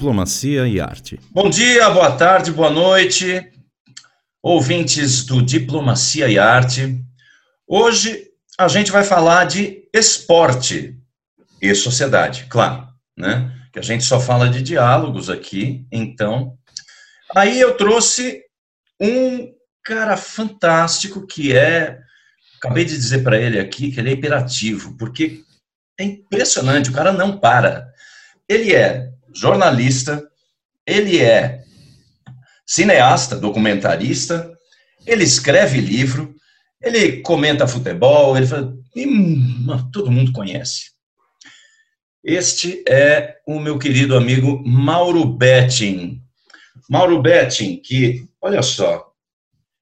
Diplomacia 0.00 0.66
e 0.66 0.80
Arte. 0.80 1.20
Bom 1.30 1.50
dia, 1.50 1.90
boa 1.90 2.10
tarde, 2.12 2.50
boa 2.50 2.70
noite, 2.70 3.52
ouvintes 4.42 5.26
do 5.26 5.42
Diplomacia 5.42 6.26
e 6.26 6.38
Arte. 6.38 7.04
Hoje 7.68 8.28
a 8.58 8.66
gente 8.66 8.90
vai 8.90 9.04
falar 9.04 9.44
de 9.44 9.86
esporte 9.92 10.98
e 11.60 11.74
sociedade, 11.74 12.46
claro, 12.48 12.88
né? 13.14 13.54
Que 13.70 13.78
a 13.78 13.82
gente 13.82 14.02
só 14.02 14.18
fala 14.18 14.48
de 14.48 14.62
diálogos 14.62 15.28
aqui, 15.28 15.86
então. 15.92 16.56
Aí 17.36 17.60
eu 17.60 17.76
trouxe 17.76 18.42
um 18.98 19.52
cara 19.84 20.16
fantástico 20.16 21.26
que 21.26 21.54
é. 21.54 21.98
Acabei 22.56 22.86
de 22.86 22.96
dizer 22.96 23.22
para 23.22 23.38
ele 23.38 23.60
aqui 23.60 23.92
que 23.92 24.00
ele 24.00 24.08
é 24.08 24.14
imperativo, 24.14 24.96
porque 24.96 25.42
é 25.98 26.04
impressionante, 26.04 26.88
o 26.88 26.94
cara 26.94 27.12
não 27.12 27.36
para. 27.36 27.86
Ele 28.48 28.74
é 28.74 29.09
jornalista, 29.34 30.22
ele 30.86 31.18
é 31.18 31.62
cineasta, 32.66 33.36
documentarista, 33.36 34.50
ele 35.06 35.24
escreve 35.24 35.80
livro, 35.80 36.34
ele 36.80 37.20
comenta 37.20 37.66
futebol, 37.66 38.36
ele 38.36 38.46
fala, 38.46 38.72
todo 39.92 40.10
mundo 40.10 40.32
conhece. 40.32 40.90
Este 42.22 42.84
é 42.88 43.36
o 43.46 43.58
meu 43.58 43.78
querido 43.78 44.16
amigo 44.16 44.62
Mauro 44.66 45.24
Betting. 45.24 46.22
Mauro 46.88 47.20
Betting, 47.22 47.76
que, 47.78 48.28
olha 48.40 48.62
só, 48.62 49.09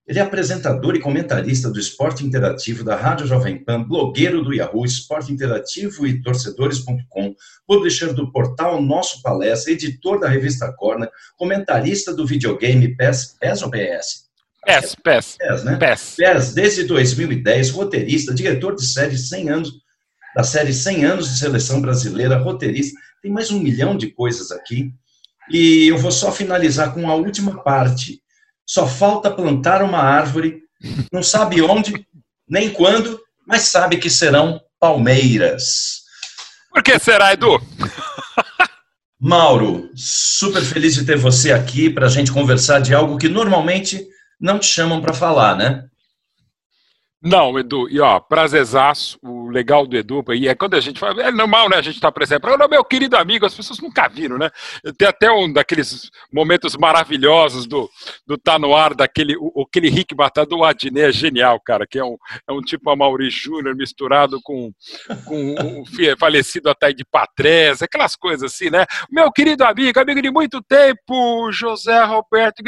ele 0.09 0.19
é 0.19 0.23
apresentador 0.23 0.97
e 0.97 1.01
comentarista 1.01 1.69
do 1.71 1.79
Esporte 1.79 2.25
Interativo 2.25 2.83
da 2.83 2.97
Rádio 2.97 3.27
Jovem 3.27 3.63
Pan, 3.63 3.83
blogueiro 3.83 4.43
do 4.43 4.55
Yahoo, 4.55 4.87
Esporte 4.87 5.31
Interativo 5.31 6.07
e 6.07 6.23
Torcedores.com, 6.23 7.35
publisher 7.67 8.15
do 8.15 8.33
portal 8.33 8.81
Nosso 8.81 9.21
Palestra, 9.21 9.71
editor 9.71 10.19
da 10.19 10.27
revista 10.27 10.73
Corner, 10.79 11.11
comentarista 11.37 12.15
do 12.15 12.27
videogame 12.27 12.97
PES, 12.97 13.37
PES 13.39 13.63
ou 13.63 13.71
PS? 13.71 14.29
PES, 14.65 14.97
PES. 15.05 15.37
PES, 15.37 15.65
né? 15.65 15.77
PES. 15.77 16.15
PES, 16.17 16.55
desde 16.55 16.85
2010, 16.85 17.71
roteirista, 17.71 18.33
diretor 18.33 18.75
de 18.75 18.87
série 18.87 19.19
100 19.19 19.51
anos, 19.51 19.73
da 20.35 20.43
série 20.43 20.73
100 20.73 21.05
anos 21.05 21.29
de 21.29 21.39
seleção 21.39 21.83
brasileira, 21.83 22.39
roteirista. 22.39 22.99
Tem 23.21 23.31
mais 23.31 23.51
um 23.51 23.61
milhão 23.61 23.95
de 23.95 24.07
coisas 24.07 24.53
aqui. 24.53 24.91
E 25.51 25.87
eu 25.87 25.99
vou 25.99 26.11
só 26.11 26.33
finalizar 26.33 26.95
com 26.95 27.11
a 27.11 27.15
última 27.15 27.63
parte 27.63 28.23
só 28.69 28.87
falta 28.87 29.31
plantar 29.31 29.83
uma 29.83 29.99
árvore, 29.99 30.61
não 31.11 31.23
sabe 31.23 31.63
onde, 31.63 32.07
nem 32.47 32.71
quando, 32.71 33.19
mas 33.47 33.63
sabe 33.63 33.97
que 33.97 34.11
serão 34.11 34.61
palmeiras. 34.79 36.03
Por 36.71 36.83
que 36.83 36.99
será, 36.99 37.33
Edu? 37.33 37.59
Mauro, 39.19 39.91
super 39.97 40.63
feliz 40.63 40.95
de 40.95 41.07
ter 41.07 41.17
você 41.17 41.51
aqui 41.51 41.89
para 41.89 42.07
a 42.07 42.11
gente 42.11 42.31
conversar 42.31 42.81
de 42.81 42.95
algo 42.95 43.17
que 43.17 43.29
normalmente 43.29 44.07
não 44.39 44.59
te 44.59 44.67
chamam 44.67 45.01
para 45.01 45.15
falar, 45.15 45.57
né? 45.57 45.89
Não, 47.21 47.59
Edu, 47.59 47.89
e 47.89 47.99
ó, 47.99 48.21
prazerzaço, 48.21 49.19
o 49.49 49.53
legal 49.53 49.87
do 49.87 49.97
Edu, 49.97 50.25
e 50.35 50.49
é 50.49 50.55
quando 50.55 50.75
a 50.75 50.81
gente 50.81 51.01
fala, 51.01 51.23
é 51.23 51.31
normal, 51.31 51.69
né, 51.69 51.77
a 51.77 51.83
gente 51.83 51.97
estar 51.97 52.09
tá 52.09 52.13
presente, 52.13 52.41
para 52.41 52.69
meu 52.69 52.85
querido 52.85 53.17
amigo, 53.17 53.47
as 53.47 53.55
pessoas 53.55 53.81
nunca 53.81 54.09
viram, 54.09 54.39
né, 54.39 54.51
tem 54.97 55.09
até 55.09 55.31
um 55.31 55.53
daqueles 55.53 56.11
momentos 56.33 56.77
maravilhosos 56.77 57.67
do, 57.67 57.89
do 58.27 58.37
Tá 58.37 58.59
No 58.59 58.75
Ar, 58.75 58.95
daquele, 58.95 59.37
o, 59.37 59.63
aquele 59.63 59.89
Rick 59.89 60.15
Batata 60.15 60.49
do 60.49 60.65
Adnet, 60.65 61.09
é 61.09 61.13
genial, 61.13 61.61
cara, 61.61 61.87
que 61.87 61.99
é 61.99 62.05
um, 62.05 62.17
é 62.49 62.53
um 62.53 62.61
tipo 62.61 62.91
Amaury 62.91 63.31
Júnior 63.31 63.75
misturado 63.75 64.41
com, 64.43 64.71
com 65.25 65.55
o 65.83 66.17
falecido 66.19 66.69
Ataíde 66.69 67.05
Patrese, 67.05 67.85
aquelas 67.85 68.15
coisas 68.15 68.53
assim, 68.53 68.71
né, 68.71 68.85
meu 69.11 69.33
querido 69.33 69.65
amigo, 69.65 69.99
amigo 69.99 70.21
de 70.21 70.31
muito 70.31 70.63
tempo, 70.63 71.51
José 71.53 72.05
Roberto, 72.05 72.63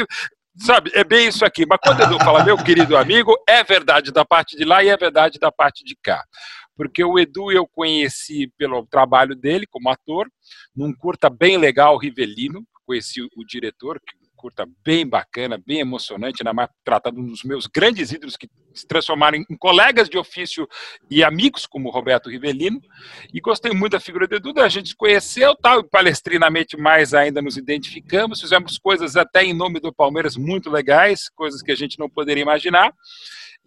Sabe, 0.57 0.91
é 0.93 1.03
bem 1.03 1.27
isso 1.27 1.45
aqui. 1.45 1.65
Mas 1.65 1.79
quando 1.81 2.01
Edu 2.01 2.19
fala, 2.19 2.43
meu 2.43 2.57
querido 2.57 2.97
amigo, 2.97 3.33
é 3.47 3.63
verdade 3.63 4.11
da 4.11 4.25
parte 4.25 4.57
de 4.57 4.65
lá 4.65 4.83
e 4.83 4.89
é 4.89 4.97
verdade 4.97 5.39
da 5.39 5.51
parte 5.51 5.83
de 5.83 5.95
cá. 5.95 6.23
Porque 6.75 7.03
o 7.03 7.19
Edu 7.19 7.51
eu 7.51 7.67
conheci 7.67 8.47
pelo 8.57 8.85
trabalho 8.85 9.35
dele 9.35 9.65
como 9.67 9.89
ator, 9.89 10.31
num 10.75 10.93
curta 10.93 11.29
bem 11.29 11.57
legal, 11.57 11.97
Rivelino. 11.97 12.65
Conheci 12.85 13.21
o 13.21 13.45
diretor, 13.45 14.01
curta 14.35 14.67
bem 14.83 15.07
bacana, 15.07 15.61
bem 15.63 15.79
emocionante, 15.79 16.43
na 16.43 16.53
trata 16.83 17.11
de 17.11 17.19
um 17.19 17.27
dos 17.27 17.43
meus 17.43 17.67
grandes 17.67 18.11
ídolos 18.11 18.35
que 18.35 18.49
se 18.73 18.87
transformaram 18.87 19.37
em 19.37 19.57
colegas 19.57 20.09
de 20.09 20.17
ofício 20.17 20.67
e 21.09 21.23
amigos, 21.23 21.65
como 21.65 21.89
Roberto 21.89 22.29
Rivelino, 22.29 22.81
e 23.33 23.39
gostei 23.39 23.71
muito 23.71 23.93
da 23.93 23.99
figura 23.99 24.27
de 24.27 24.39
Duda, 24.39 24.63
a 24.63 24.69
gente 24.69 24.95
conheceu, 24.95 25.55
tal, 25.55 25.83
palestrinamente 25.83 26.77
mais 26.77 27.13
ainda 27.13 27.41
nos 27.41 27.57
identificamos, 27.57 28.41
fizemos 28.41 28.77
coisas 28.77 29.15
até 29.15 29.43
em 29.43 29.53
nome 29.53 29.79
do 29.79 29.93
Palmeiras 29.93 30.35
muito 30.35 30.69
legais, 30.69 31.29
coisas 31.29 31.61
que 31.61 31.71
a 31.71 31.75
gente 31.75 31.99
não 31.99 32.09
poderia 32.09 32.41
imaginar, 32.41 32.93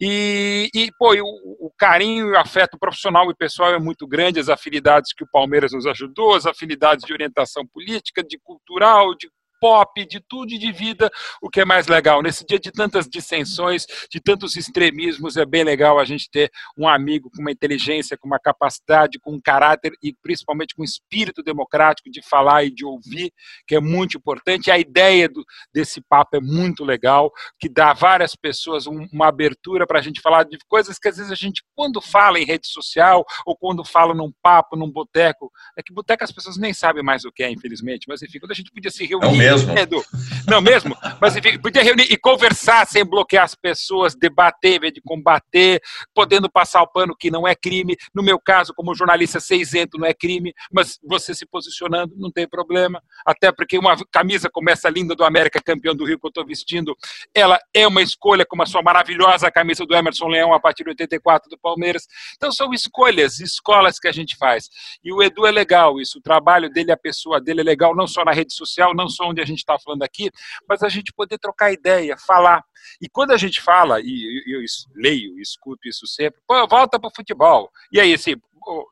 e, 0.00 0.68
e 0.74 0.90
pô, 0.98 1.14
o, 1.14 1.66
o, 1.66 1.70
carinho 1.78 2.28
e 2.28 2.32
o 2.32 2.38
afeto 2.38 2.76
profissional 2.76 3.30
e 3.30 3.34
pessoal 3.34 3.74
é 3.74 3.78
muito 3.78 4.06
grande, 4.06 4.40
as 4.40 4.48
afinidades 4.48 5.12
que 5.12 5.22
o 5.22 5.28
Palmeiras 5.30 5.72
nos 5.72 5.86
ajudou, 5.86 6.34
as 6.34 6.46
afinidades 6.46 7.04
de 7.04 7.12
orientação 7.12 7.64
política, 7.66 8.22
de 8.22 8.38
cultural, 8.38 9.14
de 9.14 9.30
pop, 9.60 10.06
de 10.06 10.20
tudo 10.20 10.52
e 10.52 10.58
de 10.58 10.72
vida, 10.72 11.10
o 11.40 11.48
que 11.48 11.60
é 11.60 11.64
mais 11.64 11.86
legal. 11.86 12.22
Nesse 12.22 12.44
dia 12.46 12.58
de 12.58 12.70
tantas 12.70 13.08
dissensões, 13.08 13.86
de 14.10 14.20
tantos 14.20 14.56
extremismos, 14.56 15.36
é 15.36 15.44
bem 15.44 15.64
legal 15.64 15.98
a 15.98 16.04
gente 16.04 16.30
ter 16.30 16.50
um 16.76 16.88
amigo 16.88 17.30
com 17.30 17.40
uma 17.40 17.50
inteligência, 17.50 18.16
com 18.16 18.26
uma 18.26 18.38
capacidade, 18.38 19.18
com 19.18 19.32
um 19.32 19.40
caráter 19.40 19.92
e 20.02 20.12
principalmente 20.12 20.74
com 20.74 20.82
um 20.82 20.84
espírito 20.84 21.42
democrático 21.42 22.10
de 22.10 22.22
falar 22.22 22.64
e 22.64 22.70
de 22.70 22.84
ouvir, 22.84 23.32
que 23.66 23.74
é 23.74 23.80
muito 23.80 24.16
importante. 24.16 24.70
A 24.70 24.78
ideia 24.78 25.28
do, 25.28 25.44
desse 25.72 26.00
papo 26.00 26.36
é 26.36 26.40
muito 26.40 26.84
legal, 26.84 27.32
que 27.58 27.68
dá 27.68 27.90
a 27.90 27.94
várias 27.94 28.34
pessoas 28.34 28.86
um, 28.86 29.06
uma 29.12 29.28
abertura 29.28 29.86
para 29.86 29.98
a 29.98 30.02
gente 30.02 30.20
falar 30.20 30.44
de 30.44 30.58
coisas 30.68 30.98
que 30.98 31.08
às 31.08 31.16
vezes 31.16 31.32
a 31.32 31.34
gente, 31.34 31.62
quando 31.74 32.00
fala 32.00 32.38
em 32.38 32.44
rede 32.44 32.66
social 32.66 33.24
ou 33.46 33.56
quando 33.56 33.84
fala 33.84 34.14
num 34.14 34.32
papo, 34.42 34.76
num 34.76 34.90
boteco, 34.90 35.50
é 35.76 35.82
que 35.82 35.92
boteco 35.92 36.24
as 36.24 36.32
pessoas 36.32 36.56
nem 36.56 36.72
sabem 36.72 37.02
mais 37.02 37.24
o 37.24 37.32
que 37.32 37.42
é, 37.42 37.50
infelizmente, 37.50 38.06
mas 38.08 38.22
enfim, 38.22 38.38
quando 38.38 38.52
a 38.52 38.54
gente 38.54 38.70
podia 38.70 38.90
se 38.90 39.04
reunir. 39.04 39.26
Mesmo. 39.62 39.78
Edu. 39.78 40.04
Não 40.48 40.60
mesmo? 40.60 40.96
Mas 41.20 41.36
enfim, 41.36 41.58
podia 41.58 41.82
reunir 41.82 42.06
e 42.10 42.16
conversar 42.16 42.86
sem 42.86 43.04
bloquear 43.04 43.44
as 43.44 43.54
pessoas, 43.54 44.14
debater 44.14 44.76
em 44.76 44.80
vez 44.80 44.92
de 44.92 45.00
combater, 45.00 45.80
podendo 46.14 46.50
passar 46.50 46.82
o 46.82 46.86
pano 46.86 47.16
que 47.18 47.30
não 47.30 47.46
é 47.46 47.54
crime. 47.54 47.96
No 48.14 48.22
meu 48.22 48.38
caso, 48.38 48.74
como 48.74 48.94
jornalista, 48.94 49.40
ser 49.40 49.56
isento 49.56 49.98
não 49.98 50.06
é 50.06 50.14
crime, 50.14 50.52
mas 50.72 50.98
você 51.02 51.34
se 51.34 51.46
posicionando 51.46 52.14
não 52.16 52.30
tem 52.30 52.48
problema. 52.48 53.02
Até 53.24 53.50
porque 53.52 53.78
uma 53.78 53.96
camisa 54.10 54.50
como 54.50 54.70
essa 54.70 54.88
linda 54.88 55.14
do 55.14 55.24
América, 55.24 55.60
campeão 55.62 55.94
do 55.94 56.04
Rio 56.04 56.18
que 56.18 56.26
eu 56.26 56.28
estou 56.28 56.44
vestindo, 56.44 56.96
ela 57.34 57.58
é 57.72 57.86
uma 57.86 58.02
escolha 58.02 58.44
como 58.44 58.62
a 58.62 58.66
sua 58.66 58.82
maravilhosa 58.82 59.50
camisa 59.50 59.86
do 59.86 59.94
Emerson 59.94 60.26
Leão 60.26 60.52
a 60.52 60.60
partir 60.60 60.84
de 60.84 60.90
84 60.90 61.48
do 61.48 61.58
Palmeiras. 61.58 62.06
Então 62.36 62.50
são 62.52 62.72
escolhas, 62.74 63.40
escolas 63.40 63.98
que 63.98 64.08
a 64.08 64.12
gente 64.12 64.36
faz. 64.36 64.68
E 65.02 65.12
o 65.12 65.22
Edu 65.22 65.46
é 65.46 65.50
legal 65.50 66.00
isso, 66.00 66.18
o 66.18 66.22
trabalho 66.22 66.68
dele, 66.68 66.92
a 66.92 66.96
pessoa 66.96 67.40
dele 67.40 67.60
é 67.60 67.64
legal, 67.64 67.94
não 67.94 68.06
só 68.06 68.24
na 68.24 68.32
rede 68.32 68.52
social, 68.52 68.94
não 68.94 69.08
só 69.08 69.28
onde 69.34 69.42
a 69.42 69.46
gente 69.46 69.58
está 69.58 69.78
falando 69.78 70.02
aqui, 70.02 70.30
mas 70.68 70.82
a 70.82 70.88
gente 70.88 71.12
poder 71.12 71.38
trocar 71.38 71.72
ideia, 71.72 72.16
falar. 72.16 72.62
E 73.00 73.08
quando 73.08 73.32
a 73.32 73.36
gente 73.36 73.60
fala, 73.60 74.00
e 74.00 74.44
eu, 74.46 74.60
eu 74.60 74.64
leio, 74.94 75.38
escuto 75.40 75.88
isso 75.88 76.06
sempre, 76.06 76.40
pô, 76.46 76.66
volta 76.66 76.98
para 76.98 77.08
o 77.08 77.14
futebol. 77.14 77.70
E 77.92 78.00
aí, 78.00 78.14
assim, 78.14 78.34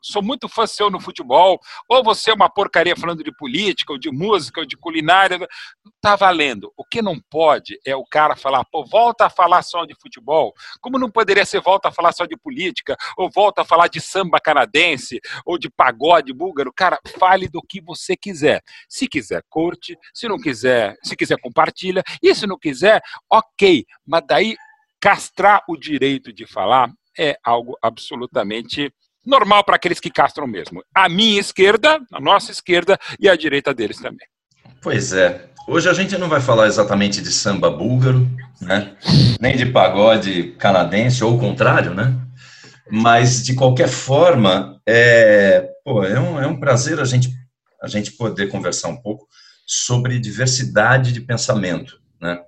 sou 0.01 0.21
muito 0.21 0.47
fã 0.47 0.65
seu 0.65 0.89
no 0.89 0.99
futebol, 0.99 1.59
ou 1.87 2.03
você 2.03 2.31
é 2.31 2.33
uma 2.33 2.49
porcaria 2.49 2.95
falando 2.95 3.23
de 3.23 3.35
política, 3.35 3.93
ou 3.93 3.99
de 3.99 4.11
música, 4.11 4.61
ou 4.61 4.65
de 4.65 4.77
culinária, 4.77 5.47
tá 6.01 6.15
valendo. 6.15 6.71
O 6.77 6.83
que 6.83 7.01
não 7.01 7.19
pode 7.29 7.79
é 7.85 7.95
o 7.95 8.05
cara 8.05 8.35
falar, 8.35 8.63
pô, 8.65 8.85
volta 8.85 9.25
a 9.25 9.29
falar 9.29 9.61
só 9.61 9.85
de 9.85 9.95
futebol, 9.99 10.53
como 10.81 10.99
não 10.99 11.09
poderia 11.09 11.45
ser 11.45 11.61
volta 11.61 11.89
a 11.89 11.91
falar 11.91 12.11
só 12.11 12.25
de 12.25 12.37
política, 12.37 12.95
ou 13.17 13.29
volta 13.29 13.61
a 13.61 13.65
falar 13.65 13.87
de 13.87 13.99
samba 13.99 14.39
canadense, 14.39 15.19
ou 15.45 15.57
de 15.57 15.69
pagode 15.69 16.33
búlgaro, 16.33 16.73
cara, 16.73 16.99
fale 17.19 17.47
do 17.47 17.61
que 17.61 17.81
você 17.81 18.15
quiser. 18.15 18.61
Se 18.87 19.07
quiser, 19.07 19.43
curte, 19.49 19.97
se 20.13 20.27
não 20.27 20.37
quiser, 20.37 20.97
se 21.03 21.15
quiser, 21.15 21.39
compartilha, 21.39 22.03
e 22.21 22.33
se 22.35 22.45
não 22.45 22.57
quiser, 22.57 23.01
ok, 23.29 23.85
mas 24.05 24.23
daí 24.27 24.55
castrar 24.99 25.61
o 25.67 25.75
direito 25.75 26.31
de 26.31 26.45
falar 26.45 26.89
é 27.17 27.37
algo 27.43 27.77
absolutamente 27.81 28.91
normal 29.25 29.63
para 29.63 29.75
aqueles 29.75 29.99
que 29.99 30.09
castram 30.09 30.47
mesmo. 30.47 30.83
A 30.93 31.07
minha 31.07 31.39
esquerda, 31.39 31.99
a 32.11 32.19
nossa 32.19 32.51
esquerda 32.51 32.97
e 33.19 33.29
a 33.29 33.35
direita 33.35 33.73
deles 33.73 33.97
também. 33.97 34.27
Pois 34.81 35.13
é. 35.13 35.49
Hoje 35.65 35.87
a 35.87 35.93
gente 35.93 36.17
não 36.17 36.27
vai 36.27 36.41
falar 36.41 36.67
exatamente 36.67 37.21
de 37.21 37.31
samba 37.31 37.69
búlgaro, 37.69 38.29
né? 38.61 38.97
Nem 39.39 39.55
de 39.55 39.65
pagode 39.65 40.53
canadense, 40.59 41.23
ou 41.23 41.35
o 41.35 41.39
contrário, 41.39 41.93
né? 41.93 42.13
Mas, 42.91 43.41
de 43.41 43.53
qualquer 43.53 43.87
forma, 43.87 44.81
é, 44.85 45.69
pô, 45.85 46.03
é, 46.03 46.19
um, 46.19 46.41
é 46.41 46.45
um 46.45 46.59
prazer 46.59 46.99
a 46.99 47.05
gente, 47.05 47.33
a 47.81 47.87
gente 47.87 48.11
poder 48.11 48.47
conversar 48.49 48.89
um 48.89 48.97
pouco 48.97 49.25
sobre 49.65 50.19
diversidade 50.19 51.13
de 51.13 51.21
pensamento, 51.21 51.97
né? 52.21 52.41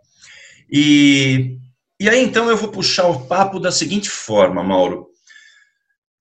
E, 0.69 1.57
e 1.97 2.09
aí, 2.09 2.21
então, 2.21 2.49
eu 2.49 2.57
vou 2.57 2.69
puxar 2.69 3.07
o 3.07 3.21
papo 3.27 3.61
da 3.61 3.71
seguinte 3.71 4.09
forma, 4.09 4.61
Mauro. 4.61 5.07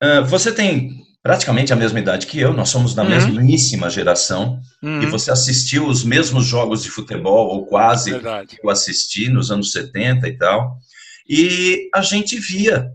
Ah, 0.01 0.21
você 0.21 0.53
tem 0.53 1.05
praticamente 1.25 1.73
a 1.73 1.77
mesma 1.77 1.99
idade 1.99 2.27
que 2.27 2.39
eu, 2.39 2.53
nós 2.53 2.69
somos 2.69 2.95
da 2.95 3.03
uhum. 3.03 3.09
mesmíssima 3.09 3.89
geração, 3.89 4.61
uhum. 4.83 5.03
e 5.03 5.07
você 5.07 5.31
assistiu 5.31 5.87
os 5.87 6.05
mesmos 6.05 6.45
jogos 6.45 6.83
de 6.83 6.91
futebol, 6.91 7.49
ou 7.49 7.65
quase, 7.65 8.11
Verdade. 8.11 8.49
que 8.49 8.59
eu 8.63 8.69
assisti 8.69 9.31
nos 9.31 9.51
anos 9.51 9.73
70 9.73 10.29
e 10.29 10.37
tal, 10.37 10.77
e 11.27 11.89
a 11.95 12.03
gente 12.03 12.39
via, 12.39 12.93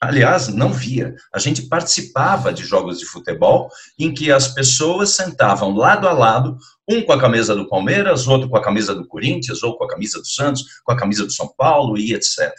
aliás, 0.00 0.48
não 0.48 0.72
via, 0.72 1.14
a 1.34 1.38
gente 1.38 1.68
participava 1.68 2.50
de 2.50 2.64
jogos 2.64 2.98
de 2.98 3.04
futebol 3.04 3.68
em 3.98 4.14
que 4.14 4.32
as 4.32 4.48
pessoas 4.48 5.10
sentavam 5.10 5.76
lado 5.76 6.08
a 6.08 6.12
lado, 6.12 6.56
um 6.88 7.02
com 7.02 7.12
a 7.12 7.20
camisa 7.20 7.54
do 7.54 7.68
Palmeiras, 7.68 8.26
outro 8.26 8.48
com 8.48 8.56
a 8.56 8.62
camisa 8.62 8.94
do 8.94 9.06
Corinthians, 9.06 9.62
ou 9.62 9.76
com 9.76 9.84
a 9.84 9.88
camisa 9.88 10.18
do 10.18 10.26
Santos, 10.26 10.64
com 10.82 10.92
a 10.92 10.96
camisa 10.96 11.26
do 11.26 11.32
São 11.32 11.52
Paulo 11.58 11.98
e 11.98 12.14
etc. 12.14 12.50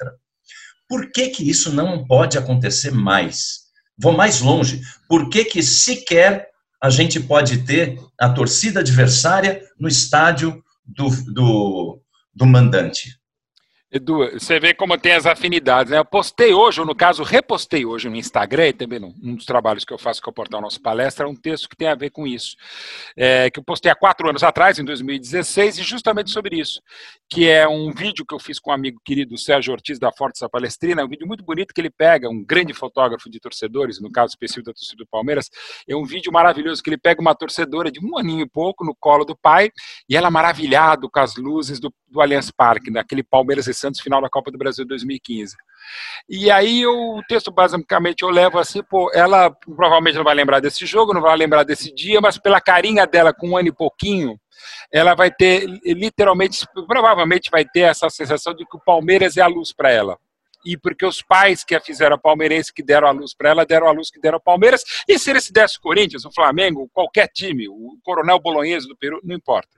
Por 0.87 1.11
que 1.11 1.29
que 1.29 1.49
isso 1.49 1.73
não 1.73 2.05
pode 2.05 2.37
acontecer 2.37 2.91
mais? 2.91 3.66
Vou 3.97 4.13
mais 4.13 4.41
longe. 4.41 4.81
Por 5.07 5.29
que, 5.29 5.45
que 5.45 5.63
sequer 5.63 6.49
a 6.81 6.89
gente 6.89 7.19
pode 7.19 7.63
ter 7.63 7.99
a 8.19 8.29
torcida 8.29 8.81
adversária 8.81 9.63
no 9.79 9.87
estádio 9.87 10.63
do, 10.85 11.09
do, 11.33 12.01
do 12.33 12.45
mandante? 12.45 13.16
Edu, 13.89 14.29
você 14.33 14.59
vê 14.59 14.73
como 14.73 14.97
tem 14.97 15.13
as 15.13 15.25
afinidades, 15.25 15.91
né? 15.91 15.97
Eu 15.97 16.03
postei 16.03 16.53
hoje, 16.53 16.81
ou 16.81 16.85
no 16.85 16.93
caso, 16.93 17.23
repostei 17.23 17.85
hoje 17.85 18.09
no 18.09 18.17
Instagram, 18.17 18.67
e 18.67 18.73
também 18.73 18.99
num 18.99 19.35
dos 19.35 19.45
trabalhos 19.45 19.85
que 19.85 19.93
eu 19.93 19.97
faço 19.97 20.21
com 20.21 20.29
o 20.29 20.33
Portal 20.33 20.59
Nossa 20.59 20.77
Palestra, 20.77 21.25
um 21.25 21.33
texto 21.33 21.69
que 21.69 21.75
tem 21.77 21.87
a 21.87 21.95
ver 21.95 22.09
com 22.09 22.27
isso. 22.27 22.57
É, 23.15 23.49
que 23.49 23.59
eu 23.59 23.63
postei 23.63 23.89
há 23.89 23.95
quatro 23.95 24.27
anos 24.27 24.43
atrás, 24.43 24.77
em 24.77 24.83
2016, 24.83 25.77
e 25.77 25.83
justamente 25.83 26.31
sobre 26.31 26.59
isso. 26.59 26.81
Que 27.29 27.47
é 27.47 27.65
um 27.65 27.93
vídeo 27.93 28.25
que 28.25 28.35
eu 28.35 28.39
fiz 28.39 28.59
com 28.59 28.71
um 28.71 28.73
amigo 28.73 28.99
querido, 29.05 29.37
Sérgio 29.37 29.71
Ortiz, 29.71 29.97
da 29.97 30.11
Força 30.11 30.49
Palestrina, 30.49 31.05
um 31.05 31.07
vídeo 31.07 31.25
muito 31.25 31.45
bonito 31.45 31.73
que 31.73 31.79
ele 31.79 31.89
pega, 31.89 32.29
um 32.29 32.43
grande 32.43 32.73
fotógrafo 32.73 33.29
de 33.29 33.39
torcedores, 33.39 34.01
no 34.01 34.11
caso 34.11 34.31
específico 34.31 34.65
da 34.65 34.73
torcida 34.73 34.97
do 34.97 35.07
Palmeiras, 35.07 35.49
é 35.87 35.95
um 35.95 36.03
vídeo 36.03 36.29
maravilhoso 36.29 36.83
que 36.83 36.89
ele 36.89 36.97
pega 36.97 37.21
uma 37.21 37.33
torcedora 37.33 37.89
de 37.89 38.05
um 38.05 38.17
aninho 38.17 38.41
e 38.41 38.49
pouco 38.49 38.83
no 38.83 38.93
colo 38.93 39.23
do 39.23 39.37
pai, 39.37 39.71
e 40.09 40.17
ela 40.17 40.29
maravilhado 40.29 41.09
com 41.09 41.21
as 41.21 41.37
luzes 41.37 41.79
do, 41.79 41.93
do 42.09 42.21
Allianz 42.21 42.51
Parque, 42.51 42.91
naquele 42.91 43.23
Palmeiras 43.23 43.67
e 43.67 43.73
Santos 43.73 44.01
final 44.01 44.21
da 44.21 44.29
Copa 44.29 44.51
do 44.51 44.57
Brasil 44.57 44.85
2015. 44.85 45.55
E 46.29 46.49
aí 46.49 46.85
o 46.85 47.21
texto 47.27 47.51
basicamente 47.51 48.21
eu 48.23 48.29
levo 48.29 48.59
assim, 48.59 48.81
pô, 48.83 49.11
ela 49.13 49.51
provavelmente 49.51 50.15
não 50.15 50.23
vai 50.23 50.35
lembrar 50.35 50.59
desse 50.59 50.85
jogo, 50.85 51.13
não 51.13 51.21
vai 51.21 51.35
lembrar 51.35 51.63
desse 51.63 51.93
dia, 51.93 52.19
mas 52.21 52.37
pela 52.37 52.61
carinha 52.61 53.05
dela 53.05 53.33
com 53.33 53.49
um 53.49 53.57
ano 53.57 53.69
e 53.69 53.73
pouquinho, 53.73 54.39
ela 54.91 55.13
vai 55.15 55.31
ter 55.31 55.65
literalmente, 55.85 56.65
provavelmente 56.87 57.49
vai 57.51 57.65
ter 57.65 57.81
essa 57.81 58.09
sensação 58.09 58.53
de 58.53 58.65
que 58.65 58.75
o 58.75 58.83
Palmeiras 58.83 59.37
é 59.37 59.41
a 59.41 59.47
luz 59.47 59.73
para 59.73 59.91
ela 59.91 60.17
e 60.67 60.77
porque 60.77 61.05
os 61.05 61.21
pais 61.21 61.63
que 61.63 61.73
a 61.73 61.79
fizeram 61.79 62.19
palmeirense, 62.19 62.73
que 62.73 62.83
deram 62.83 63.07
a 63.07 63.11
luz 63.11 63.33
para 63.33 63.49
ela, 63.49 63.65
deram 63.65 63.87
a 63.87 63.91
luz 63.91 64.09
que 64.11 64.19
deram 64.19 64.35
ao 64.35 64.41
Palmeiras. 64.41 64.83
E 65.07 65.17
se 65.17 65.29
ele 65.29 65.39
se 65.39 65.53
desse 65.53 65.79
Corinthians, 65.79 66.25
o 66.25 66.31
Flamengo, 66.31 66.89
qualquer 66.93 67.29
time, 67.29 67.69
o 67.69 67.97
Coronel 68.03 68.39
Bolonhesa 68.39 68.87
do 68.87 68.97
Peru, 68.97 69.21
não 69.23 69.35
importa. 69.35 69.69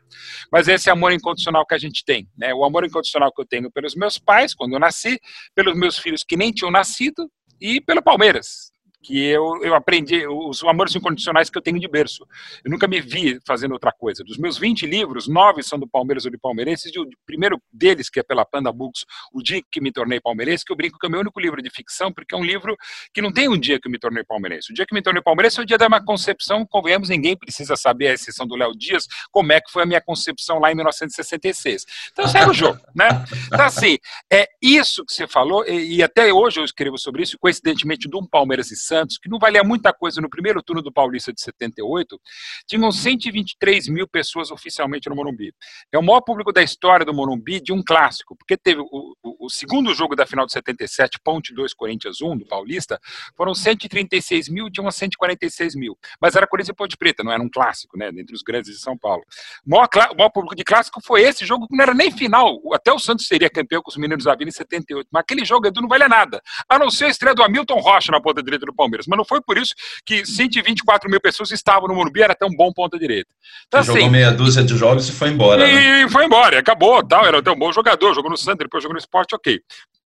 Mas 0.52 0.68
esse 0.68 0.90
amor 0.90 1.12
incondicional 1.12 1.66
que 1.66 1.76
a 1.76 1.78
gente 1.78 2.04
tem, 2.04 2.28
né? 2.36 2.54
O 2.54 2.64
amor 2.64 2.84
incondicional 2.86 3.32
que 3.32 3.40
eu 3.40 3.46
tenho 3.46 3.72
pelos 3.72 3.94
meus 3.94 4.18
pais, 4.18 4.56
quando 4.56 4.74
eu 4.74 4.80
nasci, 4.80 5.20
pelos 5.54 5.76
meus 5.76 6.00
filhos 6.00 6.24
que 6.24 6.36
nem 6.36 6.52
tinham 6.52 6.72
nascido, 6.72 7.30
e 7.62 7.80
pelo 7.82 8.02
Palmeiras, 8.02 8.72
que 9.02 9.26
eu, 9.26 9.64
eu 9.64 9.74
aprendi, 9.74 10.28
os 10.28 10.64
amores 10.64 10.96
incondicionais 10.96 11.50
que 11.50 11.58
eu 11.58 11.62
tenho 11.62 11.80
de 11.80 11.88
berço. 11.88 12.26
Eu 12.64 12.72
nunca 12.72 12.88
me 12.88 13.00
vi 13.00 13.40
fazendo 13.46 13.72
outra 13.72 13.92
coisa. 13.92 14.24
Dos 14.24 14.38
meus 14.38 14.58
20 14.58 14.86
livros, 14.86 15.28
nove 15.28 15.64
são 15.64 15.80
do 15.80 15.88
Palmeiras 15.88 16.26
ou 16.26 16.32
de 16.32 16.38
Palmeirenses, 16.38 16.92
e 16.94 17.00
o 17.00 17.08
primeiro 17.26 17.62
deles, 17.72 18.10
que 18.10 18.20
é 18.20 18.24
pela 18.24 18.46
Panda 18.46 18.72
Books, 18.72 19.06
O 19.34 19.42
Dia 19.42 19.62
que 19.72 19.82
Me 19.82 19.92
Tornei 19.92 20.20
Palmeirense, 20.20 20.66
que 20.66 20.72
eu 20.72 20.76
brinco 20.76 20.98
que 21.00 21.06
é 21.06 21.10
o 21.10 21.12
meu 21.12 21.22
único 21.22 21.40
livro 21.40 21.62
de 21.62 21.70
ficção, 21.70 22.12
porque 22.12 22.36
é 22.36 22.38
um 22.38 22.44
livro 22.44 22.76
que 23.14 23.22
não 23.22 23.32
tem 23.32 23.48
um 23.48 23.58
dia 23.58 23.80
que 23.80 23.88
eu 23.88 23.92
me 23.92 24.00
tornei 24.00 24.24
palmeirense. 24.24 24.72
O 24.72 24.76
dia 24.76 24.86
que 24.86 24.94
me 24.94 25.02
tornei 25.02 25.22
palmeirense 25.22 25.60
é 25.60 25.64
o 25.64 25.66
dia 25.66 25.78
da 25.78 25.88
minha 25.88 26.04
concepção, 26.04 26.66
convenhamos, 26.66 27.10
ninguém 27.10 27.38
precisa 27.38 27.76
saber, 27.76 28.10
a 28.10 28.14
exceção 28.14 28.46
do 28.48 28.56
Léo 28.56 28.72
Dias, 28.78 29.08
como 29.32 29.52
é 29.52 29.62
que 29.62 29.72
foi 29.72 29.84
a 29.84 29.86
minha 29.86 30.02
concepção 30.02 30.60
lá 30.60 30.72
em 30.72 30.76
1966. 30.76 31.86
Então 32.12 32.28
segue 32.28 32.50
o 32.50 32.54
jogo, 32.54 32.80
né? 32.96 33.08
Então 33.48 33.66
assim, 33.66 33.98
é 34.32 34.48
isso 34.62 35.06
que 35.06 35.14
você 35.14 35.28
falou, 35.28 35.66
e, 35.68 35.98
e 35.98 36.04
até 36.04 36.32
hoje 36.34 36.60
eu 36.60 36.66
escrevo 36.66 36.98
sobre 36.98 37.24
isso, 37.24 37.38
coincidentemente, 37.40 38.10
de 38.10 38.16
um 38.16 38.26
Palmeiras 38.26 38.72
e 38.72 38.76
Santos, 38.90 39.18
que 39.18 39.30
não 39.30 39.38
valia 39.38 39.64
muita 39.64 39.94
coisa 39.94 40.20
no 40.20 40.30
primeiro 40.30 40.62
turno 40.64 40.82
do 40.82 40.92
Paulista 40.92 41.32
de 41.32 41.42
78, 41.42 42.20
tinham 42.68 42.92
123 42.92 43.88
mil 43.88 44.08
pessoas 44.08 44.50
oficialmente 44.50 45.08
no 45.08 45.16
Morumbi. 45.16 45.54
É 45.92 45.98
o 45.98 46.04
maior 46.04 46.22
público 46.22 46.52
da 46.52 46.64
história 46.64 47.06
do 47.06 47.14
Morumbi 47.14 47.62
de 47.62 47.72
um 47.72 47.84
clássico, 47.84 48.36
porque 48.36 48.58
teve 48.58 48.82
o, 48.82 49.16
o, 49.24 49.46
o 49.46 49.50
segundo 49.50 49.94
jogo 49.94 50.16
da 50.16 50.26
final 50.26 50.46
de 50.46 50.54
77, 50.54 51.20
Ponte 51.24 51.54
2, 51.54 51.74
Corinthians 51.74 52.22
1, 52.22 52.38
do 52.40 52.46
Paulista, 52.48 53.00
foram 53.38 53.54
136 53.54 54.50
mil, 54.50 54.72
tinham 54.72 54.90
146 54.90 55.76
mil. 55.76 55.98
Mas 56.20 56.36
era 56.36 56.48
Corinthians 56.48 56.74
e 56.74 56.76
Ponte 56.76 56.98
Preta, 56.98 57.24
não 57.24 57.32
era 57.32 57.42
um 57.42 57.50
clássico, 57.50 57.98
né, 57.98 58.10
entre 58.10 58.36
os 58.36 58.42
grandes 58.42 58.72
de 58.72 58.80
São 58.80 58.98
Paulo. 58.98 59.24
O 59.66 59.70
maior, 59.70 59.88
o 60.12 60.18
maior 60.18 60.30
público 60.30 60.56
de 60.56 60.64
clássico 60.64 61.00
foi 61.06 61.22
esse 61.22 61.46
jogo, 61.46 61.68
que 61.68 61.76
não 61.76 61.84
era 61.84 61.94
nem 61.94 62.12
final. 62.12 62.60
Até 62.74 62.92
o 62.92 63.00
Santos 63.00 63.28
seria 63.28 63.50
campeão 63.50 63.82
com 63.82 63.92
os 63.92 63.98
meninos 63.98 64.24
da 64.26 64.36
Vila 64.36 64.50
em 64.50 64.54
78. 64.54 65.08
Mas 65.12 65.22
aquele 65.22 65.46
jogo, 65.46 65.68
Edu, 65.68 65.82
não 65.82 65.88
valia 65.88 66.10
nada. 66.10 66.42
A 66.68 66.80
não 66.80 66.90
ser 66.90 67.06
a 67.06 67.10
estreia 67.10 67.36
do 67.36 67.44
Hamilton 67.44 67.80
Rocha 67.80 68.12
na 68.12 68.22
ponta 68.22 68.42
direita 68.42 68.66
do 68.66 68.74
Palmeiras. 68.80 69.06
Mas 69.08 69.18
não 69.18 69.26
foi 69.26 69.42
por 69.42 69.58
isso 69.58 69.74
que 70.06 70.26
124 70.26 71.10
mil 71.10 71.20
pessoas 71.20 71.52
estavam 71.52 71.88
no 71.88 71.96
Morumbi, 71.96 72.22
era 72.22 72.34
tão 72.34 72.50
bom 72.50 72.72
ponta 72.72 72.98
direita. 72.98 73.30
Então, 73.68 73.82
assim, 73.82 73.94
jogou 73.94 74.10
meia 74.10 74.32
dúzia 74.32 74.64
de 74.64 74.78
jogos 74.78 75.10
e 75.10 75.12
foi 75.12 75.30
embora. 75.30 75.68
E 75.68 75.74
né? 75.74 76.10
foi 76.10 76.26
embora, 76.26 76.60
acabou, 76.60 77.06
tal, 77.06 77.26
era 77.26 77.42
tão 77.42 77.56
bom 77.56 77.72
jogador, 77.72 78.14
jogou 78.14 78.32
no 78.32 78.38
Santos, 78.38 78.60
depois 78.60 78.82
jogou 78.82 78.94
no 78.94 79.00
esporte, 79.00 79.36
ok. 79.36 79.60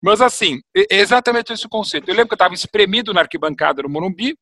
Mas 0.02 0.20
assim, 0.20 0.60
é 0.76 1.00
exatamente 1.00 1.52
esse 1.52 1.66
o 1.66 1.68
conceito. 1.68 2.08
Eu 2.08 2.14
lembro 2.14 2.28
que 2.28 2.34
eu 2.34 2.36
estava 2.36 2.54
espremido 2.54 3.12
na 3.12 3.20
arquibancada 3.20 3.82
do 3.82 3.88
Morumbi, 3.88 4.36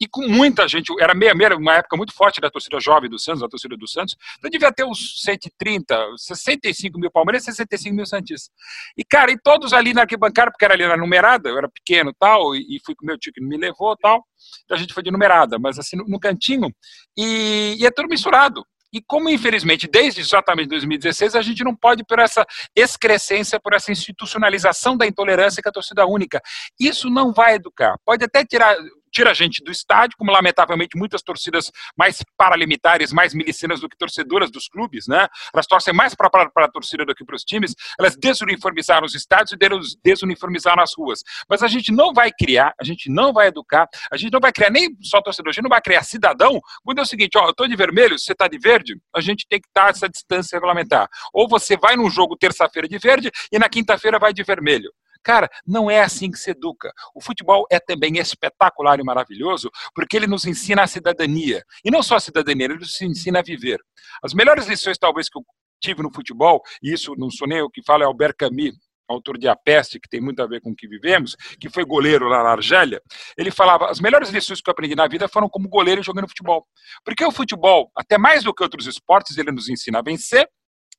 e 0.00 0.06
com 0.06 0.26
muita 0.28 0.68
gente, 0.68 0.92
era 1.00 1.14
meia 1.14 1.34
meia, 1.34 1.56
uma 1.56 1.74
época 1.74 1.96
muito 1.96 2.12
forte 2.12 2.40
da 2.40 2.50
torcida 2.50 2.78
jovem 2.80 3.08
do 3.08 3.18
Santos, 3.18 3.40
da 3.40 3.48
torcida 3.48 3.76
do 3.76 3.88
Santos, 3.88 4.16
então 4.38 4.50
devia 4.50 4.72
ter 4.72 4.84
uns 4.84 5.22
130, 5.22 5.96
65 6.16 6.98
mil 6.98 7.10
palmeirenses, 7.10 7.54
65 7.56 7.94
mil 7.94 8.06
santistas. 8.06 8.50
E, 8.96 9.04
cara, 9.04 9.30
e 9.30 9.38
todos 9.38 9.72
ali 9.72 9.94
na 9.94 10.02
arquibancada, 10.02 10.50
porque 10.50 10.64
era 10.64 10.74
ali 10.74 10.86
na 10.86 10.96
numerada, 10.96 11.48
eu 11.48 11.58
era 11.58 11.68
pequeno 11.68 12.12
tal, 12.18 12.54
e, 12.54 12.76
e 12.76 12.80
fui 12.84 12.94
com 12.94 13.06
meu 13.06 13.18
tio 13.18 13.32
que 13.32 13.40
me 13.40 13.56
levou 13.56 13.96
tal, 13.96 14.24
então 14.64 14.76
a 14.76 14.80
gente 14.80 14.92
foi 14.92 15.02
de 15.02 15.10
numerada, 15.10 15.58
mas 15.58 15.78
assim, 15.78 15.96
no, 15.96 16.04
no 16.06 16.20
cantinho, 16.20 16.70
e, 17.16 17.76
e 17.78 17.86
é 17.86 17.90
tudo 17.90 18.08
misturado. 18.08 18.64
E 18.92 19.02
como, 19.02 19.28
infelizmente, 19.28 19.86
desde 19.86 20.20
exatamente 20.20 20.68
2016, 20.68 21.34
a 21.34 21.42
gente 21.42 21.62
não 21.64 21.74
pode 21.74 22.04
por 22.04 22.18
essa 22.18 22.46
excrescência, 22.74 23.60
por 23.60 23.74
essa 23.74 23.92
institucionalização 23.92 24.96
da 24.96 25.06
intolerância 25.06 25.62
que 25.62 25.68
a 25.68 25.72
torcida 25.72 26.06
única. 26.06 26.40
Isso 26.80 27.10
não 27.10 27.32
vai 27.32 27.56
educar. 27.56 27.96
Pode 28.06 28.24
até 28.24 28.44
tirar, 28.44 28.74
tira 29.16 29.30
a 29.30 29.34
gente 29.34 29.64
do 29.64 29.72
estádio, 29.72 30.14
como 30.18 30.30
lamentavelmente 30.30 30.94
muitas 30.94 31.22
torcidas 31.22 31.72
mais 31.96 32.22
paralimitares, 32.36 33.12
mais 33.14 33.32
milicianas 33.32 33.80
do 33.80 33.88
que 33.88 33.96
torcedoras 33.96 34.50
dos 34.50 34.68
clubes, 34.68 35.06
né? 35.08 35.26
Elas 35.54 35.66
torcem 35.66 35.94
mais 35.94 36.14
para 36.14 36.28
a 36.28 36.68
torcida 36.68 37.02
do 37.02 37.14
que 37.14 37.24
para 37.24 37.34
os 37.34 37.42
times, 37.42 37.74
elas 37.98 38.14
desuniformizaram 38.14 39.06
os 39.06 39.14
estádios 39.14 39.52
e 39.52 39.98
desuniformizaram 40.04 40.82
as 40.82 40.94
ruas. 40.94 41.22
Mas 41.48 41.62
a 41.62 41.68
gente 41.68 41.90
não 41.90 42.12
vai 42.12 42.30
criar, 42.30 42.74
a 42.78 42.84
gente 42.84 43.10
não 43.10 43.32
vai 43.32 43.46
educar, 43.46 43.88
a 44.12 44.18
gente 44.18 44.30
não 44.30 44.40
vai 44.40 44.52
criar 44.52 44.68
nem 44.68 44.94
só 45.00 45.22
torcedor, 45.22 45.48
a 45.48 45.52
gente 45.52 45.64
não 45.64 45.70
vai 45.70 45.80
criar 45.80 46.02
cidadão, 46.02 46.60
quando 46.84 46.98
é 46.98 47.02
o 47.02 47.06
seguinte, 47.06 47.38
ó, 47.38 47.46
eu 47.46 47.50
estou 47.52 47.66
de 47.66 47.74
vermelho, 47.74 48.18
você 48.18 48.32
está 48.32 48.46
de 48.46 48.58
verde, 48.58 49.00
a 49.14 49.20
gente 49.22 49.46
tem 49.48 49.58
que 49.58 49.66
estar 49.66 49.88
essa 49.88 50.10
distância 50.10 50.56
regulamentar. 50.56 51.08
Ou 51.32 51.48
você 51.48 51.74
vai 51.74 51.96
num 51.96 52.10
jogo 52.10 52.36
terça-feira 52.36 52.86
de 52.86 52.98
verde 52.98 53.30
e 53.50 53.58
na 53.58 53.68
quinta-feira 53.68 54.18
vai 54.18 54.34
de 54.34 54.42
vermelho. 54.42 54.92
Cara, 55.26 55.50
não 55.66 55.90
é 55.90 56.02
assim 56.02 56.30
que 56.30 56.38
se 56.38 56.52
educa. 56.52 56.92
O 57.12 57.20
futebol 57.20 57.66
é 57.68 57.80
também 57.80 58.16
espetacular 58.18 59.00
e 59.00 59.02
maravilhoso 59.02 59.68
porque 59.92 60.16
ele 60.16 60.28
nos 60.28 60.44
ensina 60.44 60.84
a 60.84 60.86
cidadania. 60.86 61.64
E 61.84 61.90
não 61.90 62.00
só 62.00 62.14
a 62.14 62.20
cidadania, 62.20 62.66
ele 62.66 62.76
nos 62.76 63.02
ensina 63.02 63.40
a 63.40 63.42
viver. 63.42 63.80
As 64.22 64.32
melhores 64.32 64.68
lições, 64.68 64.96
talvez, 64.96 65.28
que 65.28 65.36
eu 65.36 65.42
tive 65.82 66.00
no 66.00 66.14
futebol, 66.14 66.62
e 66.80 66.92
isso 66.92 67.16
não 67.18 67.28
sou 67.28 67.48
nem 67.48 67.58
eu 67.58 67.68
que 67.68 67.82
falo, 67.84 68.04
é 68.04 68.06
Albert 68.06 68.36
Camus, 68.38 68.78
autor 69.08 69.36
de 69.36 69.48
A 69.48 69.56
Peste, 69.56 69.98
que 69.98 70.08
tem 70.08 70.20
muito 70.20 70.40
a 70.40 70.46
ver 70.46 70.60
com 70.60 70.70
o 70.70 70.76
que 70.76 70.86
vivemos, 70.86 71.34
que 71.60 71.68
foi 71.68 71.84
goleiro 71.84 72.28
lá 72.28 72.44
na 72.44 72.50
Argélia, 72.50 73.02
ele 73.36 73.50
falava, 73.50 73.90
as 73.90 73.98
melhores 73.98 74.30
lições 74.30 74.60
que 74.60 74.70
eu 74.70 74.72
aprendi 74.72 74.94
na 74.94 75.08
vida 75.08 75.26
foram 75.26 75.48
como 75.48 75.68
goleiro 75.68 76.04
jogando 76.04 76.28
futebol. 76.28 76.64
Porque 77.04 77.24
o 77.24 77.32
futebol, 77.32 77.90
até 77.96 78.16
mais 78.16 78.44
do 78.44 78.54
que 78.54 78.62
outros 78.62 78.86
esportes, 78.86 79.36
ele 79.36 79.50
nos 79.50 79.68
ensina 79.68 79.98
a 79.98 80.02
vencer, 80.02 80.48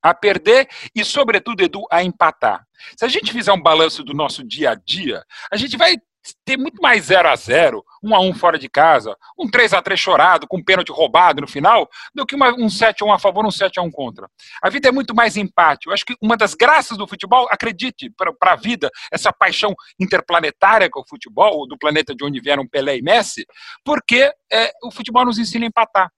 a 0.02 0.14
perder 0.14 0.68
e, 0.96 1.04
sobretudo, 1.04 1.62
Edu, 1.62 1.84
a 1.92 2.04
empatar. 2.04 2.66
Se 2.98 3.06
a 3.06 3.08
gente 3.08 3.32
fizer 3.32 3.52
um 3.52 3.62
balanço 3.62 4.04
do 4.04 4.14
nosso 4.14 4.44
dia 4.44 4.72
a 4.72 4.76
dia, 4.76 5.24
a 5.52 5.58
gente 5.58 5.76
vai 5.78 5.98
ter 6.46 6.58
muito 6.58 6.82
mais 6.82 7.06
0 7.06 7.30
a 7.30 7.36
0 7.36 7.84
1 8.04 8.16
a 8.16 8.20
1 8.22 8.34
fora 8.36 8.58
de 8.58 8.70
casa, 8.70 9.16
um 9.38 9.50
3 9.50 9.74
a 9.74 9.82
3 9.82 10.00
chorado, 10.00 10.48
com 10.48 10.58
um 10.58 10.64
pênalti 10.64 10.92
roubado 10.92 11.42
no 11.42 11.48
final, 11.48 11.90
do 12.14 12.26
que 12.26 12.36
uma, 12.36 12.54
um 12.54 12.70
7 12.70 13.04
a 13.04 13.06
1 13.06 13.14
a 13.14 13.20
favor, 13.20 13.46
um 13.46 13.52
7 13.52 13.80
a 13.80 13.84
1 13.84 13.92
contra. 13.92 14.30
A 14.62 14.70
vida 14.70 14.88
é 14.88 14.92
muito 14.92 15.16
mais 15.16 15.36
empate. 15.38 15.88
Eu 15.88 15.94
acho 15.94 16.06
que 16.06 16.16
uma 16.22 16.38
das 16.38 16.54
graças 16.54 16.98
do 16.98 17.08
futebol, 17.08 17.48
acredite, 17.50 18.12
para 18.40 18.54
a 18.54 18.56
vida, 18.56 18.90
essa 19.12 19.32
paixão 19.34 19.74
interplanetária 20.00 20.90
com 20.90 21.02
o 21.02 21.08
futebol, 21.08 21.68
do 21.68 21.78
planeta 21.78 22.16
de 22.16 22.24
onde 22.24 22.40
vieram 22.40 22.68
Pelé 22.68 22.98
e 22.98 23.02
Messi, 23.02 23.46
porque 23.84 24.32
é, 24.52 24.72
o 24.84 24.92
futebol 24.92 25.26
nos 25.26 25.38
ensina 25.38 25.66
a 25.66 25.68
empatar. 25.68 26.10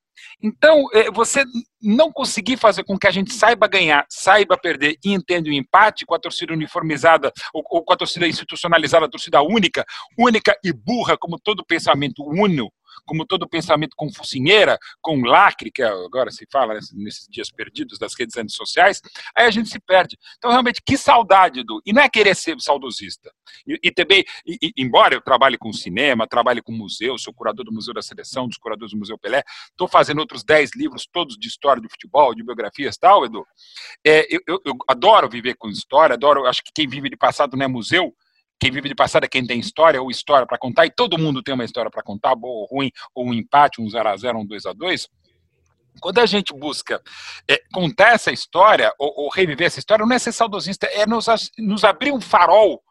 Então, 0.42 0.86
é, 0.94 1.12
você 1.12 1.44
não 1.82 2.12
conseguir 2.12 2.58
fazer 2.58 2.84
com 2.84 2.98
que 2.98 3.08
a 3.08 3.12
gente 3.12 3.34
saiba 3.34 3.68
ganhar, 3.68 4.06
saiba 4.10 4.58
perder 4.58 4.98
e 5.04 5.14
entenda 5.14 5.50
o 5.50 5.54
empate 5.54 6.06
com 6.06 6.16
a 6.16 6.20
torcida 6.20 6.54
uniformizada 6.54 7.32
ou, 7.54 7.64
com 7.64 7.94
a 7.94 7.98
torcida 7.98 8.28
institucionalizada, 8.28 9.06
a 9.06 9.10
torcida 9.10 9.42
única, 9.42 9.86
única 10.18 10.58
e 10.64 10.74
burra, 10.74 11.18
como 11.18 11.40
todo 11.40 11.66
pensamento 11.66 12.24
uno, 12.24 12.72
como 13.06 13.26
todo 13.26 13.48
pensamento 13.48 13.96
com 13.96 14.12
focinheira, 14.12 14.78
com 15.02 15.22
lacre, 15.22 15.72
que 15.72 15.82
agora 15.82 16.32
se 16.32 16.46
fala 16.52 16.76
nesses 16.94 17.28
dias 17.30 17.52
perdidos 17.52 17.98
das 17.98 18.14
redes 18.18 18.36
sociais, 18.50 19.02
aí 19.36 19.46
a 19.46 19.52
gente 19.52 19.70
se 19.70 19.80
perde. 19.80 20.18
Então, 20.38 20.52
realmente, 20.52 20.82
que 20.86 20.98
saudade, 20.98 21.64
do 21.64 21.82
E 21.86 21.94
não 21.94 22.02
é 22.02 22.10
querer 22.10 22.36
ser 22.36 22.60
saudosista. 22.60 23.32
E, 23.68 23.80
e 23.84 23.92
também, 23.92 24.24
e, 24.46 24.72
embora 24.78 25.16
eu 25.16 25.22
trabalhe 25.22 25.58
com 25.58 25.72
cinema, 25.72 26.28
trabalhe 26.28 26.62
com 26.62 26.72
museu, 26.72 27.18
sou 27.18 27.34
curador 27.34 27.66
do 27.66 27.72
Museu 27.72 27.94
da 27.94 28.02
Seleção, 28.02 28.48
dos 28.48 28.58
curadores 28.58 28.92
do 28.94 29.00
Museu 29.00 29.18
Pelé, 29.18 29.44
estou 29.70 29.88
fazendo 29.88 30.20
outros 30.20 30.44
10 30.44 30.72
livros, 30.76 31.08
todos 31.12 31.38
de 31.38 31.48
história 31.48 31.82
de 31.82 31.90
futebol, 31.90 32.34
de 32.34 32.44
biografias 32.44 32.98
tal, 32.98 33.26
Edu. 33.26 33.46
É, 34.06 34.28
eu, 34.34 34.42
eu, 34.48 34.62
eu 34.66 34.78
adoro 34.88 35.30
viver 35.30 35.56
com 35.56 35.70
história, 35.70 36.14
adoro, 36.14 36.46
acho 36.46 36.64
que 36.64 36.72
quem 36.74 36.88
vive 36.88 37.10
de 37.10 37.18
passado 37.18 37.56
não 37.56 37.66
é 37.66 37.68
museu, 37.68 38.14
quem 38.60 38.72
vive 38.72 38.90
de 38.90 38.96
passado 38.96 39.24
é 39.24 39.28
quem 39.28 39.46
tem 39.46 39.60
história 39.60 40.02
ou 40.02 40.12
história 40.12 40.46
para 40.46 40.58
contar, 40.58 40.86
e 40.86 40.92
todo 40.92 41.18
mundo 41.18 41.42
tem 41.42 41.54
uma 41.54 41.64
história 41.64 41.90
para 41.90 42.04
contar, 42.04 42.36
boa 42.36 42.62
ou 42.62 42.66
ruim, 42.66 42.92
ou 43.16 43.26
um 43.28 43.34
empate, 43.34 43.82
um 43.82 43.86
0x0, 43.86 44.36
um 44.36 44.46
2x2. 44.46 45.08
Quando 46.02 46.20
a 46.20 46.26
gente 46.26 46.54
busca 46.54 47.02
é, 47.48 47.62
contar 47.74 48.14
essa 48.14 48.32
história, 48.32 48.94
ou, 49.00 49.14
ou, 49.16 49.30
reviver 49.30 49.68
essa 49.68 49.80
história, 49.80 50.06
não 50.06 50.16
é 50.16 50.20
ser 50.20 50.32
saudosista, 50.32 50.88
é 50.88 51.06
nos, 51.06 51.28
nos 51.58 51.84
abrir 51.84 52.12
um 52.12 52.22
farol 52.22 52.82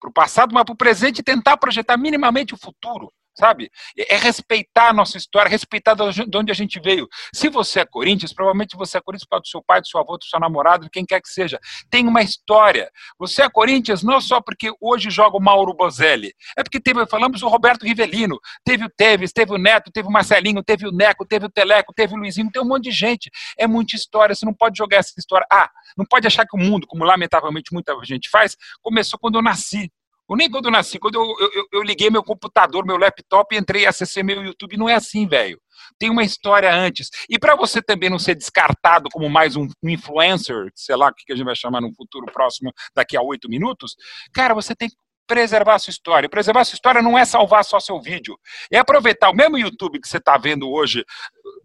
para 0.00 0.10
o 0.10 0.12
passado, 0.12 0.54
mas 0.54 0.64
para 0.64 0.72
o 0.72 0.76
presente 0.76 1.18
e 1.18 1.22
tentar 1.22 1.56
projetar 1.56 1.96
minimamente 1.96 2.54
o 2.54 2.58
futuro 2.58 3.10
sabe? 3.34 3.70
É 4.08 4.16
respeitar 4.16 4.88
a 4.88 4.92
nossa 4.92 5.16
história, 5.16 5.48
respeitar 5.48 5.94
de 5.94 6.36
onde 6.36 6.50
a 6.50 6.54
gente 6.54 6.80
veio. 6.80 7.08
Se 7.32 7.48
você 7.48 7.80
é 7.80 7.84
Corinthians, 7.84 8.32
provavelmente 8.32 8.76
você 8.76 8.98
é 8.98 9.00
Corinthians 9.00 9.28
para 9.28 9.40
do 9.40 9.48
seu 9.48 9.62
pai, 9.62 9.80
do 9.80 9.86
seu 9.86 10.00
avô, 10.00 10.16
do 10.16 10.24
seu 10.24 10.38
namorado, 10.38 10.84
de 10.84 10.90
quem 10.90 11.04
quer 11.04 11.20
que 11.20 11.28
seja. 11.28 11.58
Tem 11.90 12.06
uma 12.06 12.22
história. 12.22 12.90
Você 13.18 13.42
é 13.42 13.48
Corinthians 13.48 14.02
não 14.02 14.20
só 14.20 14.40
porque 14.40 14.70
hoje 14.80 15.10
joga 15.10 15.36
o 15.36 15.40
Mauro 15.40 15.74
Bozelli, 15.74 16.32
é 16.56 16.62
porque 16.62 16.80
teve, 16.80 17.06
falamos 17.06 17.42
o 17.42 17.48
Roberto 17.48 17.84
Rivelino, 17.84 18.38
teve 18.64 18.84
o 18.84 18.90
Teves, 18.90 19.32
teve 19.32 19.52
o 19.52 19.58
Neto, 19.58 19.90
teve 19.92 20.08
o 20.08 20.10
Marcelinho, 20.10 20.62
teve 20.62 20.86
o 20.86 20.92
Neco, 20.92 21.26
teve 21.26 21.46
o 21.46 21.50
Teleco, 21.50 21.92
teve 21.94 22.14
o 22.14 22.16
Luizinho, 22.16 22.50
tem 22.50 22.62
um 22.62 22.66
monte 22.68 22.84
de 22.84 22.90
gente. 22.90 23.30
É 23.58 23.66
muita 23.66 23.96
história, 23.96 24.34
você 24.34 24.46
não 24.46 24.54
pode 24.54 24.78
jogar 24.78 24.98
essa 24.98 25.12
história. 25.18 25.46
Ah, 25.50 25.70
não 25.96 26.04
pode 26.04 26.26
achar 26.26 26.46
que 26.46 26.56
o 26.56 26.60
mundo, 26.60 26.86
como 26.86 27.04
lamentavelmente 27.04 27.72
muita 27.72 27.94
gente 28.04 28.28
faz, 28.28 28.56
começou 28.82 29.18
quando 29.18 29.36
eu 29.36 29.42
nasci. 29.42 29.90
Eu 30.28 30.36
nem 30.36 30.50
quando 30.50 30.66
eu 30.66 30.70
nasci, 30.70 30.98
quando 30.98 31.16
eu, 31.16 31.50
eu, 31.54 31.66
eu, 31.72 31.82
liguei 31.82 32.10
meu 32.10 32.22
computador, 32.22 32.84
meu 32.86 32.96
laptop, 32.96 33.54
entrei 33.56 33.82
e 33.82 33.86
acessei 33.86 34.22
meu 34.22 34.42
YouTube, 34.42 34.76
não 34.76 34.88
é 34.88 34.94
assim, 34.94 35.26
velho. 35.26 35.60
Tem 35.98 36.08
uma 36.08 36.22
história 36.22 36.74
antes. 36.74 37.10
E 37.28 37.38
para 37.38 37.54
você 37.54 37.82
também 37.82 38.08
não 38.08 38.18
ser 38.18 38.34
descartado 38.34 39.08
como 39.12 39.28
mais 39.28 39.54
um, 39.54 39.68
influencer, 39.82 40.70
sei 40.74 40.96
lá 40.96 41.08
o 41.08 41.14
que 41.14 41.32
a 41.32 41.36
gente 41.36 41.44
vai 41.44 41.54
chamar 41.54 41.80
no 41.80 41.92
futuro 41.94 42.26
próximo, 42.32 42.72
daqui 42.94 43.16
a 43.16 43.22
oito 43.22 43.48
minutos, 43.48 43.94
cara, 44.32 44.54
você 44.54 44.74
tem 44.74 44.88
que 44.88 44.96
preservar 45.26 45.74
a 45.74 45.78
sua 45.78 45.90
história. 45.90 46.28
Preservar 46.28 46.60
a 46.60 46.64
sua 46.64 46.76
história 46.76 47.02
não 47.02 47.18
é 47.18 47.24
salvar 47.24 47.64
só 47.64 47.80
seu 47.80 48.00
vídeo. 48.00 48.38
É 48.70 48.78
aproveitar 48.78 49.30
o 49.30 49.34
mesmo 49.34 49.58
YouTube 49.58 50.00
que 50.00 50.08
você 50.08 50.18
está 50.18 50.36
vendo 50.36 50.70
hoje, 50.70 51.04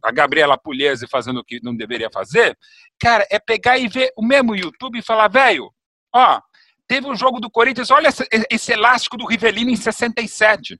a 0.04 0.12
Gabriela 0.12 0.58
Pugliese 0.58 1.08
fazendo 1.08 1.40
o 1.40 1.44
que 1.44 1.60
não 1.64 1.76
deveria 1.76 2.10
fazer, 2.12 2.58
cara, 3.00 3.26
é 3.30 3.40
pegar 3.40 3.78
e 3.78 3.88
ver 3.88 4.12
o 4.18 4.26
mesmo 4.26 4.56
YouTube 4.56 4.98
e 4.98 5.04
falar, 5.04 5.28
velho, 5.28 5.72
ó, 6.14 6.42
Teve 6.90 7.08
o 7.08 7.16
jogo 7.16 7.40
do 7.40 7.52
Corinthians, 7.52 7.92
olha 7.92 8.10
esse 8.50 8.74
elástico 8.74 9.16
do 9.16 9.28
Rivelino 9.28 9.70
em 9.70 9.76
67. 9.76 10.76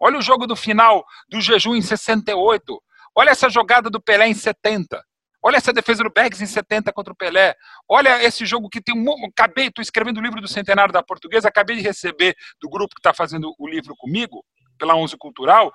Olha 0.00 0.16
o 0.16 0.22
jogo 0.22 0.46
do 0.46 0.54
final 0.54 1.04
do 1.28 1.40
Jejum 1.40 1.74
em 1.74 1.82
68. 1.82 2.80
Olha 3.12 3.30
essa 3.30 3.50
jogada 3.50 3.90
do 3.90 4.00
Pelé 4.00 4.28
em 4.28 4.34
70. 4.34 5.02
Olha 5.42 5.56
essa 5.56 5.72
defesa 5.72 6.04
do 6.04 6.12
Beggs 6.14 6.40
em 6.40 6.46
70 6.46 6.92
contra 6.92 7.12
o 7.12 7.16
Pelé. 7.16 7.56
Olha 7.88 8.22
esse 8.22 8.46
jogo 8.46 8.68
que 8.68 8.80
tem 8.80 8.96
um. 8.96 9.26
Acabei, 9.26 9.66
estou 9.66 9.82
escrevendo 9.82 10.18
o 10.18 10.22
livro 10.22 10.40
do 10.40 10.46
centenário 10.46 10.92
da 10.92 11.02
portuguesa, 11.02 11.48
acabei 11.48 11.74
de 11.74 11.82
receber 11.82 12.36
do 12.62 12.70
grupo 12.70 12.94
que 12.94 13.00
está 13.00 13.12
fazendo 13.12 13.52
o 13.58 13.68
livro 13.68 13.96
comigo, 13.96 14.44
pela 14.78 14.94
Onze 14.94 15.16
Cultural, 15.16 15.72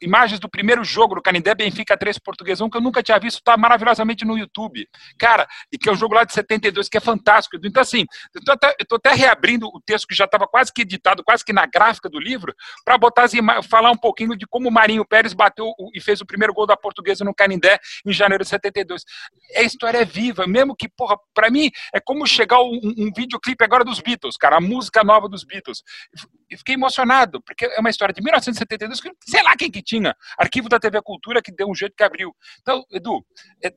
imagens 0.00 0.40
do 0.40 0.48
primeiro 0.48 0.84
jogo 0.84 1.14
do 1.14 1.22
Canindé 1.22 1.54
Benfica 1.54 1.96
3 1.96 2.18
Portuguesão, 2.18 2.70
que 2.70 2.76
eu 2.76 2.80
nunca 2.80 3.02
tinha 3.02 3.18
visto, 3.18 3.38
está 3.38 3.56
maravilhosamente 3.56 4.24
no 4.24 4.38
YouTube. 4.38 4.88
Cara, 5.18 5.46
e 5.72 5.78
que 5.78 5.88
é 5.88 5.92
um 5.92 5.96
jogo 5.96 6.14
lá 6.14 6.24
de 6.24 6.32
72, 6.32 6.88
que 6.88 6.96
é 6.96 7.00
fantástico. 7.00 7.56
Então, 7.62 7.82
assim, 7.82 8.04
eu 8.34 8.40
estou 8.40 8.54
até, 8.54 8.74
até, 8.94 9.12
reabrindo 9.12 9.66
o 9.66 9.80
texto 9.84 10.06
que 10.06 10.14
já 10.14 10.24
estava 10.24 10.46
quase 10.46 10.72
que 10.72 10.82
editado, 10.82 11.22
quase 11.24 11.44
que 11.44 11.52
na 11.52 11.66
gráfica 11.66 12.08
do 12.08 12.18
livro, 12.18 12.54
para 12.84 12.96
botar 12.96 13.24
as 13.24 13.32
falar 13.68 13.90
um 13.90 13.96
pouquinho 13.96 14.36
de 14.36 14.46
como 14.46 14.68
o 14.68 14.72
Marinho 14.72 15.06
Pérez 15.06 15.32
bateu 15.32 15.72
e 15.94 16.00
fez 16.00 16.20
o 16.20 16.26
primeiro 16.26 16.52
gol 16.52 16.66
da 16.66 16.76
portuguesa 16.76 17.24
no 17.24 17.34
Canindé 17.34 17.78
em 18.06 18.12
janeiro 18.12 18.44
de 18.44 18.50
72. 18.50 19.02
A 19.56 19.62
história 19.62 19.98
é 19.98 20.04
viva, 20.04 20.46
mesmo 20.46 20.74
que, 20.76 20.88
porra, 20.88 21.16
para 21.34 21.50
mim 21.50 21.70
é 21.94 22.00
como 22.00 22.26
chegar 22.26 22.60
um, 22.60 22.80
um 22.96 23.12
videoclipe 23.14 23.64
agora 23.64 23.84
dos 23.84 24.00
Beatles, 24.00 24.36
cara, 24.36 24.56
a 24.56 24.60
música 24.60 25.02
nova 25.02 25.28
dos 25.28 25.44
Beatles. 25.44 25.82
E 26.50 26.56
fiquei 26.56 26.74
emocionado, 26.74 27.42
porque 27.42 27.66
é 27.66 27.80
uma 27.80 27.90
história 27.90 28.12
de 28.12 28.22
1972, 28.22 29.00
que 29.00 29.10
sei 29.26 29.42
lá 29.42 29.54
quem 29.56 29.70
que 29.70 29.82
tinha. 29.82 30.14
Arquivo 30.38 30.68
da 30.68 30.80
TV 30.80 31.00
Cultura 31.02 31.42
que 31.42 31.52
deu 31.52 31.68
um 31.68 31.74
jeito 31.74 31.94
que 31.96 32.02
abriu. 32.02 32.34
Então, 32.60 32.84
Edu, 32.90 33.24
é, 33.62 33.72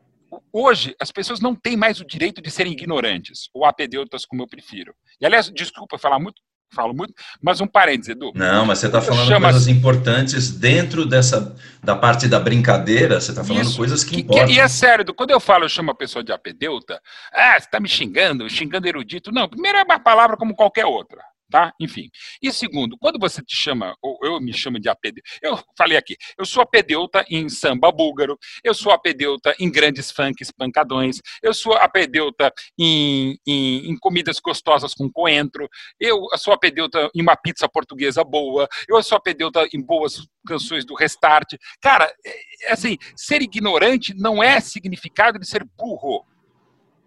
hoje 0.53 0.95
as 0.99 1.11
pessoas 1.11 1.39
não 1.39 1.53
têm 1.53 1.75
mais 1.75 1.99
o 1.99 2.05
direito 2.05 2.41
de 2.41 2.49
serem 2.49 2.73
ignorantes, 2.73 3.49
ou 3.53 3.65
apedeutas, 3.65 4.25
como 4.25 4.43
eu 4.43 4.47
prefiro. 4.47 4.93
E, 5.19 5.25
aliás, 5.25 5.49
desculpa 5.49 5.97
falar 5.97 6.19
muito, 6.19 6.41
falo 6.73 6.93
muito, 6.93 7.13
mas 7.41 7.59
um 7.59 7.67
parênteses, 7.67 8.15
Edu. 8.15 8.31
Não, 8.33 8.65
mas 8.65 8.79
você 8.79 8.87
está 8.87 9.01
falando 9.01 9.27
chama... 9.27 9.49
coisas 9.49 9.67
importantes 9.67 10.51
dentro 10.51 11.05
dessa, 11.05 11.55
da 11.83 11.95
parte 11.95 12.27
da 12.27 12.39
brincadeira, 12.39 13.19
você 13.19 13.31
está 13.31 13.43
falando 13.43 13.65
Isso, 13.65 13.77
coisas 13.77 14.03
que, 14.03 14.15
que 14.15 14.21
importam. 14.21 14.47
Que, 14.47 14.53
e 14.53 14.59
é 14.59 14.67
sério, 14.67 15.03
Edu, 15.03 15.13
quando 15.13 15.31
eu 15.31 15.39
falo, 15.39 15.65
eu 15.65 15.69
chamo 15.69 15.91
a 15.91 15.95
pessoa 15.95 16.23
de 16.23 16.31
apedeuta, 16.31 17.01
ah, 17.33 17.59
você 17.59 17.65
está 17.65 17.79
me 17.79 17.89
xingando, 17.89 18.49
xingando 18.49 18.87
erudito. 18.87 19.31
Não, 19.31 19.49
primeiro 19.49 19.77
é 19.77 19.83
uma 19.83 19.99
palavra 19.99 20.37
como 20.37 20.55
qualquer 20.55 20.85
outra 20.85 21.21
tá? 21.51 21.73
Enfim. 21.79 22.09
E 22.41 22.51
segundo, 22.51 22.97
quando 22.97 23.19
você 23.19 23.43
te 23.43 23.55
chama, 23.55 23.93
ou 24.01 24.17
eu 24.23 24.39
me 24.39 24.53
chamo 24.53 24.79
de 24.79 24.89
apedeuta, 24.89 25.29
eu 25.43 25.59
falei 25.77 25.97
aqui, 25.97 26.15
eu 26.37 26.45
sou 26.45 26.63
apedeuta 26.63 27.23
em 27.29 27.49
samba 27.49 27.91
búlgaro, 27.91 28.39
eu 28.63 28.73
sou 28.73 28.91
apedeuta 28.91 29.53
em 29.59 29.69
grandes 29.69 30.09
funks 30.09 30.49
pancadões, 30.51 31.19
eu 31.43 31.53
sou 31.53 31.73
apedeuta 31.73 32.51
em, 32.79 33.37
em, 33.45 33.91
em 33.91 33.97
comidas 33.99 34.39
gostosas 34.39 34.93
com 34.93 35.11
coentro, 35.11 35.69
eu 35.99 36.25
sou 36.37 36.53
apedeuta 36.53 37.11
em 37.13 37.21
uma 37.21 37.35
pizza 37.35 37.67
portuguesa 37.67 38.23
boa, 38.23 38.67
eu 38.87 39.03
sou 39.03 39.17
apedeuta 39.17 39.67
em 39.73 39.81
boas 39.81 40.25
canções 40.47 40.85
do 40.85 40.95
Restart. 40.95 41.55
Cara, 41.81 42.11
é, 42.25 42.69
é 42.69 42.71
assim, 42.71 42.97
ser 43.15 43.41
ignorante 43.41 44.13
não 44.15 44.41
é 44.41 44.59
significado 44.61 45.37
de 45.37 45.47
ser 45.47 45.65
burro 45.77 46.25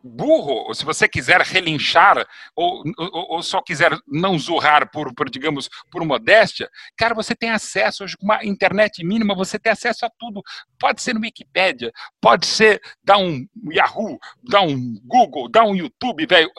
burro, 0.05 0.67
ou 0.67 0.75
se 0.75 0.85
você 0.85 1.09
quiser 1.09 1.41
relinchar, 1.41 2.27
ou, 2.55 2.83
ou, 2.99 3.33
ou, 3.33 3.43
só 3.43 3.63
quiser 3.63 3.97
não 4.07 4.39
zurrar 4.39 4.91
por, 4.91 5.15
por, 5.15 5.31
digamos, 5.31 5.69
por 5.91 6.05
modéstia, 6.05 6.69
cara, 6.97 7.15
você 7.15 7.35
tem 7.35 7.51
acesso, 7.51 8.05
hoje 8.05 8.17
com 8.17 8.27
uma 8.27 8.45
internet 8.45 9.03
mínima, 9.03 9.35
você 9.35 9.59
tem 9.59 9.73
acesso 9.73 10.05
a 10.05 10.11
tudo. 10.19 10.43
Pode 10.79 11.01
ser 11.01 11.15
no 11.15 11.21
Wikipedia, 11.21 11.91
pode 12.21 12.47
ser 12.47 12.83
dar 13.03 13.17
um 13.17 13.47
Yahoo, 13.73 14.19
dar 14.43 14.61
um 14.61 14.95
Google, 15.05 15.49
dar 15.49 15.65
um 15.65 15.75
YouTube, 15.75 16.27
velho, 16.27 16.51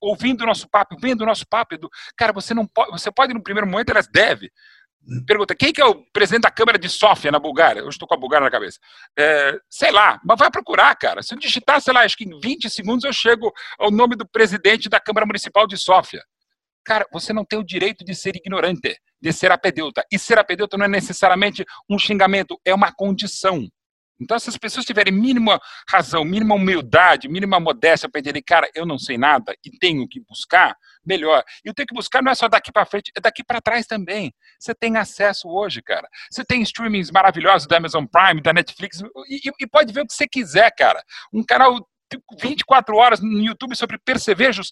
ouvindo 0.00 0.42
o 0.42 0.46
nosso 0.46 0.68
papo, 0.68 0.96
vendo 1.00 1.22
o 1.22 1.26
nosso 1.26 1.46
papo, 1.48 1.76
cara, 2.16 2.32
você 2.32 2.54
não 2.54 2.66
pode, 2.66 2.92
você 2.92 3.10
pode 3.10 3.34
no 3.34 3.42
primeiro 3.42 3.68
momento, 3.68 3.90
elas 3.90 4.06
deve, 4.06 4.52
Pergunta, 5.26 5.54
quem 5.54 5.72
que 5.72 5.80
é 5.80 5.84
o 5.84 5.96
presidente 6.12 6.42
da 6.42 6.50
Câmara 6.50 6.78
de 6.78 6.88
Sófia, 6.88 7.32
na 7.32 7.38
Bulgária? 7.38 7.80
Eu 7.80 7.88
estou 7.88 8.06
com 8.06 8.14
a 8.14 8.18
Bulgária 8.18 8.44
na 8.44 8.50
cabeça. 8.50 8.78
É, 9.18 9.58
sei 9.68 9.90
lá, 9.90 10.20
mas 10.24 10.38
vai 10.38 10.50
procurar, 10.50 10.94
cara. 10.94 11.22
Se 11.22 11.34
eu 11.34 11.38
digitar, 11.38 11.80
sei 11.80 11.92
lá, 11.92 12.02
acho 12.02 12.16
que 12.16 12.24
em 12.24 12.38
20 12.38 12.70
segundos 12.70 13.04
eu 13.04 13.12
chego 13.12 13.52
ao 13.78 13.90
nome 13.90 14.14
do 14.14 14.26
presidente 14.26 14.88
da 14.88 15.00
Câmara 15.00 15.26
Municipal 15.26 15.66
de 15.66 15.76
Sófia. 15.76 16.22
Cara, 16.84 17.06
você 17.12 17.32
não 17.32 17.44
tem 17.44 17.58
o 17.58 17.64
direito 17.64 18.04
de 18.04 18.14
ser 18.14 18.36
ignorante, 18.36 18.96
de 19.20 19.32
ser 19.32 19.50
apedeuta. 19.50 20.04
E 20.10 20.18
ser 20.18 20.38
apedeuta 20.38 20.76
não 20.76 20.84
é 20.84 20.88
necessariamente 20.88 21.64
um 21.90 21.98
xingamento, 21.98 22.60
é 22.64 22.74
uma 22.74 22.92
condição. 22.92 23.68
Então, 24.22 24.38
se 24.38 24.48
as 24.48 24.56
pessoas 24.56 24.86
tiverem 24.86 25.12
mínima 25.12 25.60
razão, 25.88 26.24
mínima 26.24 26.54
humildade, 26.54 27.28
mínima 27.28 27.58
modéstia 27.58 28.08
para 28.08 28.20
entender, 28.20 28.42
cara, 28.42 28.70
eu 28.74 28.86
não 28.86 28.98
sei 28.98 29.18
nada 29.18 29.54
e 29.64 29.70
tenho 29.78 30.06
que 30.08 30.20
buscar, 30.20 30.76
melhor. 31.04 31.42
E 31.64 31.70
o 31.70 31.74
ter 31.74 31.84
que 31.86 31.94
buscar 31.94 32.22
não 32.22 32.32
é 32.32 32.34
só 32.34 32.48
daqui 32.48 32.70
para 32.72 32.86
frente, 32.86 33.10
é 33.16 33.20
daqui 33.20 33.42
para 33.44 33.60
trás 33.60 33.86
também. 33.86 34.32
Você 34.58 34.74
tem 34.74 34.96
acesso 34.96 35.48
hoje, 35.48 35.82
cara. 35.82 36.08
Você 36.30 36.44
tem 36.44 36.62
streamings 36.62 37.10
maravilhosos 37.10 37.66
da 37.66 37.76
Amazon 37.76 38.04
Prime, 38.06 38.40
da 38.40 38.52
Netflix, 38.52 39.02
e, 39.28 39.50
e 39.60 39.66
pode 39.66 39.92
ver 39.92 40.02
o 40.02 40.06
que 40.06 40.14
você 40.14 40.26
quiser, 40.26 40.70
cara. 40.76 41.02
Um 41.32 41.44
canal 41.44 41.86
24 42.40 42.96
horas 42.96 43.20
no 43.20 43.40
YouTube 43.40 43.74
sobre 43.74 43.98
percevejos. 43.98 44.70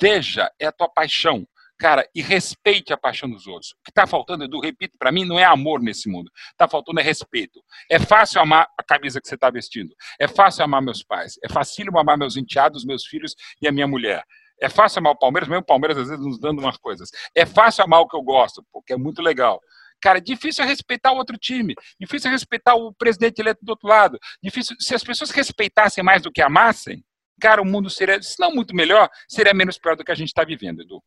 Veja, 0.00 0.50
é 0.58 0.66
a 0.66 0.72
tua 0.72 0.88
paixão. 0.88 1.46
Cara, 1.80 2.06
e 2.14 2.20
respeite 2.20 2.92
a 2.92 2.96
paixão 2.98 3.28
dos 3.30 3.46
outros. 3.46 3.70
O 3.70 3.76
que 3.82 3.90
está 3.90 4.06
faltando, 4.06 4.44
Edu, 4.44 4.60
repito, 4.60 4.98
para 4.98 5.10
mim 5.10 5.24
não 5.24 5.38
é 5.38 5.44
amor 5.44 5.80
nesse 5.80 6.10
mundo. 6.10 6.30
Está 6.50 6.68
faltando 6.68 7.00
é 7.00 7.02
respeito. 7.02 7.58
É 7.90 7.98
fácil 7.98 8.38
amar 8.38 8.68
a 8.76 8.82
camisa 8.82 9.18
que 9.18 9.26
você 9.26 9.34
está 9.34 9.48
vestindo. 9.48 9.94
É 10.20 10.28
fácil 10.28 10.62
amar 10.62 10.82
meus 10.82 11.02
pais. 11.02 11.38
É 11.42 11.48
fácil 11.48 11.98
amar 11.98 12.18
meus 12.18 12.36
enteados, 12.36 12.84
meus 12.84 13.06
filhos 13.06 13.34
e 13.62 13.66
a 13.66 13.72
minha 13.72 13.86
mulher. 13.86 14.22
É 14.60 14.68
fácil 14.68 14.98
amar 14.98 15.12
o 15.12 15.18
Palmeiras, 15.18 15.48
mesmo 15.48 15.62
o 15.62 15.66
Palmeiras 15.66 15.96
às 15.96 16.10
vezes 16.10 16.22
nos 16.22 16.38
dando 16.38 16.58
umas 16.58 16.76
coisas. 16.76 17.08
É 17.34 17.46
fácil 17.46 17.82
amar 17.82 18.00
o 18.00 18.06
que 18.06 18.14
eu 18.14 18.22
gosto, 18.22 18.62
porque 18.70 18.92
é 18.92 18.96
muito 18.98 19.22
legal. 19.22 19.58
Cara, 20.02 20.18
é 20.18 20.20
difícil 20.20 20.62
é 20.62 20.66
respeitar 20.66 21.12
o 21.12 21.16
outro 21.16 21.38
time, 21.38 21.74
difícil 21.98 22.28
é 22.28 22.32
respeitar 22.32 22.74
o 22.74 22.92
presidente 22.92 23.38
eleito 23.38 23.64
do 23.64 23.70
outro 23.70 23.88
lado. 23.88 24.18
Difícil, 24.42 24.76
se 24.78 24.94
as 24.94 25.02
pessoas 25.02 25.30
respeitassem 25.30 26.04
mais 26.04 26.20
do 26.20 26.30
que 26.30 26.42
amassem, 26.42 27.02
cara, 27.40 27.62
o 27.62 27.64
mundo 27.64 27.88
seria, 27.88 28.20
se 28.22 28.38
não 28.38 28.50
muito 28.50 28.76
melhor, 28.76 29.08
seria 29.26 29.54
menos 29.54 29.78
pior 29.78 29.96
do 29.96 30.04
que 30.04 30.12
a 30.12 30.14
gente 30.14 30.28
está 30.28 30.44
vivendo, 30.44 30.82
Edu. 30.82 31.02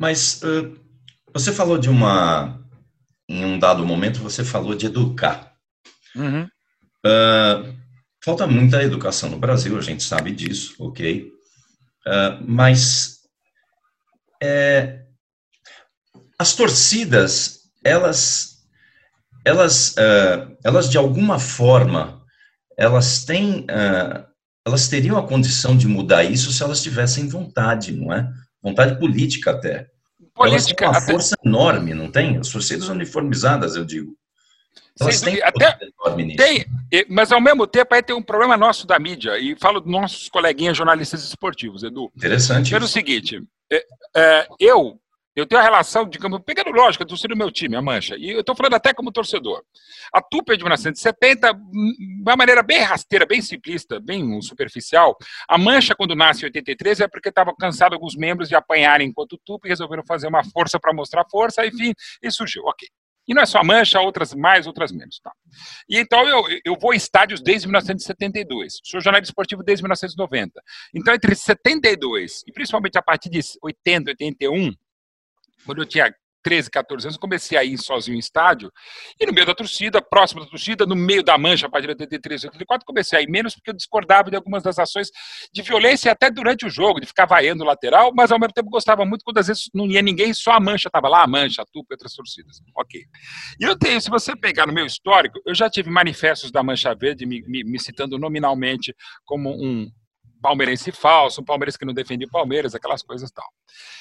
Mas 0.00 0.40
uh, 0.42 0.80
você 1.30 1.52
falou 1.52 1.76
de 1.76 1.90
uma 1.90 2.58
em 3.28 3.44
um 3.44 3.58
dado 3.58 3.84
momento, 3.84 4.22
você 4.22 4.42
falou 4.42 4.74
de 4.74 4.86
educar. 4.86 5.54
Uhum. 6.16 6.44
Uh, 7.06 7.76
falta 8.24 8.46
muita 8.46 8.82
educação 8.82 9.28
no 9.28 9.38
Brasil, 9.38 9.76
a 9.78 9.82
gente 9.82 10.02
sabe 10.02 10.32
disso, 10.32 10.74
ok? 10.78 11.30
Uh, 12.06 12.42
mas 12.48 13.18
é, 14.42 15.04
as 16.38 16.56
torcidas, 16.56 17.58
elas, 17.84 18.64
elas, 19.44 19.94
elas 20.64 20.88
de 20.88 20.96
alguma 20.96 21.38
forma, 21.38 22.24
elas 22.76 23.26
têm, 23.26 23.66
elas 24.66 24.88
teriam 24.88 25.18
a 25.18 25.26
condição 25.28 25.76
de 25.76 25.86
mudar 25.86 26.24
isso 26.24 26.50
se 26.50 26.62
elas 26.62 26.82
tivessem 26.82 27.28
vontade, 27.28 27.92
não 27.92 28.10
é? 28.14 28.26
Vontade 28.62 28.98
política 28.98 29.50
até. 29.50 29.89
Política, 30.48 30.84
elas 30.86 31.04
têm 31.04 31.14
uma 31.14 31.18
força 31.18 31.34
até... 31.38 31.48
enorme, 31.48 31.94
não 31.94 32.10
tem? 32.10 32.38
As 32.38 32.48
torcidas 32.48 32.88
uniformizadas, 32.88 33.76
eu 33.76 33.84
digo. 33.84 34.16
Elas 34.98 35.20
têm 35.20 35.42
até 35.42 35.78
tem, 36.36 36.66
mas 37.08 37.32
ao 37.32 37.40
mesmo 37.40 37.66
tempo 37.66 37.94
aí 37.94 38.02
tem 38.02 38.14
um 38.14 38.22
problema 38.22 38.56
nosso 38.56 38.86
da 38.86 38.98
mídia 38.98 39.38
e 39.38 39.56
falo 39.56 39.80
dos 39.80 39.90
nossos 39.90 40.28
coleguinhas 40.28 40.76
jornalistas 40.76 41.24
esportivos, 41.24 41.82
Edu. 41.82 42.10
Interessante. 42.16 42.70
Pelo 42.70 42.86
seguinte, 42.86 43.42
é, 43.72 43.84
é, 44.14 44.48
eu 44.58 44.98
eu 45.34 45.46
tenho 45.46 45.60
a 45.60 45.64
relação, 45.64 46.08
digamos, 46.08 46.40
pegando 46.44 46.70
lógica, 46.70 47.06
torcida 47.06 47.34
do 47.34 47.38
meu 47.38 47.50
time, 47.50 47.76
a 47.76 47.82
Mancha, 47.82 48.16
e 48.16 48.30
eu 48.30 48.40
estou 48.40 48.56
falando 48.56 48.74
até 48.74 48.92
como 48.92 49.12
torcedor. 49.12 49.62
A 50.12 50.20
Tupi 50.20 50.52
é 50.52 50.56
de 50.56 50.64
1970, 50.64 51.52
de 51.54 52.22
uma 52.22 52.36
maneira 52.36 52.62
bem 52.62 52.82
rasteira, 52.82 53.24
bem 53.24 53.40
simplista, 53.40 54.00
bem 54.00 54.40
superficial. 54.42 55.16
A 55.48 55.56
Mancha, 55.56 55.94
quando 55.94 56.16
nasce 56.16 56.42
em 56.42 56.46
83, 56.46 57.00
é 57.00 57.08
porque 57.08 57.28
estava 57.28 57.54
cansado 57.54 57.94
alguns 57.94 58.16
membros 58.16 58.48
de 58.48 58.56
apanharem 58.56 59.08
enquanto 59.08 59.40
Tupi 59.44 59.68
resolveram 59.68 60.02
fazer 60.04 60.26
uma 60.26 60.42
força 60.44 60.80
para 60.80 60.92
mostrar 60.92 61.24
força, 61.30 61.64
enfim, 61.64 61.92
e 62.22 62.30
surgiu. 62.30 62.64
Ok. 62.64 62.88
E 63.28 63.34
não 63.34 63.42
é 63.42 63.46
só 63.46 63.62
Mancha, 63.62 64.00
outras 64.00 64.34
mais, 64.34 64.66
outras 64.66 64.90
menos. 64.90 65.20
Tá? 65.20 65.30
E 65.88 65.98
então 65.98 66.26
eu, 66.26 66.42
eu 66.64 66.76
vou 66.76 66.90
a 66.90 66.96
estádios 66.96 67.40
desde 67.40 67.68
1972. 67.68 68.80
Sou 68.82 69.00
jornalista 69.00 69.30
esportivo 69.30 69.62
desde 69.62 69.84
1990. 69.84 70.60
Então, 70.92 71.14
entre 71.14 71.36
72 71.36 72.42
e 72.48 72.52
principalmente 72.52 72.98
a 72.98 73.02
partir 73.02 73.30
de 73.30 73.40
80, 73.62 74.10
81, 74.10 74.72
quando 75.64 75.82
eu 75.82 75.86
tinha 75.86 76.12
13, 76.42 76.70
14 76.70 77.06
anos, 77.06 77.18
comecei 77.18 77.56
a 77.56 77.64
ir 77.64 77.78
sozinho 77.78 78.16
em 78.16 78.18
estádio, 78.18 78.72
e 79.18 79.26
no 79.26 79.32
meio 79.32 79.46
da 79.46 79.54
torcida, 79.54 80.00
próximo 80.00 80.40
da 80.40 80.46
torcida, 80.46 80.86
no 80.86 80.96
meio 80.96 81.22
da 81.22 81.36
mancha, 81.36 81.66
a 81.66 81.70
partir 81.70 81.86
de 81.88 81.92
83, 81.92 82.44
84, 82.44 82.86
comecei 82.86 83.18
a 83.18 83.22
ir 83.22 83.28
menos 83.28 83.54
porque 83.54 83.70
eu 83.70 83.74
discordava 83.74 84.30
de 84.30 84.36
algumas 84.36 84.62
das 84.62 84.78
ações 84.78 85.08
de 85.52 85.62
violência 85.62 86.10
até 86.12 86.30
durante 86.30 86.66
o 86.66 86.70
jogo, 86.70 87.00
de 87.00 87.06
ficar 87.06 87.26
vaiando 87.26 87.62
o 87.62 87.66
lateral, 87.66 88.12
mas 88.14 88.32
ao 88.32 88.38
mesmo 88.38 88.52
tempo 88.52 88.70
gostava 88.70 89.04
muito 89.04 89.22
quando 89.24 89.38
às 89.38 89.46
vezes 89.46 89.64
não 89.74 89.86
ia 89.86 90.02
ninguém, 90.02 90.32
só 90.32 90.52
a 90.52 90.60
mancha 90.60 90.88
estava 90.88 91.08
lá, 91.08 91.22
a 91.22 91.26
mancha, 91.26 91.62
a 91.62 91.66
tupa 91.66 91.88
e 91.90 91.94
outras 91.94 92.14
torcidas. 92.14 92.60
Ok. 92.76 93.02
E 93.60 93.64
eu 93.64 93.78
tenho, 93.78 94.00
se 94.00 94.10
você 94.10 94.34
pegar 94.34 94.66
no 94.66 94.72
meu 94.72 94.86
histórico, 94.86 95.40
eu 95.46 95.54
já 95.54 95.68
tive 95.68 95.90
manifestos 95.90 96.50
da 96.50 96.62
Mancha 96.62 96.94
Verde 96.94 97.26
me, 97.26 97.42
me, 97.42 97.64
me 97.64 97.78
citando 97.78 98.18
nominalmente 98.18 98.94
como 99.24 99.50
um 99.50 99.90
palmeirense 100.40 100.90
falso, 100.92 101.40
um 101.40 101.44
palmeirense 101.44 101.78
que 101.78 101.84
não 101.84 101.94
defendia 101.94 102.26
o 102.26 102.30
Palmeiras, 102.30 102.74
aquelas 102.74 103.02
coisas 103.02 103.30
e 103.30 103.32
tal. 103.32 103.46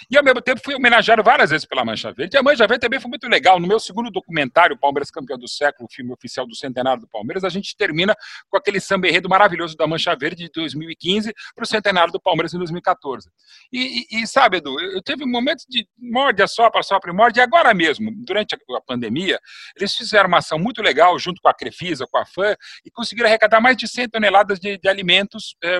E 0.09 0.17
ao 0.17 0.23
mesmo 0.23 0.41
tempo 0.41 0.61
fui 0.63 0.73
homenageado 0.75 1.21
várias 1.23 1.49
vezes 1.49 1.65
pela 1.65 1.85
Mancha 1.85 2.11
Verde. 2.11 2.35
E 2.35 2.39
a 2.39 2.43
Mancha 2.43 2.65
Verde 2.67 2.81
também 2.81 2.99
foi 2.99 3.09
muito 3.09 3.27
legal. 3.27 3.59
No 3.59 3.67
meu 3.67 3.79
segundo 3.79 4.09
documentário, 4.09 4.77
Palmeiras 4.77 5.11
Campeão 5.11 5.37
do 5.37 5.47
Século, 5.47 5.87
o 5.89 5.93
filme 5.93 6.11
oficial 6.11 6.47
do 6.47 6.55
centenário 6.55 7.01
do 7.01 7.07
Palmeiras, 7.07 7.43
a 7.43 7.49
gente 7.49 7.75
termina 7.75 8.15
com 8.49 8.57
aquele 8.57 8.79
samba 8.79 9.07
enredo 9.07 9.29
maravilhoso 9.29 9.75
da 9.75 9.85
Mancha 9.85 10.15
Verde 10.15 10.45
de 10.45 10.51
2015 10.53 11.33
para 11.55 11.63
o 11.63 11.67
centenário 11.67 12.11
do 12.11 12.19
Palmeiras 12.19 12.53
em 12.53 12.57
2014. 12.57 13.29
E, 13.71 14.05
e, 14.11 14.23
e 14.23 14.27
sabe, 14.27 14.57
Edu, 14.57 14.79
eu 14.79 15.01
tive 15.01 15.25
momentos 15.25 15.65
de 15.67 15.87
morde, 15.97 16.41
assopra, 16.41 16.79
assopra 16.79 17.11
e 17.11 17.13
morde, 17.13 17.39
e 17.39 17.43
agora 17.43 17.73
mesmo, 17.73 18.11
durante 18.25 18.55
a, 18.55 18.77
a 18.77 18.81
pandemia, 18.81 19.39
eles 19.77 19.93
fizeram 19.95 20.27
uma 20.27 20.37
ação 20.37 20.57
muito 20.57 20.81
legal 20.81 21.17
junto 21.19 21.41
com 21.41 21.49
a 21.49 21.53
Crefisa, 21.53 22.07
com 22.09 22.17
a 22.17 22.25
FAM, 22.25 22.55
e 22.85 22.91
conseguiram 22.91 23.27
arrecadar 23.27 23.59
mais 23.59 23.77
de 23.77 23.87
100 23.87 24.09
toneladas 24.09 24.59
de, 24.59 24.77
de 24.77 24.89
alimentos 24.89 25.55
é, 25.63 25.79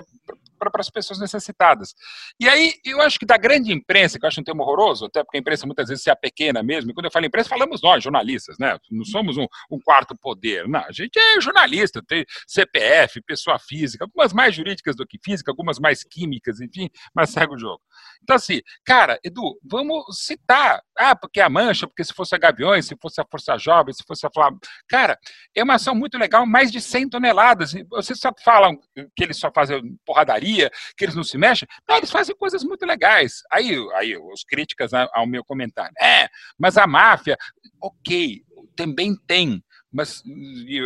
para 0.59 0.81
as 0.81 0.89
pessoas 0.89 1.19
necessitadas. 1.19 1.95
E 2.39 2.47
aí, 2.47 2.73
eu 2.85 3.01
acho 3.01 3.17
que 3.17 3.25
da 3.25 3.37
grande 3.37 3.71
imprensa, 3.71 4.19
que 4.19 4.25
eu 4.25 4.27
acho 4.27 4.41
um 4.41 4.43
termo 4.43 4.63
horroroso, 4.63 5.05
até 5.05 5.23
porque 5.23 5.37
a 5.37 5.39
imprensa 5.39 5.65
muitas 5.65 5.89
vezes 5.89 6.05
é 6.05 6.15
pequena 6.15 6.61
mesmo, 6.61 6.91
e 6.91 6.93
quando 6.93 7.05
eu 7.05 7.11
falo 7.11 7.25
imprensa, 7.25 7.49
falamos 7.49 7.81
nós, 7.81 8.03
jornalistas, 8.03 8.57
né? 8.59 8.77
Não 8.91 9.05
somos 9.05 9.37
um, 9.37 9.47
um 9.71 9.79
quarto 9.79 10.15
poder, 10.17 10.67
não, 10.67 10.81
a 10.81 10.91
gente 10.91 11.17
é 11.17 11.41
jornalista, 11.41 12.01
tem 12.05 12.25
CPF, 12.47 13.21
pessoa 13.21 13.57
física, 13.57 14.05
algumas 14.05 14.33
mais 14.33 14.55
jurídicas 14.55 14.95
do 14.95 15.05
que 15.05 15.17
física, 15.23 15.51
algumas 15.51 15.79
mais 15.79 16.03
químicas, 16.03 16.59
enfim, 16.59 16.89
mas 17.13 17.29
segue 17.29 17.53
o 17.53 17.57
jogo. 17.57 17.81
Então, 18.23 18.35
assim, 18.35 18.61
cara, 18.83 19.19
Edu, 19.23 19.59
vamos 19.63 20.03
citar, 20.25 20.81
ah, 20.97 21.15
porque 21.15 21.39
a 21.39 21.49
Mancha, 21.49 21.87
porque 21.87 22.03
se 22.03 22.13
fosse 22.13 22.35
a 22.35 22.37
Gaviões, 22.37 22.85
se 22.85 22.95
fosse 23.01 23.21
a 23.21 23.25
Força 23.29 23.57
Jovem, 23.57 23.93
se 23.93 24.03
fosse 24.03 24.25
a 24.25 24.29
Flávia, 24.29 24.59
cara, 24.87 25.17
é 25.55 25.63
uma 25.63 25.75
ação 25.75 25.95
muito 25.95 26.17
legal, 26.17 26.45
mais 26.45 26.71
de 26.71 26.81
100 26.81 27.09
toneladas, 27.09 27.73
vocês 27.89 28.19
só 28.19 28.31
falam 28.43 28.77
que 29.15 29.23
eles 29.23 29.37
só 29.37 29.51
fazem 29.53 29.97
porradaria, 30.05 30.48
que 30.97 31.05
eles 31.05 31.15
não 31.15 31.23
se 31.23 31.37
mexem. 31.37 31.67
Não, 31.87 31.97
eles 31.97 32.11
fazem 32.11 32.35
coisas 32.35 32.63
muito 32.63 32.85
legais. 32.85 33.41
Aí, 33.51 33.75
aí 33.95 34.17
os 34.17 34.43
críticas 34.43 34.91
ao 34.93 35.27
meu 35.27 35.43
comentário. 35.43 35.93
É, 36.01 36.27
mas 36.57 36.77
a 36.77 36.87
máfia, 36.87 37.37
ok, 37.81 38.41
também 38.75 39.15
tem 39.27 39.63
mas 39.91 40.21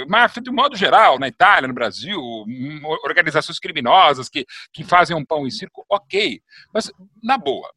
máfia 0.07 0.41
de 0.41 0.49
modo 0.49 0.77
geral, 0.77 1.19
na 1.19 1.27
Itália, 1.27 1.67
no 1.67 1.73
Brasil, 1.73 2.21
organizações 3.03 3.59
criminosas 3.59 4.29
que, 4.29 4.45
que 4.71 4.83
fazem 4.83 5.15
um 5.15 5.25
pão 5.25 5.45
em 5.45 5.51
circo, 5.51 5.85
ok. 5.89 6.41
Mas, 6.73 6.89
na 7.21 7.37
boa, 7.37 7.69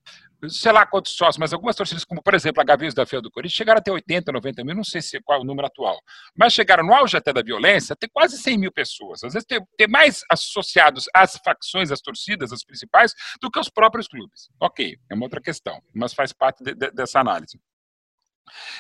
sei 0.49 0.73
lá 0.73 0.87
quantos 0.87 1.13
sócios, 1.13 1.39
mas 1.39 1.53
algumas 1.53 1.77
torcidas, 1.77 2.05
como 2.05 2.23
por 2.23 2.35
exemplo 2.35 2.61
a 2.61 2.65
Gaviões 2.65 2.95
da 2.95 3.07
Feira 3.07 3.23
do 3.23 3.31
Corinthians, 3.31 3.57
chegaram 3.57 3.79
a 3.79 3.83
ter 3.83 3.91
80, 3.91 4.33
90 4.33 4.65
mil, 4.65 4.75
não 4.75 4.85
sei 4.85 5.01
se 5.01 5.21
qual 5.21 5.39
é 5.39 5.43
o 5.43 5.45
número 5.45 5.67
atual, 5.67 5.99
mas 6.37 6.53
chegaram 6.53 6.85
no 6.85 6.95
auge 6.95 7.17
até 7.17 7.33
da 7.33 7.43
violência 7.43 7.93
a 7.93 7.97
ter 7.97 8.09
quase 8.09 8.39
100 8.39 8.59
mil 8.59 8.73
pessoas. 8.73 9.25
Às 9.25 9.35
vezes 9.35 9.47
ter 9.47 9.89
mais 9.89 10.23
associados 10.31 11.07
às 11.15 11.37
facções, 11.45 11.91
às 11.91 12.01
torcidas, 12.01 12.53
as 12.53 12.65
principais, 12.65 13.13
do 13.41 13.51
que 13.51 13.59
os 13.59 13.69
próprios 13.69 14.09
clubes. 14.09 14.49
Ok, 14.61 14.97
é 15.11 15.15
uma 15.15 15.25
outra 15.25 15.41
questão, 15.41 15.81
mas 15.95 16.13
faz 16.15 16.33
parte 16.33 16.63
de, 16.63 16.75
de, 16.75 16.91
dessa 16.91 17.21
análise. 17.21 17.59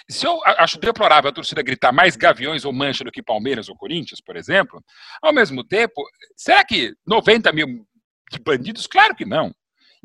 Se 0.08 0.26
eu 0.26 0.40
acho 0.44 0.78
deplorável 0.78 1.30
a 1.30 1.34
torcida 1.34 1.62
gritar 1.62 1.92
mais 1.92 2.16
Gaviões 2.16 2.64
ou 2.64 2.72
Mancha 2.72 3.02
do 3.02 3.10
que 3.10 3.22
Palmeiras 3.22 3.68
ou 3.68 3.76
Corinthians, 3.76 4.20
por 4.20 4.36
exemplo, 4.36 4.82
ao 5.20 5.32
mesmo 5.32 5.64
tempo, 5.64 6.04
será 6.36 6.64
que 6.64 6.94
90 7.06 7.52
mil 7.52 7.86
de 8.30 8.38
bandidos? 8.38 8.86
Claro 8.86 9.14
que 9.14 9.24
não. 9.24 9.52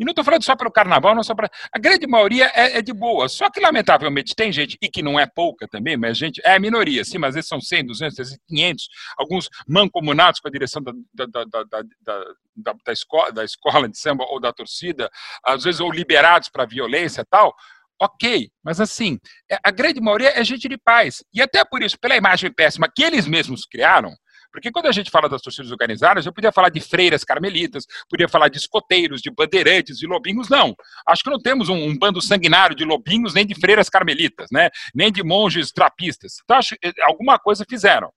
E 0.02 0.04
não 0.04 0.14
estou 0.14 0.26
falando 0.26 0.44
só 0.44 0.56
pelo 0.56 0.72
carnaval, 0.72 1.14
não 1.14 1.22
só 1.22 1.36
para. 1.36 1.48
A 1.72 1.78
grande 1.78 2.08
maioria 2.08 2.52
é, 2.56 2.80
é, 2.80 2.82
de 2.82 2.92
boa. 2.92 3.30
Só 3.30 3.52
que, 3.52 3.60
lamentavelmente, 3.60 4.34
tem 4.36 4.52
gente, 4.52 4.76
e 4.82 4.90
que 4.90 5.04
não 5.04 5.20
é 5.20 5.28
pouca 5.28 5.68
também, 5.68 5.96
mas 5.96 6.18
gente, 6.18 6.42
é 6.44 6.56
a 6.56 6.60
minoria, 6.60 7.06
sim, 7.06 7.20
mas 7.20 7.36
vezes 7.36 7.48
são 7.48 7.62
100, 7.62 7.86
200, 7.86 8.36
500, 8.48 8.90
alguns 9.16 9.48
mancomunados 9.68 10.40
com 10.40 10.48
a 10.48 10.52
direção 10.52 10.82
da, 10.82 10.92
da, 11.14 11.44
da, 11.46 11.64
da, 12.02 12.74
da, 12.84 12.92
escola, 12.92 13.32
da 13.32 13.46
escola 13.46 13.88
de 13.88 13.96
samba 13.96 14.26
ou 14.26 14.42
da 14.42 14.52
torcida, 14.52 15.08
às 15.46 15.66
vezes 15.66 15.80
ou 15.80 15.92
liberados 15.92 16.50
para 16.50 16.66
violência 16.66 17.24
tal. 17.30 17.54
Ok, 18.02 18.50
mas 18.64 18.82
assim, 18.82 19.20
é, 19.52 19.60
a 19.64 19.70
grande 19.70 20.02
maioria 20.02 20.30
é 20.30 20.44
gente 20.44 20.68
de 20.68 20.80
paz. 20.80 21.24
E 21.32 21.40
até 21.44 21.64
por 21.64 21.84
isso, 21.84 22.00
pela 22.00 22.16
imagem 22.16 22.52
péssima 22.52 22.90
que 22.92 23.04
eles 23.04 23.28
mesmos 23.28 23.68
criaram, 23.68 24.16
porque 24.52 24.72
quando 24.72 24.88
a 24.88 24.92
gente 24.92 25.10
fala 25.10 25.30
das 25.30 25.42
torcidas 25.42 25.72
organizadas, 25.72 26.26
eu 26.26 26.34
podia 26.34 26.52
falar 26.52 26.70
de 26.70 26.80
freiras 26.80 27.24
carmelitas, 27.24 27.86
podia 28.10 28.28
falar 28.28 28.50
de 28.50 28.58
escoteiros, 28.58 29.22
de 29.22 29.32
bandeirantes, 29.32 29.98
de 29.98 30.06
lobinhos, 30.06 30.50
não. 30.50 30.76
Acho 31.08 31.24
que 31.24 31.30
não 31.30 31.40
temos 31.40 31.70
um, 31.70 31.76
um 31.76 31.98
bando 31.98 32.22
sanguinário 32.22 32.76
de 32.76 32.84
lobinhos, 32.84 33.34
nem 33.34 33.46
de 33.46 33.56
freiras 33.56 33.90
carmelitas, 33.90 34.48
né? 34.52 34.70
nem 34.94 35.12
de 35.12 35.24
monges 35.24 35.72
trapistas. 35.72 36.36
Então, 36.44 36.58
acho 36.58 36.76
que 36.76 36.88
eh, 36.88 36.94
alguma 37.02 37.40
coisa 37.40 37.66
fizeram. 37.68 38.12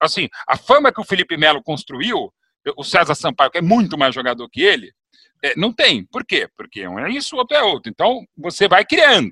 Assim, 0.00 0.28
a 0.46 0.56
fama 0.56 0.92
que 0.92 1.00
o 1.00 1.04
Felipe 1.04 1.36
Melo 1.36 1.62
construiu, 1.62 2.32
o 2.76 2.84
César 2.84 3.14
Sampaio, 3.14 3.50
que 3.50 3.58
é 3.58 3.62
muito 3.62 3.98
mais 3.98 4.14
jogador 4.14 4.48
que 4.48 4.62
ele, 4.62 4.92
eh, 5.42 5.54
não 5.56 5.72
tem. 5.72 6.06
Por 6.06 6.24
quê? 6.24 6.48
Porque 6.56 6.86
um 6.86 6.98
é 6.98 7.10
isso, 7.10 7.36
outro 7.36 7.56
é 7.56 7.62
outro. 7.62 7.90
Então, 7.90 8.24
você 8.36 8.68
vai 8.68 8.84
criando, 8.84 9.30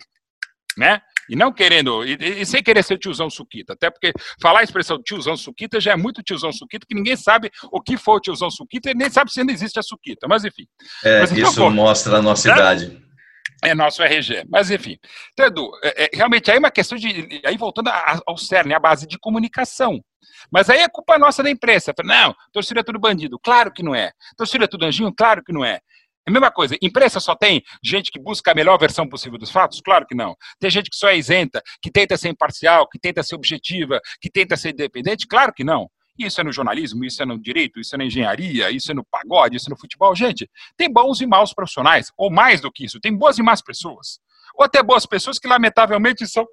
né? 0.76 1.00
E 1.28 1.36
não 1.36 1.52
querendo, 1.52 2.04
e, 2.04 2.16
e, 2.40 2.46
sem 2.46 2.62
querer 2.62 2.82
ser 2.82 2.98
tiozão 2.98 3.30
suquita, 3.30 3.72
até 3.74 3.90
porque 3.90 4.12
falar 4.40 4.60
a 4.60 4.62
expressão 4.62 5.00
tiozão 5.02 5.36
suquita 5.36 5.80
já 5.80 5.92
é 5.92 5.96
muito 5.96 6.22
tiozão 6.22 6.52
suquita, 6.52 6.86
que 6.88 6.94
ninguém 6.94 7.16
sabe 7.16 7.50
o 7.70 7.80
que 7.80 7.96
for 7.96 8.16
o 8.16 8.20
tiozão 8.20 8.50
suquita 8.50 8.90
e 8.90 8.94
nem 8.94 9.08
sabe 9.10 9.32
se 9.32 9.40
ainda 9.40 9.52
existe 9.52 9.78
a 9.78 9.82
suquita, 9.82 10.26
mas 10.28 10.44
enfim. 10.44 10.66
É, 11.04 11.20
mas, 11.20 11.32
então, 11.32 11.50
isso 11.50 11.60
pô, 11.60 11.70
mostra 11.70 12.18
a 12.18 12.22
nossa 12.22 12.48
né? 12.48 12.54
idade. 12.54 13.02
É 13.64 13.74
nosso 13.76 14.02
RG, 14.02 14.44
mas 14.50 14.70
enfim. 14.72 14.98
Então, 15.32 15.46
Edu, 15.46 15.70
é, 15.84 16.04
é, 16.04 16.10
realmente 16.12 16.50
aí 16.50 16.56
é 16.56 16.58
uma 16.58 16.70
questão 16.70 16.98
de, 16.98 17.40
aí 17.44 17.56
voltando 17.56 17.90
ao 18.26 18.36
cerne, 18.36 18.74
a 18.74 18.80
base 18.80 19.06
de 19.06 19.16
comunicação. 19.18 20.00
Mas 20.50 20.68
aí 20.68 20.80
é 20.80 20.88
culpa 20.88 21.18
nossa 21.18 21.42
da 21.42 21.50
imprensa. 21.50 21.92
Não, 22.04 22.34
torcida 22.52 22.80
é 22.80 22.82
tudo 22.82 22.98
bandido. 22.98 23.38
Claro 23.38 23.72
que 23.72 23.82
não 23.82 23.94
é. 23.94 24.10
Torcida 24.36 24.64
é 24.64 24.68
tudo 24.68 24.84
anjinho? 24.84 25.12
Claro 25.14 25.42
que 25.44 25.52
não 25.52 25.64
é. 25.64 25.78
É 26.26 26.30
a 26.30 26.32
mesma 26.32 26.50
coisa. 26.50 26.76
Imprensa 26.80 27.18
só 27.18 27.34
tem 27.34 27.62
gente 27.82 28.10
que 28.10 28.20
busca 28.20 28.52
a 28.52 28.54
melhor 28.54 28.78
versão 28.78 29.08
possível 29.08 29.38
dos 29.38 29.50
fatos? 29.50 29.80
Claro 29.80 30.06
que 30.06 30.14
não. 30.14 30.36
Tem 30.60 30.70
gente 30.70 30.88
que 30.88 30.96
só 30.96 31.08
é 31.08 31.16
isenta, 31.16 31.62
que 31.82 31.90
tenta 31.90 32.16
ser 32.16 32.28
imparcial, 32.28 32.88
que 32.88 32.98
tenta 32.98 33.22
ser 33.22 33.34
objetiva, 33.34 34.00
que 34.20 34.30
tenta 34.30 34.56
ser 34.56 34.70
independente? 34.70 35.26
Claro 35.26 35.52
que 35.52 35.64
não. 35.64 35.90
Isso 36.18 36.40
é 36.40 36.44
no 36.44 36.52
jornalismo, 36.52 37.04
isso 37.04 37.22
é 37.22 37.26
no 37.26 37.40
direito, 37.40 37.80
isso 37.80 37.94
é 37.94 37.98
na 37.98 38.04
engenharia, 38.04 38.70
isso 38.70 38.92
é 38.92 38.94
no 38.94 39.04
pagode, 39.04 39.56
isso 39.56 39.68
é 39.68 39.70
no 39.70 39.78
futebol. 39.78 40.14
Gente, 40.14 40.48
tem 40.76 40.92
bons 40.92 41.20
e 41.20 41.26
maus 41.26 41.52
profissionais, 41.52 42.12
ou 42.16 42.30
mais 42.30 42.60
do 42.60 42.70
que 42.70 42.84
isso, 42.84 43.00
tem 43.00 43.16
boas 43.16 43.38
e 43.38 43.42
más 43.42 43.62
pessoas. 43.62 44.20
Ou 44.54 44.64
até 44.64 44.82
boas 44.82 45.06
pessoas 45.06 45.38
que, 45.38 45.48
lamentavelmente, 45.48 46.26
são 46.26 46.46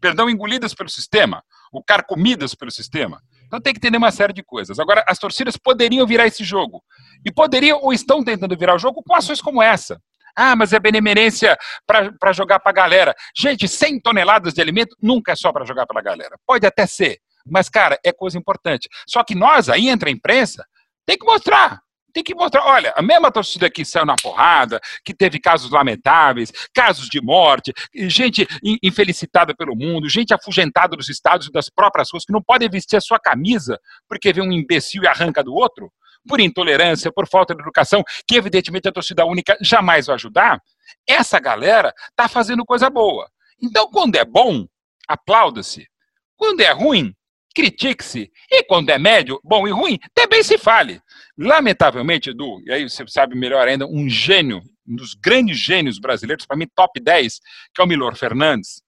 perdão, 0.00 0.28
engolidas 0.28 0.74
pelo 0.74 0.88
sistema, 0.88 1.42
ou 1.72 1.82
carcomidas 1.82 2.54
pelo 2.54 2.70
sistema. 2.70 3.20
Então 3.48 3.60
tem 3.60 3.72
que 3.72 3.78
entender 3.78 3.96
uma 3.96 4.12
série 4.12 4.32
de 4.32 4.42
coisas. 4.42 4.78
Agora, 4.78 5.02
as 5.08 5.18
torcidas 5.18 5.56
poderiam 5.56 6.06
virar 6.06 6.26
esse 6.26 6.44
jogo. 6.44 6.84
E 7.24 7.32
poderiam 7.32 7.80
ou 7.82 7.92
estão 7.92 8.22
tentando 8.22 8.56
virar 8.56 8.74
o 8.74 8.78
jogo 8.78 9.02
com 9.02 9.14
ações 9.14 9.40
como 9.40 9.62
essa. 9.62 10.00
Ah, 10.36 10.54
mas 10.54 10.72
é 10.72 10.78
benemerência 10.78 11.58
para 11.84 12.32
jogar 12.32 12.60
para 12.60 12.70
a 12.70 12.74
galera. 12.74 13.14
Gente, 13.36 13.66
100 13.66 14.00
toneladas 14.00 14.54
de 14.54 14.60
alimento 14.60 14.94
nunca 15.02 15.32
é 15.32 15.36
só 15.36 15.50
para 15.50 15.64
jogar 15.64 15.86
para 15.86 15.98
a 15.98 16.02
galera. 16.02 16.38
Pode 16.46 16.64
até 16.64 16.86
ser, 16.86 17.18
mas, 17.44 17.68
cara, 17.68 17.98
é 18.04 18.12
coisa 18.12 18.38
importante. 18.38 18.88
Só 19.08 19.24
que 19.24 19.34
nós, 19.34 19.68
aí 19.68 19.88
entra 19.88 20.08
a 20.08 20.12
imprensa, 20.12 20.64
tem 21.04 21.18
que 21.18 21.26
mostrar. 21.26 21.80
Tem 22.12 22.24
que 22.24 22.34
mostrar, 22.34 22.64
olha, 22.64 22.92
a 22.96 23.02
mesma 23.02 23.30
torcida 23.30 23.68
que 23.68 23.84
saiu 23.84 24.06
na 24.06 24.16
porrada, 24.16 24.80
que 25.04 25.12
teve 25.14 25.38
casos 25.38 25.70
lamentáveis, 25.70 26.50
casos 26.74 27.08
de 27.08 27.20
morte, 27.20 27.72
gente 27.94 28.46
infelicitada 28.82 29.54
pelo 29.54 29.76
mundo, 29.76 30.08
gente 30.08 30.32
afugentada 30.32 30.96
dos 30.96 31.08
estados 31.08 31.48
e 31.48 31.52
das 31.52 31.68
próprias 31.68 32.10
ruas, 32.10 32.24
que 32.24 32.32
não 32.32 32.42
podem 32.42 32.68
vestir 32.68 32.96
a 32.96 33.00
sua 33.00 33.18
camisa 33.18 33.78
porque 34.08 34.32
vê 34.32 34.40
um 34.40 34.50
imbecil 34.52 35.02
e 35.02 35.06
arranca 35.06 35.44
do 35.44 35.54
outro 35.54 35.92
por 36.26 36.40
intolerância, 36.40 37.12
por 37.12 37.28
falta 37.28 37.54
de 37.54 37.62
educação, 37.62 38.02
que 38.26 38.36
evidentemente 38.36 38.88
a 38.88 38.92
torcida 38.92 39.24
única 39.24 39.56
jamais 39.60 40.06
vai 40.06 40.14
ajudar, 40.14 40.60
essa 41.06 41.38
galera 41.38 41.92
está 42.10 42.28
fazendo 42.28 42.64
coisa 42.64 42.90
boa. 42.90 43.30
Então, 43.62 43.90
quando 43.90 44.16
é 44.16 44.24
bom, 44.24 44.66
aplauda-se. 45.06 45.86
Quando 46.36 46.60
é 46.60 46.70
ruim, 46.70 47.14
critique-se. 47.58 48.30
E 48.48 48.62
quando 48.62 48.90
é 48.90 48.98
médio, 48.98 49.40
bom 49.42 49.66
e 49.66 49.72
ruim, 49.72 49.98
também 50.14 50.44
se 50.44 50.56
fale. 50.56 51.00
Lamentavelmente, 51.36 52.30
Edu, 52.30 52.62
e 52.64 52.72
aí 52.72 52.88
você 52.88 53.04
sabe 53.08 53.36
melhor 53.36 53.66
ainda, 53.66 53.84
um 53.84 54.08
gênio, 54.08 54.62
um 54.86 54.94
dos 54.94 55.14
grandes 55.14 55.58
gênios 55.58 55.98
brasileiros, 55.98 56.46
para 56.46 56.56
mim, 56.56 56.68
top 56.72 57.00
10, 57.00 57.40
que 57.74 57.80
é 57.80 57.84
o 57.84 57.88
Milor 57.88 58.14
Fernandes, 58.14 58.80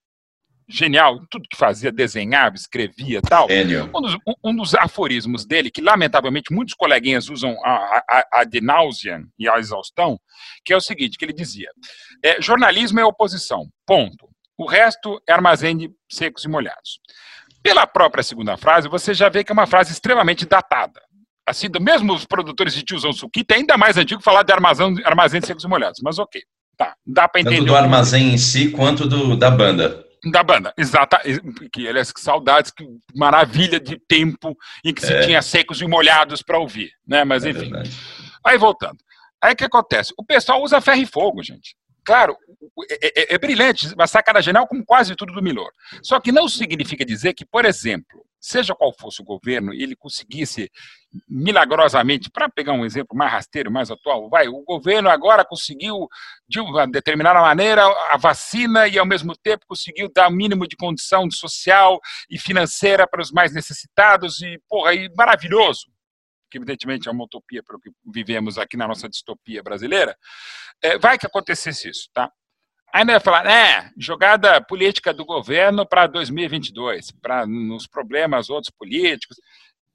genial, 0.69 1.19
tudo 1.29 1.49
que 1.49 1.57
fazia, 1.57 1.91
desenhava, 1.91 2.55
escrevia 2.55 3.21
tal. 3.21 3.49
Um 3.93 4.01
dos, 4.01 4.17
um 4.41 4.55
dos, 4.55 4.73
aforismos 4.73 5.45
dele, 5.45 5.69
que 5.69 5.81
lamentavelmente 5.81 6.53
muitos 6.53 6.73
coleguinhas 6.73 7.29
usam 7.29 7.57
a, 7.65 8.01
a, 8.09 8.27
a 8.39 8.43
de 8.45 8.61
náusea 8.61 9.21
e 9.37 9.49
a 9.49 9.59
exaustão, 9.59 10.17
que 10.63 10.71
é 10.71 10.77
o 10.77 10.81
seguinte, 10.81 11.17
que 11.17 11.25
ele 11.25 11.33
dizia, 11.33 11.69
é, 12.23 12.41
jornalismo 12.41 13.01
é 13.01 13.05
oposição, 13.05 13.67
ponto. 13.85 14.29
O 14.57 14.65
resto 14.65 15.21
é 15.27 15.33
armazém 15.33 15.75
de 15.75 15.91
secos 16.09 16.45
e 16.45 16.47
molhados. 16.47 17.01
Pela 17.63 17.85
própria 17.85 18.23
segunda 18.23 18.57
frase, 18.57 18.87
você 18.87 19.13
já 19.13 19.29
vê 19.29 19.43
que 19.43 19.51
é 19.51 19.53
uma 19.53 19.67
frase 19.67 19.91
extremamente 19.91 20.45
datada. 20.45 21.01
Assim, 21.47 21.67
mesmo 21.79 22.13
os 22.13 22.25
produtores 22.25 22.73
de 22.73 22.83
tiozão 22.83 23.11
suquita, 23.11 23.53
é 23.53 23.57
ainda 23.57 23.77
mais 23.77 23.97
antigo 23.97 24.21
falar 24.21 24.43
de 24.43 24.53
armazém, 24.53 24.95
armazém 25.03 25.41
de 25.41 25.47
secos 25.47 25.63
e 25.63 25.67
molhados, 25.67 25.99
mas 26.03 26.17
ok. 26.17 26.41
Tá, 26.77 26.95
dá 27.05 27.27
para 27.27 27.41
entender. 27.41 27.57
Tanto 27.57 27.67
do 27.67 27.75
armazém 27.75 28.33
em 28.33 28.37
si 28.37 28.69
quanto 28.71 29.07
do, 29.07 29.35
da 29.35 29.51
banda. 29.51 30.03
Da 30.31 30.43
banda, 30.43 30.73
exata. 30.77 31.19
Que, 31.71 31.87
aliás, 31.87 32.11
que 32.11 32.21
saudades, 32.21 32.71
que 32.71 32.85
maravilha 33.15 33.79
de 33.79 33.99
tempo 34.07 34.55
em 34.83 34.93
que 34.93 35.05
se 35.05 35.13
é. 35.13 35.21
tinha 35.21 35.41
secos 35.41 35.81
e 35.81 35.87
molhados 35.87 36.41
para 36.41 36.59
ouvir, 36.59 36.91
né? 37.07 37.23
Mas 37.23 37.43
é 37.43 37.49
enfim. 37.49 37.71
É 37.75 37.83
Aí 38.45 38.57
voltando. 38.57 38.97
Aí 39.41 39.53
o 39.53 39.55
que 39.55 39.65
acontece? 39.65 40.13
O 40.17 40.23
pessoal 40.23 40.61
usa 40.61 40.79
ferro 40.79 41.01
e 41.01 41.05
fogo, 41.05 41.41
gente. 41.41 41.75
Claro, 42.11 42.35
é, 42.89 43.21
é, 43.21 43.35
é 43.35 43.37
brilhante, 43.37 43.93
uma 43.93 44.05
sacada 44.05 44.41
genial 44.41 44.67
como 44.67 44.83
quase 44.83 45.15
tudo 45.15 45.31
do 45.31 45.41
Milor. 45.41 45.71
Só 46.03 46.19
que 46.19 46.29
não 46.29 46.45
significa 46.49 47.05
dizer 47.05 47.33
que, 47.33 47.45
por 47.45 47.63
exemplo, 47.63 48.25
seja 48.37 48.75
qual 48.75 48.93
fosse 48.99 49.21
o 49.21 49.23
governo, 49.23 49.73
ele 49.73 49.95
conseguisse 49.95 50.69
milagrosamente, 51.29 52.29
para 52.29 52.49
pegar 52.49 52.73
um 52.73 52.83
exemplo 52.83 53.17
mais 53.17 53.31
rasteiro, 53.31 53.71
mais 53.71 53.89
atual, 53.89 54.29
vai, 54.29 54.49
o 54.49 54.61
governo 54.65 55.09
agora 55.09 55.45
conseguiu, 55.45 56.09
de 56.49 56.59
uma 56.59 56.85
determinada 56.85 57.39
maneira, 57.39 57.85
a 58.09 58.17
vacina 58.17 58.89
e, 58.89 58.99
ao 58.99 59.05
mesmo 59.05 59.33
tempo, 59.37 59.65
conseguiu 59.65 60.11
dar 60.13 60.27
o 60.27 60.33
mínimo 60.33 60.67
de 60.67 60.75
condição 60.75 61.31
social 61.31 61.97
e 62.29 62.37
financeira 62.37 63.07
para 63.07 63.21
os 63.21 63.31
mais 63.31 63.53
necessitados, 63.53 64.41
e, 64.41 64.59
porra, 64.67 64.93
e 64.93 65.09
maravilhoso 65.15 65.90
que 66.51 66.57
evidentemente 66.57 67.07
é 67.07 67.11
uma 67.11 67.23
utopia 67.23 67.63
para 67.63 67.77
o 67.77 67.79
que 67.79 67.89
vivemos 68.05 68.57
aqui 68.57 68.75
na 68.75 68.87
nossa 68.87 69.07
distopia 69.07 69.63
brasileira, 69.63 70.15
é, 70.83 70.99
vai 70.99 71.17
que 71.17 71.25
acontecesse 71.25 71.89
isso, 71.89 72.09
tá? 72.13 72.29
Ainda 72.93 73.13
vai 73.13 73.21
falar, 73.21 73.47
é, 73.47 73.89
jogada 73.97 74.61
política 74.61 75.13
do 75.13 75.23
governo 75.23 75.87
para 75.87 76.07
2022, 76.07 77.11
para 77.21 77.47
nos 77.47 77.87
problemas 77.87 78.49
outros 78.49 78.73
políticos. 78.77 79.37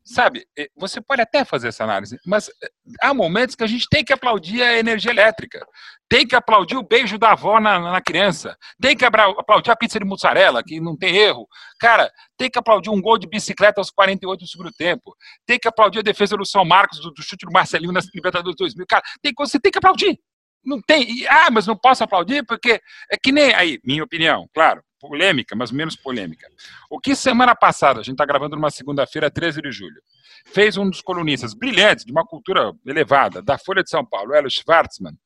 Sabe, 0.09 0.47
você 0.77 1.01
pode 1.01 1.21
até 1.21 1.45
fazer 1.45 1.67
essa 1.67 1.83
análise, 1.83 2.17
mas 2.25 2.49
é, 2.49 2.69
há 3.03 3.13
momentos 3.13 3.57
que 3.57 3.65
a 3.65 3.67
gente 3.67 3.89
tem 3.91 4.05
que 4.05 4.13
aplaudir 4.13 4.63
a 4.63 4.79
energia 4.79 5.11
elétrica, 5.11 5.67
tem 6.09 6.25
que 6.25 6.37
aplaudir 6.37 6.77
o 6.77 6.83
beijo 6.85 7.19
da 7.19 7.33
avó 7.33 7.59
na, 7.59 7.81
na 7.81 8.01
criança, 8.01 8.57
tem 8.81 8.97
que 8.97 9.05
aplaudir 9.05 9.73
a 9.73 9.75
pizza 9.75 9.99
de 9.99 10.05
mussarela, 10.05 10.63
que 10.63 10.79
não 10.79 10.97
tem 10.97 11.17
erro. 11.17 11.49
Cara, 11.81 12.09
tem 12.39 12.49
que 12.49 12.57
aplaudir 12.57 12.89
um 12.89 13.03
gol 13.03 13.19
de 13.19 13.27
bicicleta 13.27 13.81
aos 13.81 13.91
48 13.91 14.39
do 14.39 14.47
segundo 14.47 14.71
tempo, 14.71 15.13
tem 15.45 15.59
que 15.59 15.67
aplaudir 15.67 15.99
a 15.99 16.03
defesa 16.03 16.37
do 16.37 16.47
São 16.47 16.65
Marcos, 16.65 17.01
do, 17.01 17.11
do 17.11 17.21
chute 17.21 17.45
do 17.45 17.51
Marcelinho 17.51 17.93
na 17.93 17.99
Libertadores 18.15 18.57
2000. 18.57 18.87
Cara, 18.89 19.03
tem, 19.21 19.33
você 19.37 19.59
tem 19.59 19.73
que 19.73 19.79
aplaudir. 19.79 20.21
Não 20.67 20.81
tem. 20.83 21.27
Ah, 21.29 21.51
mas 21.51 21.67
não 21.67 21.77
posso 21.77 22.03
aplaudir 22.05 22.45
porque 22.45 22.81
é 23.11 23.17
que 23.17 23.31
nem. 23.33 23.55
Aí, 23.55 23.81
minha 23.85 24.05
opinião, 24.05 24.49
claro 24.53 24.83
polêmica, 24.99 25.55
mas 25.55 25.71
menos 25.71 25.97
polêmica. 25.97 26.49
O 26.91 26.99
que 26.99 27.15
semana 27.15 27.55
passada, 27.55 28.01
a 28.01 28.03
gente 28.03 28.15
está 28.15 28.25
gravando 28.25 28.57
numa 28.57 28.71
segunda-feira, 28.71 29.31
13 29.31 29.63
de 29.63 29.71
julho, 29.71 30.01
fez 30.47 30.77
um 30.77 30.89
dos 30.89 31.01
colunistas 31.01 31.55
brilhantes, 31.55 32.05
de 32.05 32.13
uma 32.13 32.25
cultura 32.25 32.73
elevada, 32.85 33.43
da 33.43 33.59
Folha 33.59 33.83
de 33.83 33.91
São 33.91 34.05
Paulo, 34.05 34.35
Hélio 34.35 34.51
Schwartzman, 34.51 35.17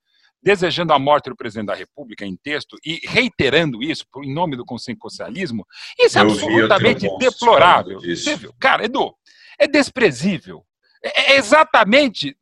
desejando 0.42 0.92
a 0.92 0.98
morte 0.98 1.28
do 1.28 1.36
presidente 1.36 1.66
da 1.66 1.74
República 1.74 2.24
em 2.24 2.36
texto 2.36 2.76
e 2.84 3.00
reiterando 3.06 3.82
isso 3.82 4.04
em 4.22 4.32
nome 4.32 4.56
do 4.56 4.64
consensualismo, 4.64 5.66
isso 5.98 6.18
é 6.18 6.22
absolutamente 6.22 7.06
deplorável. 7.18 8.00
Você 8.00 8.36
viu? 8.36 8.54
Cara, 8.58 8.84
Edu, 8.84 9.14
é 9.58 9.66
desprezível. 9.66 10.64
É, 11.02 11.32
é 11.32 11.36
exatamente 11.36 12.36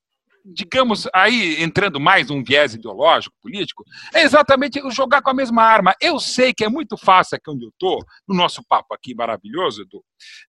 digamos, 0.55 1.09
aí 1.15 1.63
entrando 1.63 2.01
mais 2.01 2.29
num 2.29 2.43
viés 2.43 2.75
ideológico, 2.75 3.37
político, 3.43 3.85
é 4.15 4.23
exatamente 4.23 4.81
jogar 4.91 5.23
com 5.23 5.31
a 5.31 5.35
mesma 5.35 5.63
arma. 5.63 5.95
Eu 6.01 6.19
sei 6.19 6.53
que 6.55 6.65
é 6.65 6.69
muito 6.69 6.97
fácil 6.97 7.37
aqui 7.37 7.51
onde 7.51 7.65
eu 7.65 7.71
estou, 7.71 8.05
no 8.27 8.35
nosso 8.35 8.63
papo 8.67 8.95
aqui 8.95 9.15
maravilhoso, 9.15 9.83
Edu, 9.83 10.03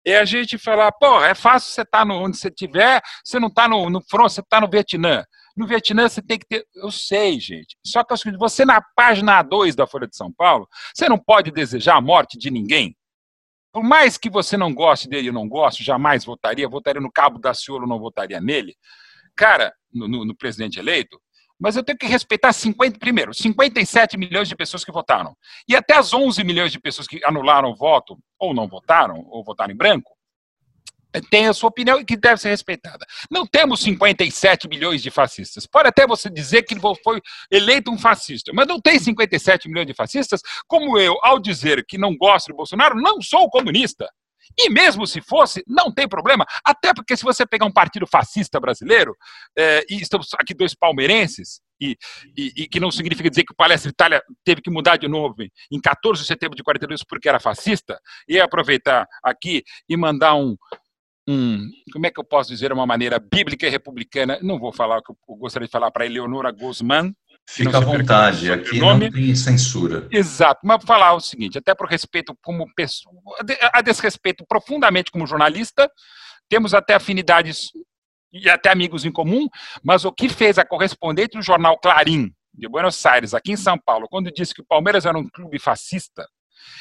é 0.05 0.19
a 0.19 0.25
gente 0.25 0.59
falar, 0.59 0.93
pô, 0.93 1.23
é 1.23 1.35
fácil 1.35 1.73
você 1.73 1.83
estar 1.83 2.07
tá 2.07 2.15
onde 2.15 2.37
você 2.37 2.49
estiver, 2.49 3.01
você 3.25 3.39
não 3.39 3.49
está 3.49 3.69
no, 3.69 3.91
no 3.91 4.01
front, 4.03 4.29
você 4.29 4.41
está 4.41 4.61
no 4.61 4.69
Vietnã. 4.71 5.25
No 5.57 5.67
Vietnã 5.67 6.09
você 6.09 6.23
tem 6.23 6.39
que 6.39 6.47
ter. 6.47 6.65
Eu 6.77 6.91
sei, 6.91 7.41
gente. 7.41 7.77
Só 7.85 8.05
que 8.05 8.15
é 8.15 8.17
você 8.39 8.65
na 8.65 8.81
página 8.95 9.43
2 9.43 9.75
da 9.75 9.89
Folha 9.89 10.07
de 10.07 10.17
São 10.17 10.33
Paulo, 10.33 10.69
você 10.95 11.09
não 11.09 11.19
pode 11.19 11.51
desejar 11.51 11.97
a 11.97 12.01
morte 12.01 12.39
de 12.39 12.49
ninguém. 12.49 12.97
Por 13.73 13.83
mais 13.83 14.17
que 14.17 14.31
você 14.31 14.57
não 14.57 14.73
goste 14.73 15.09
dele, 15.09 15.29
eu 15.29 15.33
não 15.33 15.49
gosto, 15.49 15.83
jamais 15.83 16.25
votaria, 16.25 16.69
votaria 16.69 17.03
no 17.03 17.13
Cabo 17.13 17.39
da 17.39 17.53
Ciolo, 17.53 17.87
não 17.87 17.99
votaria 17.99 18.41
nele 18.41 18.75
cara 19.39 19.73
no, 19.95 20.09
no, 20.09 20.25
no 20.25 20.37
presidente 20.37 20.81
eleito, 20.81 21.21
mas 21.61 21.77
eu 21.77 21.83
tenho 21.83 21.99
que 21.99 22.07
respeitar 22.07 22.53
50, 22.53 22.99
primeiro, 22.99 23.33
57 23.33 24.17
milhões 24.17 24.49
de 24.49 24.57
pessoas 24.57 24.85
que 24.85 24.93
votaram. 24.93 25.37
E 25.69 25.75
até 25.75 25.95
as 25.95 26.13
11 26.13 26.43
milhões 26.45 26.73
de 26.73 26.81
pessoas 26.81 27.07
que 27.07 27.25
anularam 27.25 27.71
o 27.71 27.77
voto, 27.77 28.17
ou 28.39 28.53
não 28.55 28.69
votaram, 28.69 29.25
ou 29.29 29.43
votaram 29.45 29.73
em 29.73 29.77
branco, 29.77 30.11
eh, 31.13 31.21
tem 31.31 31.49
a 31.49 31.53
sua 31.53 31.69
opinião 31.69 31.99
e 31.99 32.05
que 32.05 32.17
deve 32.17 32.41
ser 32.41 32.51
respeitada. 32.51 33.05
Não 33.31 33.45
temos 33.45 33.81
57 33.81 34.69
milhões 34.69 35.03
de 35.03 35.11
fascistas. 35.11 35.67
Pode 35.67 35.89
até 35.89 36.07
você 36.07 36.31
dizer 36.31 36.63
que 36.63 36.77
foi 37.03 37.21
eleito 37.51 37.91
um 37.91 37.99
fascista, 37.99 38.53
mas 38.55 38.67
não 38.67 38.81
tem 38.81 38.99
57 38.99 39.69
milhões 39.69 39.87
de 39.87 39.95
fascistas, 39.95 40.41
como 40.69 40.99
eu, 40.99 41.17
ao 41.23 41.41
dizer 41.41 41.85
que 41.87 41.99
não 41.99 42.17
gosto 42.17 42.49
do 42.49 42.57
Bolsonaro, 42.57 42.95
não 43.01 43.21
sou 43.21 43.51
comunista. 43.51 44.09
E 44.59 44.69
mesmo 44.69 45.07
se 45.07 45.21
fosse, 45.21 45.63
não 45.67 45.93
tem 45.93 46.09
problema, 46.09 46.45
até 46.65 46.93
porque 46.93 47.17
se 47.17 47.23
você 47.23 47.47
pegar 47.47 47.65
um 47.65 47.73
partido 47.73 48.07
fascista 48.07 48.59
brasileiro, 48.59 49.17
é, 49.57 49.85
e 49.89 50.01
estamos 50.01 50.29
aqui 50.35 50.53
dois 50.53 50.75
palmeirenses, 50.75 51.61
e, 51.81 51.97
e, 52.37 52.53
e, 52.57 52.69
que 52.69 52.81
não 52.81 52.91
significa 52.91 53.31
dizer 53.31 53.45
que 53.45 53.53
o 53.53 53.57
Palestra 53.57 53.89
Itália 53.89 54.21
teve 54.45 54.61
que 54.61 54.69
mudar 54.69 54.97
de 54.97 55.07
novo 55.07 55.37
em 55.71 55.81
14 55.81 56.23
de 56.23 56.27
setembro 56.27 56.57
de 56.57 56.65
42 56.65 57.05
porque 57.05 57.29
era 57.29 57.39
fascista, 57.39 58.01
e 58.29 58.41
aproveitar 58.41 59.07
aqui 59.23 59.63
e 59.89 59.97
mandar 59.97 60.35
um, 60.35 60.57
como 61.93 62.07
é 62.07 62.11
que 62.11 62.19
eu 62.19 62.25
posso 62.25 62.49
dizer, 62.51 62.73
uma 62.73 62.87
maneira 62.87 63.19
bíblica 63.19 63.67
e 63.67 63.71
republicana, 63.71 64.39
não 64.43 64.59
vou 64.59 64.73
falar 64.73 64.99
o 64.99 65.03
que 65.03 65.13
eu 65.13 65.37
gostaria 65.37 65.67
de 65.67 65.73
falar 65.73 65.91
para 65.91 66.07
Eleonora 66.07 66.51
Guzmán, 66.51 67.13
Fica 67.51 67.79
à 67.79 67.81
vontade, 67.81 68.53
aqui 68.53 68.79
não 68.79 69.01
tem 69.01 69.35
censura. 69.35 70.07
Exato, 70.11 70.61
mas 70.63 70.77
vou 70.77 70.87
falar 70.87 71.15
o 71.15 71.21
seguinte, 71.21 71.57
até 71.57 71.75
por 71.75 71.89
respeito 71.89 72.37
como 72.43 72.71
pessoa, 72.75 73.17
a 73.73 73.81
desrespeito 73.81 74.45
profundamente 74.47 75.11
como 75.11 75.27
jornalista, 75.27 75.91
temos 76.47 76.75
até 76.75 76.95
afinidades 76.95 77.71
e 78.31 78.51
até 78.51 78.71
amigos 78.71 79.07
em 79.07 79.11
comum, 79.11 79.49
mas 79.83 80.05
o 80.05 80.13
que 80.13 80.29
fez 80.29 80.59
a 80.59 80.65
correspondente 80.65 81.39
do 81.39 81.43
jornal 81.43 81.79
Clarim, 81.79 82.31
de 82.53 82.69
Buenos 82.69 83.05
Aires, 83.07 83.33
aqui 83.33 83.53
em 83.53 83.57
São 83.57 83.79
Paulo, 83.79 84.07
quando 84.11 84.31
disse 84.31 84.55
que 84.55 84.61
o 84.61 84.67
Palmeiras 84.67 85.07
era 85.07 85.17
um 85.17 85.27
clube 85.27 85.59
fascista, 85.59 86.29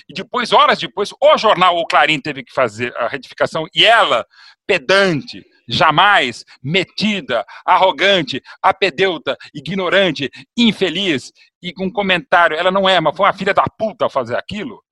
e 0.09 0.13
depois, 0.13 0.51
horas 0.51 0.79
depois, 0.79 1.11
o 1.21 1.37
jornal 1.37 1.77
O 1.77 1.87
Clarim 1.87 2.19
teve 2.19 2.43
que 2.43 2.53
fazer 2.53 2.93
a 2.97 3.07
retificação, 3.07 3.65
e 3.73 3.85
ela, 3.85 4.25
pedante, 4.67 5.45
jamais 5.67 6.45
metida, 6.63 7.45
arrogante, 7.65 8.41
apedeuta, 8.61 9.37
ignorante, 9.53 10.29
infeliz 10.57 11.31
e 11.61 11.73
com 11.73 11.85
um 11.85 11.91
comentário, 11.91 12.55
ela 12.55 12.71
não 12.71 12.87
é, 12.87 12.99
mas 12.99 13.15
foi 13.15 13.25
uma 13.25 13.33
filha 13.33 13.53
da 13.53 13.63
puta 13.63 14.09
fazer 14.09 14.35
aquilo. 14.35 14.83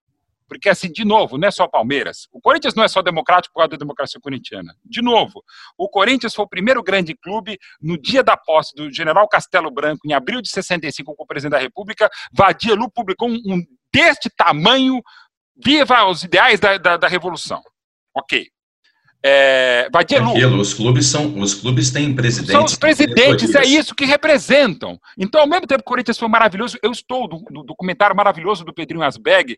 Porque, 0.47 0.69
assim, 0.69 0.91
de 0.91 1.03
novo, 1.03 1.37
não 1.37 1.47
é 1.47 1.51
só 1.51 1.67
Palmeiras. 1.67 2.27
O 2.31 2.39
Corinthians 2.39 2.75
não 2.75 2.83
é 2.83 2.87
só 2.87 3.01
democrático 3.01 3.53
por 3.53 3.61
causa 3.61 3.71
da 3.71 3.77
democracia 3.77 4.19
corintiana. 4.21 4.75
De 4.83 5.01
novo, 5.01 5.43
o 5.77 5.89
Corinthians 5.89 6.35
foi 6.35 6.45
o 6.45 6.47
primeiro 6.47 6.83
grande 6.83 7.15
clube 7.15 7.57
no 7.81 7.99
dia 7.99 8.23
da 8.23 8.37
posse 8.37 8.75
do 8.75 8.91
general 8.93 9.27
Castelo 9.27 9.71
Branco, 9.71 10.07
em 10.07 10.13
abril 10.13 10.41
de 10.41 10.49
65, 10.49 11.15
com 11.15 11.23
o 11.23 11.27
presidente 11.27 11.53
da 11.53 11.59
República. 11.59 12.09
Vadielu 12.31 12.89
publicou 12.91 13.27
um, 13.27 13.41
um 13.45 13.63
deste 13.91 14.29
tamanho, 14.29 15.01
viva 15.55 16.05
os 16.05 16.23
ideais 16.23 16.59
da, 16.59 16.77
da, 16.77 16.97
da 16.97 17.07
Revolução. 17.07 17.61
Ok. 18.15 18.47
É, 19.27 19.89
Aquilo, 19.91 20.59
os 20.59 20.71
clubes 20.71 21.07
são, 21.07 21.39
os 21.39 21.55
clubes 21.55 21.89
têm 21.89 22.13
presidentes. 22.13 22.51
São 22.51 22.63
os 22.63 22.75
presidentes, 22.75 23.55
é 23.55 23.65
isso 23.65 23.95
que 23.95 24.05
representam. 24.05 24.99
Então, 25.17 25.41
ao 25.41 25.47
mesmo 25.47 25.65
tempo 25.65 25.81
que 25.81 25.87
o 25.87 25.89
Corinthians 25.89 26.19
foi 26.19 26.27
maravilhoso, 26.27 26.77
eu 26.83 26.91
estou 26.91 27.27
do, 27.27 27.37
do 27.49 27.63
documentário 27.63 28.15
maravilhoso 28.15 28.63
do 28.63 28.71
Pedrinho 28.71 29.01
Asbeg, 29.01 29.57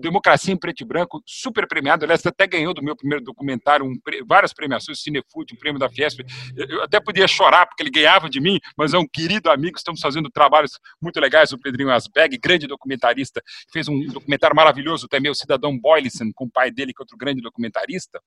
Democracia 0.00 0.54
em 0.54 0.56
Preto 0.56 0.80
e 0.80 0.86
Branco, 0.86 1.22
super 1.26 1.68
premiado. 1.68 2.06
Aliás, 2.06 2.24
até 2.24 2.46
ganhou 2.46 2.72
do 2.72 2.82
meu 2.82 2.96
primeiro 2.96 3.22
documentário 3.22 3.84
um, 3.84 3.92
várias 4.26 4.54
premiações, 4.54 5.02
Cinefood, 5.02 5.52
um 5.52 5.58
prêmio 5.58 5.78
da 5.78 5.90
Fiesp. 5.90 6.20
Eu 6.56 6.82
até 6.82 6.98
podia 6.98 7.28
chorar 7.28 7.66
porque 7.66 7.82
ele 7.82 7.90
ganhava 7.90 8.30
de 8.30 8.40
mim, 8.40 8.58
mas 8.78 8.94
é 8.94 8.98
um 8.98 9.06
querido 9.06 9.50
amigo. 9.50 9.76
Estamos 9.76 10.00
fazendo 10.00 10.30
trabalhos 10.30 10.80
muito 11.02 11.20
legais. 11.20 11.52
O 11.52 11.58
Pedrinho 11.58 11.90
Asbeg, 11.90 12.38
grande 12.38 12.66
documentarista, 12.66 13.42
fez 13.70 13.88
um 13.88 14.06
documentário 14.06 14.56
maravilhoso 14.56 15.06
também, 15.06 15.30
o 15.30 15.34
Cidadão 15.34 15.78
Boylisson, 15.78 16.30
com 16.34 16.46
o 16.46 16.50
pai 16.50 16.70
dele, 16.70 16.94
que 16.94 17.02
é 17.02 17.04
outro 17.04 17.18
grande 17.18 17.42
documentarista. 17.42 18.18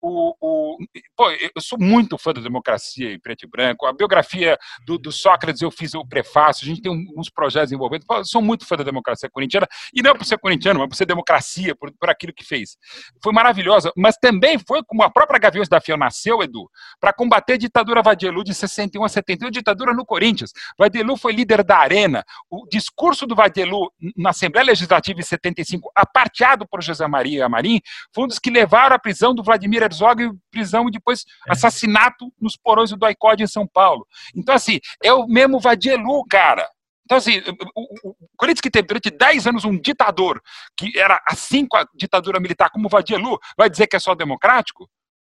O, 0.00 0.15
o, 0.18 0.78
pô, 1.16 1.30
eu 1.30 1.60
sou 1.60 1.78
muito 1.78 2.16
fã 2.18 2.32
da 2.32 2.40
democracia 2.40 3.12
em 3.12 3.18
preto 3.18 3.44
e 3.44 3.48
branco. 3.48 3.86
A 3.86 3.92
biografia 3.92 4.58
do, 4.86 4.98
do 4.98 5.12
Sócrates 5.12 5.62
eu 5.62 5.70
fiz 5.70 5.94
o 5.94 6.06
prefácio. 6.06 6.64
A 6.64 6.68
gente 6.68 6.82
tem 6.82 6.92
uns 7.16 7.28
projetos 7.28 7.72
envolvendo. 7.72 8.04
Eu 8.10 8.24
sou 8.24 8.40
muito 8.40 8.66
fã 8.66 8.76
da 8.76 8.84
democracia 8.84 9.28
corintiana 9.30 9.66
e 9.92 10.02
não 10.02 10.14
por 10.14 10.24
ser 10.24 10.38
corintiano, 10.38 10.80
mas 10.80 10.88
por 10.88 10.94
ser 10.94 11.06
democracia, 11.06 11.74
por, 11.74 11.92
por 11.92 12.10
aquilo 12.10 12.32
que 12.32 12.44
fez. 12.44 12.76
Foi 13.22 13.32
maravilhosa, 13.32 13.92
mas 13.96 14.16
também 14.16 14.58
foi 14.58 14.82
como 14.84 15.02
a 15.02 15.10
própria 15.10 15.38
Gaviões 15.38 15.68
da 15.68 15.80
Fiel 15.80 15.96
nasceu, 15.96 16.42
Edu, 16.42 16.70
para 17.00 17.12
combater 17.12 17.54
a 17.54 17.58
ditadura 17.58 18.02
Vadielu 18.02 18.42
de 18.42 18.54
61 18.54 19.04
a 19.04 19.08
71, 19.08 19.50
ditadura 19.50 19.92
no 19.92 20.04
Corinthians. 20.04 20.52
Vadielu 20.78 21.16
foi 21.16 21.32
líder 21.32 21.62
da 21.62 21.78
Arena. 21.78 22.24
O 22.50 22.66
discurso 22.70 23.26
do 23.26 23.34
Vadielu 23.34 23.92
na 24.16 24.30
Assembleia 24.30 24.66
Legislativa 24.66 25.20
em 25.20 25.22
75, 25.22 25.90
aparteado 25.94 26.66
por 26.66 26.82
José 26.82 27.06
Maria 27.06 27.46
Amarim, 27.46 27.80
foi 28.14 28.24
um 28.24 28.26
dos 28.26 28.38
que 28.38 28.50
levaram 28.50 28.96
à 28.96 28.98
prisão 28.98 29.34
do 29.34 29.42
Vladimir 29.42 29.82
Herzog 29.82 30.05
Herzog, 30.06 30.38
prisão 30.50 30.88
e 30.88 30.92
depois 30.92 31.24
é. 31.46 31.52
assassinato 31.52 32.32
nos 32.40 32.56
porões 32.56 32.90
do 32.90 32.96
Doicode 32.96 33.42
em 33.42 33.46
São 33.46 33.66
Paulo. 33.66 34.06
Então, 34.34 34.54
assim, 34.54 34.78
é 35.02 35.12
o 35.12 35.26
mesmo 35.26 35.58
Vadielu, 35.58 36.24
cara. 36.28 36.68
Então, 37.04 37.18
assim, 37.18 37.40
o, 37.74 38.10
o 38.10 38.16
Corinthians 38.36 38.60
que 38.60 38.70
teve 38.70 38.88
durante 38.88 39.10
10 39.10 39.46
anos 39.46 39.64
um 39.64 39.78
ditador 39.78 40.42
que 40.76 40.98
era 40.98 41.20
assim 41.28 41.64
com 41.66 41.76
a 41.76 41.86
ditadura 41.94 42.40
militar 42.40 42.68
como 42.70 42.86
o 42.86 42.90
Vadielu, 42.90 43.38
vai 43.56 43.70
dizer 43.70 43.86
que 43.86 43.96
é 43.96 44.00
só 44.00 44.14
democrático? 44.14 44.88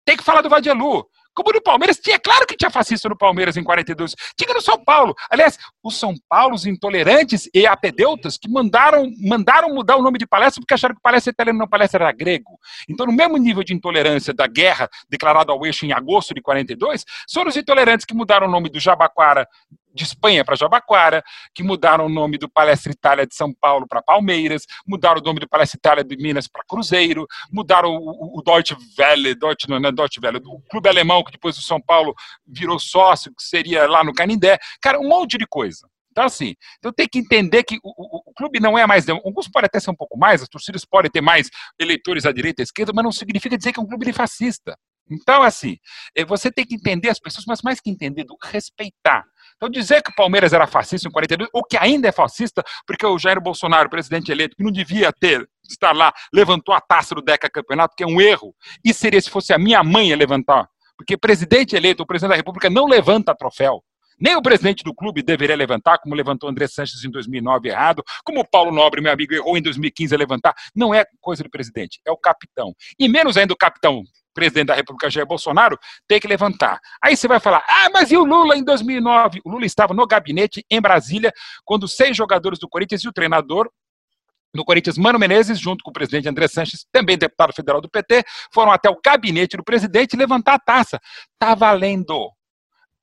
Tem 0.06 0.16
que 0.16 0.24
falar 0.24 0.42
do 0.42 0.50
Vadielu. 0.50 1.08
Como 1.36 1.52
no 1.52 1.62
Palmeiras, 1.62 1.98
tinha 1.98 2.20
claro 2.20 2.46
que 2.46 2.56
tinha 2.56 2.70
fascista 2.70 3.10
no 3.10 3.18
Palmeiras 3.18 3.58
em 3.58 3.64
42. 3.64 4.16
Tinha 4.38 4.54
no 4.54 4.62
São 4.62 4.84
Paulo. 4.84 5.16
Aliás, 5.30 5.58
os 5.84 5.98
São 5.98 6.14
Paulos 6.30 6.66
intolerantes 6.66 7.50
e 7.54 7.66
apedeutas 7.66 8.38
que 8.38 8.50
mandaram, 8.50 9.10
mandaram 9.20 9.74
mudar 9.74 9.98
o 9.98 10.02
nome 10.02 10.18
de 10.18 10.28
palestra 10.28 10.62
porque 10.62 10.74
acharam 10.74 10.96
que 10.96 11.02
palestra 11.02 11.32
italiana 11.32 11.60
não 11.60 11.68
palestra 11.68 12.04
era 12.04 12.12
grego. 12.12 12.60
Então, 12.88 13.06
no 13.06 13.14
mesmo 13.14 13.38
nível 13.38 13.64
de 13.64 13.74
intolerância 13.74 14.34
da 14.34 14.48
guerra 14.48 14.90
declarada 15.10 15.52
ao 15.52 15.66
eixo 15.66 15.86
em 15.86 15.92
agosto 15.92 16.34
de 16.34 16.42
42, 16.42 17.04
foram 17.32 17.50
os 17.50 17.58
intolerantes 17.58 18.06
que 18.06 18.14
mudaram 18.14 18.48
o 18.48 18.52
nome 18.52 18.70
do 18.70 18.80
Jabaquara 18.80 19.48
de 19.94 20.04
Espanha 20.04 20.44
para 20.44 20.56
Jabaquara, 20.56 21.24
que 21.54 21.64
mudaram 21.64 22.06
o 22.06 22.10
nome 22.10 22.38
do 22.38 22.50
Palestra 22.50 22.92
Itália 22.92 23.28
de 23.28 23.36
São 23.36 23.54
Paulo 23.54 23.88
para 23.88 24.02
Palmeiras, 24.02 24.66
mudaram 24.86 25.22
o 25.22 25.24
nome 25.24 25.40
do 25.40 25.48
Palestra 25.48 25.78
Itália 25.78 26.04
de 26.04 26.18
Minas 26.18 26.48
para 26.48 26.64
Cruzeiro, 26.68 27.28
mudaram 27.52 27.90
o, 27.90 27.98
o, 27.98 28.40
o 28.40 28.42
Deutsche 28.42 28.76
Welle, 28.98 29.36
Deutsche, 29.36 29.70
não, 29.70 29.78
é 29.78 29.92
Deutsche 29.92 30.20
Welle, 30.22 30.42
o 30.46 30.62
clube 30.70 30.90
alemão 30.90 31.24
que 31.24 31.32
depois 31.32 31.58
o 31.58 31.62
São 31.62 31.80
Paulo 31.82 32.14
virou 32.46 32.80
sócio, 32.80 33.34
que 33.36 33.44
seria 33.44 33.88
lá 33.88 34.04
no 34.04 34.14
Canindé, 34.14 34.58
cara, 34.82 35.00
um 35.00 35.08
monte 35.08 35.38
de 35.38 35.46
coisa. 35.46 35.88
Então, 36.14 36.26
assim, 36.26 36.54
então 36.78 36.94
tem 36.94 37.08
que 37.08 37.18
entender 37.18 37.64
que 37.64 37.78
o, 37.84 37.90
o, 37.90 38.22
o, 38.30 38.34
clube 38.36 38.60
não 38.60 38.78
é 38.78 38.86
mais. 38.86 39.10
Alguns 39.10 39.48
podem 39.48 39.66
até 39.66 39.80
ser 39.80 39.90
um 39.90 39.96
pouco 39.96 40.16
mais, 40.16 40.44
as 40.44 40.48
torcidas 40.48 40.86
podem 40.86 41.10
ter 41.10 41.22
mais 41.22 41.50
eleitores 41.80 42.28
à 42.28 42.32
direita 42.32 42.62
e 42.62 42.64
à 42.64 42.66
esquerda, 42.66 42.94
mas 42.94 43.04
não 43.04 43.12
significa 43.12 43.58
dizer 43.58 43.74
que 43.74 43.80
é 43.80 43.84
um 43.84 43.88
clube 43.88 44.14
fascista. 44.14 44.78
Então, 45.10 45.42
assim, 45.42 45.78
é, 46.16 46.24
você 46.24 46.52
tem 46.52 46.66
que 46.66 46.76
entender 46.76 47.10
as 47.10 47.20
pessoas, 47.20 47.46
mas 47.48 47.62
mais 47.62 47.82
que 47.82 47.90
entender, 47.90 48.26
respeitar. 48.44 49.26
Então, 49.56 49.70
dizer 49.70 50.02
que 50.02 50.12
o 50.12 50.16
Palmeiras 50.16 50.54
era 50.54 50.68
fascista 50.68 51.08
em 51.08 51.12
42, 51.12 51.50
ou 51.54 51.64
que 51.64 51.78
ainda 51.78 52.08
é 52.08 52.12
fascista, 52.12 52.64
porque 52.86 53.06
o 53.06 53.18
Jair 53.18 53.42
Bolsonaro, 53.42 53.90
presidente 53.90 54.32
eleito, 54.32 54.56
que 54.56 54.64
não 54.64 54.72
devia 54.72 55.12
ter, 55.12 55.48
estar 55.70 55.94
lá, 55.94 56.14
levantou 56.34 56.74
a 56.74 56.82
taça 56.82 57.16
do 57.16 57.22
Deca 57.22 57.50
Campeonato, 57.50 57.96
que 57.96 58.04
é 58.04 58.08
um 58.08 58.20
erro. 58.20 58.54
E 58.84 58.94
seria 58.94 59.22
se 59.22 59.30
fosse 59.30 59.54
a 59.54 59.58
minha 59.58 59.84
mãe 59.84 60.12
a 60.12 60.16
levantar. 60.16 60.68
Porque 60.98 61.18
presidente 61.18 61.76
eleito, 61.76 62.04
o 62.04 62.06
presidente 62.06 62.32
da 62.32 62.36
República, 62.36 62.70
não 62.70 62.86
levanta 62.86 63.36
troféu. 63.36 63.84
Nem 64.20 64.36
o 64.36 64.42
presidente 64.42 64.84
do 64.84 64.94
clube 64.94 65.22
deveria 65.22 65.56
levantar, 65.56 65.98
como 65.98 66.16
levantou 66.16 66.50
André 66.50 66.68
Sanches 66.68 67.04
em 67.04 67.10
2009 67.10 67.70
errado, 67.70 68.04
como 68.24 68.40
o 68.42 68.48
Paulo 68.48 68.72
Nobre, 68.72 69.02
meu 69.02 69.12
amigo, 69.12 69.34
errou 69.34 69.58
em 69.58 69.62
2015 69.62 70.14
a 70.14 70.18
levantar. 70.18 70.54
Não 70.76 70.94
é 70.94 71.04
coisa 71.20 71.44
do 71.44 71.50
presidente, 71.50 72.00
é 72.06 72.12
o 72.12 72.18
capitão. 72.18 72.74
E 73.00 73.10
menos 73.10 73.38
ainda 73.38 73.54
o 73.54 73.58
capitão 73.58 74.04
presidente 74.34 74.68
da 74.68 74.76
República, 74.76 75.10
Jair 75.10 75.26
Bolsonaro, 75.26 75.78
tem 76.08 76.20
que 76.20 76.28
levantar. 76.28 76.80
Aí 77.04 77.16
você 77.16 77.28
vai 77.28 77.40
falar, 77.40 77.64
ah, 77.68 77.90
mas 77.94 78.12
e 78.12 78.18
o 78.18 78.24
Lula 78.24 78.58
em 78.58 78.64
2009? 78.64 79.42
O 79.46 79.52
Lula 79.52 79.66
estava 79.66 79.94
no 79.94 80.06
gabinete 80.08 80.66
em 80.70 80.82
Brasília, 80.82 81.32
quando 81.64 81.88
seis 81.88 82.16
jogadores 82.16 82.60
do 82.60 82.68
Corinthians 82.68 83.04
e 83.04 83.08
o 83.08 83.14
treinador 83.14 83.70
do 84.54 84.64
Corinthians, 84.64 84.98
Mano 84.98 85.18
Menezes, 85.18 85.60
junto 85.60 85.84
com 85.84 85.90
o 85.90 85.94
presidente 85.94 86.30
André 86.30 86.48
Sanches, 86.48 86.86
também 86.92 87.18
deputado 87.18 87.54
federal 87.54 87.82
do 87.82 87.90
PT, 87.90 88.24
foram 88.54 88.72
até 88.72 88.90
o 88.90 89.00
gabinete 89.04 89.58
do 89.58 89.64
presidente 89.64 90.16
levantar 90.16 90.54
a 90.54 90.60
taça. 90.60 91.00
Tá 91.40 91.56
valendo 91.56 92.30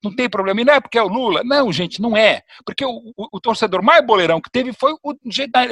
não 0.02 0.14
tem 0.14 0.28
problema. 0.28 0.60
E 0.60 0.64
não 0.64 0.74
é 0.74 0.80
porque 0.80 0.98
é 0.98 1.02
o 1.02 1.08
Lula. 1.08 1.42
Não, 1.44 1.72
gente, 1.72 2.00
não 2.00 2.16
é. 2.16 2.42
Porque 2.64 2.84
o, 2.84 3.12
o, 3.16 3.28
o 3.32 3.40
torcedor 3.40 3.82
mais 3.82 4.04
boleirão 4.04 4.40
que 4.40 4.50
teve 4.50 4.72
foi 4.72 4.92
o 5.02 5.14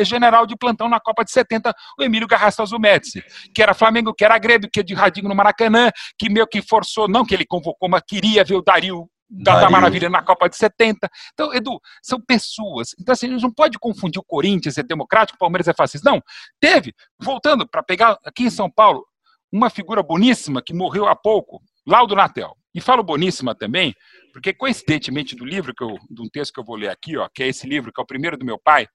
general 0.04 0.46
de 0.46 0.56
plantão 0.56 0.88
na 0.88 1.00
Copa 1.00 1.24
de 1.24 1.30
70, 1.30 1.74
o 1.98 2.02
Emílio 2.02 2.28
Garrastazu 2.28 2.78
Médici, 2.78 3.22
que 3.54 3.62
era 3.62 3.74
Flamengo, 3.74 4.14
que 4.14 4.24
era 4.24 4.38
Grêmio, 4.38 4.68
que 4.70 4.80
é 4.80 4.82
de 4.82 4.94
radinho 4.94 5.28
no 5.28 5.34
Maracanã, 5.34 5.90
que 6.18 6.28
meio 6.28 6.46
que 6.46 6.62
forçou, 6.62 7.08
não 7.08 7.24
que 7.24 7.34
ele 7.34 7.46
convocou, 7.46 7.88
mas 7.88 8.02
queria 8.06 8.44
ver 8.44 8.56
o 8.56 8.62
Dario 8.62 9.08
da, 9.30 9.60
da, 9.60 9.70
Maravilha 9.70 10.08
na 10.08 10.22
Copa 10.22 10.48
de 10.48 10.56
70. 10.56 11.08
Então, 11.34 11.52
Edu, 11.52 11.78
são 12.02 12.20
pessoas. 12.20 12.94
Então, 12.98 13.12
assim, 13.12 13.26
a 13.26 13.30
gente 13.30 13.42
não 13.42 13.52
pode 13.52 13.78
confundir 13.78 14.18
o 14.18 14.24
Corinthians 14.24 14.78
é 14.78 14.82
democrático, 14.82 15.36
o 15.36 15.38
Palmeiras 15.38 15.68
é 15.68 15.74
fascista. 15.74 16.10
Não, 16.10 16.22
teve, 16.60 16.94
voltando 17.20 17.68
para 17.68 17.82
pegar 17.82 18.18
aqui 18.24 18.44
em 18.44 18.50
São 18.50 18.70
Paulo, 18.70 19.04
uma 19.52 19.70
figura 19.70 20.02
boníssima 20.02 20.62
que 20.62 20.74
morreu 20.74 21.06
há 21.06 21.16
pouco, 21.16 21.60
Laudo 21.86 22.14
Natel. 22.14 22.56
E 22.74 22.80
falo 22.80 23.02
boníssima 23.02 23.54
também, 23.54 23.94
porque 24.32 24.52
coincidentemente 24.52 25.34
do 25.34 25.44
livro 25.44 25.74
que 25.74 25.82
eu, 25.82 25.96
de 26.10 26.22
um 26.22 26.28
texto 26.28 26.52
que 26.52 26.60
eu 26.60 26.64
vou 26.64 26.76
ler 26.76 26.90
aqui, 26.90 27.16
ó, 27.16 27.28
que 27.28 27.42
é 27.42 27.48
esse 27.48 27.66
livro 27.66 27.92
que 27.92 28.00
é 28.00 28.02
o 28.02 28.06
primeiro 28.06 28.36
do 28.36 28.44
meu 28.44 28.58
pai, 28.58 28.86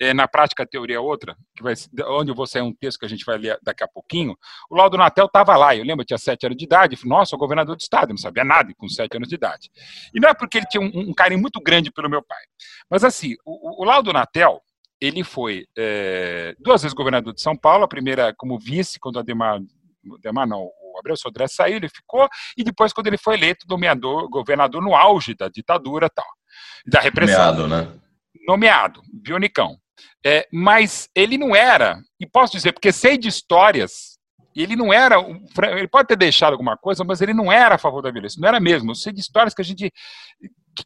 é, 0.00 0.12
na 0.12 0.26
prática 0.26 0.64
a 0.64 0.66
teoria 0.66 0.96
é 0.96 1.00
outra, 1.00 1.36
que 1.56 1.62
vai, 1.62 1.74
onde 2.08 2.30
eu 2.30 2.34
vou 2.34 2.46
sair 2.46 2.62
um 2.62 2.74
texto 2.74 2.98
que 2.98 3.06
a 3.06 3.08
gente 3.08 3.24
vai 3.24 3.38
ler 3.38 3.58
daqui 3.62 3.84
a 3.84 3.88
pouquinho. 3.88 4.36
O 4.68 4.76
Laudo 4.76 4.98
Natel 4.98 5.26
estava 5.26 5.56
lá, 5.56 5.74
eu 5.74 5.84
lembro, 5.84 6.02
eu 6.02 6.06
tinha 6.06 6.18
sete 6.18 6.46
anos 6.46 6.58
de 6.58 6.64
idade, 6.64 6.96
falei, 6.96 7.10
nossa, 7.10 7.36
o 7.36 7.38
governador 7.38 7.76
do 7.76 7.80
estado, 7.80 8.10
eu 8.10 8.14
não 8.14 8.18
sabia 8.18 8.44
nada 8.44 8.72
com 8.76 8.88
sete 8.88 9.16
anos 9.16 9.28
de 9.28 9.34
idade. 9.34 9.70
E 10.14 10.20
não 10.20 10.28
é 10.28 10.34
porque 10.34 10.58
ele 10.58 10.66
tinha 10.66 10.82
um, 10.82 11.10
um 11.10 11.14
carinho 11.14 11.40
muito 11.40 11.60
grande 11.60 11.90
pelo 11.90 12.10
meu 12.10 12.22
pai, 12.22 12.42
mas 12.90 13.04
assim, 13.04 13.34
o, 13.44 13.82
o 13.82 13.84
Laudo 13.84 14.12
Natel 14.12 14.60
ele 15.00 15.24
foi 15.24 15.66
é, 15.76 16.54
duas 16.60 16.82
vezes 16.82 16.94
governador 16.94 17.34
de 17.34 17.42
São 17.42 17.56
Paulo, 17.56 17.84
a 17.84 17.88
primeira 17.88 18.32
como 18.34 18.58
vice, 18.58 19.00
quando 19.00 19.18
Ademar, 19.18 19.60
Ademar 20.18 20.46
não, 20.46 20.70
o 21.10 21.16
Sodré 21.16 21.46
saiu, 21.48 21.76
ele 21.76 21.88
ficou, 21.88 22.28
e 22.56 22.62
depois, 22.62 22.92
quando 22.92 23.06
ele 23.06 23.18
foi 23.18 23.34
eleito 23.34 23.66
nomeador, 23.68 24.28
governador 24.28 24.82
no 24.82 24.94
auge 24.94 25.34
da 25.34 25.48
ditadura 25.48 26.08
tal, 26.08 26.26
da 26.86 27.00
repressão. 27.00 27.54
Nomeado, 27.54 27.68
né? 27.68 28.00
Nomeado, 28.46 29.02
Bionicão. 29.12 29.76
É, 30.24 30.46
mas 30.52 31.08
ele 31.14 31.36
não 31.36 31.56
era, 31.56 31.98
e 32.20 32.26
posso 32.26 32.52
dizer, 32.52 32.72
porque 32.72 32.92
sei 32.92 33.16
de 33.18 33.28
histórias, 33.28 34.12
ele 34.54 34.76
não 34.76 34.92
era, 34.92 35.16
ele 35.76 35.88
pode 35.88 36.08
ter 36.08 36.16
deixado 36.16 36.52
alguma 36.52 36.76
coisa, 36.76 37.02
mas 37.04 37.20
ele 37.20 37.32
não 37.32 37.50
era 37.50 37.76
a 37.76 37.78
favor 37.78 38.02
da 38.02 38.10
violência, 38.10 38.40
não 38.40 38.48
era 38.48 38.60
mesmo. 38.60 38.90
Eu 38.90 38.94
sei 38.94 39.12
de 39.12 39.20
histórias 39.20 39.54
que 39.54 39.62
a 39.62 39.64
gente, 39.64 39.90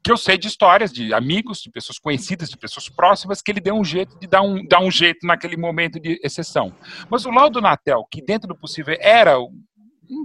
que 0.04 0.10
eu 0.10 0.16
sei 0.16 0.38
de 0.38 0.46
histórias 0.46 0.92
de 0.92 1.12
amigos, 1.12 1.58
de 1.58 1.70
pessoas 1.70 1.98
conhecidas, 1.98 2.48
de 2.48 2.56
pessoas 2.56 2.88
próximas, 2.88 3.42
que 3.42 3.50
ele 3.50 3.60
deu 3.60 3.74
um 3.74 3.84
jeito 3.84 4.18
de 4.18 4.26
dar 4.26 4.42
um, 4.42 4.64
dar 4.66 4.80
um 4.80 4.90
jeito 4.90 5.26
naquele 5.26 5.56
momento 5.56 5.98
de 5.98 6.20
exceção. 6.22 6.72
Mas 7.10 7.26
o 7.26 7.30
Laudo 7.30 7.60
Natel, 7.60 8.06
que 8.10 8.22
dentro 8.22 8.48
do 8.48 8.56
possível 8.56 8.96
era 9.00 9.36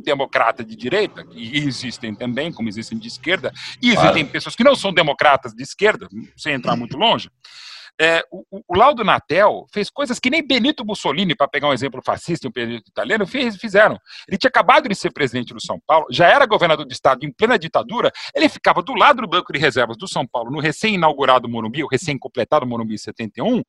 democrata 0.04 0.63
de 0.63 0.76
direita, 0.76 1.26
e 1.34 1.58
existem 1.58 2.13
também, 2.15 2.52
como 2.52 2.70
existem 2.70 2.98
de 2.98 3.08
esquerda, 3.08 3.52
e 3.82 3.88
existem 3.88 4.24
claro. 4.24 4.28
pessoas 4.28 4.56
que 4.56 4.63
não 4.63 4.76
são 4.76 4.94
democratas 4.94 5.54
de 5.54 5.63
esquerda, 5.63 6.08
sem 6.36 6.54
entrar 6.54 6.76
muito 6.76 6.98
longe. 6.98 7.30
É, 8.00 8.24
o, 8.32 8.44
o, 8.67 8.78
Laudo 8.78 9.04
Natel 9.04 9.67
fez 9.72 9.89
coisas 9.89 10.20
que 10.20 10.30
nem 10.30 10.46
Benito 10.46 10.86
Mussolini, 10.86 11.36
para 11.36 11.48
pegar 11.48 11.67
um 11.67 11.74
exemplo 11.74 12.02
fascista, 12.04 12.48
um 12.48 12.52
período 12.52 12.84
italiano, 12.88 13.28
fez, 13.28 13.56
fizeram. 13.58 13.96
Ele 14.28 14.38
tinha 14.38 14.50
acabado 14.50 14.89
de 14.89 14.96
ser 14.96 15.12
presidente 15.12 15.54
do 15.54 15.62
São 15.62 15.80
Paulo, 15.86 16.08
já 16.10 16.28
era 16.28 16.46
governador 16.46 16.86
do 16.86 16.91
estado 16.91 17.26
em 17.26 17.32
plena 17.32 17.60
ditadura, 17.60 18.12
ele 18.34 18.50
ficava 18.50 18.82
do 18.82 18.94
lado 18.94 19.22
do 19.22 19.28
Banco 19.28 19.54
de 19.54 19.60
Reservas 19.60 19.98
do 19.98 20.08
São 20.08 20.26
Paulo, 20.26 20.50
no 20.50 20.60
recém-inaugurado 20.60 21.48
Morumbi, 21.48 21.84
o 21.84 21.88
recém-completado 21.88 22.65
Morumbi 22.65 22.98
71, 22.98 23.62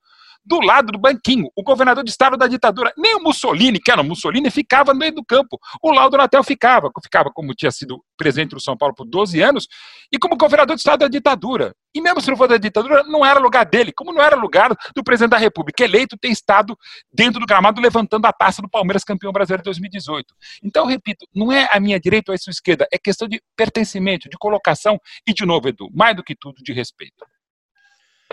do 0.44 0.60
lado 0.60 0.92
do 0.92 0.98
banquinho, 0.98 1.48
o 1.54 1.62
governador 1.62 2.02
de 2.02 2.10
estado 2.10 2.36
da 2.36 2.46
ditadura. 2.46 2.92
Nem 2.96 3.14
o 3.14 3.22
Mussolini, 3.22 3.78
que 3.78 3.90
era 3.90 4.00
o 4.00 4.04
Mussolini, 4.04 4.50
ficava 4.50 4.92
no 4.92 4.98
meio 4.98 5.14
do 5.14 5.24
campo. 5.24 5.58
O 5.82 5.92
Laudo 5.92 6.16
Natel 6.16 6.42
ficava, 6.42 6.90
ficava 7.02 7.30
como 7.30 7.54
tinha 7.54 7.70
sido 7.70 8.02
presidente 8.16 8.50
do 8.50 8.60
São 8.60 8.76
Paulo 8.76 8.94
por 8.94 9.06
12 9.06 9.40
anos, 9.40 9.68
e 10.12 10.18
como 10.18 10.36
governador 10.36 10.76
de 10.76 10.80
estado 10.80 11.00
da 11.00 11.08
ditadura. 11.08 11.74
E 11.94 12.00
mesmo 12.00 12.20
se 12.20 12.30
não 12.30 12.36
for 12.36 12.48
da 12.48 12.56
ditadura, 12.56 13.02
não 13.04 13.24
era 13.24 13.38
lugar 13.38 13.64
dele, 13.64 13.92
como 13.92 14.12
não 14.12 14.22
era 14.22 14.34
lugar 14.34 14.74
do 14.94 15.04
presidente 15.04 15.30
da 15.30 15.36
República 15.36 15.84
eleito 15.84 16.16
ter 16.16 16.28
estado 16.28 16.76
dentro 17.12 17.38
do 17.38 17.46
gramado 17.46 17.80
levantando 17.80 18.26
a 18.26 18.32
taça 18.32 18.62
do 18.62 18.68
Palmeiras 18.68 19.04
campeão 19.04 19.32
brasileiro 19.32 19.62
de 19.62 19.66
2018. 19.66 20.34
Então, 20.62 20.86
repito, 20.86 21.26
não 21.34 21.52
é 21.52 21.68
a 21.70 21.78
minha 21.78 22.00
direita 22.00 22.32
ou 22.32 22.34
a 22.34 22.38
sua 22.38 22.50
esquerda, 22.50 22.86
é 22.92 22.98
questão 22.98 23.28
de 23.28 23.42
pertencimento, 23.56 24.28
de 24.28 24.36
colocação 24.38 24.98
e, 25.26 25.34
de 25.34 25.44
novo, 25.44 25.68
Edu, 25.68 25.88
mais 25.92 26.16
do 26.16 26.22
que 26.22 26.34
tudo, 26.34 26.62
de 26.62 26.72
respeito. 26.72 27.24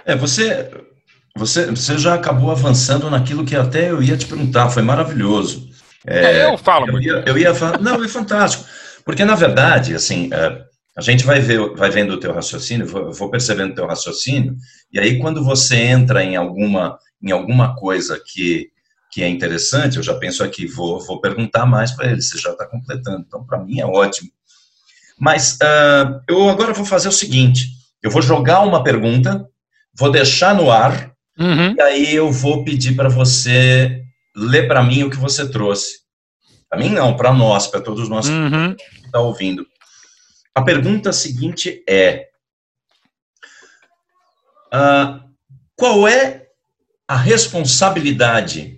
É, 0.06 0.15
você, 0.15 0.69
você, 1.36 1.68
você 1.68 1.98
já 1.98 2.15
acabou 2.15 2.52
avançando 2.52 3.10
naquilo 3.10 3.46
que 3.46 3.56
até 3.56 3.92
eu 3.92 4.02
ia 4.02 4.18
te 4.18 4.26
perguntar, 4.26 4.70
foi 4.70 4.82
maravilhoso. 4.82 5.70
É, 6.06 6.46
eu 6.46 6.58
falo 6.58 6.88
eu 6.88 6.94
muito. 6.94 7.08
Ia, 7.08 7.24
eu 7.26 7.38
ia 7.38 7.54
falar, 7.54 7.80
não, 7.80 8.04
é 8.04 8.08
fantástico. 8.08 8.65
Porque, 9.06 9.26
na 9.26 9.36
verdade, 9.36 9.96
assim, 9.96 10.30
é, 10.32 10.63
a 10.96 11.02
gente 11.02 11.24
vai, 11.24 11.39
ver, 11.39 11.76
vai 11.76 11.89
vendo 11.89 12.13
o 12.13 12.20
teu 12.20 12.34
raciocínio, 12.34 12.86
vou, 12.86 13.12
vou 13.12 13.30
percebendo 13.30 13.72
o 13.72 13.76
teu 13.76 13.88
raciocínio, 13.88 14.56
e 14.92 15.00
aí 15.00 15.20
quando 15.20 15.44
você 15.44 15.78
entra 15.78 16.24
em 16.24 16.36
alguma, 16.36 16.98
em 17.22 17.32
alguma 17.32 17.76
coisa 17.76 18.22
que, 18.26 18.70
que 19.12 19.24
é 19.24 19.28
interessante, 19.28 19.98
eu 19.98 20.04
já 20.04 20.13
penso 20.15 20.44
aqui, 20.44 20.68
vou, 20.68 21.00
vou 21.00 21.22
perguntar 21.22 21.65
mais 21.65 21.92
para 21.92 22.12
ele, 22.12 22.22
você 22.22 22.38
já 22.38 22.52
está 22.52 22.65
completando. 22.65 23.24
Então, 23.28 23.46
para 23.46 23.60
mim 23.60 23.80
é 23.80 23.86
ótimo. 23.86 24.30
Mas 25.18 25.54
uh, 25.56 26.22
eu 26.28 26.50
agora 26.50 26.74
vou 26.74 26.86
fazer 26.86 27.10
o 27.10 27.13
seguinte: 27.13 27.68
eu 28.02 28.10
vou 28.10 28.22
jogar 28.22 28.62
uma 28.62 28.84
pergunta, 28.84 29.46
vou 29.94 30.10
deixar 30.10 30.56
no 30.56 30.72
ar, 30.72 31.09
uhum. 31.39 31.75
e 31.78 31.82
aí 31.82 32.15
eu 32.15 32.32
vou 32.32 32.63
pedir 32.63 32.95
para 32.95 33.10
você 33.10 34.04
ler 34.36 34.67
para 34.67 34.84
mim 34.84 35.04
o 35.04 35.10
que 35.10 35.17
você 35.17 35.49
trouxe. 35.49 35.99
Para 36.69 36.80
mim, 36.80 36.89
não, 36.89 37.15
para 37.15 37.34
nós, 37.34 37.67
para 37.67 37.82
todos 37.82 38.08
nós 38.08 38.28
uhum. 38.28 38.75
que 38.75 38.84
estão 38.84 39.12
tá 39.12 39.19
ouvindo. 39.19 39.65
A 40.54 40.62
pergunta 40.62 41.12
seguinte 41.12 41.84
é: 41.88 42.28
uh, 44.73 45.19
qual 45.75 46.08
é 46.08 46.47
a 47.08 47.15
responsabilidade 47.15 48.78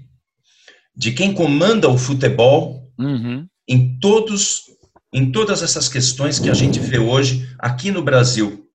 de 0.95 1.11
quem 1.11 1.33
comanda 1.33 1.89
o 1.89 1.97
futebol 1.97 2.89
uhum. 2.97 3.45
em 3.67 3.99
todos 3.99 4.71
em 5.13 5.29
todas 5.29 5.61
essas 5.61 5.89
questões 5.89 6.39
que 6.39 6.49
a 6.49 6.53
gente 6.53 6.79
vê 6.79 6.97
hoje 6.97 7.53
aqui 7.59 7.91
no 7.91 8.01
Brasil, 8.01 8.65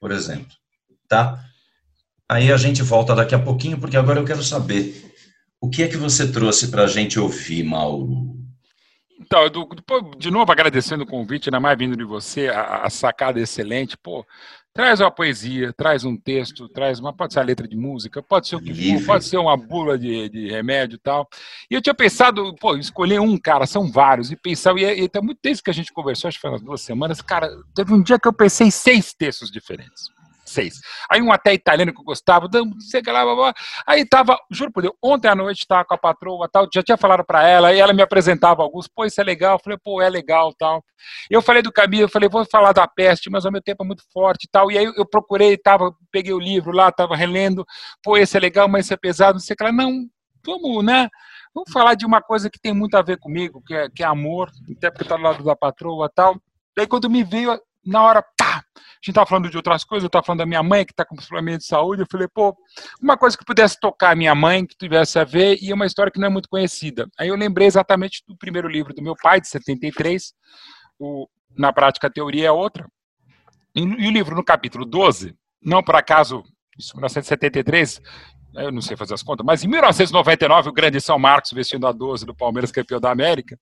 por 0.00 0.10
exemplo, 0.10 0.56
tá? 1.06 1.44
Aí 2.32 2.50
a 2.50 2.56
gente 2.56 2.82
volta 2.82 3.14
daqui 3.14 3.34
a 3.34 3.38
pouquinho, 3.38 3.78
porque 3.78 3.94
agora 3.94 4.18
eu 4.18 4.24
quero 4.24 4.42
saber 4.42 5.12
o 5.60 5.68
que 5.68 5.82
é 5.82 5.88
que 5.88 5.98
você 5.98 6.32
trouxe 6.32 6.68
para 6.68 6.84
a 6.84 6.86
gente 6.86 7.20
ouvir, 7.20 7.62
Mauro. 7.62 8.34
Então, 9.20 9.42
de 10.16 10.30
novo 10.30 10.50
agradecendo 10.50 11.04
o 11.04 11.06
convite, 11.06 11.50
ainda 11.50 11.60
mais 11.60 11.76
vindo 11.76 11.94
de 11.94 12.04
você, 12.04 12.48
a, 12.48 12.84
a 12.84 12.90
sacada 12.90 13.38
excelente. 13.38 13.98
Pô, 13.98 14.24
traz 14.72 14.98
uma 15.00 15.10
poesia, 15.10 15.74
traz 15.74 16.04
um 16.06 16.16
texto, 16.16 16.70
traz 16.70 16.98
uma, 16.98 17.12
pode 17.12 17.34
ser 17.34 17.40
a 17.40 17.44
letra 17.44 17.68
de 17.68 17.76
música, 17.76 18.22
pode 18.22 18.48
ser 18.48 18.56
o 18.56 18.60
que 18.62 18.72
for, 18.72 19.04
pode 19.04 19.24
ser 19.26 19.36
uma 19.36 19.54
bula 19.54 19.98
de, 19.98 20.30
de 20.30 20.48
remédio 20.48 20.96
e 20.96 21.00
tal. 21.00 21.28
E 21.70 21.74
eu 21.74 21.82
tinha 21.82 21.94
pensado, 21.94 22.54
pô, 22.54 22.78
escolher 22.78 23.20
um, 23.20 23.36
cara, 23.36 23.66
são 23.66 23.92
vários, 23.92 24.32
e 24.32 24.36
pensar, 24.36 24.74
e, 24.78 25.02
e 25.02 25.06
tem 25.06 25.20
muito 25.20 25.38
texto 25.42 25.62
que 25.62 25.70
a 25.70 25.74
gente 25.74 25.92
conversou, 25.92 26.28
acho 26.28 26.38
que 26.38 26.42
foi 26.42 26.50
umas 26.50 26.62
duas 26.62 26.80
semanas, 26.80 27.20
cara, 27.20 27.50
teve 27.74 27.92
um 27.92 28.02
dia 28.02 28.18
que 28.18 28.26
eu 28.26 28.32
pensei 28.32 28.70
seis 28.70 29.12
textos 29.12 29.50
diferentes 29.50 30.10
seis. 30.52 30.74
Aí 31.10 31.20
um 31.20 31.32
até 31.32 31.52
italiano 31.54 31.92
que 31.92 32.00
eu 32.00 32.04
gostava, 32.04 32.48
sei 32.80 33.02
lá, 33.06 33.24
blá, 33.24 33.34
blá. 33.34 33.54
aí 33.86 34.06
tava, 34.06 34.38
juro 34.50 34.72
por 34.72 34.82
Deus, 34.82 34.94
ontem 35.02 35.28
à 35.28 35.34
noite 35.34 35.66
tava 35.66 35.84
com 35.84 35.94
a 35.94 35.98
patroa 35.98 36.48
tal, 36.48 36.68
já 36.72 36.82
tinha 36.82 36.96
falado 36.96 37.24
para 37.24 37.46
ela, 37.46 37.72
e 37.72 37.80
ela 37.80 37.92
me 37.92 38.02
apresentava 38.02 38.62
alguns, 38.62 38.88
pô, 38.88 39.04
isso 39.04 39.20
é 39.20 39.24
legal, 39.24 39.56
eu 39.56 39.60
falei, 39.62 39.78
pô, 39.82 40.00
é 40.00 40.08
legal 40.08 40.52
tal. 40.54 40.84
Eu 41.30 41.42
falei 41.42 41.62
do 41.62 41.72
caminho, 41.72 42.04
eu 42.04 42.08
falei, 42.08 42.28
vou 42.28 42.44
falar 42.44 42.72
da 42.72 42.86
peste, 42.86 43.30
mas 43.30 43.44
ao 43.44 43.52
meu 43.52 43.62
tempo 43.62 43.82
é 43.82 43.86
muito 43.86 44.02
forte 44.12 44.48
tal, 44.50 44.70
e 44.70 44.78
aí 44.78 44.84
eu 44.84 45.06
procurei, 45.06 45.56
tava, 45.56 45.94
peguei 46.10 46.32
o 46.32 46.38
livro 46.38 46.72
lá, 46.72 46.92
tava 46.92 47.16
relendo, 47.16 47.64
pô, 48.02 48.16
esse 48.16 48.36
é 48.36 48.40
legal, 48.40 48.68
mas 48.68 48.86
esse 48.86 48.94
é 48.94 48.96
pesado, 48.96 49.34
não 49.34 49.40
sei 49.40 49.54
o 49.54 49.56
que 49.56 49.64
lá, 49.64 49.72
não, 49.72 50.06
vamos, 50.44 50.84
né, 50.84 51.08
vamos 51.54 51.70
falar 51.72 51.94
de 51.94 52.04
uma 52.04 52.20
coisa 52.20 52.50
que 52.50 52.60
tem 52.60 52.72
muito 52.72 52.96
a 52.96 53.02
ver 53.02 53.18
comigo, 53.18 53.62
que 53.66 53.74
é, 53.74 53.88
que 53.88 54.02
é 54.02 54.06
amor, 54.06 54.50
até 54.76 54.90
porque 54.90 55.04
tá 55.04 55.16
do 55.16 55.22
lado 55.22 55.44
da 55.44 55.56
patroa 55.56 56.10
tal, 56.14 56.36
daí 56.76 56.86
quando 56.86 57.08
me 57.08 57.24
veio, 57.24 57.58
na 57.84 58.02
hora, 58.02 58.24
a 58.76 58.80
gente 58.96 59.10
estava 59.10 59.26
falando 59.26 59.50
de 59.50 59.56
outras 59.56 59.84
coisas, 59.84 60.04
eu 60.04 60.08
estava 60.08 60.24
falando 60.24 60.40
da 60.40 60.46
minha 60.46 60.62
mãe 60.62 60.84
que 60.84 60.92
está 60.92 61.04
com 61.04 61.16
problema 61.16 61.58
de 61.58 61.66
saúde. 61.66 62.02
Eu 62.02 62.06
falei, 62.10 62.28
pô, 62.32 62.56
uma 63.00 63.16
coisa 63.16 63.36
que 63.36 63.44
pudesse 63.44 63.78
tocar 63.78 64.12
a 64.12 64.16
minha 64.16 64.34
mãe, 64.34 64.66
que 64.66 64.76
tivesse 64.76 65.18
a 65.18 65.24
ver, 65.24 65.58
e 65.60 65.72
uma 65.72 65.86
história 65.86 66.10
que 66.10 66.18
não 66.18 66.26
é 66.26 66.30
muito 66.30 66.48
conhecida. 66.48 67.08
Aí 67.18 67.28
eu 67.28 67.36
lembrei 67.36 67.66
exatamente 67.66 68.22
do 68.26 68.36
primeiro 68.36 68.68
livro 68.68 68.94
do 68.94 69.02
meu 69.02 69.14
pai, 69.16 69.40
de 69.40 69.48
73, 69.48 70.32
o 70.98 71.28
Na 71.56 71.72
Prática 71.72 72.06
a 72.06 72.10
Teoria 72.10 72.48
é 72.48 72.52
Outra. 72.52 72.86
E, 73.74 73.82
o 73.82 74.10
livro, 74.10 74.36
no 74.36 74.44
capítulo 74.44 74.84
12, 74.84 75.34
não 75.62 75.82
por 75.82 75.96
acaso, 75.96 76.42
isso, 76.78 76.94
1973, 76.94 78.00
eu 78.54 78.70
não 78.70 78.82
sei 78.82 78.96
fazer 78.96 79.14
as 79.14 79.22
contas, 79.22 79.44
mas 79.44 79.64
em 79.64 79.68
1999, 79.68 80.68
o 80.68 80.72
grande 80.72 81.00
São 81.00 81.18
Marcos 81.18 81.52
vestindo 81.52 81.86
a 81.86 81.92
12 81.92 82.26
do 82.26 82.34
Palmeiras 82.34 82.70
campeão 82.70 83.00
da 83.00 83.10
América, 83.10 83.58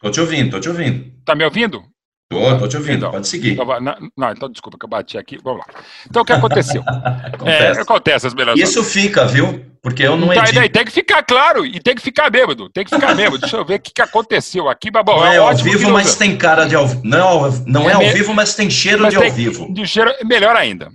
Tô 0.00 0.10
te 0.10 0.20
ouvindo, 0.20 0.50
tô 0.50 0.60
te 0.60 0.68
ouvindo. 0.68 1.12
Tá 1.24 1.34
me 1.34 1.44
ouvindo? 1.44 1.82
Tô, 2.30 2.58
tô 2.58 2.68
te 2.68 2.76
ouvindo, 2.76 2.98
então, 2.98 3.10
pode 3.10 3.26
seguir. 3.26 3.52
Então, 3.52 3.80
não, 3.80 3.96
não, 4.16 4.30
então 4.30 4.48
desculpa 4.48 4.78
que 4.78 4.84
eu 4.84 4.88
bati 4.88 5.18
aqui, 5.18 5.36
vamos 5.42 5.60
lá. 5.60 5.82
Então 6.08 6.22
o 6.22 6.24
que 6.24 6.32
aconteceu? 6.32 6.82
acontece. 6.86 7.78
É, 7.78 7.82
acontece 7.82 8.26
as 8.28 8.34
melhores 8.34 8.62
Isso 8.62 8.84
fica, 8.84 9.26
viu? 9.26 9.66
Porque 9.82 10.04
eu 10.04 10.16
não 10.16 10.32
então, 10.32 10.44
edito. 10.44 10.72
tem 10.72 10.84
que 10.84 10.92
ficar 10.92 11.22
claro, 11.24 11.66
e 11.66 11.80
tem 11.80 11.94
que 11.94 12.02
ficar 12.02 12.30
bêbado, 12.30 12.70
tem 12.70 12.84
que 12.84 12.90
ficar 12.90 13.14
bêbado. 13.14 13.38
Deixa 13.38 13.56
eu 13.56 13.64
ver 13.64 13.74
o 13.74 13.80
que, 13.80 13.92
que 13.92 14.00
aconteceu 14.00 14.68
aqui, 14.68 14.90
Babão. 14.90 15.16
Não 15.16 15.26
é, 15.26 15.36
é 15.36 15.38
ao 15.38 15.56
vivo, 15.56 15.90
mas 15.90 16.16
tem 16.16 16.36
cara 16.36 16.66
de 16.66 16.76
ao 16.76 16.86
vivo. 16.86 17.02
Não, 17.04 17.50
não 17.66 17.88
é, 17.88 17.92
é 17.92 17.94
ao 17.94 18.00
me... 18.00 18.12
vivo, 18.12 18.32
mas 18.32 18.54
tem 18.54 18.70
cheiro 18.70 19.02
mas 19.02 19.12
de 19.12 19.18
tem, 19.18 19.28
ao 19.28 19.34
vivo. 19.34 19.74
De 19.74 19.86
cheiro, 19.86 20.14
melhor 20.24 20.54
ainda. 20.54 20.88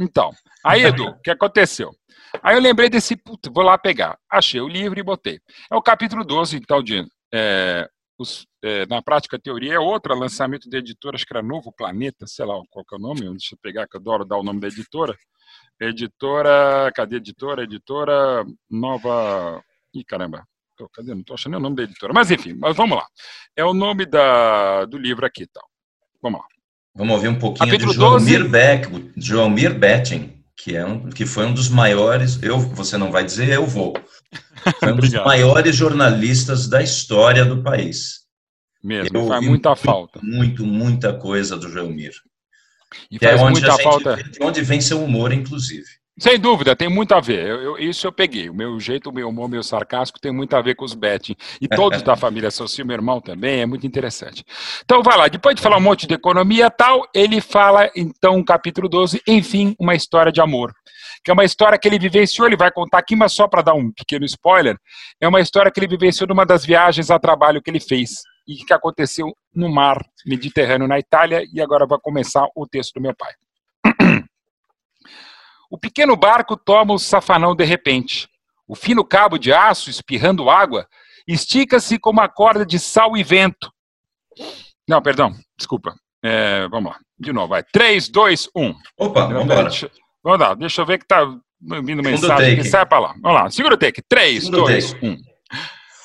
Então, 0.00 0.30
aí, 0.64 0.84
Edu, 0.84 1.04
o 1.18 1.20
que 1.20 1.30
aconteceu? 1.30 1.90
Aí 2.42 2.56
eu 2.56 2.60
lembrei 2.62 2.88
desse, 2.88 3.14
puto, 3.14 3.52
vou 3.52 3.62
lá 3.62 3.76
pegar. 3.76 4.16
Achei 4.30 4.60
o 4.60 4.68
livro 4.68 4.98
e 4.98 5.02
botei. 5.02 5.38
É 5.70 5.76
o 5.76 5.82
capítulo 5.82 6.24
12, 6.24 6.56
então, 6.56 6.82
de 6.82 7.04
é, 7.34 7.86
os, 8.18 8.46
é, 8.62 8.84
na 8.86 9.00
prática, 9.00 9.36
a 9.36 9.40
teoria 9.40 9.74
é 9.74 9.78
outra, 9.78 10.14
lançamento 10.14 10.68
de 10.68 10.76
editora, 10.76 11.16
acho 11.16 11.24
que 11.24 11.32
era 11.32 11.42
Novo 11.42 11.72
Planeta, 11.72 12.26
sei 12.26 12.44
lá 12.44 12.54
qual 12.70 12.84
é 12.92 12.96
o 12.96 12.98
nome, 12.98 13.20
deixa 13.20 13.54
eu 13.54 13.58
pegar, 13.62 13.86
que 13.86 13.96
eu 13.96 14.00
adoro 14.00 14.24
dar 14.24 14.36
o 14.36 14.42
nome 14.42 14.60
da 14.60 14.66
editora. 14.66 15.16
Editora, 15.80 16.90
cadê 16.94 17.16
a 17.16 17.18
editora? 17.18 17.62
Editora 17.62 18.44
Nova. 18.68 19.62
Ih, 19.94 20.04
caramba, 20.04 20.44
tô, 20.76 20.88
cadê? 20.88 21.12
Não 21.12 21.20
estou 21.20 21.34
achando 21.34 21.56
o 21.56 21.60
nome 21.60 21.76
da 21.76 21.84
editora. 21.84 22.12
Mas 22.12 22.30
enfim, 22.30 22.54
mas 22.54 22.76
vamos 22.76 22.98
lá. 22.98 23.06
É 23.56 23.64
o 23.64 23.72
nome 23.72 24.04
da, 24.04 24.84
do 24.86 24.98
livro 24.98 25.24
aqui 25.24 25.46
tal. 25.46 25.64
Vamos 26.20 26.40
lá. 26.40 26.46
Vamos 26.96 27.14
ouvir 27.14 27.28
um 27.28 27.38
pouquinho 27.38 27.70
Capítulo 27.70 27.92
de 27.92 27.98
Joelmir 27.98 28.38
12... 28.40 28.48
Beck, 28.50 29.12
Joelmir 29.16 29.78
Betting, 29.78 30.44
que, 30.56 30.76
é 30.76 30.84
um, 30.84 31.08
que 31.08 31.24
foi 31.24 31.46
um 31.46 31.54
dos 31.54 31.68
maiores. 31.68 32.42
Eu, 32.42 32.58
você 32.58 32.98
não 32.98 33.12
vai 33.12 33.24
dizer, 33.24 33.50
eu 33.50 33.64
vou. 33.64 33.94
Foi 34.78 34.92
um 34.92 34.96
dos 34.96 35.12
maiores 35.12 35.76
jornalistas 35.76 36.68
da 36.68 36.82
história 36.82 37.44
do 37.44 37.62
país. 37.62 38.20
Mesmo, 38.82 39.26
faz 39.26 39.44
muita 39.44 39.70
muito, 39.70 39.82
falta. 39.82 40.20
Muito, 40.22 40.66
muita 40.66 41.12
coisa 41.12 41.56
do 41.56 41.70
Gelmir. 41.70 42.12
E 43.10 43.18
faz 43.18 43.40
é 43.40 43.44
onde 43.44 43.60
muita 43.60 43.82
falta. 43.82 44.16
Vê, 44.16 44.22
de 44.22 44.38
onde 44.42 44.62
vem 44.62 44.80
seu 44.80 45.02
humor, 45.02 45.32
inclusive. 45.32 45.86
Sem 46.18 46.38
dúvida, 46.38 46.74
tem 46.74 46.88
muito 46.88 47.12
a 47.14 47.20
ver. 47.20 47.46
Eu, 47.46 47.60
eu, 47.62 47.78
isso 47.78 48.06
eu 48.06 48.12
peguei. 48.12 48.50
O 48.50 48.54
meu 48.54 48.78
jeito, 48.80 49.08
o 49.08 49.12
meu 49.12 49.28
humor, 49.28 49.48
meu 49.48 49.62
sarcástico 49.62 50.20
tem 50.20 50.32
muito 50.32 50.54
a 50.56 50.60
ver 50.60 50.74
com 50.74 50.84
os 50.84 50.94
betting. 50.94 51.36
E 51.60 51.68
todos 51.68 52.02
da 52.02 52.14
família 52.16 52.50
Socio, 52.50 52.84
meu 52.84 52.94
irmão 52.94 53.20
também, 53.20 53.60
é 53.60 53.66
muito 53.66 53.86
interessante. 53.86 54.44
Então, 54.84 55.00
vai 55.00 55.16
lá. 55.16 55.28
Depois 55.28 55.54
de 55.54 55.62
falar 55.62 55.76
um 55.76 55.82
monte 55.82 56.08
de 56.08 56.14
economia 56.14 56.66
e 56.66 56.70
tal, 56.70 57.08
ele 57.14 57.40
fala, 57.40 57.88
então, 57.94 58.42
capítulo 58.42 58.88
12, 58.88 59.22
enfim, 59.28 59.76
uma 59.78 59.94
história 59.94 60.32
de 60.32 60.40
amor 60.40 60.72
que 61.24 61.30
é 61.30 61.34
uma 61.34 61.44
história 61.44 61.78
que 61.78 61.88
ele 61.88 61.98
vivenciou, 61.98 62.46
ele 62.46 62.56
vai 62.56 62.70
contar 62.70 62.98
aqui, 62.98 63.16
mas 63.16 63.32
só 63.32 63.46
para 63.48 63.62
dar 63.62 63.74
um 63.74 63.92
pequeno 63.92 64.24
spoiler, 64.24 64.76
é 65.20 65.28
uma 65.28 65.40
história 65.40 65.70
que 65.70 65.78
ele 65.80 65.88
vivenciou 65.88 66.28
numa 66.28 66.46
das 66.46 66.64
viagens 66.64 67.10
a 67.10 67.18
trabalho 67.18 67.62
que 67.62 67.70
ele 67.70 67.80
fez 67.80 68.22
e 68.46 68.56
que 68.56 68.72
aconteceu 68.72 69.34
no 69.54 69.68
mar 69.68 69.98
Mediterrâneo 70.24 70.88
na 70.88 70.98
Itália, 70.98 71.42
e 71.52 71.60
agora 71.60 71.86
vai 71.86 71.98
começar 72.00 72.46
o 72.56 72.66
texto 72.66 72.94
do 72.94 73.02
meu 73.02 73.14
pai. 73.14 73.32
O 75.70 75.76
pequeno 75.76 76.16
barco 76.16 76.56
toma 76.56 76.94
o 76.94 76.98
safanão 76.98 77.54
de 77.54 77.62
repente. 77.62 78.26
O 78.66 78.74
fino 78.74 79.04
cabo 79.04 79.36
de 79.36 79.52
aço, 79.52 79.90
espirrando 79.90 80.48
água, 80.48 80.88
estica-se 81.26 81.98
como 81.98 82.20
uma 82.20 82.28
corda 82.28 82.64
de 82.64 82.78
sal 82.78 83.18
e 83.18 83.22
vento. 83.22 83.70
Não, 84.88 85.02
perdão, 85.02 85.34
desculpa. 85.58 85.94
É, 86.24 86.66
vamos 86.68 86.92
lá, 86.92 86.98
de 87.18 87.32
novo, 87.34 87.48
vai. 87.48 87.62
3, 87.62 88.08
2, 88.08 88.48
1. 88.56 88.74
Opa, 88.98 89.26
vamos 89.26 89.44
embora. 89.44 89.70
Vamos 90.22 90.40
lá, 90.40 90.54
deixa 90.54 90.82
eu 90.82 90.86
ver 90.86 90.98
que 90.98 91.06
tá 91.06 91.24
vindo 91.82 92.02
mensagem 92.02 92.54
aqui. 92.54 92.64
Sai 92.64 92.86
para 92.86 92.98
lá. 92.98 93.14
Vamos 93.20 93.40
lá, 93.40 93.50
segura 93.50 93.74
o 93.74 93.78
take. 93.78 94.02
3, 94.08 94.48
2, 94.48 94.94
1. 95.02 95.16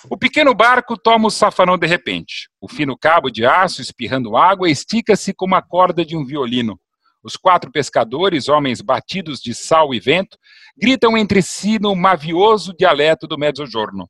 O 0.10 0.18
pequeno 0.18 0.54
barco 0.54 0.98
toma 0.98 1.28
o 1.28 1.32
safanão 1.32 1.78
de 1.78 1.88
repente. 1.88 2.50
O 2.60 2.68
fino 2.68 2.98
cabo 2.98 3.30
de 3.30 3.46
aço 3.46 3.82
espirrando 3.82 4.36
água 4.36 4.70
estica-se 4.70 5.34
como 5.34 5.56
a 5.56 5.62
corda 5.62 6.06
de 6.06 6.16
um 6.16 6.26
violino. 6.26 6.80
Os 7.24 7.38
quatro 7.38 7.72
pescadores, 7.72 8.50
homens 8.50 8.82
batidos 8.82 9.40
de 9.40 9.54
sal 9.54 9.94
e 9.94 10.00
vento, 10.00 10.38
gritam 10.78 11.18
entre 11.18 11.42
si 11.42 11.80
no 11.80 11.96
mavioso 11.96 12.74
dialeto 12.78 13.28
do 13.28 13.38
Mezzogiorno. 13.38 14.10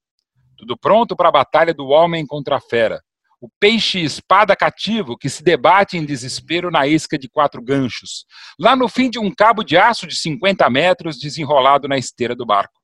Tudo 0.57 0.75
pronto 0.75 1.15
para 1.15 1.29
a 1.29 1.31
batalha 1.31 1.73
do 1.73 1.87
homem 1.87 2.25
contra 2.25 2.55
a 2.55 2.61
fera. 2.61 2.99
O 3.43 3.49
peixe 3.59 3.99
espada 3.99 4.55
cativo 4.55 5.17
que 5.17 5.27
se 5.27 5.43
debate 5.43 5.97
em 5.97 6.05
desespero 6.05 6.71
na 6.71 6.87
isca 6.87 7.17
de 7.19 7.27
quatro 7.27 7.61
ganchos, 7.61 8.25
lá 8.57 8.73
no 8.73 8.87
fim 8.87 9.09
de 9.09 9.19
um 9.19 9.29
cabo 9.29 9.65
de 9.65 9.75
aço 9.75 10.07
de 10.07 10.15
50 10.15 10.69
metros 10.69 11.19
desenrolado 11.19 11.85
na 11.85 11.97
esteira 11.97 12.33
do 12.33 12.45
barco. 12.45 12.79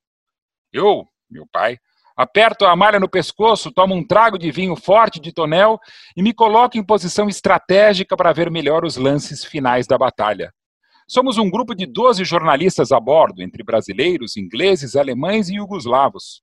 Eu, 0.74 1.06
meu 1.32 1.48
pai, 1.50 1.78
aperto 2.14 2.66
a 2.66 2.76
malha 2.76 3.00
no 3.00 3.08
pescoço, 3.08 3.72
tomo 3.72 3.96
um 3.96 4.06
trago 4.06 4.38
de 4.38 4.52
vinho 4.52 4.76
forte 4.76 5.18
de 5.18 5.32
tonel 5.32 5.80
e 6.14 6.22
me 6.22 6.34
coloco 6.34 6.78
em 6.78 6.84
posição 6.84 7.30
estratégica 7.30 8.18
para 8.18 8.34
ver 8.34 8.52
melhor 8.52 8.84
os 8.84 8.98
lances 8.98 9.46
finais 9.46 9.88
da 9.88 9.98
batalha. 9.98 10.54
Somos 11.08 11.38
um 11.38 11.50
grupo 11.50 11.74
de 11.74 11.86
12 11.86 12.26
jornalistas 12.26 12.92
a 12.92 13.00
bordo, 13.00 13.42
entre 13.42 13.64
brasileiros, 13.64 14.36
ingleses, 14.36 14.98
alemães 14.98 15.48
e 15.48 15.56
jugoslavos. 15.56 16.42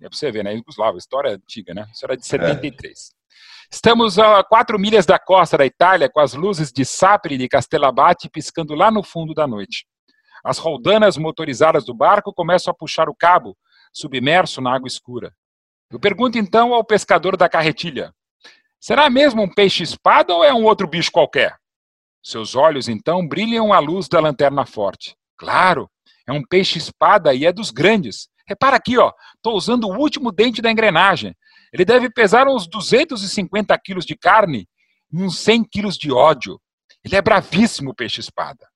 É 0.00 0.08
para 0.08 0.16
você 0.16 0.30
ver, 0.30 0.44
né? 0.44 0.54
Yugoslavo, 0.54 0.98
história 0.98 1.32
antiga, 1.32 1.72
né? 1.72 1.86
Isso 1.92 2.04
era 2.04 2.16
de 2.16 2.26
73. 2.26 2.92
É. 2.92 3.24
Estamos 3.72 4.18
a 4.18 4.42
quatro 4.44 4.78
milhas 4.78 5.06
da 5.06 5.18
costa 5.18 5.58
da 5.58 5.66
Itália, 5.66 6.08
com 6.08 6.20
as 6.20 6.34
luzes 6.34 6.72
de 6.72 6.84
Sapri 6.84 7.34
e 7.34 7.38
de 7.38 7.48
Castellabate 7.48 8.28
piscando 8.28 8.74
lá 8.74 8.90
no 8.90 9.02
fundo 9.02 9.34
da 9.34 9.46
noite. 9.46 9.86
As 10.44 10.58
roldanas 10.58 11.16
motorizadas 11.16 11.84
do 11.84 11.94
barco 11.94 12.32
começam 12.32 12.70
a 12.70 12.74
puxar 12.74 13.08
o 13.08 13.14
cabo, 13.14 13.56
submerso 13.92 14.60
na 14.60 14.74
água 14.74 14.86
escura. 14.86 15.32
Eu 15.90 15.98
pergunto 15.98 16.36
então 16.38 16.74
ao 16.74 16.84
pescador 16.84 17.36
da 17.36 17.48
carretilha: 17.48 18.12
será 18.78 19.08
mesmo 19.08 19.42
um 19.42 19.48
peixe-espada 19.48 20.34
ou 20.34 20.44
é 20.44 20.52
um 20.52 20.64
outro 20.64 20.86
bicho 20.86 21.10
qualquer? 21.10 21.56
Seus 22.22 22.54
olhos 22.54 22.88
então 22.88 23.26
brilham 23.26 23.72
à 23.72 23.78
luz 23.78 24.08
da 24.08 24.20
lanterna 24.20 24.66
forte. 24.66 25.16
Claro, 25.36 25.90
é 26.26 26.32
um 26.32 26.42
peixe-espada 26.42 27.34
e 27.34 27.44
é 27.44 27.52
dos 27.52 27.70
grandes. 27.70 28.28
Repara 28.46 28.76
aqui, 28.76 28.98
ó, 28.98 29.12
estou 29.36 29.56
usando 29.56 29.84
o 29.84 29.96
último 29.96 30.30
dente 30.30 30.60
da 30.60 30.70
engrenagem. 30.70 31.34
Ele 31.72 31.84
deve 31.84 32.10
pesar 32.10 32.46
uns 32.46 32.66
250 32.66 33.76
quilos 33.78 34.04
de 34.04 34.16
carne 34.16 34.68
e 35.12 35.22
uns 35.22 35.38
100 35.38 35.64
quilos 35.64 35.96
de 35.96 36.12
ódio. 36.12 36.60
Ele 37.04 37.16
é 37.16 37.22
bravíssimo, 37.22 37.94
peixe-espada. 37.94 38.66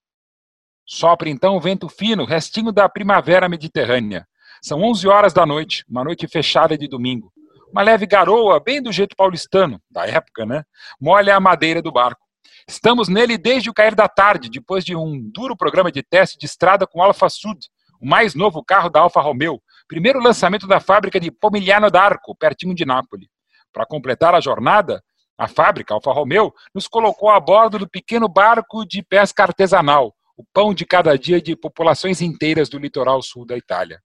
Sopra 0.85 1.29
então 1.29 1.57
o 1.57 1.61
vento 1.61 1.89
fino, 1.89 2.25
restinho 2.25 2.73
da 2.73 2.89
primavera 2.89 3.49
mediterrânea. 3.49 4.27
São 4.63 4.83
11 4.83 5.07
horas 5.07 5.33
da 5.33 5.45
noite, 5.45 5.85
uma 5.89 6.03
noite 6.03 6.27
fechada 6.27 6.77
de 6.77 6.89
domingo. 6.89 7.33
Uma 7.71 7.83
leve 7.83 8.07
garoa, 8.07 8.59
bem 8.59 8.83
do 8.83 8.91
jeito 8.91 9.15
paulistano, 9.15 9.81
da 9.91 10.07
época, 10.07 10.47
né? 10.47 10.65
Molha 10.99 11.37
a 11.37 11.41
madeira 11.41 11.83
do 11.83 11.93
barco. 11.93 12.27
Estamos 12.67 13.09
nele 13.09 13.37
desde 13.39 13.69
o 13.71 13.75
cair 13.75 13.95
da 13.95 14.09
tarde, 14.09 14.49
depois 14.49 14.85
de 14.85 14.97
um 14.97 15.21
duro 15.31 15.57
programa 15.57 15.93
de 15.93 16.03
teste 16.03 16.39
de 16.39 16.47
estrada 16.47 16.87
com 16.87 17.03
Alfa 17.03 17.29
Sud, 17.29 17.59
o 18.01 18.07
mais 18.07 18.35
novo 18.35 18.65
carro 18.65 18.89
da 18.89 19.01
Alfa 19.01 19.21
Romeo, 19.21 19.61
primeiro 19.87 20.21
lançamento 20.21 20.67
da 20.67 20.81
fábrica 20.81 21.19
de 21.19 21.31
Pomigliano 21.31 21.91
d'Arco, 21.91 22.37
pertinho 22.37 22.75
de 22.75 22.85
Nápoles. 22.85 23.29
Para 23.73 23.87
completar 23.87 24.35
a 24.35 24.41
jornada, 24.41 25.03
a 25.37 25.47
fábrica 25.47 25.95
Alfa 25.95 26.13
Romeo 26.13 26.53
nos 26.75 26.89
colocou 26.89 27.31
a 27.31 27.39
bordo 27.39 27.79
do 27.79 27.89
pequeno 27.89 28.29
barco 28.29 28.85
de 28.85 29.03
pesca 29.03 29.45
artesanal, 29.45 30.15
o 30.37 30.45
pão 30.53 30.75
de 30.75 30.85
cada 30.85 31.17
dia 31.19 31.41
de 31.41 31.57
populações 31.57 32.21
inteiras 32.21 32.69
do 32.69 32.79
litoral 32.79 33.23
sul 33.23 33.47
da 33.47 33.57
Itália. 33.57 34.01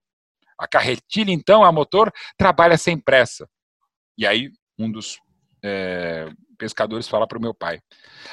A 0.57 0.67
carretilha, 0.67 1.31
então, 1.31 1.63
a 1.63 1.71
motor, 1.71 2.11
trabalha 2.37 2.77
sem 2.77 2.99
pressa. 2.99 3.47
E 4.17 4.25
aí, 4.25 4.49
um 4.77 4.91
dos 4.91 5.17
é, 5.63 6.29
pescadores 6.57 7.07
fala 7.07 7.27
para 7.27 7.37
o 7.37 7.41
meu 7.41 7.53
pai: 7.53 7.79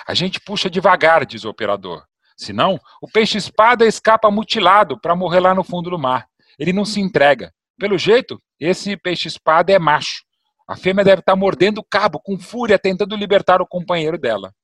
A 0.06 0.14
gente 0.14 0.40
puxa 0.40 0.68
devagar, 0.68 1.24
diz 1.24 1.44
o 1.44 1.48
operador. 1.48 2.04
Senão, 2.40 2.80
o 3.02 3.06
peixe-espada 3.06 3.84
escapa 3.86 4.30
mutilado 4.30 4.98
para 4.98 5.14
morrer 5.14 5.40
lá 5.40 5.54
no 5.54 5.62
fundo 5.62 5.90
do 5.90 5.98
mar. 5.98 6.26
Ele 6.58 6.72
não 6.72 6.86
se 6.86 6.98
entrega. 6.98 7.52
Pelo 7.78 7.98
jeito, 7.98 8.40
esse 8.58 8.96
peixe-espada 8.96 9.70
é 9.70 9.78
macho. 9.78 10.22
A 10.66 10.74
fêmea 10.74 11.04
deve 11.04 11.20
estar 11.20 11.32
tá 11.32 11.36
mordendo 11.36 11.78
o 11.78 11.84
cabo 11.84 12.18
com 12.18 12.38
fúria, 12.38 12.78
tentando 12.78 13.14
libertar 13.14 13.60
o 13.60 13.66
companheiro 13.66 14.18
dela. 14.18 14.54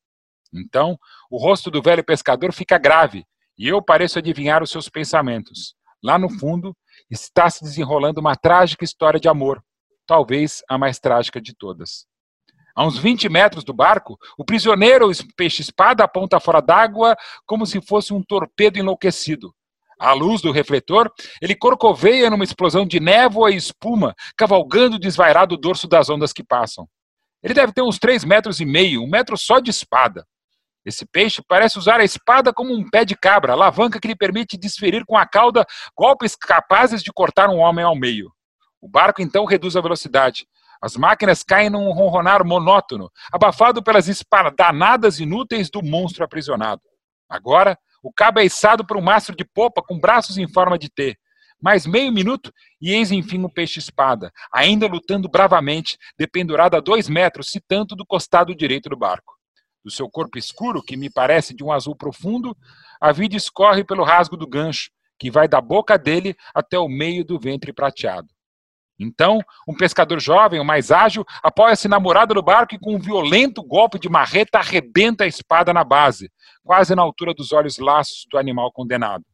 Então, 0.54 0.96
o 1.30 1.36
rosto 1.36 1.70
do 1.70 1.82
velho 1.82 2.02
pescador 2.02 2.50
fica 2.50 2.78
grave 2.78 3.26
e 3.58 3.68
eu 3.68 3.82
pareço 3.82 4.18
adivinhar 4.18 4.62
os 4.62 4.70
seus 4.70 4.88
pensamentos. 4.88 5.74
Lá 6.02 6.18
no 6.18 6.30
fundo, 6.30 6.74
está 7.10 7.50
se 7.50 7.62
desenrolando 7.62 8.20
uma 8.20 8.36
trágica 8.36 8.86
história 8.86 9.20
de 9.20 9.28
amor, 9.28 9.62
talvez 10.06 10.62
a 10.66 10.78
mais 10.78 10.98
trágica 10.98 11.42
de 11.42 11.54
todas. 11.54 12.06
A 12.76 12.84
uns 12.84 12.98
20 12.98 13.30
metros 13.30 13.64
do 13.64 13.72
barco, 13.72 14.18
o 14.36 14.44
prisioneiro 14.44 15.10
peixe-espada 15.34 16.04
aponta 16.04 16.38
fora 16.38 16.60
d'água 16.60 17.16
como 17.46 17.64
se 17.64 17.80
fosse 17.80 18.12
um 18.12 18.22
torpedo 18.22 18.78
enlouquecido. 18.78 19.54
À 19.98 20.12
luz 20.12 20.42
do 20.42 20.52
refletor, 20.52 21.10
ele 21.40 21.54
corcoveia 21.54 22.28
numa 22.28 22.44
explosão 22.44 22.86
de 22.86 23.00
névoa 23.00 23.50
e 23.50 23.56
espuma, 23.56 24.14
cavalgando 24.36 24.98
desvairado 24.98 25.54
o 25.54 25.58
dorso 25.58 25.88
das 25.88 26.10
ondas 26.10 26.34
que 26.34 26.44
passam. 26.44 26.86
Ele 27.42 27.54
deve 27.54 27.72
ter 27.72 27.80
uns 27.80 27.98
três 27.98 28.24
metros 28.24 28.60
e 28.60 28.66
meio, 28.66 29.02
um 29.02 29.08
metro 29.08 29.38
só 29.38 29.58
de 29.58 29.70
espada. 29.70 30.26
Esse 30.84 31.06
peixe 31.06 31.42
parece 31.48 31.78
usar 31.78 31.98
a 31.98 32.04
espada 32.04 32.52
como 32.52 32.74
um 32.74 32.86
pé 32.90 33.06
de 33.06 33.16
cabra, 33.16 33.54
alavanca 33.54 33.98
que 33.98 34.06
lhe 34.06 34.14
permite 34.14 34.58
desferir 34.58 35.02
com 35.06 35.16
a 35.16 35.26
cauda 35.26 35.64
golpes 35.96 36.36
capazes 36.36 37.02
de 37.02 37.10
cortar 37.10 37.48
um 37.48 37.56
homem 37.56 37.84
ao 37.84 37.96
meio. 37.96 38.30
O 38.82 38.88
barco 38.88 39.22
então 39.22 39.46
reduz 39.46 39.76
a 39.76 39.80
velocidade. 39.80 40.46
As 40.86 40.96
máquinas 40.96 41.42
caem 41.42 41.68
num 41.68 41.90
ronronar 41.90 42.44
monótono, 42.44 43.10
abafado 43.32 43.82
pelas 43.82 44.06
espadanadas 44.06 45.18
inúteis 45.18 45.68
do 45.68 45.82
monstro 45.82 46.22
aprisionado. 46.22 46.80
Agora, 47.28 47.76
o 48.00 48.12
cabo 48.12 48.38
é 48.38 48.44
içado 48.44 48.86
por 48.86 48.96
um 48.96 49.02
mastro 49.02 49.34
de 49.34 49.44
popa 49.44 49.82
com 49.82 49.98
braços 49.98 50.38
em 50.38 50.46
forma 50.46 50.78
de 50.78 50.88
T. 50.88 51.18
Mais 51.60 51.86
meio 51.88 52.12
minuto 52.12 52.52
e 52.80 52.92
eis 52.92 53.10
enfim 53.10 53.42
o 53.42 53.50
peixe-espada, 53.50 54.30
ainda 54.52 54.86
lutando 54.86 55.28
bravamente, 55.28 55.98
dependurado 56.16 56.76
a 56.76 56.80
dois 56.80 57.08
metros, 57.08 57.48
se 57.48 57.60
tanto 57.60 57.96
do 57.96 58.06
costado 58.06 58.54
direito 58.54 58.88
do 58.88 58.96
barco 58.96 59.34
do 59.84 59.90
seu 59.90 60.08
corpo 60.08 60.36
escuro, 60.36 60.82
que 60.82 60.96
me 60.96 61.08
parece 61.08 61.54
de 61.54 61.62
um 61.62 61.70
azul 61.70 61.94
profundo, 61.94 62.56
a 63.00 63.12
vida 63.12 63.36
escorre 63.36 63.84
pelo 63.84 64.02
rasgo 64.02 64.36
do 64.36 64.44
gancho, 64.46 64.90
que 65.16 65.30
vai 65.30 65.46
da 65.46 65.60
boca 65.60 65.96
dele 65.96 66.36
até 66.52 66.76
o 66.76 66.88
meio 66.88 67.24
do 67.24 67.38
ventre 67.38 67.72
prateado. 67.72 68.26
Então, 68.98 69.40
um 69.68 69.74
pescador 69.74 70.20
jovem, 70.20 70.58
o 70.58 70.64
mais 70.64 70.90
ágil, 70.90 71.24
apoia-se 71.42 71.86
na 71.86 72.00
morada 72.00 72.32
do 72.32 72.42
barco 72.42 72.74
e, 72.74 72.78
com 72.78 72.94
um 72.94 72.98
violento 72.98 73.62
golpe 73.62 73.98
de 73.98 74.08
marreta, 74.08 74.58
arrebenta 74.58 75.24
a 75.24 75.26
espada 75.26 75.72
na 75.72 75.84
base, 75.84 76.30
quase 76.64 76.94
na 76.94 77.02
altura 77.02 77.34
dos 77.34 77.52
olhos 77.52 77.78
laços 77.78 78.26
do 78.30 78.38
animal 78.38 78.72
condenado. 78.72 79.24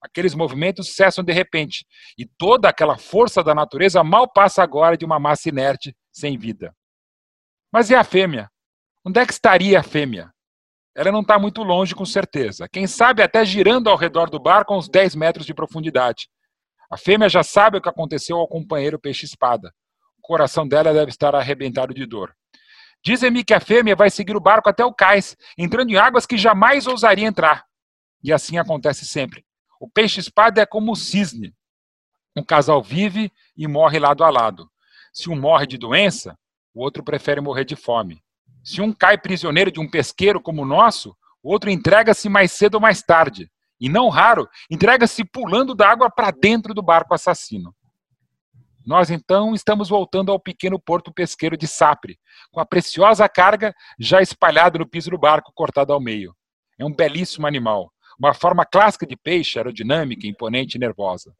Aqueles 0.00 0.34
movimentos 0.34 0.94
cessam 0.94 1.22
de 1.22 1.32
repente, 1.32 1.86
e 2.18 2.26
toda 2.26 2.68
aquela 2.68 2.96
força 2.96 3.42
da 3.42 3.54
natureza 3.54 4.02
mal 4.02 4.28
passa 4.28 4.62
agora 4.62 4.96
de 4.96 5.04
uma 5.04 5.18
massa 5.18 5.48
inerte, 5.48 5.96
sem 6.10 6.36
vida. 6.36 6.74
Mas 7.72 7.90
e 7.90 7.94
a 7.94 8.04
fêmea? 8.04 8.50
Onde 9.04 9.20
é 9.20 9.26
que 9.26 9.32
estaria 9.32 9.80
a 9.80 9.82
fêmea? 9.82 10.32
Ela 10.94 11.10
não 11.10 11.22
está 11.22 11.38
muito 11.38 11.62
longe, 11.62 11.94
com 11.94 12.04
certeza. 12.04 12.68
Quem 12.68 12.86
sabe 12.86 13.22
até 13.22 13.44
girando 13.44 13.88
ao 13.88 13.96
redor 13.96 14.28
do 14.28 14.38
barco 14.38 14.74
a 14.74 14.76
uns 14.76 14.88
10 14.88 15.14
metros 15.14 15.46
de 15.46 15.54
profundidade. 15.54 16.28
A 16.92 16.98
fêmea 16.98 17.26
já 17.26 17.42
sabe 17.42 17.78
o 17.78 17.80
que 17.80 17.88
aconteceu 17.88 18.36
ao 18.36 18.46
companheiro 18.46 18.98
peixe-espada. 18.98 19.72
O 20.18 20.20
coração 20.20 20.68
dela 20.68 20.92
deve 20.92 21.08
estar 21.08 21.34
arrebentado 21.34 21.94
de 21.94 22.04
dor. 22.04 22.36
Dizem-me 23.02 23.42
que 23.42 23.54
a 23.54 23.60
fêmea 23.60 23.96
vai 23.96 24.10
seguir 24.10 24.36
o 24.36 24.40
barco 24.40 24.68
até 24.68 24.84
o 24.84 24.92
cais, 24.92 25.34
entrando 25.56 25.88
em 25.88 25.96
águas 25.96 26.26
que 26.26 26.36
jamais 26.36 26.86
ousaria 26.86 27.26
entrar. 27.26 27.64
E 28.22 28.30
assim 28.30 28.58
acontece 28.58 29.06
sempre. 29.06 29.42
O 29.80 29.88
peixe-espada 29.88 30.60
é 30.60 30.66
como 30.66 30.92
o 30.92 30.94
cisne. 30.94 31.54
Um 32.36 32.44
casal 32.44 32.82
vive 32.82 33.32
e 33.56 33.66
morre 33.66 33.98
lado 33.98 34.22
a 34.22 34.28
lado. 34.28 34.70
Se 35.14 35.30
um 35.30 35.40
morre 35.40 35.66
de 35.66 35.78
doença, 35.78 36.38
o 36.74 36.82
outro 36.84 37.02
prefere 37.02 37.40
morrer 37.40 37.64
de 37.64 37.74
fome. 37.74 38.22
Se 38.62 38.82
um 38.82 38.92
cai 38.92 39.16
prisioneiro 39.16 39.72
de 39.72 39.80
um 39.80 39.88
pesqueiro 39.88 40.42
como 40.42 40.60
o 40.60 40.66
nosso, 40.66 41.16
o 41.42 41.50
outro 41.50 41.70
entrega-se 41.70 42.28
mais 42.28 42.52
cedo 42.52 42.74
ou 42.74 42.82
mais 42.82 43.00
tarde. 43.02 43.50
E 43.82 43.88
não 43.88 44.08
raro, 44.08 44.48
entrega-se 44.70 45.24
pulando 45.24 45.74
da 45.74 45.90
água 45.90 46.08
para 46.08 46.30
dentro 46.30 46.72
do 46.72 46.80
barco 46.80 47.14
assassino. 47.14 47.74
Nós 48.86 49.10
então 49.10 49.54
estamos 49.54 49.88
voltando 49.88 50.30
ao 50.30 50.38
pequeno 50.38 50.78
porto 50.78 51.12
pesqueiro 51.12 51.56
de 51.56 51.66
Sapre, 51.66 52.16
com 52.52 52.60
a 52.60 52.64
preciosa 52.64 53.28
carga 53.28 53.74
já 53.98 54.22
espalhada 54.22 54.78
no 54.78 54.88
piso 54.88 55.10
do 55.10 55.18
barco 55.18 55.52
cortado 55.52 55.92
ao 55.92 56.00
meio. 56.00 56.32
É 56.78 56.84
um 56.84 56.94
belíssimo 56.94 57.44
animal, 57.44 57.92
uma 58.16 58.32
forma 58.32 58.64
clássica 58.64 59.04
de 59.04 59.16
peixe, 59.16 59.58
aerodinâmica, 59.58 60.28
imponente 60.28 60.76
e 60.76 60.80
nervosa. 60.80 61.34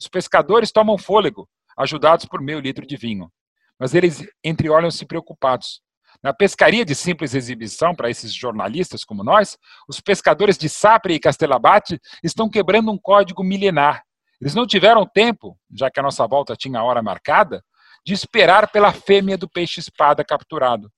Os 0.00 0.08
pescadores 0.08 0.72
tomam 0.72 0.96
fôlego, 0.96 1.46
ajudados 1.76 2.24
por 2.24 2.40
meio 2.40 2.60
litro 2.60 2.86
de 2.86 2.96
vinho. 2.96 3.30
Mas 3.78 3.94
eles 3.94 4.26
entreolham-se 4.42 5.04
preocupados. 5.04 5.82
Na 6.24 6.32
pescaria 6.32 6.86
de 6.86 6.94
simples 6.94 7.34
exibição 7.34 7.94
para 7.94 8.08
esses 8.08 8.32
jornalistas 8.32 9.04
como 9.04 9.22
nós, 9.22 9.58
os 9.86 10.00
pescadores 10.00 10.56
de 10.56 10.70
Sapre 10.70 11.12
e 11.12 11.20
Castelabate 11.20 12.00
estão 12.22 12.48
quebrando 12.48 12.90
um 12.90 12.96
código 12.96 13.44
milenar. 13.44 14.02
Eles 14.40 14.54
não 14.54 14.66
tiveram 14.66 15.06
tempo, 15.06 15.54
já 15.70 15.90
que 15.90 16.00
a 16.00 16.02
nossa 16.02 16.26
volta 16.26 16.56
tinha 16.56 16.78
a 16.78 16.82
hora 16.82 17.02
marcada, 17.02 17.62
de 18.06 18.14
esperar 18.14 18.72
pela 18.72 18.90
fêmea 18.90 19.36
do 19.36 19.46
peixe-espada 19.46 20.24
capturado. 20.24 20.90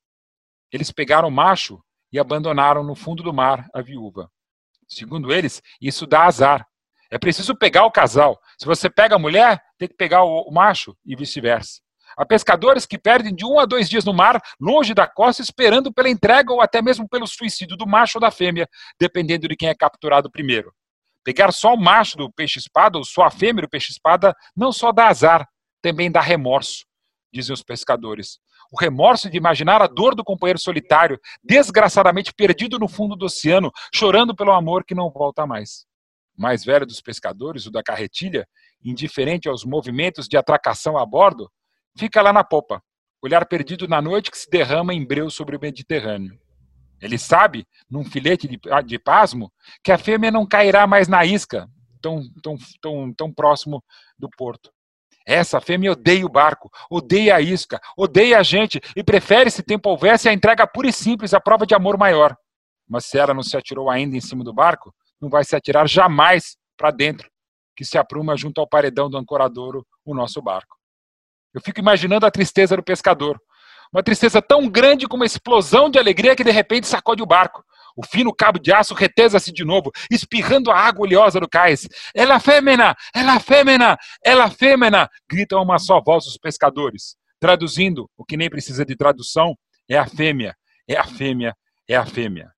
Eles 0.73 0.93
pegaram 0.93 1.27
o 1.27 1.33
macho 1.33 1.83
e 2.13 2.21
abandonaram 2.21 2.85
no 2.85 2.95
fundo 2.95 3.25
do 3.25 3.35
mar 3.35 3.69
a 3.75 3.83
viúva. 3.83 4.31
Segundo 4.87 5.33
eles, 5.33 5.61
isso 5.81 6.07
dá 6.07 6.27
azar. 6.27 6.65
É 7.11 7.19
preciso 7.19 7.57
pegar 7.57 7.85
o 7.85 7.91
casal. 7.91 8.39
Se 8.57 8.65
você 8.65 8.89
pega 8.89 9.17
a 9.17 9.19
mulher, 9.19 9.61
tem 9.77 9.89
que 9.89 9.97
pegar 9.97 10.23
o, 10.23 10.49
macho 10.53 10.97
e 11.05 11.17
vice-versa. 11.17 11.81
Há 12.17 12.25
pescadores 12.25 12.87
que 12.87 12.97
perdem 12.97 13.35
de 13.35 13.45
um 13.45 13.59
a 13.59 13.67
dois 13.67 13.91
dias 13.91 14.05
no 14.05 14.15
mar, 14.15 14.41
longe 14.59 14.95
da 14.95 15.07
costa, 15.07 15.43
esperando 15.43 15.93
pela 15.93 16.09
entrega 16.09 16.51
ou 16.51 16.63
até 16.63 16.81
mesmo 16.81 17.07
pelo 17.07 17.27
suicídio 17.27 17.77
do 17.77 17.87
macho 17.87 18.17
ou 18.17 18.21
da 18.21 18.31
fêmea, 18.31 18.67
dependendo 18.99 19.47
de 19.47 19.55
quem 19.55 19.69
é 19.69 19.75
capturado 19.75 20.31
primeiro. 20.31 20.73
Pegar 21.23 21.53
só 21.53 21.75
o 21.75 21.77
macho 21.77 22.17
do 22.17 22.33
peixe-espada 22.33 22.97
ou 22.97 23.05
só 23.05 23.25
a 23.25 23.31
fêmea 23.31 23.63
do 23.63 23.69
peixe-espada 23.69 24.35
não 24.57 24.73
só 24.73 24.93
dá 24.93 25.09
azar, 25.09 25.47
também 25.83 26.11
dá 26.11 26.21
remorso, 26.21 26.87
dizem 27.31 27.53
os 27.53 27.63
pescadores. 27.63 28.39
O 28.73 28.81
remorso 28.81 29.29
de 29.29 29.37
imaginar 29.37 29.83
a 29.83 29.87
dor 29.87 30.15
do 30.15 30.25
companheiro 30.25 30.59
solitário, 30.59 31.21
desgraçadamente 31.45 32.33
perdido 32.33 32.79
no 32.79 32.89
fundo 32.89 33.15
do 33.15 33.27
oceano, 33.27 33.71
chorando 33.95 34.35
pelo 34.35 34.53
amor 34.53 34.85
que 34.85 34.95
não 34.95 35.11
volta 35.11 35.47
mais. 35.47 35.85
O 36.37 36.43
mais 36.43 36.65
velho 36.65 36.87
dos 36.87 37.01
pescadores, 37.01 37.67
o 37.67 37.71
da 37.71 37.83
carretilha, 37.83 38.49
indiferente 38.83 39.49
aos 39.49 39.65
movimentos 39.65 40.27
de 40.27 40.37
atracação 40.37 40.97
a 40.97 41.05
bordo, 41.05 41.51
fica 41.97 42.23
lá 42.23 42.33
na 42.33 42.45
popa, 42.45 42.83
olhar 43.23 43.45
perdido 43.47 43.89
na 43.89 44.01
noite 44.01 44.31
que 44.31 44.39
se 44.39 44.49
derrama 44.51 44.95
em 44.95 45.05
breu 45.05 45.31
sobre 45.31 45.57
o 45.57 45.61
Mediterrâneo. 45.61 46.39
Ele 47.01 47.19
sabe, 47.19 47.67
num 47.91 48.05
filete 48.05 48.49
de, 48.49 48.59
ah, 48.71 48.81
de 48.81 48.99
pasmo, 48.99 49.53
que 49.85 49.93
a 49.93 49.99
fêmea 49.99 50.31
não 50.31 50.47
cairá 50.47 50.87
mais 50.87 51.09
na 51.09 51.25
isca, 51.25 51.69
tão, 52.01 52.23
tão, 52.43 52.57
tão, 52.81 53.15
tão 53.15 53.33
próximo 53.33 53.83
do 54.19 54.29
porto. 54.31 54.71
Essa 55.27 55.61
fêmea 55.61 55.93
odeia 55.93 56.25
o 56.25 56.29
barco, 56.29 56.71
odeia 56.89 57.35
a 57.35 57.41
isca, 57.41 57.81
odeia 57.97 58.39
a 58.39 58.43
gente 58.43 58.81
e 58.95 59.03
prefere, 59.03 59.51
se 59.51 59.63
tempo 59.63 59.91
houvesse, 59.91 60.29
a 60.29 60.33
entrega 60.33 60.67
pura 60.67 60.89
e 60.89 60.93
simples, 60.93 61.35
a 61.35 61.41
prova 61.41 61.67
de 61.67 61.75
amor 61.75 61.99
maior. 61.99 62.37
Mas 62.89 63.07
se 63.07 63.19
ela 63.19 63.35
não 63.35 63.43
se 63.43 63.57
atirou 63.57 63.91
ainda 63.91 64.17
em 64.17 64.21
cima 64.21 64.45
do 64.45 64.55
barco, 64.55 64.95
não 65.21 65.29
vai 65.29 65.45
se 65.45 65.57
atirar 65.57 65.89
jamais 65.89 66.57
para 66.77 66.93
dentro, 66.93 67.29
que 67.75 67.85
se 67.85 67.99
apruma 67.99 68.37
junto 68.37 68.61
ao 68.61 68.69
paredão 68.69 69.11
do 69.11 69.19
ancoradouro 69.19 69.85
o 70.05 70.15
nosso 70.15 70.41
barco. 70.41 70.76
Eu 71.57 71.63
fico 71.63 71.81
imaginando 71.81 72.27
a 72.27 72.31
tristeza 72.31 72.77
do 72.77 72.83
pescador. 72.83 73.41
Uma 73.91 74.03
tristeza 74.03 74.43
tão 74.43 74.69
grande 74.69 75.09
como 75.09 75.23
uma 75.23 75.27
explosão 75.27 75.89
de 75.89 75.99
alegria 75.99 76.37
que 76.37 76.45
de 76.45 76.51
repente 76.51 76.87
sacode 76.87 77.23
o 77.23 77.27
barco. 77.27 77.65
O 77.97 78.05
fino 78.05 78.31
cabo 78.31 78.59
de 78.59 78.75
aço 78.75 78.93
retesa-se 78.93 79.51
de 79.51 79.65
novo, 79.65 79.91
espirrando 80.11 80.71
a 80.71 80.79
água 80.79 81.07
oleosa 81.07 81.41
do 81.41 81.49
cais. 81.49 81.89
Ela 82.15 82.39
fêmea! 82.39 82.95
Ela 83.15 83.41
fêmea! 83.41 83.97
Ela 84.23 84.51
fêmea! 84.51 85.09
Gritam 85.27 85.59
a 85.59 85.63
uma 85.63 85.79
só 85.79 85.99
voz 85.99 86.27
os 86.27 86.37
pescadores. 86.37 87.17
Traduzindo, 87.41 88.07
o 88.19 88.25
que 88.25 88.37
nem 88.37 88.51
precisa 88.51 88.85
de 88.85 88.95
tradução, 88.95 89.57
é 89.89 89.97
a 89.97 90.07
fêmea, 90.07 90.55
é 90.87 90.99
a 90.99 91.05
fêmea, 91.05 91.57
é 91.89 91.97
a 91.97 92.05
fêmea. 92.05 92.51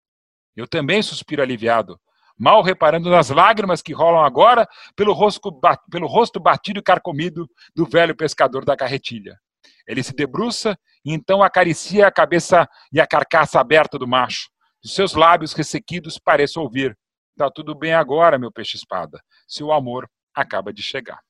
Eu 0.56 0.66
também 0.66 1.02
suspiro 1.02 1.40
aliviado, 1.40 2.00
mal 2.38 2.62
reparando 2.62 3.10
nas 3.10 3.30
lágrimas 3.30 3.82
que 3.82 3.92
rolam 3.92 4.22
agora 4.22 4.66
pelo 4.94 5.12
rosto, 5.12 5.50
pelo 5.90 6.06
rosto 6.06 6.38
batido 6.38 6.78
e 6.80 6.82
carcomido 6.82 7.48
do 7.74 7.84
velho 7.84 8.16
pescador 8.16 8.64
da 8.64 8.76
carretilha. 8.76 9.38
Ele 9.86 10.02
se 10.02 10.14
debruça 10.14 10.78
e 11.04 11.12
então 11.12 11.42
acaricia 11.42 12.06
a 12.06 12.12
cabeça 12.12 12.68
e 12.92 13.00
a 13.00 13.06
carcaça 13.06 13.58
aberta 13.58 13.98
do 13.98 14.06
macho. 14.06 14.48
Dos 14.82 14.94
seus 14.94 15.14
lábios 15.14 15.52
ressequidos 15.52 16.18
parece 16.18 16.58
ouvir: 16.58 16.96
Tá 17.36 17.50
tudo 17.50 17.74
bem 17.74 17.94
agora, 17.94 18.38
meu 18.38 18.52
peixe-espada. 18.52 19.20
Seu 19.46 19.72
amor 19.72 20.08
acaba 20.34 20.72
de 20.72 20.82
chegar. 20.82 21.20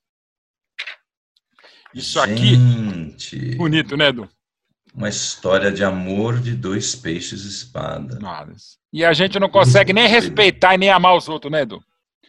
Isso 1.93 2.23
Gente, 2.25 3.35
aqui. 3.35 3.55
Bonito, 3.55 3.97
né, 3.97 4.09
Edu? 4.09 4.29
Uma 4.93 5.09
história 5.09 5.71
de 5.71 5.83
amor 5.83 6.39
de 6.39 6.53
dois 6.55 6.95
peixes-espada. 6.95 8.19
E 8.91 9.05
a 9.05 9.13
gente 9.13 9.39
não 9.39 9.49
consegue 9.49 9.93
nem 9.93 10.07
respeitar 10.07 10.73
e 10.73 10.77
nem 10.77 10.89
amar 10.89 11.15
os 11.15 11.29
outros, 11.29 11.51
né, 11.51 11.61
Edu? 11.61 11.81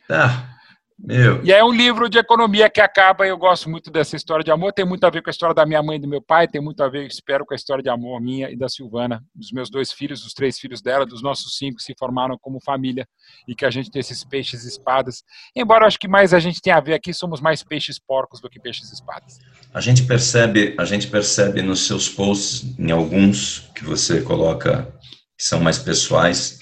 Ah, 0.09 0.60
meu. 1.03 1.43
E 1.43 1.53
é 1.53 1.65
um 1.65 1.73
livro 1.73 2.09
de 2.09 2.19
economia 2.19 2.69
que 2.69 2.81
acaba, 2.81 3.27
eu 3.27 3.37
gosto 3.37 3.71
muito 3.71 3.91
dessa 3.91 4.17
história 4.17 4.45
de 4.45 4.51
amor, 4.51 4.73
tem 4.73 4.85
muito 4.85 5.05
a 5.05 5.11
ver 5.11 5.23
com 5.23 5.31
a 5.31 5.33
história 5.33 5.55
da 5.55 5.65
minha 5.65 5.83
mãe 5.83 5.97
e 5.97 6.01
do 6.01 6.09
meu 6.09 6.21
pai, 6.21 6.47
tem 6.47 6.61
muito 6.61 6.83
a 6.83 6.89
ver, 6.89 7.07
espero, 7.07 7.47
com 7.47 7.55
a 7.55 7.57
história 7.57 7.83
de 7.83 7.89
amor 7.89 8.21
minha 8.21 8.51
e 8.51 8.57
da 8.57 8.69
Silvana, 8.69 9.23
dos 9.35 9.51
meus 9.51 9.71
dois 9.71 9.93
filhos, 9.93 10.23
dos 10.23 10.35
três 10.35 10.59
filhos 10.59 10.83
dela, 10.83 11.07
dos 11.07 11.23
nossos 11.23 11.57
cinco 11.57 11.77
que 11.77 11.83
se 11.83 11.95
formaram 11.99 12.37
como 12.41 12.61
família 12.63 13.07
e 13.49 13.55
que 13.55 13.65
a 13.65 13.71
gente 13.71 13.91
tem 13.91 14.01
esses 14.01 14.25
peixes 14.25 14.65
espadas. 14.65 15.23
Embora 15.57 15.85
eu 15.85 15.89
acho 15.89 15.99
que 15.99 16.09
mais 16.09 16.35
a 16.35 16.39
gente 16.39 16.61
tenha 16.61 16.77
a 16.77 16.81
ver 16.81 16.95
aqui, 16.95 17.15
somos 17.15 17.41
mais 17.41 17.63
peixes 17.63 17.99
porcos 17.99 18.41
do 18.41 18.51
que 18.51 18.61
peixes 18.61 18.93
espadas. 18.93 19.39
A 19.73 19.81
gente 19.81 20.03
percebe, 20.03 20.75
a 20.79 20.85
gente 20.85 21.07
percebe 21.07 21.63
nos 21.63 21.87
seus 21.87 22.09
posts, 22.09 22.79
em 22.79 22.91
alguns 22.91 23.71
que 23.75 23.85
você 23.85 24.21
coloca 24.21 24.93
que 25.39 25.45
são 25.45 25.59
mais 25.59 25.79
pessoais, 25.79 26.60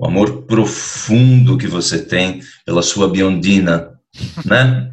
o 0.00 0.06
amor 0.06 0.44
profundo 0.44 1.58
que 1.58 1.66
você 1.66 2.02
tem 2.02 2.40
pela 2.64 2.80
sua 2.80 3.06
biondina, 3.06 3.90
né? 4.46 4.90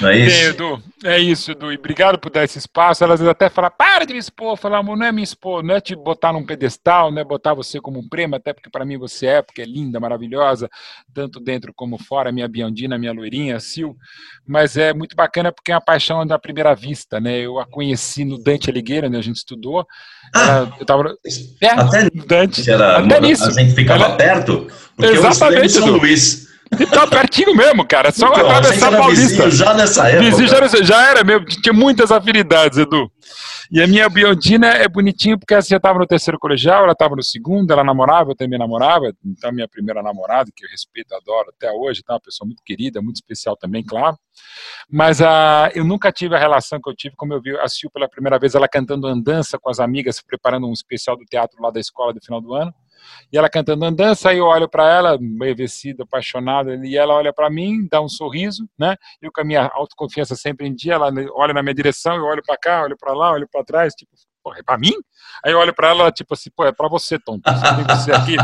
Não 0.00 0.08
é 0.08 0.18
isso? 0.18 0.44
Edu, 0.46 0.82
é 1.04 1.18
isso, 1.18 1.50
Edu. 1.50 1.72
E 1.72 1.76
obrigado 1.76 2.18
por 2.18 2.30
dar 2.30 2.44
esse 2.44 2.58
espaço. 2.58 3.04
Elas 3.04 3.20
até 3.20 3.50
falam, 3.50 3.70
para 3.76 4.06
de 4.06 4.14
me 4.14 4.18
expor. 4.18 4.56
Falar, 4.56 4.82
não 4.82 5.02
é 5.02 5.12
me 5.12 5.22
expor, 5.22 5.62
não 5.62 5.74
é 5.74 5.80
te 5.80 5.94
botar 5.94 6.32
num 6.32 6.44
pedestal, 6.44 7.10
não 7.10 7.20
é 7.20 7.24
botar 7.24 7.54
você 7.54 7.80
como 7.80 7.98
um 7.98 8.08
prêmio, 8.08 8.36
até 8.36 8.52
porque 8.52 8.70
para 8.70 8.84
mim 8.84 8.96
você 8.96 9.26
é, 9.26 9.42
porque 9.42 9.60
é 9.60 9.64
linda, 9.64 10.00
maravilhosa, 10.00 10.70
tanto 11.14 11.38
dentro 11.38 11.72
como 11.74 11.98
fora, 11.98 12.32
minha 12.32 12.48
biondina, 12.48 12.98
minha 12.98 13.12
loirinha, 13.12 13.56
a 13.56 13.60
Sil. 13.60 13.94
Mas 14.46 14.76
é 14.76 14.94
muito 14.94 15.14
bacana 15.14 15.52
porque 15.52 15.70
é 15.70 15.74
uma 15.74 15.80
paixão 15.80 16.26
da 16.26 16.38
primeira 16.38 16.74
vista, 16.74 17.20
né? 17.20 17.38
Eu 17.38 17.58
a 17.58 17.66
conheci 17.66 18.24
no 18.24 18.42
Dante 18.42 18.70
Alighieri, 18.70 19.06
onde 19.06 19.16
a 19.16 19.22
gente 19.22 19.36
estudou. 19.36 19.86
Ah, 20.34 20.66
eu 20.80 20.86
tava 20.86 21.14
é, 21.60 21.68
até 21.68 22.08
Dante. 22.26 22.70
Era, 22.70 22.98
até 22.98 23.20
nisso. 23.20 23.44
A 23.44 23.50
gente 23.50 23.74
ficava 23.74 24.04
Ela... 24.04 24.16
perto, 24.16 24.66
porque 24.96 25.12
Exatamente, 25.12 25.76
eu 25.76 25.82
São 25.82 25.90
Luís. 25.90 26.47
Então, 26.72 27.08
pertinho 27.08 27.54
mesmo, 27.54 27.86
cara. 27.86 28.10
Só 28.12 28.28
então, 28.28 28.50
atravessar 28.50 28.94
a 28.94 28.98
Paulista. 28.98 29.50
já 29.50 29.74
nessa 29.74 30.08
época. 30.08 30.24
Vizinho 30.24 30.48
já, 30.48 30.66
já, 30.82 31.10
era 31.10 31.24
mesmo. 31.24 31.46
Tinha 31.46 31.72
muitas 31.72 32.12
afinidades, 32.12 32.78
Edu. 32.78 33.10
E 33.70 33.82
a 33.82 33.86
minha 33.86 34.08
Biondina 34.08 34.68
é 34.68 34.88
bonitinho 34.88 35.38
porque 35.38 35.54
assim, 35.54 35.74
eu 35.74 35.78
estava 35.78 35.98
no 35.98 36.06
terceiro 36.06 36.38
colegial, 36.38 36.84
ela 36.84 36.92
estava 36.92 37.14
no 37.14 37.22
segundo, 37.22 37.70
ela 37.70 37.84
namorava, 37.84 38.30
eu 38.30 38.36
também 38.36 38.58
namorava. 38.58 39.12
Então, 39.24 39.52
minha 39.52 39.68
primeira 39.68 40.02
namorada, 40.02 40.50
que 40.54 40.64
eu 40.64 40.70
respeito, 40.70 41.14
adoro 41.14 41.50
até 41.54 41.70
hoje, 41.70 42.02
tá? 42.02 42.14
Uma 42.14 42.20
pessoa 42.20 42.46
muito 42.46 42.62
querida, 42.64 43.02
muito 43.02 43.16
especial 43.16 43.56
também, 43.56 43.84
claro. 43.84 44.16
Mas 44.90 45.20
uh, 45.20 45.68
eu 45.74 45.84
nunca 45.84 46.10
tive 46.10 46.34
a 46.34 46.38
relação 46.38 46.80
que 46.80 46.88
eu 46.88 46.94
tive, 46.94 47.14
como 47.16 47.34
eu 47.34 47.42
vi 47.42 47.56
a 47.58 47.68
Sil 47.68 47.90
pela 47.92 48.08
primeira 48.08 48.38
vez, 48.38 48.54
ela 48.54 48.68
cantando 48.68 49.06
andança 49.06 49.58
com 49.58 49.68
as 49.68 49.80
amigas, 49.80 50.22
preparando 50.22 50.66
um 50.66 50.72
especial 50.72 51.16
do 51.16 51.24
teatro 51.24 51.60
lá 51.60 51.70
da 51.70 51.80
escola 51.80 52.14
do 52.14 52.20
final 52.20 52.40
do 52.40 52.54
ano 52.54 52.72
e 53.32 53.38
ela 53.38 53.48
cantando 53.48 53.84
andança, 53.84 54.30
aí 54.30 54.38
eu 54.38 54.46
olho 54.46 54.68
para 54.68 54.88
ela, 54.88 55.18
vestida, 55.56 56.04
apaixonada, 56.04 56.74
e 56.84 56.96
ela 56.96 57.14
olha 57.14 57.32
para 57.32 57.50
mim, 57.50 57.86
dá 57.90 58.00
um 58.00 58.08
sorriso, 58.08 58.68
né? 58.78 58.96
Eu 59.20 59.32
com 59.32 59.40
a 59.40 59.44
minha 59.44 59.70
autoconfiança 59.72 60.34
sempre 60.34 60.66
em 60.66 60.74
dia, 60.74 60.94
ela 60.94 61.10
olha 61.34 61.54
na 61.54 61.62
minha 61.62 61.74
direção, 61.74 62.16
eu 62.16 62.24
olho 62.24 62.42
para 62.44 62.56
cá, 62.56 62.82
olho 62.82 62.96
para 62.98 63.12
lá, 63.12 63.32
olho 63.32 63.48
para 63.50 63.64
trás, 63.64 63.94
tipo, 63.94 64.10
é 64.56 64.62
para 64.62 64.78
mim? 64.78 64.92
Aí 65.44 65.52
eu 65.52 65.58
olho 65.58 65.74
para 65.74 65.88
ela, 65.88 66.10
tipo 66.10 66.34
assim, 66.34 66.50
pô, 66.54 66.64
é 66.64 66.72
para 66.72 66.88
você, 66.88 67.18
tonto, 67.18 67.42
você 67.44 68.10
tem 68.10 68.14
aqui. 68.14 68.36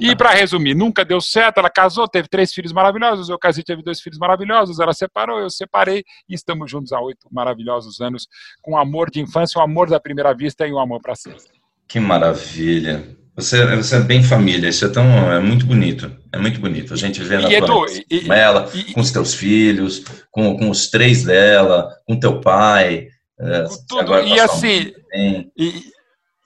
E 0.00 0.16
para 0.16 0.30
resumir, 0.30 0.74
nunca 0.74 1.04
deu 1.04 1.20
certo, 1.20 1.58
ela 1.58 1.70
casou, 1.70 2.08
teve 2.08 2.28
três 2.28 2.52
filhos 2.52 2.72
maravilhosos, 2.72 3.28
eu 3.28 3.38
casei, 3.38 3.62
teve 3.62 3.82
dois 3.82 4.00
filhos 4.00 4.18
maravilhosos, 4.18 4.80
ela 4.80 4.92
separou, 4.92 5.40
eu 5.40 5.50
separei, 5.50 6.02
e 6.28 6.34
estamos 6.34 6.70
juntos 6.70 6.92
há 6.92 7.00
oito 7.00 7.28
maravilhosos 7.30 8.00
anos, 8.00 8.26
com 8.62 8.76
amor 8.76 9.10
de 9.10 9.20
infância, 9.20 9.58
o 9.60 9.62
amor 9.62 9.88
da 9.88 10.00
primeira 10.00 10.34
vista 10.34 10.66
e 10.66 10.72
o 10.72 10.78
amor 10.78 11.00
para 11.00 11.14
sempre. 11.14 11.42
Que 11.86 12.00
maravilha. 12.00 13.23
Você, 13.36 13.66
você 13.74 13.96
é 13.96 14.00
bem 14.00 14.22
família, 14.22 14.68
isso 14.68 14.84
é 14.84 14.88
tão 14.88 15.32
é 15.32 15.40
muito 15.40 15.66
bonito, 15.66 16.10
é 16.32 16.38
muito 16.38 16.60
bonito. 16.60 16.94
A 16.94 16.96
gente 16.96 17.20
vê 17.22 17.38
na 17.38 17.52
Edu, 17.52 17.84
com 18.26 18.32
ela, 18.32 18.70
e, 18.72 18.92
com 18.92 19.00
os 19.00 19.10
teus 19.10 19.34
filhos, 19.34 20.04
com, 20.30 20.56
com 20.56 20.70
os 20.70 20.88
três 20.88 21.24
dela, 21.24 21.90
com 22.06 22.18
teu 22.18 22.40
pai. 22.40 23.08
É, 23.40 23.64
tudo, 23.88 24.20
e 24.20 24.38
assim, 24.38 24.92
e, 25.58 25.92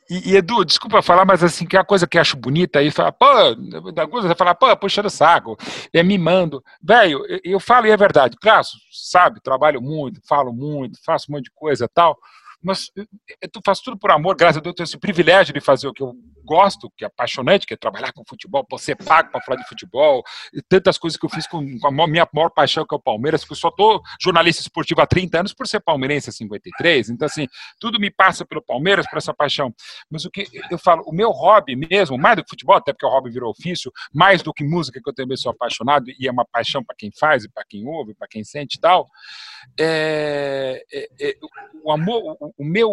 e, 0.08 0.36
Edu, 0.36 0.64
desculpa 0.64 1.02
falar, 1.02 1.26
mas 1.26 1.44
assim, 1.44 1.66
que 1.66 1.76
é 1.76 1.80
a 1.80 1.84
coisa 1.84 2.06
que 2.06 2.16
eu 2.16 2.22
acho 2.22 2.38
bonita 2.38 2.78
aí, 2.78 2.90
fala, 2.90 3.12
pô, 3.12 3.54
da 3.92 4.06
coisa, 4.06 4.26
você 4.26 4.34
fala, 4.34 4.54
pô, 4.54 4.74
puxando 4.74 5.10
saco, 5.10 5.58
é 5.92 6.02
mimando. 6.02 6.64
Velho, 6.82 7.22
eu, 7.26 7.40
eu 7.44 7.60
falo 7.60 7.86
e 7.86 7.90
é 7.90 7.96
verdade, 7.98 8.34
claro, 8.40 8.64
sabe, 8.90 9.42
trabalho 9.42 9.82
muito, 9.82 10.22
falo 10.26 10.54
muito, 10.54 10.98
faço 11.04 11.26
um 11.28 11.34
monte 11.34 11.44
de 11.44 11.52
coisa 11.54 11.86
tal, 11.86 12.16
mas 12.62 12.90
eh, 12.96 13.06
eh, 13.42 13.48
tu 13.48 13.60
faz 13.64 13.80
tudo 13.80 13.98
por 13.98 14.10
amor, 14.10 14.36
graças 14.36 14.58
a 14.58 14.60
Deus, 14.60 14.72
eu 14.72 14.74
tenho 14.74 14.84
esse 14.84 14.98
privilégio 14.98 15.54
de 15.54 15.60
fazer 15.60 15.88
o 15.88 15.92
que 15.92 16.02
eu 16.02 16.14
gosto, 16.44 16.90
que 16.96 17.04
é 17.04 17.06
apaixonante, 17.06 17.66
que 17.66 17.74
é 17.74 17.76
trabalhar 17.76 18.12
com 18.12 18.24
futebol, 18.26 18.66
ser 18.78 18.96
pago 18.96 19.30
para 19.30 19.40
falar 19.42 19.58
de 19.58 19.68
futebol, 19.68 20.22
tantas 20.68 20.96
coisas 20.96 21.18
que 21.18 21.26
eu 21.26 21.30
fiz 21.30 21.46
com, 21.46 21.58
a 21.58 22.06
minha 22.08 22.26
maior 22.32 22.48
paixão, 22.48 22.86
que 22.86 22.94
é 22.94 22.96
o 22.96 23.00
Palmeiras, 23.00 23.42
porque 23.42 23.52
eu 23.52 23.58
só 23.58 23.70
tô 23.70 24.02
jornalista 24.20 24.62
esportivo 24.62 25.02
há 25.02 25.06
30 25.06 25.40
anos 25.40 25.52
por 25.52 25.66
ser 25.68 25.80
palmeirense 25.80 26.30
há 26.30 26.32
53, 26.32 27.10
então 27.10 27.26
assim, 27.26 27.46
tudo 27.78 28.00
me 28.00 28.10
passa 28.10 28.46
pelo 28.46 28.62
Palmeiras, 28.62 29.06
por 29.08 29.18
essa 29.18 29.34
paixão. 29.34 29.74
Mas 30.10 30.24
o 30.24 30.30
que 30.30 30.46
eu 30.70 30.78
falo, 30.78 31.02
o 31.06 31.12
meu 31.12 31.30
hobby 31.30 31.76
mesmo, 31.76 32.16
mais 32.16 32.36
do 32.36 32.42
que 32.42 32.50
futebol, 32.50 32.76
até 32.76 32.92
porque 32.92 33.06
o 33.06 33.10
hobby 33.10 33.30
virou 33.30 33.50
ofício, 33.50 33.92
mais 34.12 34.42
do 34.42 34.52
que 34.52 34.64
música, 34.64 35.00
que 35.02 35.08
eu 35.08 35.14
também 35.14 35.36
sou 35.36 35.52
apaixonado, 35.52 36.06
e 36.18 36.26
é 36.26 36.32
uma 36.32 36.46
paixão 36.46 36.82
para 36.82 36.96
quem 36.96 37.10
faz, 37.12 37.46
para 37.46 37.64
quem 37.68 37.86
ouve, 37.86 38.14
para 38.14 38.26
quem 38.26 38.42
sente 38.42 38.76
e 38.76 38.80
tal, 38.80 39.06
é, 39.78 40.82
é, 40.92 41.08
é, 41.20 41.34
o 41.84 41.92
amor, 41.92 42.36
o, 42.56 42.64
meu 42.64 42.90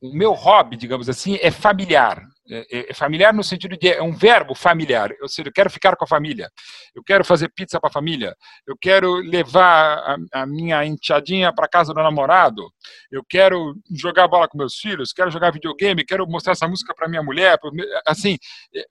o 0.00 0.16
meu 0.16 0.32
hobby, 0.32 0.76
digamos 0.76 1.08
assim, 1.08 1.38
é 1.40 1.50
familiar. 1.50 2.22
É, 2.50 2.90
é, 2.90 2.94
familiar 2.94 3.34
no 3.34 3.44
sentido 3.44 3.76
de 3.76 3.88
é 3.88 4.02
um 4.02 4.12
verbo 4.12 4.54
familiar. 4.54 5.12
Ou 5.20 5.28
seja, 5.28 5.48
eu 5.48 5.52
quero 5.52 5.68
ficar 5.68 5.96
com 5.96 6.04
a 6.04 6.08
família, 6.08 6.48
eu 6.94 7.02
quero 7.02 7.24
fazer 7.24 7.50
pizza 7.50 7.78
para 7.78 7.90
a 7.90 7.92
família, 7.92 8.34
eu 8.66 8.74
quero 8.80 9.16
levar 9.16 9.98
a, 9.98 10.42
a 10.42 10.46
minha 10.46 10.84
enteadinha 10.84 11.52
para 11.52 11.68
casa 11.68 11.92
do 11.92 12.02
namorado, 12.02 12.62
eu 13.10 13.22
quero 13.24 13.76
jogar 13.90 14.28
bola 14.28 14.48
com 14.48 14.58
meus 14.58 14.76
filhos, 14.76 15.12
quero 15.12 15.30
jogar 15.30 15.52
videogame, 15.52 16.04
quero 16.04 16.26
mostrar 16.26 16.52
essa 16.52 16.68
música 16.68 16.94
para 16.94 17.08
minha 17.08 17.22
mulher. 17.22 17.58
Assim, 18.06 18.36
é, 18.74 18.84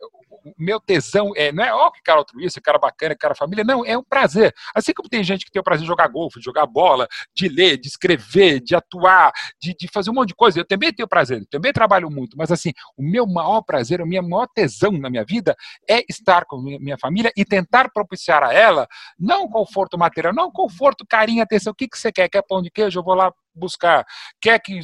o 0.44 0.54
meu 0.58 0.80
tesão 0.80 1.32
é, 1.36 1.52
não 1.52 1.64
é, 1.64 1.74
ó, 1.74 1.92
que 1.92 2.02
cara 2.02 2.20
altruísta, 2.20 2.62
cara 2.62 2.78
bacana, 2.78 3.16
cara 3.16 3.36
família, 3.36 3.64
não, 3.64 3.86
é 3.86 3.98
um 3.98 4.04
prazer. 4.04 4.54
Assim 4.74 4.94
como 4.94 5.10
tem 5.10 5.24
gente 5.24 5.46
que 5.46 5.52
tem 5.52 5.60
o 5.60 5.64
prazer 5.64 5.82
de 5.82 5.88
jogar 5.88 6.08
golfe, 6.08 6.40
de 6.40 6.46
jogar 6.46 6.66
bola, 6.66 7.08
de 7.36 7.48
ler, 7.48 7.78
de 7.78 7.88
escrever, 7.88 8.60
de 8.60 8.76
atuar, 8.76 9.32
de, 9.62 9.76
de 9.78 9.88
fazer 9.88 10.10
um 10.10 10.14
monte 10.14 10.30
de 10.30 10.36
coisa, 10.36 10.60
eu 10.60 10.66
também 10.66 10.94
tenho 10.94 11.08
prazer, 11.08 11.46
também 11.50 11.74
trabalho 11.74 12.10
muito, 12.10 12.38
mas 12.38 12.52
assim, 12.52 12.72
o 12.98 13.04
meu 13.04 13.26
maior 13.26 13.62
prazer, 13.62 14.02
o 14.02 14.06
meu 14.06 14.24
maior 14.24 14.48
tesão 14.48 14.92
na 14.92 15.10
minha 15.10 15.26
vida 15.26 15.56
é 15.90 16.04
estar 16.10 16.46
com 16.46 16.58
minha 16.58 16.98
família 16.98 17.32
e 17.36 17.44
tentar 17.44 17.90
propiciar 17.92 18.44
a 18.44 18.54
ela, 18.54 18.88
não 19.20 19.48
conforto 19.48 19.98
material, 19.98 20.34
não 20.34 20.52
conforto, 20.52 21.06
carinho, 21.08 21.44
atenção, 21.44 21.72
o 21.72 21.76
que, 21.76 21.88
que 21.88 21.98
você 21.98 22.12
quer? 22.12 22.30
Quer 22.30 22.44
pão 22.44 22.62
de 22.62 22.70
queijo? 22.70 23.00
Eu 23.00 23.04
vou 23.04 23.14
lá 23.14 23.32
buscar. 23.58 24.06
Quer 24.42 24.60
que 24.60 24.80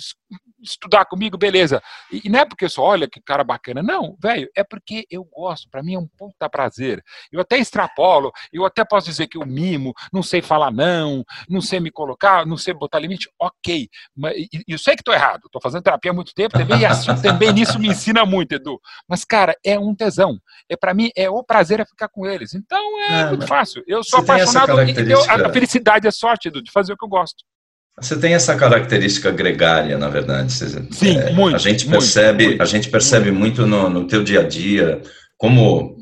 estudar 0.62 1.06
comigo, 1.06 1.38
beleza. 1.38 1.82
E, 2.12 2.30
não 2.30 2.40
é 2.40 2.46
porque 2.46 2.66
eu 2.66 2.70
só, 2.70 2.82
olha 2.84 3.08
que 3.08 3.22
cara 3.22 3.44
bacana. 3.44 3.84
Não, 3.84 4.18
velho, 4.22 4.50
é 4.56 4.64
porque 4.64 5.06
eu 5.10 5.24
gosto. 5.26 5.70
Para 5.70 5.84
mim 5.84 5.96
é 5.96 6.00
um 6.00 6.08
puta 6.18 6.50
prazer. 6.50 7.04
Eu 7.32 7.42
até 7.42 7.58
extrapolo, 7.58 8.32
eu 8.52 8.66
até 8.66 8.84
posso 8.86 9.08
dizer 9.08 9.28
que 9.28 9.38
eu 9.38 9.46
mimo, 9.46 9.94
não 10.12 10.24
sei 10.24 10.42
falar 10.42 10.72
não, 10.72 11.24
não 11.50 11.62
sei 11.62 11.80
me 11.80 11.92
colocar, 11.92 12.46
não 12.46 12.58
sei 12.58 12.74
botar 12.74 13.00
limite. 13.00 13.30
Ok. 13.40 13.88
Mas 14.16 14.36
eu 14.68 14.78
sei 14.78 14.96
que 14.96 15.02
estou 15.02 15.14
errado. 15.14 15.42
Estou 15.46 15.62
fazendo 15.62 15.84
terapia 15.84 16.12
há 16.12 16.14
muito 16.14 16.34
tempo 16.34 16.58
também, 16.58 16.80
e 16.80 16.86
assim, 16.86 17.14
também 17.22 17.52
nisso 17.54 17.78
me 17.80 17.90
ensina 17.90 18.26
muito, 18.26 18.54
Edu. 18.54 18.80
Mas, 19.08 19.24
cara, 19.24 19.56
é 19.64 19.78
um 19.78 19.94
tesão. 19.96 20.40
É 20.70 20.76
para 20.76 20.94
mim, 20.94 21.10
é 21.16 21.30
o 21.30 21.44
prazer 21.44 21.80
é 21.80 21.86
ficar 21.86 22.08
com 22.10 22.26
eles. 22.26 22.54
Então 22.54 23.02
é, 23.02 23.22
é 23.22 23.30
muito 23.30 23.48
fácil. 23.48 23.84
Eu 23.88 24.04
sou 24.04 24.20
apaixonado 24.20 24.74
e 24.82 25.14
a 25.14 25.52
felicidade 25.52 26.08
é 26.08 26.12
sorte, 26.12 26.48
Edu, 26.48 26.62
de 26.64 26.72
fazer 26.72 26.94
o 26.94 26.98
que 26.98 27.06
eu 27.06 27.10
gosto. 27.10 27.44
Você 28.00 28.18
tem 28.18 28.34
essa 28.34 28.56
característica 28.56 29.32
gregária, 29.32 29.98
na 29.98 30.10
verdade. 30.10 30.52
Sim, 30.52 31.18
é, 31.18 31.32
muito. 31.32 31.56
A 31.56 31.60
gente 31.60 31.88
percebe, 31.88 32.48
muito, 32.48 32.62
a 32.62 32.66
gente 32.66 32.90
percebe 32.90 33.32
muito, 33.32 33.62
muito 33.62 33.68
no, 33.68 33.90
no 33.90 34.08
teu 34.08 34.24
dia 34.24 34.40
a 34.40 34.44
dia 34.44 35.02
como 35.38 35.94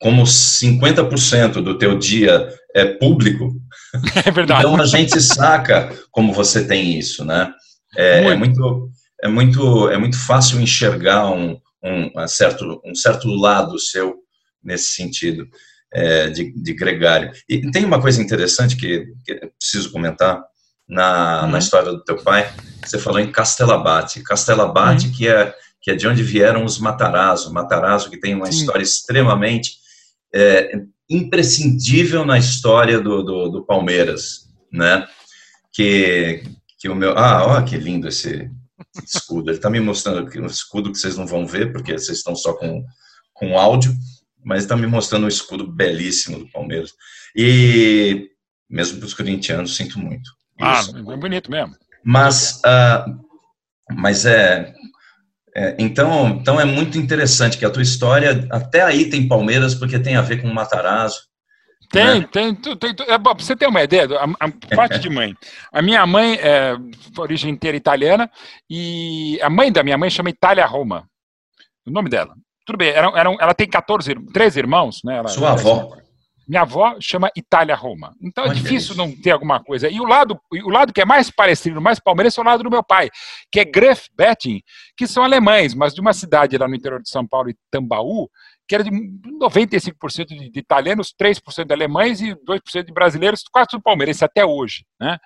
como 0.00 0.22
50% 0.22 1.62
do 1.62 1.76
teu 1.76 1.96
dia 1.98 2.48
é 2.74 2.84
público. 2.84 3.52
É 4.24 4.30
verdade. 4.30 4.60
Então 4.60 4.80
a 4.80 4.86
gente 4.86 5.20
saca 5.20 5.92
como 6.12 6.32
você 6.32 6.64
tem 6.64 6.96
isso, 6.96 7.24
né? 7.24 7.52
É, 7.96 8.24
é 8.24 8.36
muito. 8.36 8.88
é 9.20 9.26
muito 9.26 9.88
é 9.88 9.98
muito 9.98 10.16
fácil 10.16 10.60
enxergar 10.60 11.28
um, 11.28 11.58
um, 11.82 12.28
certo 12.28 12.80
um 12.84 12.94
certo 12.94 13.26
lado 13.28 13.80
seu 13.80 14.14
nesse 14.62 14.94
sentido 14.94 15.44
é, 15.92 16.28
de, 16.28 16.52
de 16.52 16.72
gregário. 16.72 17.32
E 17.48 17.68
tem 17.72 17.84
uma 17.84 18.00
coisa 18.00 18.22
interessante 18.22 18.76
que, 18.76 19.06
que 19.24 19.34
preciso 19.58 19.90
comentar 19.90 20.40
na, 20.90 21.44
uhum. 21.44 21.50
na 21.52 21.58
história 21.58 21.92
do 21.92 22.02
teu 22.02 22.16
pai, 22.16 22.52
você 22.84 22.98
falou 22.98 23.20
em 23.20 23.30
Castelabate. 23.30 24.22
Castelabate, 24.22 25.06
uhum. 25.06 25.12
que, 25.12 25.28
é, 25.28 25.54
que 25.80 25.90
é 25.92 25.94
de 25.94 26.06
onde 26.08 26.22
vieram 26.22 26.64
os 26.64 26.78
Matarazzo. 26.78 27.52
Matarazzo 27.52 28.10
que 28.10 28.18
tem 28.18 28.34
uma 28.34 28.50
Sim. 28.50 28.58
história 28.58 28.82
extremamente 28.82 29.78
é, 30.34 30.82
imprescindível 31.08 32.24
na 32.24 32.38
história 32.38 33.00
do, 33.00 33.22
do, 33.22 33.48
do, 33.48 33.64
Palmeiras, 33.64 34.48
né? 34.72 35.06
Que, 35.72 36.42
que 36.78 36.88
o 36.88 36.94
meu... 36.94 37.16
Ah, 37.16 37.46
olha 37.46 37.64
que 37.64 37.76
lindo 37.76 38.08
esse 38.08 38.50
escudo. 39.04 39.50
Ele 39.50 39.58
está 39.58 39.70
me 39.70 39.80
mostrando 39.80 40.26
aqui 40.26 40.40
um 40.40 40.46
escudo 40.46 40.90
que 40.90 40.98
vocês 40.98 41.16
não 41.16 41.26
vão 41.26 41.46
ver, 41.46 41.72
porque 41.72 41.92
vocês 41.92 42.18
estão 42.18 42.34
só 42.34 42.54
com, 42.54 42.84
com 43.32 43.56
áudio, 43.56 43.94
mas 44.44 44.62
está 44.64 44.76
me 44.76 44.86
mostrando 44.86 45.24
um 45.24 45.28
escudo 45.28 45.66
belíssimo 45.66 46.38
do 46.38 46.50
Palmeiras. 46.50 46.92
E 47.36 48.28
mesmo 48.68 48.98
para 48.98 49.06
os 49.06 49.14
corintianos, 49.14 49.76
sinto 49.76 49.98
muito. 49.98 50.39
Ah, 50.60 50.82
é 51.12 51.16
bonito 51.16 51.50
mesmo. 51.50 51.74
Mas, 52.04 52.60
uh, 52.64 53.18
mas 53.90 54.24
é, 54.24 54.72
é, 55.54 55.76
então, 55.78 56.28
então 56.28 56.60
é 56.60 56.64
muito 56.64 56.98
interessante 56.98 57.58
que 57.58 57.64
a 57.64 57.70
tua 57.70 57.82
história 57.82 58.46
até 58.50 58.82
aí 58.82 59.10
tem 59.10 59.26
Palmeiras 59.26 59.74
porque 59.74 59.98
tem 59.98 60.16
a 60.16 60.22
ver 60.22 60.40
com 60.40 60.48
o 60.48 60.54
Matarazzo. 60.54 61.28
Tem, 61.90 62.20
né? 62.20 62.28
tem, 62.30 62.54
tem, 62.54 62.76
tem, 62.76 62.94
é, 63.08 63.18
você 63.18 63.56
ter 63.56 63.66
uma 63.66 63.82
ideia, 63.82 64.08
a, 64.16 64.46
a 64.46 64.76
parte 64.76 65.00
de 65.00 65.10
mãe. 65.10 65.34
A 65.72 65.82
minha 65.82 66.06
mãe 66.06 66.38
é 66.40 66.76
de 66.76 67.20
origem 67.20 67.50
inteira 67.50 67.76
italiana 67.76 68.30
e 68.68 69.40
a 69.42 69.50
mãe 69.50 69.72
da 69.72 69.82
minha 69.82 69.98
mãe 69.98 70.08
chama 70.08 70.30
Itália 70.30 70.64
Roma. 70.66 71.08
O 71.84 71.90
nome 71.90 72.08
dela. 72.08 72.34
Tudo 72.64 72.76
bem, 72.76 72.90
era, 72.90 73.08
era, 73.18 73.36
ela 73.40 73.54
tem 73.54 73.68
14, 73.68 74.14
13 74.32 74.58
irmãos, 74.60 75.00
né? 75.04 75.18
Ela, 75.18 75.28
Sua 75.28 75.52
avó. 75.52 75.96
Minha 76.50 76.62
avó 76.62 76.96
chama 77.00 77.30
Itália-Roma. 77.36 78.12
Então 78.20 78.44
é 78.44 78.48
difícil 78.52 78.96
não 78.96 79.14
ter 79.14 79.30
alguma 79.30 79.62
coisa. 79.62 79.88
E 79.88 80.00
o 80.00 80.04
lado, 80.04 80.36
o 80.50 80.68
lado 80.68 80.92
que 80.92 81.00
é 81.00 81.04
mais 81.04 81.30
parecido, 81.30 81.80
mais 81.80 82.00
palmeirense, 82.00 82.40
é 82.40 82.42
o 82.42 82.44
lado 82.44 82.64
do 82.64 82.70
meu 82.70 82.82
pai, 82.82 83.08
que 83.52 83.60
é 83.60 83.64
Gref 83.64 84.08
Betting, 84.16 84.60
que 84.96 85.06
são 85.06 85.22
alemães, 85.22 85.74
mas 85.74 85.94
de 85.94 86.00
uma 86.00 86.12
cidade 86.12 86.58
lá 86.58 86.66
no 86.66 86.74
interior 86.74 87.00
de 87.00 87.08
São 87.08 87.24
Paulo, 87.24 87.50
Itambaú, 87.50 88.28
que 88.66 88.74
era 88.74 88.82
de 88.82 88.90
95% 88.90 90.26
de, 90.26 90.50
de 90.50 90.58
italianos, 90.58 91.14
3% 91.16 91.66
de 91.66 91.72
alemães 91.72 92.20
e 92.20 92.34
2% 92.34 92.84
de 92.84 92.92
brasileiros, 92.92 93.44
quase 93.44 93.68
tudo 93.68 93.84
palmeirense 93.84 94.24
até 94.24 94.44
hoje. 94.44 94.84
Né? 95.00 95.18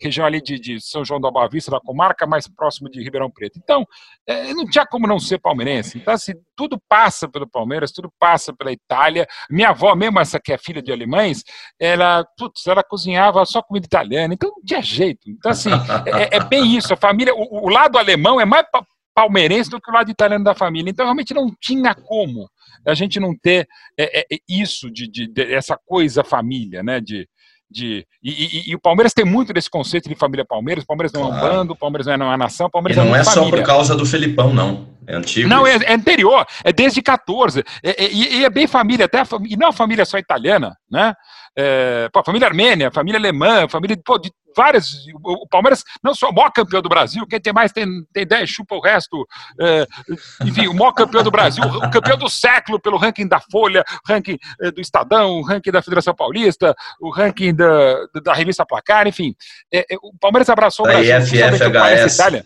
Região 0.00 0.26
ali 0.26 0.40
de, 0.40 0.58
de 0.58 0.80
São 0.80 1.04
João 1.04 1.20
da 1.20 1.30
Boa 1.30 1.48
Vista, 1.48 1.70
da 1.70 1.80
comarca, 1.80 2.26
mais 2.26 2.46
próximo 2.46 2.88
de 2.88 3.02
Ribeirão 3.02 3.30
Preto. 3.30 3.58
Então, 3.62 3.86
é, 4.26 4.52
não 4.54 4.66
tinha 4.66 4.86
como 4.86 5.06
não 5.06 5.18
ser 5.18 5.38
palmeirense. 5.38 5.98
Então, 5.98 6.14
assim, 6.14 6.32
tudo 6.56 6.80
passa 6.88 7.28
pelo 7.28 7.48
Palmeiras, 7.48 7.92
tudo 7.92 8.12
passa 8.18 8.52
pela 8.52 8.72
Itália. 8.72 9.26
Minha 9.50 9.70
avó, 9.70 9.94
mesmo 9.94 10.20
essa 10.20 10.38
que 10.40 10.52
é 10.52 10.58
filha 10.58 10.82
de 10.82 10.92
alemães, 10.92 11.42
ela, 11.78 12.24
putz, 12.36 12.66
ela 12.66 12.82
cozinhava 12.82 13.44
só 13.44 13.62
comida 13.62 13.86
italiana, 13.86 14.34
então 14.34 14.50
não 14.50 14.62
tinha 14.64 14.82
jeito. 14.82 15.28
Então, 15.28 15.50
assim, 15.50 15.70
é, 16.06 16.36
é 16.36 16.44
bem 16.44 16.76
isso. 16.76 16.92
A 16.92 16.96
família, 16.96 17.34
o, 17.34 17.66
o 17.66 17.68
lado 17.68 17.98
alemão 17.98 18.40
é 18.40 18.44
mais 18.44 18.66
palmeirense 19.14 19.68
do 19.68 19.80
que 19.80 19.90
o 19.90 19.94
lado 19.94 20.10
italiano 20.10 20.44
da 20.44 20.54
família. 20.54 20.90
Então, 20.90 21.04
realmente 21.04 21.34
não 21.34 21.52
tinha 21.60 21.94
como 21.94 22.48
a 22.86 22.94
gente 22.94 23.18
não 23.18 23.36
ter 23.36 23.66
é, 23.98 24.20
é, 24.20 24.38
isso 24.48 24.90
de, 24.90 25.08
de, 25.08 25.26
de, 25.26 25.54
essa 25.54 25.76
coisa 25.76 26.22
família, 26.24 26.82
né? 26.82 27.00
De, 27.00 27.28
de 27.70 28.06
e, 28.22 28.30
e, 28.30 28.70
e, 28.70 28.74
o 28.74 28.80
Palmeiras 28.80 29.12
tem 29.12 29.24
muito 29.24 29.52
desse 29.52 29.70
conceito 29.70 30.08
de 30.08 30.14
família 30.14 30.44
Palmeiras. 30.44 30.84
O 30.84 30.86
Palmeiras 30.86 31.12
não 31.12 31.22
é 31.22 31.26
um 31.26 31.40
bando, 31.40 31.72
o 31.72 31.76
Palmeiras 31.76 32.06
não 32.06 32.14
é 32.14 32.16
uma 32.16 32.36
nação, 32.36 32.66
o 32.66 32.70
Palmeiras 32.70 33.02
e 33.02 33.06
não 33.06 33.14
é, 33.14 33.20
é 33.20 33.24
só 33.24 33.48
por 33.48 33.62
causa 33.62 33.94
do 33.94 34.06
Felipão, 34.06 34.52
não. 34.52 34.97
É 35.08 35.16
antigo. 35.16 35.48
Não, 35.48 35.66
é, 35.66 35.76
é, 35.76 35.94
anterior, 35.94 36.46
é 36.62 36.70
desde 36.70 37.00
14. 37.00 37.64
É, 37.82 38.04
é, 38.04 38.12
e 38.12 38.44
é 38.44 38.50
bem 38.50 38.66
família, 38.66 39.06
até 39.06 39.22
e 39.48 39.56
não 39.56 39.66
é 39.66 39.70
uma 39.70 39.72
família 39.72 40.04
só 40.04 40.18
italiana, 40.18 40.76
né? 40.90 41.14
É, 41.56 42.10
pô, 42.12 42.22
família 42.22 42.46
armênia, 42.46 42.90
família 42.90 43.18
alemã, 43.18 43.66
família 43.68 43.98
pô, 44.04 44.18
de 44.18 44.30
várias. 44.54 44.90
O, 45.24 45.48
Palmeiras 45.48 45.82
não 46.04 46.14
só 46.14 46.28
o 46.28 46.34
maior 46.34 46.50
campeão 46.50 46.82
do 46.82 46.90
Brasil, 46.90 47.26
quem 47.26 47.40
tem 47.40 47.54
mais 47.54 47.72
tem, 47.72 47.86
tem 48.12 48.26
10, 48.26 48.50
chupa 48.50 48.74
o 48.74 48.80
resto. 48.80 49.26
É, 49.58 49.86
enfim, 50.44 50.68
o 50.68 50.74
maior 50.74 50.92
campeão 50.92 51.22
do 51.22 51.30
Brasil, 51.30 51.64
o 51.64 51.90
campeão 51.90 52.18
do 52.18 52.28
século 52.28 52.78
pelo 52.78 52.98
ranking 52.98 53.26
da 53.26 53.40
Folha, 53.40 53.82
ranking 54.06 54.36
é, 54.60 54.70
do 54.70 54.82
Estadão, 54.82 55.38
o 55.38 55.42
ranking 55.42 55.70
da 55.70 55.80
Federação 55.80 56.14
Paulista, 56.14 56.74
o 57.00 57.10
ranking 57.10 57.54
da, 57.54 58.06
da 58.22 58.34
revista 58.34 58.66
Placar, 58.66 59.06
enfim. 59.06 59.34
É, 59.72 59.86
é 59.90 59.96
o 60.02 60.12
Palmeiras 60.20 60.50
abraçou 60.50 60.84
o 60.84 60.88
Brasil. 60.88 61.16
IFFHS. 61.16 62.14
Itália 62.14 62.44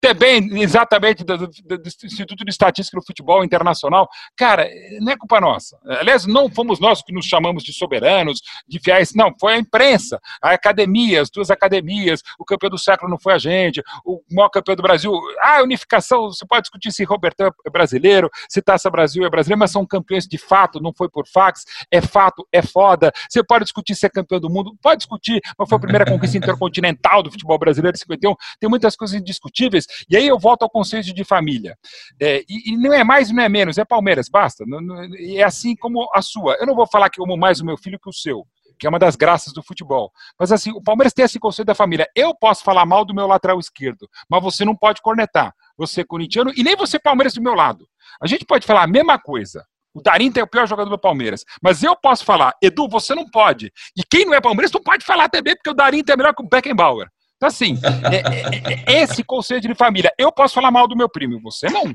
também, 0.00 0.60
exatamente, 0.60 1.24
do, 1.24 1.38
do, 1.38 1.46
do, 1.48 1.88
Instituto 2.04 2.44
de 2.44 2.50
Estatística 2.50 3.00
do 3.00 3.06
Futebol 3.06 3.42
Internacional. 3.42 4.06
Cara, 4.36 4.68
não 5.00 5.12
é 5.12 5.16
culpa 5.16 5.40
nossa. 5.40 5.78
Aliás, 5.86 6.26
não 6.26 6.50
fomos 6.50 6.78
nós 6.78 7.02
que 7.02 7.12
nos 7.12 7.24
chamamos 7.24 7.64
de 7.64 7.72
soberanos, 7.72 8.42
de 8.68 8.78
fiéis, 8.78 9.14
não, 9.14 9.32
foi 9.40 9.54
a 9.54 9.58
imprensa, 9.58 10.20
a 10.42 10.50
academia, 10.50 11.22
as 11.22 11.30
duas 11.30 11.50
academias, 11.50 12.20
o 12.38 12.44
campeão 12.44 12.68
do 12.68 12.78
século 12.78 13.10
não 13.10 13.18
foi 13.18 13.32
a 13.32 13.38
gente, 13.38 13.82
o 14.04 14.20
maior 14.30 14.50
campeão 14.50 14.76
do 14.76 14.82
Brasil. 14.82 15.10
Ah, 15.40 15.62
unificação, 15.62 16.24
você 16.30 16.44
pode 16.46 16.62
discutir 16.62 16.92
se 16.92 17.02
Robertão 17.04 17.50
é 17.66 17.70
brasileiro, 17.70 18.28
se 18.48 18.60
Taça 18.60 18.90
Brasil 18.90 19.24
é 19.24 19.30
brasileiro, 19.30 19.58
mas 19.58 19.70
são 19.70 19.86
campeões 19.86 20.26
de 20.26 20.36
fato, 20.36 20.80
não 20.80 20.92
foi 20.92 21.08
por 21.08 21.26
fax, 21.26 21.64
é 21.90 22.02
fato, 22.02 22.46
é 22.52 22.60
foda. 22.60 23.10
Você 23.28 23.42
pode 23.42 23.64
discutir 23.64 23.94
se 23.94 24.04
é 24.04 24.10
campeão 24.10 24.38
do 24.38 24.50
mundo, 24.50 24.76
pode 24.82 24.98
discutir, 24.98 25.40
mas 25.58 25.66
foi 25.66 25.76
a 25.76 25.80
primeira 25.80 26.04
conquista 26.04 26.36
intercontinental 26.38 27.22
do 27.22 27.30
futebol 27.30 27.58
brasileiro 27.58 27.94
de 27.94 28.00
51. 28.00 28.34
Tem 28.60 28.68
muitas 28.68 28.94
coisas 28.96 29.18
indiscutíveis 29.18 29.83
e 30.08 30.16
aí 30.16 30.26
eu 30.26 30.38
volto 30.38 30.62
ao 30.62 30.70
conceito 30.70 31.12
de 31.12 31.24
família. 31.24 31.76
É, 32.20 32.42
e, 32.48 32.72
e, 32.72 32.76
não 32.76 32.92
é 32.92 33.04
mais, 33.04 33.30
não 33.30 33.42
é 33.42 33.48
menos, 33.48 33.78
é 33.78 33.84
Palmeiras, 33.84 34.28
basta. 34.28 34.64
Não, 34.66 34.80
não, 34.80 35.02
é 35.14 35.42
assim 35.42 35.74
como 35.76 36.08
a 36.14 36.22
sua. 36.22 36.56
Eu 36.60 36.66
não 36.66 36.74
vou 36.74 36.86
falar 36.86 37.10
que 37.10 37.20
eu 37.20 37.24
amo 37.24 37.36
mais 37.36 37.60
o 37.60 37.64
meu 37.64 37.76
filho 37.76 37.98
que 37.98 38.08
o 38.08 38.12
seu, 38.12 38.46
que 38.78 38.86
é 38.86 38.90
uma 38.90 38.98
das 38.98 39.16
graças 39.16 39.52
do 39.52 39.62
futebol. 39.62 40.12
Mas 40.38 40.52
assim, 40.52 40.72
o 40.72 40.82
Palmeiras 40.82 41.12
tem 41.12 41.24
esse 41.24 41.38
conceito 41.38 41.66
da 41.66 41.74
família. 41.74 42.08
Eu 42.14 42.34
posso 42.34 42.62
falar 42.62 42.86
mal 42.86 43.04
do 43.04 43.14
meu 43.14 43.26
lateral 43.26 43.58
esquerdo, 43.58 44.08
mas 44.28 44.42
você 44.42 44.64
não 44.64 44.76
pode 44.76 45.00
cornetar. 45.00 45.54
Você 45.76 46.02
é 46.02 46.04
corintiano 46.04 46.52
e 46.56 46.62
nem 46.62 46.76
você 46.76 46.98
Palmeiras 46.98 47.34
do 47.34 47.42
meu 47.42 47.54
lado. 47.54 47.86
A 48.20 48.26
gente 48.26 48.44
pode 48.44 48.66
falar 48.66 48.82
a 48.82 48.86
mesma 48.86 49.18
coisa. 49.18 49.64
O 49.94 50.02
Darinta 50.02 50.40
é 50.40 50.42
o 50.42 50.46
pior 50.46 50.66
jogador 50.66 50.90
do 50.90 50.98
Palmeiras. 50.98 51.44
Mas 51.62 51.82
eu 51.84 51.94
posso 51.94 52.24
falar, 52.24 52.52
Edu, 52.60 52.88
você 52.88 53.14
não 53.14 53.30
pode. 53.30 53.72
E 53.96 54.02
quem 54.02 54.24
não 54.24 54.34
é 54.34 54.40
Palmeiras 54.40 54.72
não 54.72 54.82
pode 54.82 55.04
falar 55.04 55.28
também, 55.28 55.54
porque 55.54 55.70
o 55.70 55.74
Darinta 55.74 56.12
é 56.12 56.16
melhor 56.16 56.34
que 56.34 56.42
o 56.42 56.48
Beckenbauer. 56.48 57.08
Então, 57.44 57.48
assim, 57.48 57.78
é, 58.10 58.92
é, 58.92 58.98
é, 58.98 59.02
esse 59.02 59.22
conceito 59.22 59.68
de 59.68 59.74
família. 59.74 60.12
Eu 60.18 60.32
posso 60.32 60.54
falar 60.54 60.70
mal 60.70 60.88
do 60.88 60.96
meu 60.96 61.08
primo, 61.08 61.40
você 61.42 61.68
não. 61.68 61.94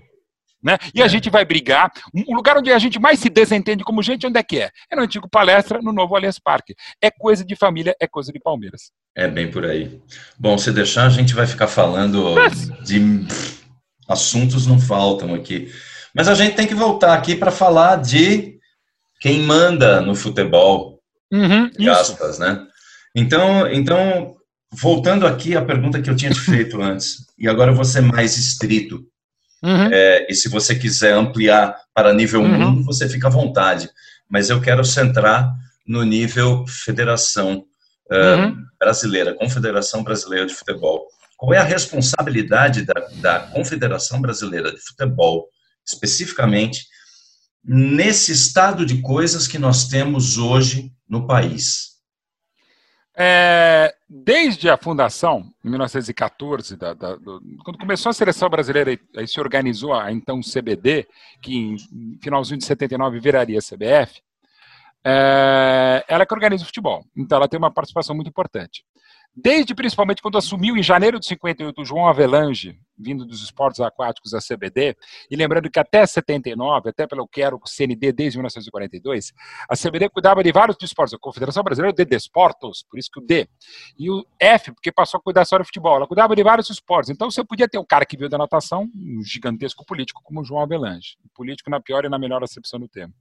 Né? 0.62 0.78
E 0.94 1.02
a 1.02 1.06
é. 1.06 1.10
gente 1.10 1.30
vai 1.30 1.46
brigar. 1.46 1.92
O 2.28 2.36
lugar 2.36 2.58
onde 2.58 2.72
a 2.72 2.78
gente 2.78 3.00
mais 3.00 3.20
se 3.20 3.30
desentende 3.30 3.84
como 3.84 4.04
gente, 4.04 4.28
onde 4.28 4.38
é 4.38 4.44
que 4.44 4.60
é? 4.60 4.70
É 4.92 4.96
no 4.96 5.04
antigo 5.04 5.28
palestra, 5.30 5.82
no 5.82 5.94
novo 5.94 6.16
Allianz 6.16 6.38
Parque. 6.38 6.76
É 7.02 7.10
coisa 7.10 7.46
de 7.46 7.56
família, 7.56 7.96
é 8.00 8.08
coisa 8.08 8.32
de 8.32 8.40
Palmeiras. 8.40 8.92
É 9.16 9.28
bem 9.28 9.50
por 9.50 9.66
aí. 9.66 10.00
Bom, 10.38 10.58
se 10.58 10.72
deixar, 10.72 11.06
a 11.06 11.10
gente 11.10 11.34
vai 11.34 11.48
ficar 11.48 11.68
falando 11.68 12.36
de 12.84 13.00
assuntos 14.08 14.68
não 14.68 14.80
faltam 14.80 15.34
aqui. 15.34 15.72
Mas 16.14 16.28
a 16.28 16.36
gente 16.36 16.56
tem 16.56 16.68
que 16.68 16.76
voltar 16.76 17.14
aqui 17.14 17.36
para 17.36 17.52
falar 17.52 17.96
de 17.98 18.58
quem 19.22 19.42
manda 19.42 20.02
no 20.02 20.14
futebol. 20.14 21.00
Uhum, 21.32 21.70
aspas, 21.90 22.40
né? 22.40 22.66
Então, 23.16 23.68
então, 23.72 24.39
voltando 24.72 25.26
aqui 25.26 25.56
à 25.56 25.64
pergunta 25.64 26.02
que 26.02 26.10
eu 26.10 26.16
tinha 26.16 26.32
te 26.32 26.40
feito 26.40 26.82
antes, 26.82 27.26
e 27.38 27.48
agora 27.48 27.72
eu 27.72 27.76
vou 27.76 27.86
ser 27.86 28.02
mais 28.02 28.38
estrito. 28.38 29.06
Uhum. 29.62 29.90
É, 29.92 30.28
e 30.30 30.36
se 30.36 30.48
você 30.48 30.76
quiser 30.76 31.14
ampliar 31.14 31.76
para 31.94 32.14
nível 32.14 32.42
uhum. 32.42 32.80
1, 32.80 32.84
você 32.84 33.10
fica 33.10 33.28
à 33.28 33.32
vontade. 33.32 33.90
Mas 34.30 34.50
eu 34.50 34.62
quero 34.62 34.86
centrar 34.86 35.54
no 35.86 36.04
nível 36.04 36.66
federação 36.68 37.66
uh, 38.12 38.56
brasileira, 38.80 39.34
Confederação 39.34 40.04
Brasileira 40.04 40.46
de 40.46 40.54
Futebol. 40.54 41.08
Qual 41.36 41.54
é 41.54 41.58
a 41.58 41.64
responsabilidade 41.64 42.86
da, 42.86 43.08
da 43.22 43.40
Confederação 43.40 44.22
Brasileira 44.22 44.72
de 44.72 44.80
Futebol, 44.80 45.48
especificamente, 45.86 46.86
nesse 47.64 48.32
estado 48.32 48.86
de 48.86 49.02
coisas 49.02 49.48
que 49.48 49.58
nós 49.58 49.88
temos 49.88 50.38
hoje 50.38 50.92
no 51.08 51.26
país? 51.26 51.98
É, 53.18 53.94
desde 54.10 54.70
a 54.70 54.78
fundação, 54.78 55.54
em 55.64 55.70
1914, 55.70 56.76
da, 56.76 56.94
da, 56.96 57.16
do, 57.16 57.40
quando 57.64 57.78
começou 57.78 58.10
a 58.10 58.14
seleção 58.14 58.50
brasileira 58.50 58.94
e 58.94 59.28
se 59.28 59.40
organizou 59.40 59.94
a 59.94 60.12
então 60.12 60.42
CBD, 60.42 61.08
que 61.42 61.56
em 61.56 61.78
finalzinho 62.22 62.58
de 62.58 62.66
79 62.66 63.20
viraria 63.20 63.60
CBF, 63.60 64.22
é, 65.06 66.04
ela 66.08 66.24
é 66.24 66.26
que 66.26 66.34
organiza 66.34 66.64
o 66.64 66.66
futebol. 66.66 67.06
Então 67.16 67.38
ela 67.38 67.48
tem 67.48 67.60
uma 67.60 67.72
participação 67.72 68.16
muito 68.16 68.30
importante. 68.30 68.84
Desde 69.36 69.76
principalmente 69.76 70.22
quando 70.24 70.40
assumiu 70.40 70.76
em 70.76 70.82
janeiro 70.84 71.20
de 71.20 71.28
58 71.28 71.80
o 71.80 71.86
João 71.86 72.08
Avelange, 72.08 72.80
vindo 73.00 73.26
dos 73.26 73.42
esportes 73.42 73.80
aquáticos 73.80 74.32
da 74.32 74.40
CBD, 74.40 74.96
e 75.30 75.36
lembrando 75.36 75.70
que 75.70 75.80
até 75.80 76.06
79, 76.06 76.90
até 76.90 77.08
pelo 77.08 77.28
que 77.28 77.42
era 77.42 77.56
o 77.56 77.62
CND 77.66 78.12
desde 78.12 78.38
1942, 78.38 79.34
a 79.70 79.76
CBD 79.76 80.10
cuidava 80.10 80.44
de 80.44 80.52
vários 80.52 80.78
esportes, 80.82 81.14
a 81.14 81.18
Confederação 81.18 81.64
Brasileira 81.64 81.96
de 81.96 82.06
Desportos, 82.06 82.84
por 82.90 83.00
isso 83.00 83.10
que 83.12 83.20
o 83.20 83.26
D, 83.26 83.48
e 83.98 84.10
o 84.10 84.26
F, 84.40 84.74
porque 84.74 84.92
passou 84.92 85.20
a 85.20 85.22
cuidar 85.22 85.46
só 85.46 85.58
do 85.58 85.66
futebol, 85.66 85.96
ela 85.96 86.08
cuidava 86.08 86.36
de 86.36 86.44
vários 86.44 86.70
esportes, 86.70 87.10
então 87.10 87.32
você 87.32 87.44
podia 87.44 87.68
ter 87.68 87.78
um 87.78 87.86
cara 87.86 88.06
que 88.06 88.18
veio 88.18 88.30
da 88.30 88.38
natação, 88.38 88.90
um 88.96 89.24
gigantesco 89.24 89.86
político 89.86 90.22
como 90.24 90.42
o 90.42 90.44
João 90.44 90.62
Avelange, 90.62 91.18
político 91.34 91.70
na 91.70 91.80
pior 91.80 92.06
e 92.06 92.10
na 92.10 92.20
melhor 92.20 92.44
acepção 92.44 92.80
do 92.80 92.88
termo. 92.88 93.14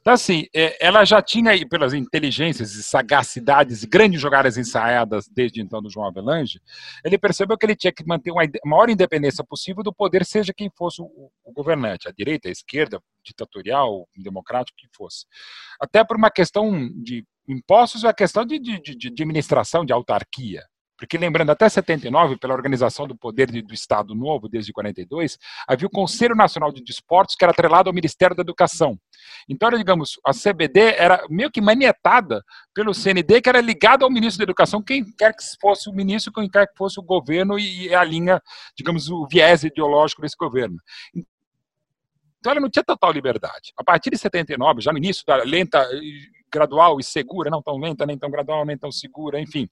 Então 0.00 0.14
assim, 0.14 0.46
é, 0.54 0.84
ela 0.84 1.04
já 1.04 1.20
tinha, 1.20 1.52
pelas 1.68 1.92
inteligências 1.92 2.74
e 2.74 2.82
sagacidades, 2.82 3.84
grandes 3.84 4.20
jogadas 4.20 4.56
ensaiadas 4.56 5.28
desde 5.28 5.60
então 5.60 5.82
do 5.82 5.90
João 5.90 6.06
Avelange, 6.06 6.60
ele 7.04 7.18
percebeu 7.18 7.56
que 7.58 7.66
ele 7.66 7.76
tinha 7.76 7.92
que 7.92 8.06
manter 8.06 8.30
uma 8.30 8.42
maior 8.64 8.88
independência 8.88 9.17
independência 9.18 9.44
possível 9.44 9.82
do 9.82 9.92
poder, 9.92 10.24
seja 10.24 10.54
quem 10.54 10.70
fosse 10.70 11.02
o, 11.02 11.30
o 11.44 11.52
governante, 11.52 12.08
a 12.08 12.12
direita, 12.12 12.48
a 12.48 12.52
esquerda, 12.52 13.00
ditatorial, 13.22 14.08
democrático, 14.16 14.78
que 14.78 14.88
fosse. 14.96 15.26
Até 15.80 16.04
por 16.04 16.16
uma 16.16 16.30
questão 16.30 16.88
de 17.02 17.26
impostos, 17.46 18.04
é 18.04 18.08
a 18.08 18.14
questão 18.14 18.44
de, 18.44 18.58
de, 18.58 18.80
de 18.80 19.08
administração, 19.08 19.84
de 19.84 19.92
autarquia. 19.92 20.62
Porque, 20.98 21.16
lembrando, 21.16 21.50
até 21.50 21.68
79, 21.68 22.36
pela 22.38 22.52
organização 22.52 23.06
do 23.06 23.16
poder 23.16 23.46
do 23.62 23.72
Estado 23.72 24.16
Novo, 24.16 24.48
desde 24.48 24.72
42, 24.72 25.38
havia 25.66 25.86
o 25.86 25.90
Conselho 25.90 26.34
Nacional 26.34 26.72
de 26.72 26.82
Desportos, 26.82 27.36
que 27.36 27.44
era 27.44 27.52
atrelado 27.52 27.88
ao 27.88 27.94
Ministério 27.94 28.34
da 28.34 28.42
Educação. 28.42 28.98
Então, 29.48 29.70
digamos, 29.70 30.18
a 30.26 30.32
CBD 30.32 30.96
era 30.96 31.24
meio 31.30 31.52
que 31.52 31.60
manietada 31.60 32.42
pelo 32.74 32.92
CND, 32.92 33.40
que 33.40 33.48
era 33.48 33.60
ligado 33.60 34.04
ao 34.04 34.10
ministro 34.10 34.38
da 34.38 34.50
Educação, 34.50 34.82
quem 34.82 35.04
quer 35.04 35.32
que 35.36 35.44
fosse 35.60 35.88
o 35.88 35.92
ministro, 35.92 36.32
quem 36.32 36.50
quer 36.50 36.66
que 36.66 36.76
fosse 36.76 36.98
o 36.98 37.02
governo 37.02 37.56
e 37.56 37.94
a 37.94 38.02
linha, 38.02 38.42
digamos, 38.76 39.08
o 39.08 39.24
viés 39.30 39.62
ideológico 39.62 40.20
desse 40.20 40.36
governo. 40.36 40.78
Então, 42.40 42.50
ela 42.50 42.60
não 42.60 42.70
tinha 42.70 42.84
total 42.84 43.12
liberdade. 43.12 43.72
A 43.76 43.84
partir 43.84 44.10
de 44.10 44.18
79, 44.18 44.80
já 44.80 44.90
no 44.90 44.98
início 44.98 45.24
da 45.24 45.36
lenta 45.36 45.88
gradual 46.52 46.98
e 46.98 47.04
segura, 47.04 47.50
não 47.50 47.62
tão 47.62 47.78
lenta, 47.78 48.06
nem 48.06 48.18
tão 48.18 48.30
gradual, 48.30 48.64
nem 48.64 48.76
tão 48.76 48.90
segura, 48.90 49.40
enfim, 49.40 49.68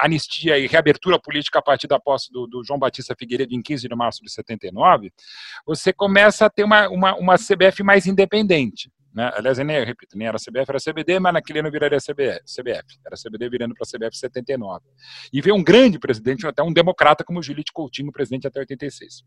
anistia 0.00 0.58
e 0.58 0.66
reabertura 0.66 1.18
política 1.18 1.58
a 1.58 1.62
partir 1.62 1.86
da 1.86 1.98
posse 1.98 2.32
do, 2.32 2.46
do, 2.46 2.64
João 2.64 2.78
Batista 2.78 3.14
Figueiredo 3.18 3.54
em 3.54 3.62
15 3.62 3.88
de 3.88 3.94
março 3.94 4.22
de 4.22 4.30
79, 4.30 5.12
você 5.66 5.92
começa 5.92 6.46
a 6.46 6.50
ter 6.50 6.64
uma, 6.64 6.88
uma, 6.88 7.14
uma 7.16 7.34
CBF 7.36 7.82
mais 7.82 8.06
independente. 8.06 8.90
Né? 9.14 9.30
Aliás, 9.34 9.58
nem, 9.58 9.76
eu 9.76 9.84
repito, 9.84 10.16
nem 10.16 10.26
era 10.26 10.38
CBF, 10.38 10.64
era 10.68 10.78
CBD, 10.78 11.18
mas 11.20 11.34
naquele 11.34 11.58
ano 11.58 11.70
viraria 11.70 11.98
CBF, 11.98 12.40
CBF. 12.44 12.98
Era 13.04 13.16
CBD 13.16 13.48
virando 13.50 13.74
para 13.74 13.86
CBF 13.86 14.16
79. 14.16 14.84
E 15.32 15.40
veio 15.42 15.54
um 15.54 15.62
grande 15.62 15.98
presidente, 15.98 16.46
até 16.46 16.62
um 16.62 16.72
democrata 16.72 17.22
como 17.22 17.42
Julite 17.42 17.72
Coutinho, 17.72 18.10
presidente 18.10 18.46
até 18.46 18.60
86. 18.60 19.22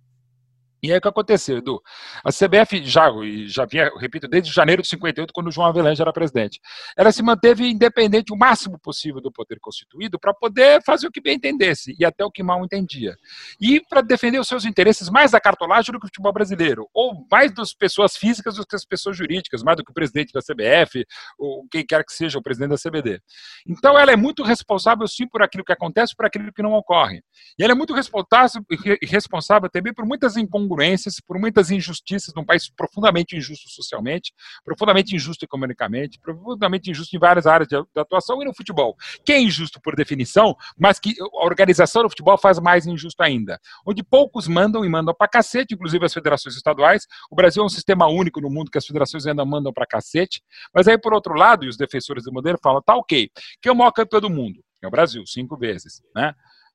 E 0.85 0.91
aí 0.91 0.99
o 0.99 1.01
que 1.01 1.07
aconteceu, 1.07 1.57
Edu? 1.57 1.81
A 2.23 2.29
CBF 2.29 2.85
já, 2.85 3.09
já 3.47 3.65
vinha, 3.65 3.91
repito, 3.99 4.27
desde 4.27 4.51
janeiro 4.51 4.83
de 4.83 4.87
58, 4.87 5.33
quando 5.33 5.47
o 5.47 5.51
João 5.51 5.67
Avelange 5.67 5.99
era 5.99 6.13
presidente. 6.13 6.61
Ela 6.95 7.11
se 7.11 7.23
manteve 7.23 7.67
independente 7.67 8.31
o 8.31 8.37
máximo 8.37 8.77
possível 8.77 9.19
do 9.19 9.31
poder 9.31 9.59
constituído 9.59 10.19
para 10.19 10.31
poder 10.31 10.83
fazer 10.83 11.07
o 11.07 11.11
que 11.11 11.19
bem 11.19 11.37
entendesse 11.37 11.95
e 11.99 12.05
até 12.05 12.23
o 12.23 12.29
que 12.29 12.43
mal 12.43 12.63
entendia. 12.63 13.15
E 13.59 13.81
para 13.81 14.01
defender 14.01 14.39
os 14.39 14.47
seus 14.47 14.63
interesses 14.63 15.09
mais 15.09 15.31
da 15.31 15.39
cartolagem 15.39 15.91
do 15.91 15.99
que 15.99 16.05
o 16.05 16.07
futebol 16.07 16.31
brasileiro, 16.31 16.87
ou 16.93 17.25
mais 17.31 17.51
das 17.51 17.73
pessoas 17.73 18.15
físicas 18.15 18.55
do 18.55 18.65
que 18.65 18.75
as 18.75 18.85
pessoas 18.85 19.17
jurídicas, 19.17 19.63
mais 19.63 19.77
do 19.77 19.83
que 19.83 19.89
o 19.89 19.93
presidente 19.93 20.31
da 20.33 20.39
CBF, 20.39 21.03
ou 21.39 21.65
quem 21.71 21.83
quer 21.83 22.05
que 22.05 22.13
seja 22.13 22.37
o 22.37 22.43
presidente 22.43 22.69
da 22.69 22.77
CBD. 22.77 23.19
Então 23.67 23.97
ela 23.97 24.11
é 24.11 24.15
muito 24.15 24.43
responsável 24.43 25.07
sim 25.07 25.27
por 25.27 25.41
aquilo 25.41 25.65
que 25.65 25.73
acontece, 25.73 26.15
por 26.15 26.27
aquilo 26.27 26.53
que 26.53 26.61
não 26.61 26.73
ocorre. 26.73 27.23
E 27.57 27.63
ela 27.63 27.73
é 27.73 27.75
muito 27.75 27.93
responsável, 27.93 28.63
responsável 29.01 29.67
também 29.67 29.91
por 29.91 30.05
muitas 30.05 30.37
incongruências 30.37 30.74
incongruências, 30.75 31.15
por 31.25 31.39
muitas 31.39 31.71
injustiças 31.71 32.33
num 32.35 32.45
país 32.45 32.69
profundamente 32.69 33.35
injusto 33.35 33.69
socialmente, 33.69 34.33
profundamente 34.63 35.15
injusto 35.15 35.45
economicamente, 35.45 36.19
profundamente 36.19 36.91
injusto 36.91 37.15
em 37.15 37.19
várias 37.19 37.47
áreas 37.47 37.67
de, 37.67 37.81
de 37.81 38.01
atuação 38.01 38.41
e 38.41 38.45
no 38.45 38.53
futebol, 38.53 38.95
que 39.25 39.31
é 39.31 39.39
injusto 39.39 39.79
por 39.81 39.95
definição, 39.95 40.55
mas 40.77 40.99
que 40.99 41.15
a 41.19 41.45
organização 41.45 42.03
do 42.03 42.09
futebol 42.09 42.37
faz 42.37 42.59
mais 42.59 42.85
injusto 42.85 43.21
ainda. 43.23 43.59
Onde 43.85 44.03
poucos 44.03 44.47
mandam 44.47 44.83
e 44.83 44.89
mandam 44.89 45.13
pra 45.17 45.27
cacete, 45.27 45.73
inclusive 45.73 46.05
as 46.05 46.13
federações 46.13 46.55
estaduais. 46.55 47.05
O 47.31 47.35
Brasil 47.35 47.63
é 47.63 47.65
um 47.65 47.69
sistema 47.69 48.07
único 48.07 48.41
no 48.41 48.49
mundo 48.49 48.69
que 48.69 48.77
as 48.77 48.85
federações 48.85 49.25
ainda 49.25 49.45
mandam 49.45 49.71
pra 49.71 49.85
cacete. 49.85 50.41
Mas 50.73 50.87
aí, 50.87 50.97
por 50.97 51.13
outro 51.13 51.33
lado, 51.33 51.65
e 51.65 51.69
os 51.69 51.77
defensores 51.77 52.23
do 52.23 52.33
modelo 52.33 52.57
falam, 52.61 52.81
tá 52.81 52.95
ok, 52.95 53.29
que 53.61 53.69
é 53.69 53.71
o 53.71 53.75
maior 53.75 53.91
campeão 53.91 54.21
do 54.21 54.29
mundo? 54.29 54.63
É 54.83 54.87
o 54.87 54.91
Brasil, 54.91 55.25
cinco 55.25 55.57
vezes, 55.57 56.01
né? 56.13 56.33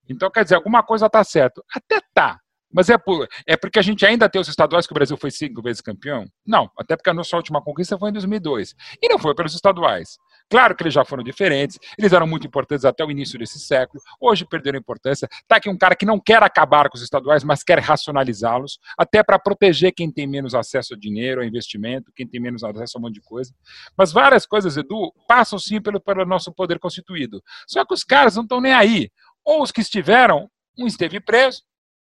Então, 0.09 0.31
quer 0.31 0.43
dizer, 0.43 0.57
alguma 0.57 0.83
coisa 0.83 1.07
está 1.07 1.23
certo. 1.23 1.63
Até 1.73 2.01
tá. 2.13 2.41
Mas 2.73 2.89
é, 2.89 2.97
por, 2.97 3.27
é 3.47 3.57
porque 3.57 3.79
a 3.79 3.83
gente 3.83 4.07
ainda 4.07 4.29
tem 4.29 4.41
os 4.41 4.49
estaduais 4.49 4.87
que 4.87 4.93
o 4.93 4.95
Brasil 4.95 5.17
foi 5.17 5.31
cinco 5.31 5.61
vezes 5.61 5.81
campeão? 5.81 6.27
Não, 6.47 6.71
até 6.79 6.97
porque 6.97 7.11
a 7.11 7.15
nossa 7.15 7.37
última 7.37 7.61
conquista 7.63 7.99
foi 7.99 8.11
em 8.11 8.13
2002. 8.13 8.75
E 9.03 9.09
não 9.09 9.19
foi 9.19 9.35
pelos 9.35 9.55
estaduais. 9.55 10.19
Claro 10.49 10.75
que 10.75 10.83
eles 10.83 10.95
já 10.95 11.05
foram 11.05 11.23
diferentes, 11.23 11.79
eles 11.99 12.13
eram 12.13 12.27
muito 12.27 12.47
importantes 12.47 12.85
até 12.85 13.05
o 13.05 13.11
início 13.11 13.39
desse 13.39 13.59
século, 13.59 14.03
hoje 14.21 14.45
perderam 14.45 14.79
importância. 14.79 15.29
Está 15.33 15.57
aqui 15.57 15.69
um 15.69 15.79
cara 15.79 15.95
que 15.95 16.05
não 16.05 16.19
quer 16.19 16.43
acabar 16.43 16.89
com 16.89 16.97
os 16.97 17.03
estaduais, 17.03 17.45
mas 17.45 17.63
quer 17.63 17.79
racionalizá-los, 17.79 18.79
até 18.99 19.23
para 19.23 19.39
proteger 19.39 19.93
quem 19.93 20.11
tem 20.11 20.27
menos 20.27 20.55
acesso 20.55 20.95
a 20.95 20.97
dinheiro, 20.97 21.41
a 21.41 21.47
investimento, 21.47 22.13
quem 22.15 22.27
tem 22.27 22.41
menos 22.41 22.65
acesso 22.65 22.97
a 22.97 23.01
um 23.01 23.03
monte 23.03 23.15
de 23.15 23.21
coisa. 23.21 23.55
Mas 23.97 24.13
várias 24.13 24.45
coisas, 24.47 24.77
Edu, 24.77 25.13
passam 25.29 25.59
sim 25.59 25.81
pelo, 25.81 26.01
pelo 26.01 26.25
nosso 26.25 26.53
poder 26.53 26.79
constituído. 26.79 27.43
Só 27.67 27.85
que 27.85 27.95
os 27.95 28.03
caras 28.03 28.37
não 28.37 28.43
estão 28.43 28.61
nem 28.61 28.73
aí. 28.73 29.11
Ou 29.45 29.63
os 29.63 29.71
que 29.71 29.81
estiveram, 29.81 30.51
um 30.79 30.87
esteve 30.87 31.21
preso, 31.21 31.63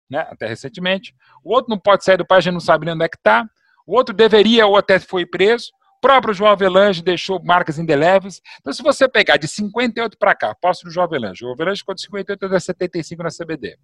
né, 0.10 0.28
até 0.30 0.48
recentemente. 0.48 1.14
O 1.44 1.54
outro 1.54 1.70
não 1.70 1.80
pode 1.80 2.04
sair 2.04 2.18
do 2.18 2.26
país, 2.26 2.40
a 2.40 2.46
gente 2.46 2.54
não 2.54 2.60
sabe 2.60 2.86
nem 2.86 2.96
onde 2.96 3.06
é 3.06 3.10
que 3.10 3.18
está. 3.18 3.46
O 3.86 3.96
outro 3.96 4.14
deveria 4.14 4.66
ou 4.66 4.78
até 4.78 5.00
foi 5.00 5.26
preso. 5.26 5.72
O 5.98 6.02
próprio 6.04 6.34
João 6.34 6.52
Avelange 6.52 7.02
deixou 7.02 7.42
marcas 7.42 7.80
indeléveis. 7.80 8.42
Então, 8.60 8.74
se 8.74 8.84
você 8.84 9.08
pegar 9.08 9.38
de 9.38 9.48
58 9.48 10.18
para 10.18 10.36
cá, 10.36 10.54
posso 10.54 10.84
do 10.84 10.92
João 10.92 11.06
Avelange. 11.06 11.46
O 11.46 11.52
Avelange 11.54 11.80
ficou 11.80 11.96
de 11.96 12.02
58 12.02 12.46
até 12.46 12.60
75 12.60 13.24
na 13.24 13.30
CBD. 13.30 13.78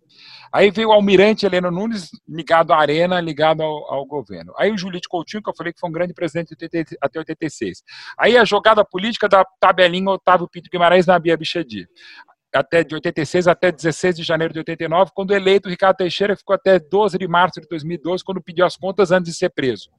Aí 0.52 0.70
veio 0.70 0.90
o 0.90 0.92
Almirante 0.92 1.46
Heleno 1.46 1.72
Nunes, 1.72 2.10
ligado 2.28 2.74
à 2.74 2.78
Arena, 2.78 3.22
ligado 3.22 3.62
ao, 3.62 3.94
ao 3.94 4.06
governo. 4.06 4.54
Aí 4.58 4.70
o 4.70 4.78
Julite 4.78 5.08
Coutinho, 5.08 5.42
que 5.42 5.50
eu 5.50 5.56
falei 5.56 5.72
que 5.72 5.80
foi 5.80 5.90
um 5.90 5.94
grande 5.94 6.14
presidente 6.14 6.54
até 7.02 7.20
86. 7.20 7.84
Aí 8.18 8.38
a 8.38 8.44
jogada 8.44 8.84
política 8.84 9.30
da 9.30 9.46
tabelinha 9.58 10.10
Otávio 10.10 10.50
Pinto 10.50 10.70
Guimarães 10.70 11.06
na 11.06 11.18
Bia 11.18 11.38
Bichedi 11.38 11.88
até 12.54 12.84
de 12.84 12.96
86 12.96 13.48
até 13.48 13.72
16 13.72 14.18
de 14.18 14.24
janeiro 14.24 14.54
de 14.54 14.60
89, 14.60 15.12
quando 15.14 15.34
eleito, 15.34 15.70
Ricardo 15.70 15.98
Teixeira 15.98 16.36
ficou 16.36 16.56
até 16.56 16.80
12 16.80 17.18
de 17.18 17.28
março 17.28 17.62
de 17.62 17.68
2012, 17.68 18.24
quando 18.24 18.42
pediu 18.42 18.66
as 18.66 18.76
contas 18.76 19.12
antes 19.12 19.32
de 19.32 19.38
ser 19.38 19.50
preso. 19.50 19.90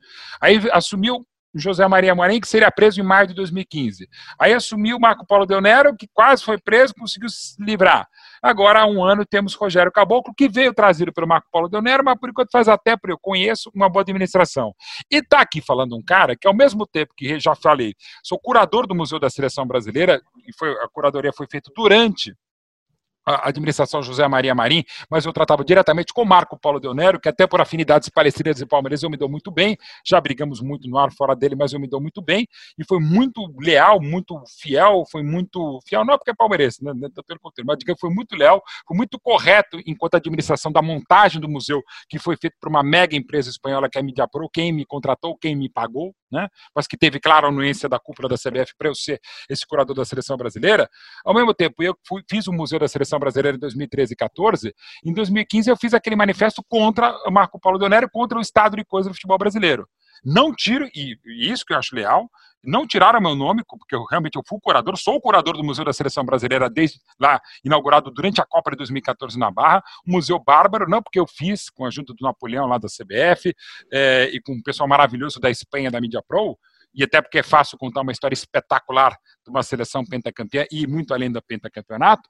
Aí 0.41 0.61
assumiu 0.73 1.25
José 1.55 1.87
Maria 1.89 2.15
Marim, 2.15 2.41
que 2.41 2.49
seria 2.49 2.71
preso 2.71 3.01
em 3.01 3.05
maio 3.05 3.27
de 3.27 3.35
2015. 3.35 4.09
Aí 4.39 4.53
assumiu 4.53 4.99
Marco 4.99 5.27
Paulo 5.27 5.47
Del 5.47 5.61
Nero, 5.61 5.97
que 5.97 6.09
quase 6.13 6.45
foi 6.45 6.59
preso, 6.59 6.95
conseguiu 6.95 7.29
se 7.29 7.57
livrar. 7.63 8.07
Agora, 8.43 8.83
há 8.83 8.87
um 8.87 9.03
ano, 9.03 9.25
temos 9.27 9.55
Rogério 9.55 9.93
Caboclo, 9.93 10.35
que 10.35 10.49
veio 10.49 10.73
trazido 10.73 11.13
pelo 11.13 11.27
Marco 11.27 11.49
Paulo 11.51 11.69
Del 11.69 11.83
Nero, 11.83 12.05
mas 12.05 12.19
por 12.19 12.31
enquanto 12.31 12.51
faz 12.51 12.69
até, 12.69 12.97
porque 12.97 13.13
eu 13.13 13.19
conheço, 13.19 13.71
uma 13.75 13.89
boa 13.89 14.03
administração. 14.03 14.75
E 15.11 15.17
está 15.17 15.41
aqui 15.41 15.61
falando 15.61 15.97
um 15.97 16.03
cara 16.03 16.37
que, 16.37 16.47
ao 16.47 16.55
mesmo 16.55 16.87
tempo 16.87 17.13
que 17.17 17.39
já 17.39 17.55
falei, 17.55 17.95
sou 18.23 18.39
curador 18.39 18.87
do 18.87 18.95
Museu 18.95 19.19
da 19.19 19.29
Seleção 19.29 19.67
Brasileira, 19.67 20.21
e 20.47 20.53
foi, 20.57 20.71
a 20.73 20.89
curadoria 20.89 21.33
foi 21.33 21.47
feita 21.51 21.71
durante 21.75 22.35
a 23.25 23.49
administração 23.49 24.03
José 24.03 24.27
Maria 24.27 24.55
Marim, 24.55 24.85
mas 25.11 25.25
eu 25.25 25.33
tratava 25.33 25.65
diretamente 25.65 26.13
com 26.13 26.25
Marco 26.25 26.59
Paulo 26.59 26.81
Del 26.81 26.95
Nero, 26.95 27.21
que 27.21 27.29
até 27.29 27.47
por 27.47 27.61
afinidades 27.61 28.09
palestinas 28.09 28.61
e 28.61 28.67
palmeirenses 28.67 29.03
eu 29.03 29.11
me 29.11 29.17
dou 29.17 29.29
muito 29.29 29.51
bem, 29.51 29.77
já 30.05 30.21
brigamos 30.21 30.61
muito 30.61 30.89
no 30.89 30.99
ar 30.99 31.13
fora 31.13 31.35
dele, 31.37 31.55
mas 31.55 31.73
eu 31.73 31.81
me 31.81 31.89
dou 31.89 32.01
muito 32.01 32.23
bem, 32.23 32.47
e 32.79 32.85
foi 32.85 32.99
muito 32.99 33.43
leal, 33.59 34.01
muito 34.01 34.41
fiel, 34.61 35.05
foi 35.11 35.23
muito 35.23 35.81
fiel, 35.87 36.05
não 36.05 36.15
é 36.15 36.19
porque 36.19 36.31
é 36.31 36.35
palmeirense, 36.35 36.83
né, 36.83 36.93
pelo 37.27 37.41
contrário, 37.41 37.67
mas 37.67 37.79
diga 37.79 37.95
foi 37.99 38.11
muito 38.11 38.35
leal, 38.35 38.63
foi 38.87 38.97
muito 38.97 39.19
correto 39.21 39.81
enquanto 39.87 40.15
administração 40.15 40.73
da 40.73 40.83
montagem 40.83 41.41
do 41.41 41.49
museu, 41.49 41.83
que 42.09 42.19
foi 42.19 42.37
feito 42.37 42.57
por 42.61 42.69
uma 42.69 42.83
mega 42.83 43.17
empresa 43.17 43.51
espanhola 43.51 43.89
que 43.89 43.99
é 43.99 44.01
a 44.01 44.05
Mediapro, 44.05 44.49
quem 44.53 44.73
me 44.73 44.85
contratou, 44.87 45.37
quem 45.37 45.55
me 45.55 45.69
pagou, 45.69 46.15
né, 46.31 46.49
mas 46.75 46.87
que 46.87 46.97
teve 46.97 47.19
clara 47.21 47.49
anuência 47.49 47.89
da 47.89 47.99
cúpula 47.99 48.29
da 48.29 48.37
CBF 48.37 48.73
para 48.79 48.89
eu 48.89 48.95
ser 48.95 49.21
esse 49.49 49.67
curador 49.67 49.97
da 49.97 50.05
seleção 50.05 50.37
brasileira, 50.37 50.89
ao 51.25 51.35
mesmo 51.35 51.53
tempo 51.53 51.83
eu 51.83 51.95
fui, 52.07 52.23
fiz 52.29 52.47
o 52.47 52.53
Museu 52.53 52.79
da 52.79 52.89
Seleção 52.89 53.10
Brasileira 53.19 53.57
em 53.57 53.61
2013 53.61 54.13
e 54.13 54.17
14, 54.17 54.75
em 55.05 55.13
2015 55.13 55.71
eu 55.71 55.77
fiz 55.77 55.95
aquele 55.95 56.17
manifesto 56.17 56.63
contra 56.69 57.15
Marco 57.31 57.59
Paulo 57.59 57.79
Donero, 57.79 58.09
contra 58.11 58.39
o 58.39 58.41
estado 58.41 58.77
de 58.77 58.85
coisa 58.85 59.09
do 59.09 59.15
futebol 59.15 59.39
brasileiro. 59.39 59.89
Não 60.25 60.55
tiro, 60.55 60.87
e, 60.95 61.19
isso 61.25 61.65
que 61.65 61.73
eu 61.73 61.79
acho 61.79 61.95
leal, 61.95 62.29
não 62.63 62.87
tiraram 62.87 63.21
meu 63.21 63.35
nome, 63.35 63.63
porque 63.67 63.95
eu 63.95 64.05
realmente 64.05 64.37
eu 64.37 64.43
fui 64.47 64.59
curador, 64.61 64.97
sou 64.99 65.15
o 65.15 65.21
curador 65.21 65.57
do 65.57 65.65
Museu 65.65 65.85
da 65.85 65.93
Seleção 65.93 66.25
Brasileira 66.25 66.69
desde 66.69 66.99
lá, 67.19 67.41
inaugurado 67.65 68.11
durante 68.11 68.41
a 68.41 68.45
Copa 68.45 68.71
de 68.73 68.77
2014 68.79 69.39
na 69.39 69.51
Barra, 69.51 69.83
um 70.07 70.13
museu 70.13 70.39
bárbaro, 70.39 70.89
não 70.89 71.03
porque 71.03 71.19
eu 71.19 71.27
fiz 71.27 71.71
com 71.71 71.85
a 71.85 71.89
ajuda 71.89 72.13
do 72.13 72.23
Napoleão 72.23 72.67
lá 72.67 72.77
da 72.77 72.89
CBF 72.89 73.55
é, 73.91 74.31
e 74.33 74.41
com 74.43 74.53
um 74.53 74.63
pessoal 74.63 74.89
maravilhoso 74.89 75.41
da 75.41 75.51
Espanha, 75.51 75.91
da 75.91 76.01
Media 76.01 76.23
Pro, 76.27 76.59
e 76.95 77.05
até 77.05 77.21
porque 77.21 77.39
é 77.39 77.43
fácil 77.43 77.79
contar 77.79 78.03
uma 78.03 78.13
história 78.13 78.35
espetacular 78.35 79.11
de 79.45 79.51
uma 79.51 79.63
seleção 79.63 80.05
pentacampeã 80.05 80.65
e 80.71 80.87
muito 80.87 81.15
além 81.15 81.31
do 81.31 81.41
pentacampeonato, 81.43 82.29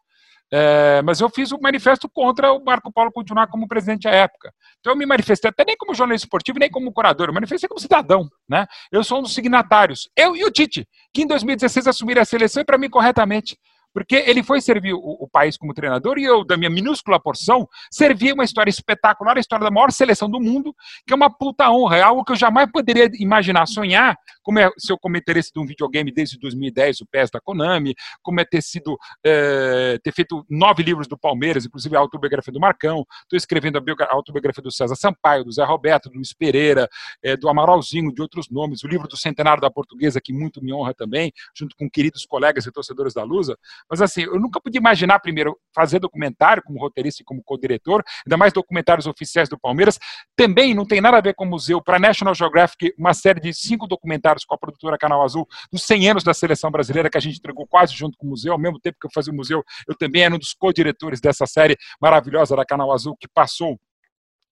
é, 0.52 1.00
mas 1.02 1.20
eu 1.20 1.30
fiz 1.30 1.52
o 1.52 1.56
um 1.56 1.60
manifesto 1.60 2.08
contra 2.08 2.52
o 2.52 2.62
Marco 2.64 2.92
Paulo 2.92 3.12
continuar 3.12 3.46
como 3.46 3.68
presidente 3.68 4.08
à 4.08 4.10
época. 4.10 4.52
Então 4.80 4.92
eu 4.92 4.96
me 4.96 5.06
manifestei 5.06 5.48
até 5.48 5.64
nem 5.64 5.76
como 5.76 5.94
jornalista 5.94 6.26
esportivo, 6.26 6.58
nem 6.58 6.68
como 6.68 6.92
curador, 6.92 7.28
eu 7.28 7.34
manifestei 7.34 7.68
como 7.68 7.80
cidadão. 7.80 8.28
Né? 8.48 8.66
Eu 8.90 9.04
sou 9.04 9.20
um 9.20 9.22
dos 9.22 9.32
signatários, 9.32 10.08
eu 10.16 10.34
e 10.34 10.44
o 10.44 10.50
Tite, 10.50 10.88
que 11.14 11.22
em 11.22 11.26
2016 11.26 11.86
assumiram 11.86 12.22
a 12.22 12.24
seleção 12.24 12.62
e 12.62 12.64
para 12.64 12.78
mim 12.78 12.90
corretamente. 12.90 13.56
Porque 13.92 14.16
ele 14.16 14.42
foi 14.42 14.60
servir 14.60 14.94
o, 14.94 14.98
o, 14.98 15.28
país 15.28 15.56
como 15.56 15.74
treinador 15.74 16.18
e 16.18 16.24
eu, 16.24 16.44
da 16.44 16.56
minha 16.56 16.70
minúscula 16.70 17.20
porção, 17.20 17.68
servi 17.90 18.32
uma 18.32 18.44
história 18.44 18.70
espetacular, 18.70 19.36
a 19.36 19.40
história 19.40 19.64
da 19.64 19.70
maior 19.70 19.90
seleção 19.90 20.28
do 20.28 20.40
mundo, 20.40 20.74
que 21.06 21.12
é 21.12 21.16
uma 21.16 21.30
puta 21.30 21.70
honra, 21.70 21.96
é 21.96 22.02
algo 22.02 22.24
que 22.24 22.32
eu 22.32 22.36
jamais 22.36 22.70
poderia 22.70 23.10
imaginar, 23.18 23.66
sonhar, 23.66 24.16
como 24.42 24.58
é 24.58 24.70
se 24.78 24.92
eu 24.92 24.98
cometer 24.98 25.36
esse 25.36 25.52
de 25.52 25.60
um 25.60 25.66
videogame 25.66 26.12
desde 26.12 26.38
2010, 26.38 27.00
o 27.00 27.06
PES 27.06 27.30
da 27.30 27.40
Konami, 27.40 27.94
como 28.22 28.40
é 28.40 28.44
ter 28.44 28.62
sido, 28.62 28.96
é, 29.24 29.98
ter 30.02 30.12
feito 30.12 30.44
nove 30.48 30.82
livros 30.82 31.08
do 31.08 31.18
Palmeiras, 31.18 31.64
inclusive 31.64 31.96
a 31.96 32.00
autobiografia 32.00 32.52
do 32.52 32.60
Marcão, 32.60 33.04
estou 33.22 33.36
escrevendo 33.36 33.78
a 33.78 34.14
autobiografia 34.14 34.62
do 34.62 34.70
César 34.70 34.94
Sampaio, 34.94 35.44
do 35.44 35.52
Zé 35.52 35.64
Roberto, 35.64 36.08
do 36.08 36.16
Luiz 36.16 36.32
Pereira, 36.32 36.88
é, 37.22 37.36
do 37.36 37.48
Amaralzinho, 37.48 38.12
de 38.12 38.22
outros 38.22 38.48
nomes, 38.50 38.82
o 38.84 38.88
livro 38.88 39.08
do 39.08 39.16
Centenário 39.16 39.60
da 39.60 39.70
Portuguesa, 39.70 40.20
que 40.20 40.32
muito 40.32 40.62
me 40.62 40.72
honra 40.72 40.94
também, 40.94 41.32
junto 41.54 41.76
com 41.76 41.88
queridos 41.88 42.24
colegas 42.24 42.66
e 42.66 42.72
torcedores 42.72 43.14
da 43.14 43.22
Lusa, 43.22 43.56
mas 43.88 44.02
assim, 44.02 44.22
eu 44.22 44.38
nunca 44.38 44.60
podia 44.60 44.78
imaginar, 44.78 45.18
primeiro, 45.20 45.56
fazer 45.74 45.98
documentário 45.98 46.62
como 46.62 46.78
roteirista 46.78 47.22
e 47.22 47.24
como 47.24 47.42
co-diretor, 47.42 48.02
ainda 48.26 48.36
mais 48.36 48.52
documentários 48.52 49.06
oficiais 49.06 49.48
do 49.48 49.58
Palmeiras. 49.58 49.98
Também 50.36 50.74
não 50.74 50.86
tem 50.86 51.00
nada 51.00 51.18
a 51.18 51.20
ver 51.20 51.34
com 51.34 51.44
o 51.44 51.48
museu. 51.48 51.82
Para 51.82 51.98
National 51.98 52.34
Geographic, 52.34 52.92
uma 52.98 53.14
série 53.14 53.40
de 53.40 53.52
cinco 53.54 53.86
documentários 53.86 54.44
com 54.44 54.54
a 54.54 54.58
produtora 54.58 54.98
Canal 54.98 55.22
Azul, 55.22 55.46
dos 55.72 55.82
100 55.82 56.10
anos 56.10 56.24
da 56.24 56.34
seleção 56.34 56.70
brasileira, 56.70 57.10
que 57.10 57.18
a 57.18 57.20
gente 57.20 57.38
entregou 57.38 57.66
quase 57.66 57.94
junto 57.94 58.16
com 58.18 58.26
o 58.26 58.30
museu. 58.30 58.52
Ao 58.52 58.58
mesmo 58.58 58.78
tempo 58.80 58.96
que 59.00 59.06
eu 59.06 59.10
fazia 59.12 59.32
o 59.32 59.36
museu, 59.36 59.62
eu 59.88 59.96
também 59.96 60.22
era 60.22 60.34
um 60.34 60.38
dos 60.38 60.52
co-diretores 60.52 61.20
dessa 61.20 61.46
série 61.46 61.76
maravilhosa 62.00 62.56
da 62.56 62.64
Canal 62.64 62.92
Azul, 62.92 63.16
que 63.18 63.28
passou 63.28 63.78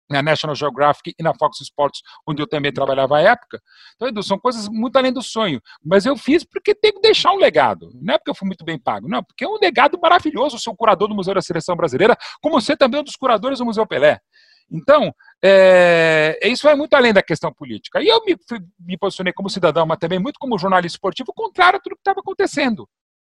na 0.09 0.21
National 0.21 0.55
Geographic 0.55 1.13
e 1.17 1.23
na 1.23 1.33
Fox 1.33 1.59
Sports, 1.61 2.01
onde 2.27 2.41
eu 2.41 2.47
também 2.47 2.71
trabalhava 2.71 3.17
à 3.17 3.21
época. 3.21 3.61
Então, 3.95 4.07
Edu, 4.07 4.23
são 4.23 4.39
coisas 4.39 4.67
muito 4.69 4.95
além 4.97 5.11
do 5.11 5.21
sonho. 5.21 5.61
Mas 5.83 6.05
eu 6.05 6.15
fiz 6.17 6.43
porque 6.43 6.73
tenho 6.73 6.95
que 6.95 7.01
deixar 7.01 7.31
um 7.31 7.37
legado. 7.37 7.89
Não 7.95 8.13
é 8.13 8.17
porque 8.17 8.31
eu 8.31 8.35
fui 8.35 8.47
muito 8.47 8.63
bem 8.63 8.79
pago, 8.79 9.07
não, 9.07 9.23
porque 9.23 9.43
é 9.43 9.47
um 9.47 9.57
legado 9.61 9.99
maravilhoso. 10.01 10.59
Sou 10.59 10.75
curador 10.75 11.07
do 11.07 11.15
Museu 11.15 11.33
da 11.33 11.41
Seleção 11.41 11.75
Brasileira, 11.75 12.17
como 12.41 12.59
você 12.59 12.75
também 12.75 12.99
é 12.99 13.01
um 13.01 13.05
dos 13.05 13.15
curadores 13.15 13.59
do 13.59 13.65
Museu 13.65 13.85
Pelé. 13.85 14.19
Então, 14.69 15.13
é, 15.41 16.37
isso 16.43 16.63
vai 16.63 16.75
muito 16.75 16.93
além 16.93 17.13
da 17.13 17.23
questão 17.23 17.53
política. 17.53 18.01
E 18.01 18.07
eu 18.07 18.23
me, 18.25 18.35
me 18.79 18.97
posicionei 18.97 19.31
como 19.31 19.49
cidadão, 19.49 19.85
mas 19.85 19.97
também 19.97 20.19
muito 20.19 20.39
como 20.39 20.59
jornalista 20.59 20.97
esportivo, 20.97 21.33
contrário 21.33 21.77
a 21.77 21.81
tudo 21.81 21.95
que 21.95 22.01
estava 22.01 22.19
acontecendo 22.19 22.87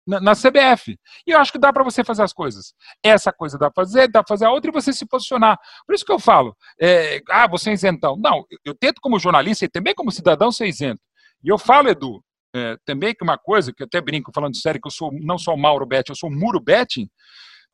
na, 0.08 0.34
CBF. 0.34 0.98
E 1.26 1.32
eu 1.32 1.40
acho 1.40 1.52
que 1.52 1.60
dá 1.60 1.72
para 1.72 1.84
você 1.84 2.04
fazer 2.04 2.24
as 2.24 2.34
coisas. 2.34 2.74
Essa 3.04 3.32
coisa 3.32 3.58
dá 3.58 3.70
para 3.70 3.84
fazer, 3.84 4.08
dá 4.08 4.24
para 4.24 4.34
fazer 4.34 4.46
a 4.46 4.52
outra 4.52 4.70
e 4.70 4.74
você 4.74 4.92
se 4.92 5.06
posicionar. 5.06 5.58
Por 5.86 5.94
isso 5.94 6.06
que 6.06 6.12
eu 6.12 6.20
falo, 6.20 6.56
é, 6.80 7.22
ah, 7.30 7.48
você 7.48 7.70
é 7.70 7.74
isentão. 7.74 8.18
Não, 8.18 8.46
eu, 8.50 8.58
eu 8.66 8.76
tento 8.76 9.00
como 9.02 9.20
jornalista 9.20 9.66
e 9.66 9.70
também 9.70 9.94
como 9.94 10.12
cidadão 10.12 10.52
ser 10.52 10.68
isento. 10.68 11.02
E 11.44 11.50
eu 11.50 11.58
falo, 11.58 11.90
Edu, 11.90 12.24
é, 12.56 12.78
também 12.86 13.14
que 13.14 13.24
uma 13.24 13.38
coisa, 13.38 13.72
que 13.72 13.84
eu 13.84 13.86
até 13.86 14.02
brinco 14.02 14.32
falando 14.34 14.58
sério, 14.58 14.82
que 14.82 14.88
eu 14.88 14.92
sou 14.92 15.12
não 15.12 15.38
sou 15.38 15.56
Mauro 15.56 15.86
Betting, 15.86 16.12
eu 16.12 16.16
sou 16.16 16.32
Muro 16.32 16.60
Betting, 16.60 17.08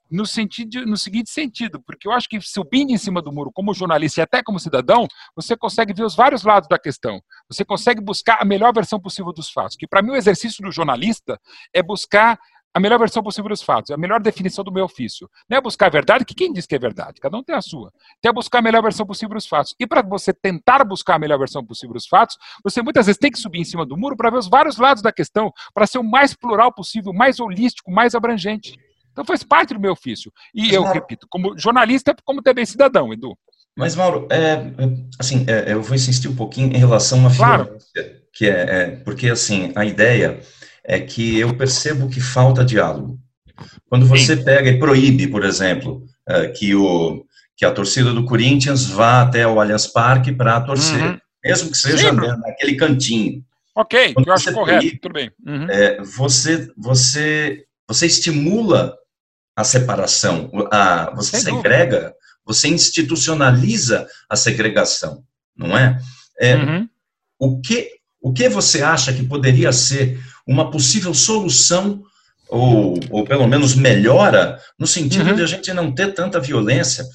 no, 0.10 0.26
sentido, 0.26 0.86
no 0.86 0.97
seguinte 0.97 1.30
sentido, 1.30 1.82
porque 1.82 2.08
eu 2.08 2.12
acho 2.12 2.28
que 2.30 2.39
subindo 2.41 2.91
em 2.91 2.97
cima 2.97 3.22
do 3.22 3.32
muro 3.32 3.51
como 3.53 3.74
jornalista 3.74 4.22
e 4.22 4.24
até 4.24 4.43
como 4.43 4.60
cidadão, 4.60 5.08
você 5.36 5.56
consegue 5.56 5.93
ver 5.93 6.03
os 6.03 6.16
vários 6.16 6.43
lados 6.43 6.68
da 6.70 6.80
questão. 6.80 7.22
Você 7.49 7.66
consegue 7.66 8.01
buscar 8.01 8.38
a 8.41 8.45
melhor 8.45 8.74
versão 8.74 8.99
possível 8.99 9.34
dos 9.34 9.49
fatos. 9.49 9.76
Que 9.76 9.88
para 9.88 10.01
mim 10.01 10.12
o 10.12 10.16
exercício 10.16 10.64
do 10.64 10.72
jornalista 10.72 11.39
é 11.74 11.82
buscar 11.82 12.39
a 12.76 12.80
melhor 12.80 12.99
versão 12.99 13.24
possível 13.24 13.47
dos 13.47 13.62
fatos, 13.62 13.89
a 13.89 13.95
melhor 13.95 14.20
definição 14.20 14.62
do 14.62 14.72
meu 14.72 14.84
ofício. 14.84 15.30
Não 15.49 15.58
é 15.58 15.62
buscar 15.62 15.86
a 15.86 15.89
verdade, 15.89 16.26
que 16.26 16.36
quem 16.36 16.51
diz 16.51 16.66
que 16.66 16.76
é 16.76 16.80
verdade? 16.80 17.22
Cada 17.22 17.38
um 17.38 17.41
tem 17.41 17.56
a 17.56 17.62
sua. 17.62 17.89
Então 18.20 18.32
é 18.32 18.34
buscar 18.34 18.60
a 18.60 18.62
melhor 18.62 18.84
versão 18.84 19.06
possível 19.06 19.34
dos 19.34 19.47
fatos. 19.47 19.74
E 19.80 19.88
para 19.88 20.01
você 20.01 20.34
tentar 20.34 20.84
buscar 20.84 21.16
a 21.16 21.20
melhor 21.20 21.39
versão 21.39 21.66
possível 21.66 21.93
dos 21.93 22.06
fatos, 22.06 22.38
você 22.62 22.82
muitas 22.82 23.06
vezes 23.06 23.18
tem 23.18 23.32
que 23.32 23.39
subir 23.39 23.60
em 23.60 23.64
cima 23.64 23.86
do 23.86 23.95
muro 23.95 24.18
para 24.18 24.30
ver 24.30 24.39
os 24.39 24.49
vários 24.49 24.78
lados 24.78 25.01
da 25.01 25.14
questão, 25.14 25.53
para 25.74 25.88
ser 25.88 25.99
o 25.99 26.03
mais 26.03 26.34
plural 26.34 26.74
possível, 26.74 27.14
mais 27.14 27.39
holístico, 27.39 27.89
mais 27.89 28.14
abrangente. 28.14 28.78
Então 29.16 29.24
faz 29.24 29.43
parte 29.43 29.74
do 29.74 29.80
meu 29.80 29.93
ofício. 29.93 30.30
E 30.53 30.74
eu 30.74 30.84
repito, 30.84 31.26
como 31.30 31.57
jornalista, 31.57 32.13
como 32.26 32.41
também 32.41 32.66
cidadão, 32.66 33.13
Edu. 33.13 33.34
Mas, 33.78 33.95
Mauro, 33.95 34.28
é, 34.30 34.57
assim, 35.18 35.45
é, 35.47 35.72
eu 35.72 35.82
vou 35.82 35.95
insistir 35.95 36.28
um 36.28 36.36
pouquinho 36.36 36.74
em 36.74 36.78
relação 36.78 37.26
à 37.26 37.34
claro. 37.34 37.78
que 38.34 38.45
é, 38.45 38.49
é, 38.49 38.88
porque 39.03 39.30
assim, 39.30 39.72
a 39.74 39.86
ideia 39.86 40.39
é 40.84 40.99
que 40.99 41.39
eu 41.39 41.55
percebo 41.55 42.09
que 42.09 42.20
falta 42.20 42.63
diálogo. 42.63 43.18
Quando 43.89 44.05
você 44.05 44.36
Sim. 44.36 44.43
pega 44.43 44.70
e 44.70 44.80
proíbe, 44.80 45.28
por 45.28 45.45
exemplo, 45.45 46.03
é, 46.28 46.49
que, 46.49 46.76
o, 46.76 47.26
que 47.55 47.66
a 47.66 47.72
torcida 47.72 48.13
do 48.13 48.26
Corinthians 48.26 48.86
vá 48.86 49.22
até 49.22 49.47
o 49.47 49.61
Allianz 49.61 49.88
Parque 49.88 50.34
para 50.34 50.59
torcer, 50.59 51.01
uhum. 51.01 51.18
mesmo 51.43 51.72
que 51.72 51.78
seja 51.78 52.09
Sim. 52.09 52.16
naquele 52.16 52.76
cantinho. 52.76 53.43
Ok, 53.74 54.13
Quando 54.13 54.28
eu 54.28 54.34
acho 54.34 54.53
correto, 54.53 54.80
proíbe, 54.80 54.99
tudo 54.99 55.13
bem. 55.13 55.32
Uhum. 55.45 55.70
É, 55.70 56.01
você, 56.01 56.70
você, 56.78 57.66
você 57.88 58.05
estimula 58.05 58.95
a 59.56 59.64
separação, 59.64 60.51
a, 60.72 61.12
você 61.16 61.39
Sem 61.39 61.56
segrega, 61.56 61.97
dúvida. 61.97 62.16
você 62.45 62.68
institucionaliza 62.68 64.08
a 64.30 64.36
segregação, 64.36 65.24
não 65.56 65.78
é? 65.78 65.97
é 66.39 66.56
uhum. 66.58 66.89
o, 67.39 67.62
que, 67.62 67.91
o 68.22 68.34
que 68.34 68.49
você 68.49 68.82
acha 68.82 69.14
que 69.14 69.24
poderia 69.24 69.72
ser 69.72 70.20
uma 70.45 70.70
possível 70.70 71.14
solução, 71.14 72.03
ou, 72.49 72.99
ou 73.10 73.24
pelo 73.24 73.47
menos 73.47 73.76
melhora, 73.76 74.60
no 74.78 74.86
sentido 74.86 75.30
uhum. 75.30 75.36
de 75.36 75.43
a 75.43 75.47
gente 75.47 75.74
não 75.74 75.93
ter 75.93 76.14
tanta 76.14 76.39
violência? 76.39 77.06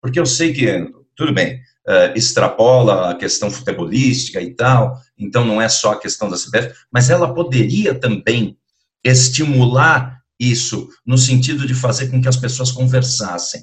Porque 0.00 0.20
eu 0.20 0.26
sei 0.26 0.52
que, 0.52 0.88
tudo 1.16 1.34
bem, 1.34 1.60
uh, 1.88 2.16
extrapola 2.16 3.10
a 3.10 3.14
questão 3.14 3.50
futebolística 3.50 4.40
e 4.40 4.54
tal, 4.54 4.96
então 5.18 5.44
não 5.44 5.60
é 5.60 5.68
só 5.68 5.92
a 5.92 5.98
questão 5.98 6.30
da 6.30 6.36
CBF, 6.36 6.72
mas 6.92 7.10
ela 7.10 7.34
poderia 7.34 7.92
também 7.92 8.56
estimular 9.02 10.18
isso 10.38 10.88
no 11.04 11.18
sentido 11.18 11.66
de 11.66 11.74
fazer 11.74 12.08
com 12.08 12.20
que 12.20 12.28
as 12.28 12.36
pessoas 12.36 12.70
conversassem. 12.70 13.62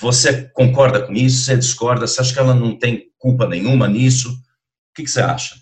Você 0.00 0.50
concorda 0.54 1.06
com 1.06 1.12
isso? 1.12 1.44
Você 1.44 1.56
discorda? 1.56 2.06
Você 2.06 2.20
acha 2.20 2.32
que 2.32 2.38
ela 2.38 2.54
não 2.54 2.78
tem 2.78 3.06
culpa 3.18 3.46
nenhuma 3.46 3.86
nisso? 3.86 4.30
O 4.30 4.94
que, 4.94 5.02
que 5.02 5.10
você 5.10 5.20
acha? 5.20 5.56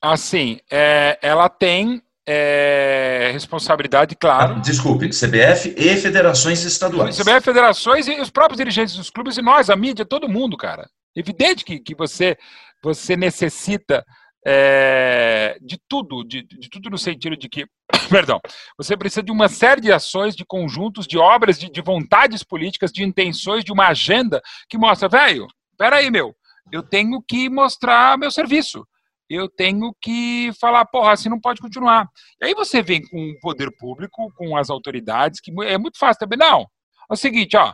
Assim, 0.00 0.58
é, 0.70 1.18
ela 1.20 1.48
tem 1.50 2.02
é, 2.26 3.30
responsabilidade, 3.32 4.16
claro. 4.16 4.54
Ah, 4.54 4.58
desculpe, 4.60 5.08
CBF 5.08 5.74
e 5.76 5.96
federações 5.96 6.64
estaduais. 6.64 7.18
CBF, 7.18 7.40
federações 7.42 8.06
e 8.06 8.20
os 8.20 8.30
próprios 8.30 8.56
dirigentes 8.56 8.94
dos 8.94 9.10
clubes 9.10 9.36
e 9.36 9.42
nós, 9.42 9.68
a 9.68 9.76
mídia, 9.76 10.06
todo 10.06 10.28
mundo, 10.28 10.56
cara. 10.56 10.88
Evidente 11.14 11.64
que, 11.64 11.80
que 11.80 11.94
você, 11.94 12.38
você 12.82 13.16
necessita 13.16 14.04
é, 14.46 15.58
de 15.60 15.78
tudo, 15.88 16.24
de, 16.24 16.42
de, 16.42 16.68
tudo 16.70 16.90
no 16.90 16.98
sentido 16.98 17.36
de 17.36 17.48
que, 17.48 17.66
perdão, 18.08 18.40
você 18.76 18.96
precisa 18.96 19.22
de 19.22 19.32
uma 19.32 19.48
série 19.48 19.80
de 19.80 19.92
ações, 19.92 20.34
de 20.34 20.44
conjuntos, 20.44 21.06
de 21.06 21.18
obras, 21.18 21.58
de, 21.58 21.70
de 21.70 21.80
vontades 21.80 22.42
políticas, 22.42 22.90
de 22.90 23.02
intenções, 23.02 23.64
de 23.64 23.72
uma 23.72 23.88
agenda 23.88 24.40
que 24.68 24.78
mostra, 24.78 25.08
velho, 25.08 25.46
peraí, 25.76 26.10
meu, 26.10 26.34
eu 26.72 26.82
tenho 26.82 27.22
que 27.22 27.48
mostrar 27.48 28.18
meu 28.18 28.30
serviço. 28.30 28.86
Eu 29.28 29.48
tenho 29.48 29.94
que 30.00 30.50
falar, 30.60 30.84
porra, 30.86 31.12
assim 31.12 31.28
não 31.28 31.38
pode 31.38 31.60
continuar. 31.60 32.08
E 32.42 32.46
aí 32.46 32.54
você 32.54 32.82
vem 32.82 33.00
com 33.00 33.30
o 33.30 33.38
poder 33.38 33.70
público, 33.78 34.32
com 34.34 34.56
as 34.56 34.70
autoridades, 34.70 35.40
que 35.40 35.52
é 35.62 35.78
muito 35.78 35.98
fácil 35.98 36.18
também. 36.18 36.38
Não, 36.38 36.62
é 36.62 37.14
o 37.14 37.16
seguinte, 37.16 37.56
ó, 37.56 37.72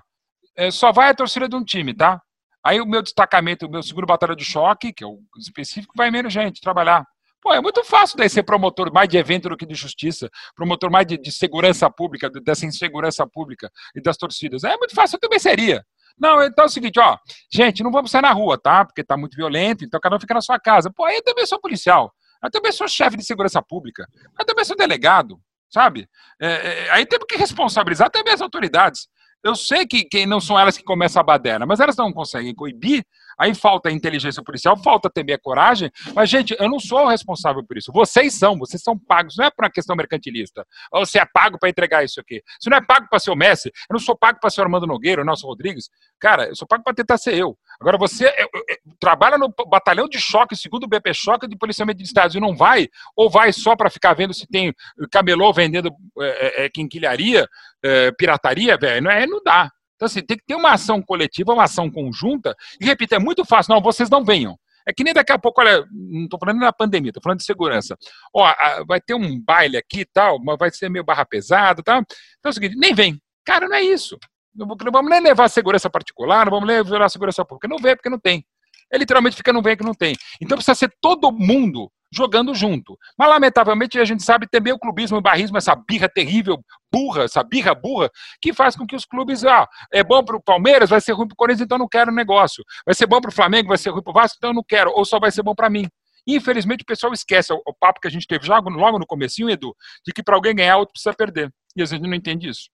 é, 0.54 0.70
só 0.70 0.92
vai 0.92 1.08
a 1.08 1.14
torcida 1.14 1.48
de 1.48 1.56
um 1.56 1.64
time, 1.64 1.94
tá? 1.94 2.20
Aí 2.66 2.80
o 2.80 2.84
meu 2.84 3.00
destacamento, 3.00 3.64
o 3.64 3.70
meu 3.70 3.80
segundo 3.80 4.08
batalhão 4.08 4.34
de 4.34 4.44
choque, 4.44 4.92
que 4.92 5.04
é 5.04 5.06
o 5.06 5.20
específico, 5.38 5.94
vai 5.96 6.10
menos 6.10 6.32
gente 6.32 6.60
trabalhar. 6.60 7.06
Pô, 7.40 7.54
é 7.54 7.60
muito 7.60 7.84
fácil 7.84 8.18
daí 8.18 8.28
ser 8.28 8.42
promotor 8.42 8.92
mais 8.92 9.08
de 9.08 9.16
evento 9.16 9.48
do 9.48 9.56
que 9.56 9.64
de 9.64 9.76
justiça, 9.76 10.28
promotor 10.52 10.90
mais 10.90 11.06
de, 11.06 11.16
de 11.16 11.30
segurança 11.30 11.88
pública, 11.88 12.28
dessa 12.28 12.66
insegurança 12.66 13.24
pública 13.24 13.70
e 13.94 14.00
das 14.02 14.16
torcidas. 14.16 14.64
É 14.64 14.76
muito 14.76 14.96
fácil, 14.96 15.14
eu 15.14 15.20
também 15.20 15.38
seria. 15.38 15.86
Não, 16.18 16.42
então 16.42 16.64
é 16.64 16.66
o 16.66 16.68
seguinte, 16.68 16.98
ó, 16.98 17.16
gente, 17.48 17.84
não 17.84 17.92
vamos 17.92 18.10
sair 18.10 18.22
na 18.22 18.32
rua, 18.32 18.58
tá? 18.58 18.84
Porque 18.84 19.04
tá 19.04 19.16
muito 19.16 19.36
violento, 19.36 19.84
então 19.84 20.00
cada 20.00 20.16
um 20.16 20.20
fica 20.20 20.34
na 20.34 20.40
sua 20.40 20.58
casa. 20.58 20.90
Pô, 20.90 21.04
aí 21.04 21.18
eu 21.18 21.22
também 21.22 21.46
sou 21.46 21.60
policial, 21.60 22.12
eu 22.42 22.50
também 22.50 22.72
sou 22.72 22.88
chefe 22.88 23.16
de 23.16 23.24
segurança 23.24 23.62
pública, 23.62 24.08
eu 24.36 24.44
também 24.44 24.64
sou 24.64 24.76
delegado, 24.76 25.38
sabe? 25.70 26.08
É, 26.40 26.48
é, 26.48 26.90
aí 26.90 27.06
temos 27.06 27.26
que 27.28 27.36
responsabilizar 27.36 28.10
também 28.10 28.34
as 28.34 28.40
autoridades. 28.40 29.06
Eu 29.46 29.54
sei 29.54 29.86
que, 29.86 30.04
que 30.04 30.26
não 30.26 30.40
são 30.40 30.58
elas 30.58 30.76
que 30.76 30.82
começam 30.82 31.20
a 31.20 31.24
baderna, 31.24 31.64
mas 31.64 31.78
elas 31.78 31.96
não 31.96 32.12
conseguem 32.12 32.52
coibir 32.52 33.04
Aí 33.38 33.54
falta 33.54 33.90
inteligência 33.90 34.42
policial, 34.42 34.76
falta 34.78 35.10
também 35.10 35.34
a 35.34 35.38
coragem. 35.38 35.90
Mas, 36.14 36.30
gente, 36.30 36.56
eu 36.58 36.68
não 36.70 36.80
sou 36.80 37.04
o 37.04 37.08
responsável 37.08 37.62
por 37.62 37.76
isso. 37.76 37.92
Vocês 37.92 38.34
são, 38.34 38.58
vocês 38.58 38.82
são 38.82 38.98
pagos. 38.98 39.36
Não 39.36 39.44
é 39.44 39.50
para 39.50 39.66
uma 39.66 39.70
questão 39.70 39.94
mercantilista. 39.94 40.66
Ou 40.90 41.04
você 41.04 41.18
é 41.18 41.26
pago 41.26 41.58
para 41.58 41.68
entregar 41.68 42.02
isso 42.02 42.18
aqui. 42.18 42.42
Se 42.58 42.70
não 42.70 42.78
é 42.78 42.80
pago 42.80 43.06
para 43.10 43.18
ser 43.18 43.30
o 43.30 43.36
Messi, 43.36 43.68
eu 43.68 43.94
não 43.94 44.00
sou 44.00 44.16
pago 44.16 44.38
para 44.40 44.48
ser 44.48 44.62
o 44.62 44.64
Armando 44.64 44.86
Nogueira, 44.86 45.20
o 45.20 45.24
Nelson 45.24 45.48
Rodrigues. 45.48 45.90
Cara, 46.18 46.48
eu 46.48 46.56
sou 46.56 46.66
pago 46.66 46.82
para 46.82 46.94
tentar 46.94 47.18
ser 47.18 47.34
eu. 47.34 47.56
Agora, 47.80 47.98
você 47.98 48.26
eu, 48.26 48.48
eu, 48.52 48.76
trabalha 48.98 49.38
no 49.38 49.52
batalhão 49.68 50.08
de 50.08 50.18
choque, 50.18 50.56
segundo 50.56 50.84
o 50.84 50.88
BP 50.88 51.14
Choque 51.14 51.46
de 51.46 51.56
policiamento 51.56 51.98
de 51.98 52.04
estados, 52.04 52.34
e 52.34 52.40
não 52.40 52.56
vai, 52.56 52.88
ou 53.14 53.30
vai 53.30 53.52
só 53.52 53.76
para 53.76 53.90
ficar 53.90 54.14
vendo 54.14 54.34
se 54.34 54.46
tem 54.46 54.74
camelô 55.10 55.52
vendendo 55.52 55.90
é, 56.18 56.64
é, 56.64 56.68
quinquilharia, 56.68 57.46
é, 57.82 58.10
pirataria, 58.12 58.76
velho. 58.76 59.02
Não, 59.02 59.10
é, 59.10 59.26
não 59.26 59.42
dá. 59.42 59.70
Então, 59.94 60.06
assim, 60.06 60.22
tem 60.22 60.36
que 60.36 60.44
ter 60.46 60.54
uma 60.54 60.72
ação 60.72 61.02
coletiva, 61.02 61.52
uma 61.52 61.64
ação 61.64 61.90
conjunta. 61.90 62.54
E, 62.80 62.84
repito, 62.84 63.14
é 63.14 63.18
muito 63.18 63.44
fácil. 63.44 63.74
Não, 63.74 63.80
vocês 63.80 64.10
não 64.10 64.24
venham. 64.24 64.58
É 64.86 64.92
que 64.92 65.02
nem 65.02 65.12
daqui 65.12 65.32
a 65.32 65.38
pouco, 65.38 65.60
olha, 65.60 65.84
não 65.90 66.24
estou 66.24 66.38
falando 66.38 66.60
da 66.60 66.72
pandemia, 66.72 67.10
estou 67.10 67.22
falando 67.22 67.38
de 67.38 67.44
segurança. 67.44 67.96
Ó, 68.32 68.46
vai 68.86 69.00
ter 69.00 69.14
um 69.14 69.40
baile 69.42 69.76
aqui 69.76 70.00
e 70.00 70.04
tal, 70.04 70.38
mas 70.40 70.56
vai 70.56 70.70
ser 70.70 70.88
meio 70.88 71.04
barra 71.04 71.24
pesada 71.26 71.82
tal. 71.82 71.98
Então 71.98 72.14
é 72.44 72.48
o 72.50 72.52
seguinte, 72.52 72.76
nem 72.76 72.94
vem. 72.94 73.20
Cara, 73.44 73.68
não 73.68 73.76
é 73.76 73.82
isso. 73.82 74.16
Não, 74.56 74.66
vamos 74.92 75.10
nem 75.10 75.20
levar 75.20 75.48
segurança 75.48 75.90
particular, 75.90 76.46
não 76.46 76.50
vamos 76.50 76.68
levar 76.68 77.08
segurança 77.08 77.44
pública. 77.44 77.68
Não 77.68 77.78
vem 77.78 77.94
porque 77.96 78.10
não 78.10 78.18
tem. 78.18 78.44
É 78.92 78.98
literalmente 78.98 79.36
fica 79.36 79.52
não 79.52 79.62
vem 79.62 79.76
que 79.76 79.84
não 79.84 79.94
tem. 79.94 80.14
Então 80.40 80.56
precisa 80.56 80.74
ser 80.74 80.92
todo 81.00 81.32
mundo 81.32 81.90
jogando 82.12 82.54
junto. 82.54 82.96
Mas, 83.18 83.28
lamentavelmente, 83.28 83.98
a 83.98 84.04
gente 84.04 84.22
sabe 84.22 84.46
também 84.48 84.72
o 84.72 84.78
clubismo 84.78 85.18
o 85.18 85.20
barrismo, 85.20 85.58
essa 85.58 85.74
birra 85.74 86.08
terrível, 86.08 86.58
burra, 86.92 87.24
essa 87.24 87.42
birra 87.42 87.74
burra, 87.74 88.10
que 88.40 88.52
faz 88.52 88.76
com 88.76 88.86
que 88.86 88.96
os 88.96 89.04
clubes, 89.04 89.44
ah, 89.44 89.66
é 89.92 90.02
bom 90.04 90.24
para 90.24 90.36
o 90.36 90.42
Palmeiras, 90.42 90.90
vai 90.90 91.00
ser 91.00 91.12
ruim 91.12 91.26
para 91.26 91.34
o 91.34 91.36
Corinthians, 91.36 91.64
então 91.64 91.78
não 91.78 91.88
quero 91.88 92.12
negócio. 92.12 92.64
Vai 92.84 92.94
ser 92.94 93.06
bom 93.06 93.20
para 93.20 93.28
o 93.28 93.32
Flamengo, 93.32 93.68
vai 93.68 93.78
ser 93.78 93.90
ruim 93.90 94.02
para 94.02 94.10
o 94.10 94.14
Vasco, 94.14 94.36
então 94.38 94.52
não 94.52 94.62
quero. 94.66 94.90
Ou 94.92 95.04
só 95.04 95.18
vai 95.18 95.30
ser 95.30 95.42
bom 95.42 95.54
para 95.54 95.68
mim. 95.68 95.86
Infelizmente, 96.26 96.82
o 96.82 96.86
pessoal 96.86 97.12
esquece 97.12 97.52
o, 97.52 97.60
o, 97.66 97.74
papo 97.74 98.00
que 98.00 98.08
a 98.08 98.10
gente 98.10 98.26
teve 98.26 98.46
já 98.46 98.58
logo 98.58 98.98
no 98.98 99.06
comecinho, 99.06 99.48
Edu, 99.48 99.74
de 100.04 100.12
que 100.12 100.22
para 100.22 100.34
alguém 100.34 100.54
ganhar, 100.54 100.76
outro 100.76 100.92
precisa 100.92 101.14
perder. 101.14 101.52
E 101.76 101.82
a 101.82 101.84
gente 101.84 102.02
não 102.02 102.14
entende 102.14 102.48
isso. 102.48 102.68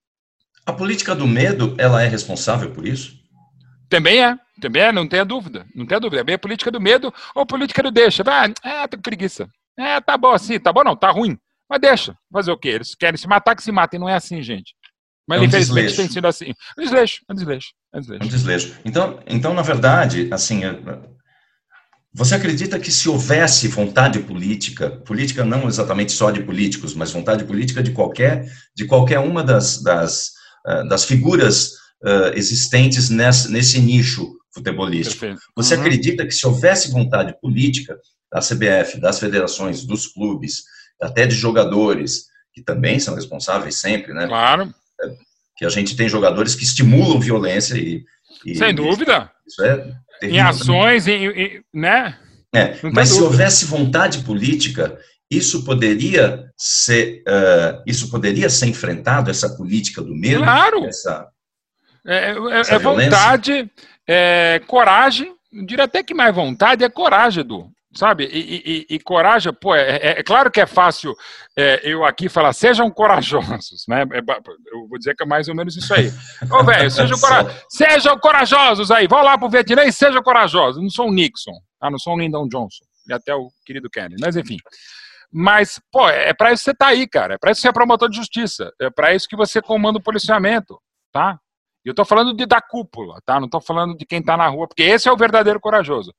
A 0.65 0.73
política 0.73 1.13
do 1.13 1.27
medo, 1.27 1.75
ela 1.77 2.01
é 2.01 2.07
responsável 2.07 2.71
por 2.71 2.87
isso? 2.87 3.21
Também 3.89 4.23
é, 4.23 4.37
também 4.59 4.81
é, 4.81 4.91
não 4.91 5.07
tenha 5.07 5.25
dúvida, 5.25 5.65
não 5.75 5.85
tenha 5.85 5.99
dúvida. 5.99 6.21
É 6.21 6.23
bem 6.23 6.35
a 6.35 6.39
política 6.39 6.71
do 6.71 6.79
medo 6.79 7.13
ou 7.35 7.43
a 7.43 7.45
política 7.45 7.83
do 7.83 7.91
deixa. 7.91 8.23
Ah, 8.25 8.49
é, 8.63 8.87
tô 8.87 8.97
com 8.97 9.03
preguiça. 9.03 9.47
É, 9.77 9.99
tá 9.99 10.17
bom 10.17 10.31
assim, 10.31 10.59
tá 10.59 10.71
bom 10.71 10.83
não, 10.83 10.95
tá 10.95 11.11
ruim. 11.11 11.37
Mas 11.69 11.81
deixa, 11.81 12.15
fazer 12.31 12.51
o 12.51 12.57
quê? 12.57 12.69
Eles 12.69 12.95
querem 12.95 13.17
se 13.17 13.27
matar, 13.27 13.55
que 13.55 13.63
se 13.63 13.71
matem, 13.71 13.99
não 13.99 14.07
é 14.07 14.15
assim, 14.15 14.41
gente. 14.41 14.73
Mas 15.27 15.39
é 15.39 15.41
um 15.41 15.45
infelizmente 15.45 15.87
desleixo. 15.87 15.97
tem 15.97 16.13
sido 16.13 16.27
assim. 16.27 16.53
Um 16.77 16.83
desleixo, 16.83 17.21
um 17.29 17.33
desleixo, 17.33 17.67
um 17.93 17.99
desleixo. 17.99 18.25
Um 18.25 18.27
desleixo. 18.27 18.75
Então, 18.85 19.19
então, 19.25 19.53
na 19.53 19.61
verdade, 19.61 20.27
assim, 20.31 20.61
você 22.13 22.35
acredita 22.35 22.77
que 22.77 22.91
se 22.91 23.09
houvesse 23.09 23.67
vontade 23.67 24.19
política, 24.19 24.89
política 24.89 25.43
não 25.43 25.67
exatamente 25.67 26.11
só 26.11 26.29
de 26.29 26.43
políticos, 26.43 26.93
mas 26.93 27.11
vontade 27.11 27.43
política 27.45 27.81
de 27.81 27.91
qualquer, 27.91 28.45
de 28.75 28.85
qualquer 28.85 29.19
uma 29.19 29.43
das, 29.43 29.81
das, 29.81 30.33
das 30.87 31.05
figuras 31.05 31.73
uh, 32.03 32.35
existentes 32.35 33.09
nesse, 33.09 33.51
nesse 33.51 33.79
nicho 33.79 34.37
futebolístico. 34.53 35.19
Perfeito. 35.19 35.41
Você 35.55 35.75
uhum. 35.75 35.81
acredita 35.81 36.25
que 36.25 36.33
se 36.33 36.45
houvesse 36.45 36.91
vontade 36.91 37.35
política 37.41 37.97
da 38.31 38.39
CBF, 38.39 38.99
das 38.99 39.19
federações, 39.19 39.85
dos 39.85 40.07
clubes, 40.07 40.63
até 41.01 41.25
de 41.25 41.35
jogadores, 41.35 42.25
que 42.53 42.61
também 42.61 42.99
são 42.99 43.15
responsáveis 43.15 43.79
sempre, 43.79 44.13
né? 44.13 44.27
Claro. 44.27 44.73
É, 45.01 45.13
que 45.57 45.65
a 45.65 45.69
gente 45.69 45.95
tem 45.95 46.07
jogadores 46.07 46.55
que 46.55 46.63
estimulam 46.63 47.19
violência 47.19 47.75
e. 47.75 48.03
e 48.45 48.55
Sem 48.55 48.73
dúvida. 48.73 49.31
Isso 49.47 49.63
é 49.63 49.93
em 50.21 50.39
ações, 50.39 51.07
em, 51.07 51.27
em, 51.27 51.63
né? 51.73 52.17
É, 52.55 52.77
mas 52.93 53.09
se 53.09 53.21
houvesse 53.21 53.65
vontade 53.65 54.19
política, 54.19 54.97
isso 55.37 55.63
poderia 55.63 56.51
ser, 56.57 57.23
uh, 57.27 57.81
isso 57.85 58.09
poderia 58.09 58.49
ser 58.49 58.67
enfrentado, 58.67 59.29
essa 59.29 59.49
política 59.55 60.01
do 60.01 60.15
medo? 60.15 60.43
Claro! 60.43 60.85
Essa, 60.85 61.27
é, 62.05 62.31
é, 62.31 62.75
é 62.75 62.79
vontade, 62.79 63.71
é 64.07 64.61
coragem, 64.67 65.33
diria 65.65 65.85
até 65.85 66.03
que 66.03 66.13
mais 66.13 66.35
vontade 66.35 66.83
é 66.83 66.89
coragem, 66.89 67.41
Edu. 67.41 67.71
Sabe? 67.95 68.25
E, 68.25 68.85
e, 68.89 68.95
e 68.95 68.99
coragem, 68.99 69.53
pô, 69.53 69.75
é, 69.75 69.97
é, 69.97 70.19
é, 70.19 70.23
claro 70.23 70.49
que 70.49 70.59
é 70.59 70.65
fácil 70.65 71.13
é, 71.55 71.79
eu 71.83 72.03
aqui 72.03 72.27
falar, 72.27 72.51
sejam 72.51 72.89
corajosos, 72.89 73.85
né? 73.87 74.01
É 74.01 74.17
eu 74.73 74.87
vou 74.89 74.97
dizer 74.97 75.15
que 75.15 75.21
é 75.21 75.27
mais 75.27 75.47
ou 75.47 75.53
menos 75.53 75.77
isso 75.77 75.93
aí. 75.93 76.11
Ô, 76.49 76.63
velho, 76.63 76.89
sejam, 76.89 77.19
cora 77.19 77.55
sejam 77.69 78.17
corajosos 78.17 78.89
aí, 78.89 79.07
vão 79.07 79.21
lá 79.21 79.37
pro 79.37 79.47
Vietnã 79.47 79.83
e 79.83 79.93
sejam 79.93 80.23
corajosos. 80.23 80.81
Não 80.81 80.89
sou 80.89 81.07
o 81.07 81.13
Nixon, 81.13 81.53
tá? 81.79 81.91
não 81.91 81.99
sou 81.99 82.15
o 82.15 82.19
Lyndon 82.19 82.47
Johnson, 82.47 82.83
e 83.07 83.13
até 83.13 83.35
o 83.35 83.51
querido 83.63 83.87
Kennedy, 83.91 84.15
mas 84.19 84.35
enfim. 84.35 84.57
Mas, 85.35 85.81
pô, 85.91 86.07
é 86.07 86.31
para 86.31 86.53
isso 86.53 86.63
que 86.63 86.69
você 86.69 86.75
tá 86.75 86.87
aí, 86.87 87.07
cara. 87.07 87.33
É 87.33 87.37
para 87.39 87.51
isso 87.51 87.59
que 87.59 87.63
você 87.63 87.69
é 87.69 87.73
promotor 87.73 88.07
de 88.07 88.17
justiça. 88.17 88.71
É 88.79 88.89
para 88.91 89.15
isso 89.15 89.27
que 89.27 89.35
você 89.35 89.61
comanda 89.61 89.97
o 89.97 90.03
policiamento, 90.03 90.79
tá? 91.11 91.39
Eu 91.83 91.91
estou 91.91 92.05
falando 92.05 92.33
de, 92.35 92.45
da 92.45 92.61
cúpula, 92.61 93.19
tá? 93.25 93.39
Não 93.39 93.47
estou 93.47 93.59
falando 93.59 93.97
de 93.97 94.05
quem 94.05 94.19
está 94.19 94.37
na 94.37 94.47
rua, 94.47 94.67
porque 94.67 94.83
esse 94.83 95.09
é 95.09 95.11
o 95.11 95.17
verdadeiro 95.17 95.59
corajoso. 95.59 96.13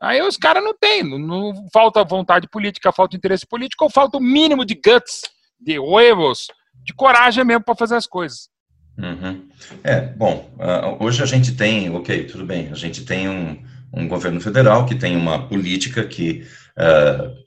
Aí 0.00 0.22
os 0.22 0.36
caras 0.36 0.62
não 0.62 0.74
têm, 0.78 1.02
não, 1.02 1.18
não, 1.18 1.66
falta 1.72 2.04
vontade 2.04 2.48
política, 2.48 2.92
falta 2.92 3.16
interesse 3.16 3.46
político, 3.46 3.84
ou 3.84 3.90
falta 3.90 4.18
o 4.18 4.20
mínimo 4.20 4.64
de 4.64 4.74
guts, 4.74 5.22
de 5.58 5.78
huevos, 5.78 6.46
de 6.84 6.94
coragem 6.94 7.44
mesmo 7.44 7.64
para 7.64 7.74
fazer 7.74 7.96
as 7.96 8.06
coisas. 8.06 8.48
Uhum. 8.96 9.48
É, 9.82 10.00
bom, 10.00 10.50
uh, 10.58 11.04
hoje 11.04 11.22
a 11.22 11.26
gente 11.26 11.56
tem, 11.56 11.94
ok, 11.94 12.24
tudo 12.24 12.46
bem, 12.46 12.68
a 12.70 12.76
gente 12.76 13.04
tem 13.04 13.28
um, 13.28 13.62
um 13.92 14.06
governo 14.06 14.40
federal 14.40 14.86
que 14.86 14.94
tem 14.94 15.16
uma 15.16 15.48
política 15.48 16.04
que, 16.04 16.46
uh, 16.78 17.43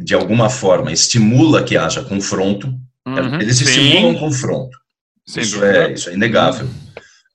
de 0.00 0.14
alguma 0.14 0.50
forma, 0.50 0.92
estimula 0.92 1.64
que 1.64 1.76
haja 1.76 2.04
confronto, 2.04 2.68
uhum, 3.06 3.40
eles 3.40 3.56
sim. 3.56 3.64
estimulam 3.64 4.14
confronto. 4.18 4.76
Isso, 5.26 5.64
é, 5.64 5.92
isso 5.92 6.10
é 6.10 6.14
inegável. 6.14 6.66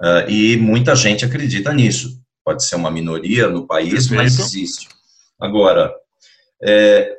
Uh, 0.01 0.29
e 0.29 0.57
muita 0.57 0.95
gente 0.95 1.25
acredita 1.25 1.73
nisso. 1.73 2.21
Pode 2.45 2.63
ser 2.63 2.75
uma 2.75 2.91
minoria 2.91 3.47
no 3.47 3.65
país, 3.65 4.07
Perfeito. 4.07 4.15
mas 4.15 4.39
existe. 4.39 4.87
Agora, 5.39 5.93
é, 6.63 7.15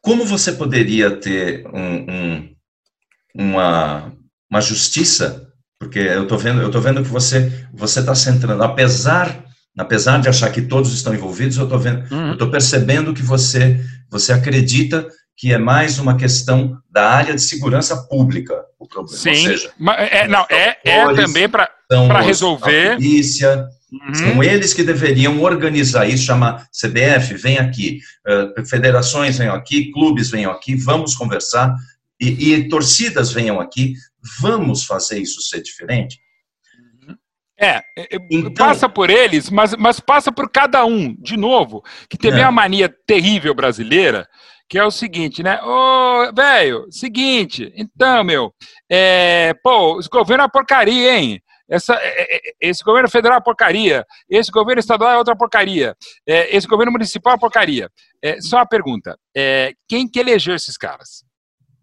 como 0.00 0.24
você 0.24 0.52
poderia 0.52 1.10
ter 1.16 1.66
um, 1.66 2.06
um, 2.10 2.54
uma, 3.34 4.12
uma 4.48 4.60
justiça? 4.60 5.52
Porque 5.78 5.98
eu 5.98 6.22
estou 6.22 6.38
vendo, 6.38 6.62
eu 6.62 6.70
tô 6.70 6.80
vendo 6.80 7.02
que 7.02 7.08
você 7.08 7.66
você 7.72 8.00
está 8.00 8.14
centrando, 8.14 8.62
apesar 8.62 9.44
apesar 9.78 10.20
de 10.20 10.28
achar 10.28 10.50
que 10.50 10.62
todos 10.62 10.92
estão 10.92 11.14
envolvidos, 11.14 11.56
eu 11.56 11.64
estou 11.64 11.78
vendo, 11.78 12.04
uhum. 12.12 12.28
eu 12.28 12.32
estou 12.34 12.50
percebendo 12.50 13.14
que 13.14 13.22
você 13.22 13.80
você 14.10 14.32
acredita 14.32 15.08
que 15.36 15.52
é 15.52 15.58
mais 15.58 15.98
uma 15.98 16.16
questão 16.16 16.78
da 16.88 17.10
área 17.10 17.34
de 17.34 17.42
segurança 17.42 17.96
pública 18.08 18.54
o 18.78 18.86
problema. 18.86 19.18
Sim, 19.18 19.34
seja, 19.34 19.72
é, 19.98 20.28
não, 20.28 20.46
é, 20.48 20.78
é 20.84 21.14
também 21.14 21.48
para 21.48 21.68
resolver. 22.20 22.92
A 22.92 22.94
polícia, 22.94 23.68
uhum. 23.92 24.14
São 24.14 24.44
eles 24.44 24.72
que 24.72 24.84
deveriam 24.84 25.42
organizar 25.42 26.08
isso, 26.08 26.24
chamar 26.24 26.68
CBF, 26.70 27.34
vem 27.34 27.58
aqui, 27.58 28.00
uh, 28.26 28.64
federações 28.66 29.38
venham 29.38 29.54
aqui, 29.54 29.90
clubes 29.90 30.30
venham 30.30 30.52
aqui, 30.52 30.76
vamos 30.76 31.16
conversar, 31.16 31.74
e, 32.20 32.52
e 32.52 32.68
torcidas 32.68 33.32
venham 33.32 33.60
aqui, 33.60 33.94
vamos 34.40 34.84
fazer 34.84 35.18
isso 35.18 35.40
ser 35.42 35.60
diferente. 35.60 36.20
É, 37.58 37.76
é, 37.76 37.82
é, 37.96 38.18
então, 38.30 38.52
passa 38.52 38.88
por 38.88 39.10
eles, 39.10 39.48
mas, 39.48 39.74
mas 39.76 40.00
passa 40.00 40.32
por 40.32 40.50
cada 40.50 40.84
um, 40.84 41.14
de 41.14 41.36
novo, 41.36 41.82
que 42.10 42.18
teve 42.18 42.40
é. 42.40 42.42
uma 42.42 42.50
mania 42.50 42.92
terrível 43.06 43.54
brasileira, 43.54 44.28
que 44.68 44.78
é 44.78 44.84
o 44.84 44.90
seguinte, 44.90 45.42
né? 45.42 45.62
Ô, 45.62 46.32
velho, 46.34 46.86
seguinte, 46.90 47.72
então, 47.76 48.24
meu, 48.24 48.52
é, 48.90 49.54
pô, 49.62 50.00
esse 50.00 50.08
governo 50.08 50.42
é 50.42 50.44
uma 50.44 50.50
porcaria, 50.50 51.16
hein? 51.16 51.40
Essa, 51.68 51.94
é, 51.94 52.40
esse 52.60 52.82
governo 52.84 53.08
federal 53.08 53.36
é 53.36 53.38
uma 53.38 53.44
porcaria, 53.44 54.04
esse 54.28 54.50
governo 54.50 54.80
estadual 54.80 55.12
é 55.12 55.18
outra 55.18 55.36
porcaria, 55.36 55.94
é, 56.26 56.54
esse 56.54 56.66
governo 56.66 56.92
municipal 56.92 57.32
é 57.32 57.34
uma 57.34 57.40
porcaria. 57.40 57.88
É, 58.22 58.40
só 58.40 58.56
uma 58.58 58.66
pergunta: 58.66 59.16
é, 59.34 59.72
quem 59.88 60.08
que 60.08 60.18
elegeu 60.18 60.54
esses 60.54 60.76
caras? 60.76 61.24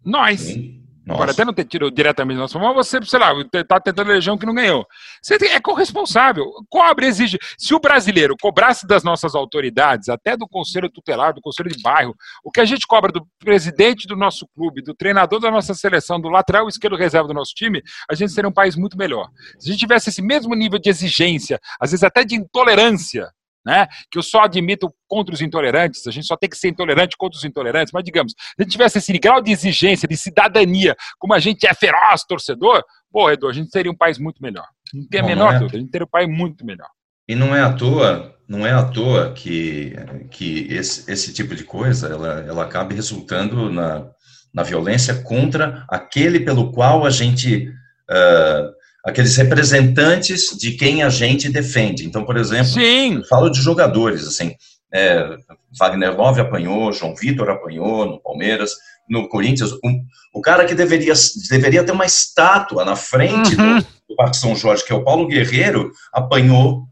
Nós. 0.04 0.40
Sim. 0.40 0.81
Nossa. 1.04 1.18
Pode 1.18 1.30
até 1.32 1.44
não 1.44 1.52
ter 1.52 1.64
tirado 1.64 1.90
diretamente 1.90 2.38
nosso 2.38 2.58
mas 2.60 2.74
você, 2.74 3.02
sei 3.04 3.18
lá, 3.18 3.32
está 3.54 3.80
tentando 3.80 4.12
eleger 4.12 4.32
um 4.32 4.38
que 4.38 4.46
não 4.46 4.54
ganhou. 4.54 4.86
Você 5.20 5.34
é 5.46 5.60
corresponsável. 5.60 6.44
Cobre, 6.70 7.06
exige. 7.06 7.38
Se 7.58 7.74
o 7.74 7.80
brasileiro 7.80 8.36
cobrasse 8.40 8.86
das 8.86 9.02
nossas 9.02 9.34
autoridades, 9.34 10.08
até 10.08 10.36
do 10.36 10.46
conselho 10.46 10.88
tutelar, 10.88 11.34
do 11.34 11.40
conselho 11.40 11.70
de 11.70 11.82
bairro, 11.82 12.14
o 12.44 12.52
que 12.52 12.60
a 12.60 12.64
gente 12.64 12.86
cobra 12.86 13.10
do 13.10 13.26
presidente 13.40 14.06
do 14.06 14.14
nosso 14.14 14.46
clube, 14.54 14.80
do 14.80 14.94
treinador 14.94 15.40
da 15.40 15.50
nossa 15.50 15.74
seleção, 15.74 16.20
do 16.20 16.28
lateral 16.28 16.68
esquerdo 16.68 16.96
reserva 16.96 17.26
do 17.26 17.34
nosso 17.34 17.52
time, 17.52 17.82
a 18.08 18.14
gente 18.14 18.30
seria 18.30 18.48
um 18.48 18.52
país 18.52 18.76
muito 18.76 18.96
melhor. 18.96 19.28
Se 19.58 19.68
a 19.68 19.72
gente 19.72 19.80
tivesse 19.80 20.08
esse 20.08 20.22
mesmo 20.22 20.54
nível 20.54 20.78
de 20.78 20.88
exigência, 20.88 21.58
às 21.80 21.90
vezes 21.90 22.04
até 22.04 22.22
de 22.24 22.36
intolerância, 22.36 23.28
né? 23.64 23.86
que 24.10 24.18
eu 24.18 24.22
só 24.22 24.42
admito 24.42 24.92
contra 25.08 25.34
os 25.34 25.40
intolerantes, 25.40 26.06
a 26.06 26.10
gente 26.10 26.26
só 26.26 26.36
tem 26.36 26.48
que 26.48 26.56
ser 26.56 26.68
intolerante 26.68 27.16
contra 27.16 27.36
os 27.36 27.44
intolerantes, 27.44 27.92
mas 27.92 28.04
digamos, 28.04 28.32
se 28.32 28.54
a 28.58 28.62
gente 28.62 28.72
tivesse 28.72 28.98
esse 28.98 29.12
grau 29.18 29.40
de 29.40 29.52
exigência, 29.52 30.08
de 30.08 30.16
cidadania, 30.16 30.96
como 31.18 31.34
a 31.34 31.38
gente 31.38 31.66
é 31.66 31.74
feroz 31.74 32.24
torcedor, 32.24 32.82
pô, 33.10 33.30
Edu, 33.30 33.48
a 33.48 33.52
gente 33.52 33.70
seria 33.70 33.90
um 33.90 33.96
país 33.96 34.18
muito 34.18 34.42
melhor. 34.42 34.66
Não 34.92 35.06
tem 35.06 35.20
a 35.20 35.24
menor 35.24 35.54
é... 35.54 35.58
dúvida, 35.58 35.76
a 35.76 35.80
gente 35.80 35.90
teria 35.90 36.04
um 36.04 36.10
país 36.10 36.28
muito 36.28 36.64
melhor. 36.64 36.88
E 37.28 37.34
não 37.34 37.54
é 37.54 37.62
à 37.62 37.72
toa, 37.72 38.36
não 38.48 38.66
é 38.66 38.72
à 38.72 38.82
toa 38.82 39.32
que, 39.32 39.94
que 40.30 40.66
esse, 40.70 41.10
esse 41.10 41.32
tipo 41.32 41.54
de 41.54 41.64
coisa 41.64 42.08
ela, 42.08 42.40
ela 42.40 42.64
acabe 42.64 42.94
resultando 42.94 43.70
na, 43.70 44.06
na 44.52 44.62
violência 44.62 45.22
contra 45.22 45.84
aquele 45.88 46.40
pelo 46.40 46.72
qual 46.72 47.06
a 47.06 47.10
gente 47.10 47.68
uh, 48.10 48.81
aqueles 49.04 49.36
representantes 49.36 50.56
de 50.56 50.72
quem 50.72 51.02
a 51.02 51.08
gente 51.08 51.48
defende. 51.48 52.06
Então, 52.06 52.24
por 52.24 52.36
exemplo, 52.36 52.66
Sim. 52.66 53.22
falo 53.28 53.50
de 53.50 53.60
jogadores, 53.60 54.26
assim, 54.26 54.54
é, 54.92 55.36
Wagner 55.78 56.16
Love 56.16 56.40
apanhou, 56.40 56.92
João 56.92 57.14
Vitor 57.14 57.48
apanhou 57.50 58.06
no 58.06 58.20
Palmeiras, 58.20 58.72
no 59.08 59.28
Corinthians, 59.28 59.72
um, 59.84 60.04
o 60.32 60.40
cara 60.40 60.64
que 60.64 60.74
deveria, 60.74 61.14
deveria 61.50 61.84
ter 61.84 61.92
uma 61.92 62.06
estátua 62.06 62.84
na 62.84 62.94
frente 62.94 63.54
uhum. 63.56 63.78
do, 63.78 63.86
do 64.10 64.16
Parque 64.16 64.36
São 64.36 64.54
Jorge, 64.54 64.84
que 64.84 64.92
é 64.92 64.96
o 64.96 65.04
Paulo 65.04 65.26
Guerreiro, 65.26 65.90
apanhou, 66.12 66.84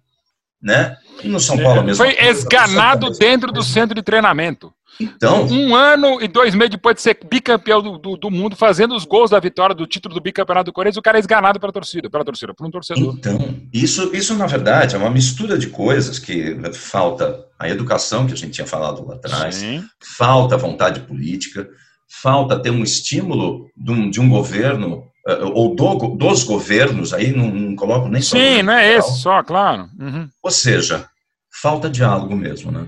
né? 0.61 0.97
E 1.23 1.29
no 1.29 1.39
São 1.39 1.59
Paulo 1.59 1.81
é, 1.81 1.85
mesmo. 1.85 2.05
Foi 2.05 2.17
esganado 2.19 3.11
dentro 3.11 3.53
do 3.53 3.63
centro 3.63 3.95
de 3.95 4.03
treinamento. 4.03 4.73
Então. 4.99 5.47
Um 5.47 5.75
ano 5.75 6.21
e 6.21 6.29
dois 6.29 6.55
meses 6.55 6.71
depois 6.71 6.97
de 6.97 7.03
ser 7.03 7.19
bicampeão 7.29 7.83
do, 7.83 7.99
do, 7.99 8.17
do, 8.17 8.31
mundo, 8.31 8.57
fazendo 8.57 8.95
os 8.95 9.05
gols 9.05 9.31
da 9.31 9.39
vitória 9.39 9.75
do 9.75 9.87
título 9.87 10.15
do 10.15 10.21
bicampeonato 10.21 10.67
do 10.67 10.73
Corinthians, 10.73 10.97
o 10.97 11.03
cara 11.03 11.19
é 11.19 11.21
esganado 11.21 11.61
pela 11.61 11.73
torcida, 11.73 12.11
pela 12.11 12.25
torcida, 12.25 12.55
por 12.55 12.67
um 12.67 12.71
torcedor. 12.71 13.15
Então, 13.17 13.57
isso, 13.73 14.15
isso 14.15 14.35
na 14.35 14.47
verdade 14.47 14.95
é 14.95 14.99
uma 14.99 15.11
mistura 15.11 15.59
de 15.59 15.69
coisas 15.69 16.19
que 16.19 16.57
falta 16.73 17.45
a 17.59 17.69
educação 17.69 18.27
que 18.27 18.33
a 18.33 18.37
gente 18.37 18.53
tinha 18.53 18.67
falado 18.67 19.07
lá 19.07 19.15
atrás, 19.15 19.57
Sim. 19.57 19.85
falta 20.01 20.57
vontade 20.57 21.01
política, 21.01 21.69
falta 22.09 22.59
ter 22.59 22.71
um 22.71 22.83
estímulo 22.83 23.71
de 23.77 23.91
um, 23.93 24.11
de 24.11 24.21
um 24.21 24.29
governo 24.29 25.05
eh, 25.27 25.45
ou 25.45 25.75
do, 25.75 26.17
dos 26.17 26.43
governos, 26.43 27.13
aí 27.13 27.33
não, 27.33 27.51
não 27.51 27.77
coloco 27.77 28.09
nem 28.09 28.23
só. 28.23 28.37
Sim, 28.37 28.63
não 28.63 28.73
é 28.73 28.97
esse 28.97 29.21
só, 29.21 29.43
claro. 29.43 29.89
Uhum. 29.99 30.29
Ou 30.43 30.51
seja, 30.51 31.07
falta 31.51 31.89
diálogo 31.89 32.35
mesmo, 32.35 32.73
né? 32.73 32.87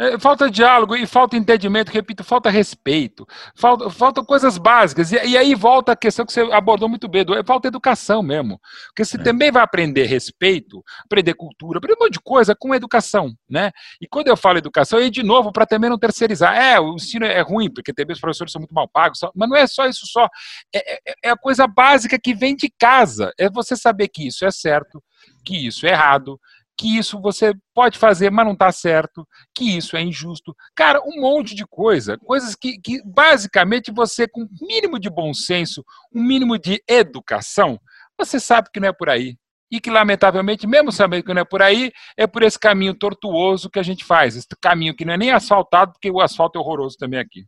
É, 0.00 0.18
falta 0.18 0.50
diálogo 0.50 0.96
e 0.96 1.06
falta 1.06 1.36
entendimento, 1.36 1.92
repito, 1.92 2.24
falta 2.24 2.48
respeito, 2.48 3.26
falta, 3.54 3.90
faltam 3.90 4.24
coisas 4.24 4.56
básicas. 4.56 5.12
E, 5.12 5.16
e, 5.16 5.36
aí 5.36 5.54
volta 5.54 5.92
a 5.92 5.96
questão 5.96 6.24
que 6.24 6.32
você 6.32 6.40
abordou 6.40 6.88
muito 6.88 7.06
bem, 7.06 7.22
do, 7.22 7.34
é 7.34 7.44
falta 7.44 7.68
educação 7.68 8.22
mesmo. 8.22 8.58
Porque 8.86 9.04
você 9.04 9.20
é. 9.20 9.22
também 9.22 9.52
vai 9.52 9.62
aprender 9.62 10.04
respeito, 10.04 10.82
aprender 11.04 11.34
cultura, 11.34 11.76
aprender 11.76 11.98
um 12.00 12.04
monte 12.04 12.14
de 12.14 12.20
coisa 12.20 12.56
com 12.58 12.74
educação. 12.74 13.34
Né? 13.46 13.70
E 14.00 14.06
quando 14.08 14.28
eu 14.28 14.38
falo 14.38 14.56
educação, 14.56 14.98
aí 14.98 15.10
de 15.10 15.22
novo, 15.22 15.52
para 15.52 15.66
também 15.66 15.90
não 15.90 15.98
terceirizar. 15.98 16.56
É, 16.56 16.80
o 16.80 16.94
ensino 16.94 17.26
é 17.26 17.42
ruim, 17.42 17.70
porque 17.70 17.92
também 17.92 18.14
os 18.14 18.20
professores 18.20 18.54
são 18.54 18.60
muito 18.60 18.72
mal 18.72 18.88
pagos, 18.88 19.20
mas 19.34 19.50
não 19.50 19.56
é 19.56 19.66
só 19.66 19.86
isso 19.86 20.06
só. 20.06 20.26
É, 20.74 20.94
é, 20.94 21.14
é 21.24 21.30
a 21.30 21.36
coisa 21.36 21.66
básica 21.66 22.18
que 22.18 22.34
vem 22.34 22.56
de 22.56 22.72
casa. 22.78 23.34
É 23.38 23.50
você 23.50 23.76
saber 23.76 24.08
que 24.08 24.26
isso 24.26 24.46
é 24.46 24.50
certo, 24.50 25.02
que 25.44 25.66
isso 25.66 25.86
é 25.86 25.90
errado, 25.90 26.40
que 26.80 26.96
isso 26.96 27.20
você 27.20 27.52
pode 27.74 27.98
fazer, 27.98 28.30
mas 28.30 28.46
não 28.46 28.54
está 28.54 28.72
certo, 28.72 29.28
que 29.54 29.76
isso 29.76 29.98
é 29.98 30.00
injusto. 30.00 30.56
Cara, 30.74 30.98
um 31.04 31.20
monte 31.20 31.54
de 31.54 31.66
coisa, 31.66 32.16
coisas 32.16 32.54
que, 32.54 32.80
que 32.80 33.02
basicamente 33.04 33.92
você, 33.92 34.26
com 34.26 34.44
um 34.44 34.66
mínimo 34.66 34.98
de 34.98 35.10
bom 35.10 35.34
senso, 35.34 35.84
um 36.10 36.22
mínimo 36.22 36.58
de 36.58 36.82
educação, 36.88 37.78
você 38.18 38.40
sabe 38.40 38.70
que 38.72 38.80
não 38.80 38.88
é 38.88 38.92
por 38.94 39.10
aí. 39.10 39.36
E 39.70 39.78
que, 39.78 39.90
lamentavelmente, 39.90 40.66
mesmo 40.66 40.90
sabendo 40.90 41.22
que 41.22 41.34
não 41.34 41.42
é 41.42 41.44
por 41.44 41.60
aí, 41.60 41.92
é 42.16 42.26
por 42.26 42.42
esse 42.42 42.58
caminho 42.58 42.94
tortuoso 42.94 43.68
que 43.68 43.78
a 43.78 43.82
gente 43.82 44.02
faz. 44.02 44.34
Esse 44.34 44.48
caminho 44.58 44.96
que 44.96 45.04
não 45.04 45.12
é 45.12 45.18
nem 45.18 45.32
asfaltado, 45.32 45.92
porque 45.92 46.10
o 46.10 46.18
asfalto 46.18 46.58
é 46.58 46.62
horroroso 46.62 46.96
também 46.96 47.20
aqui. 47.20 47.44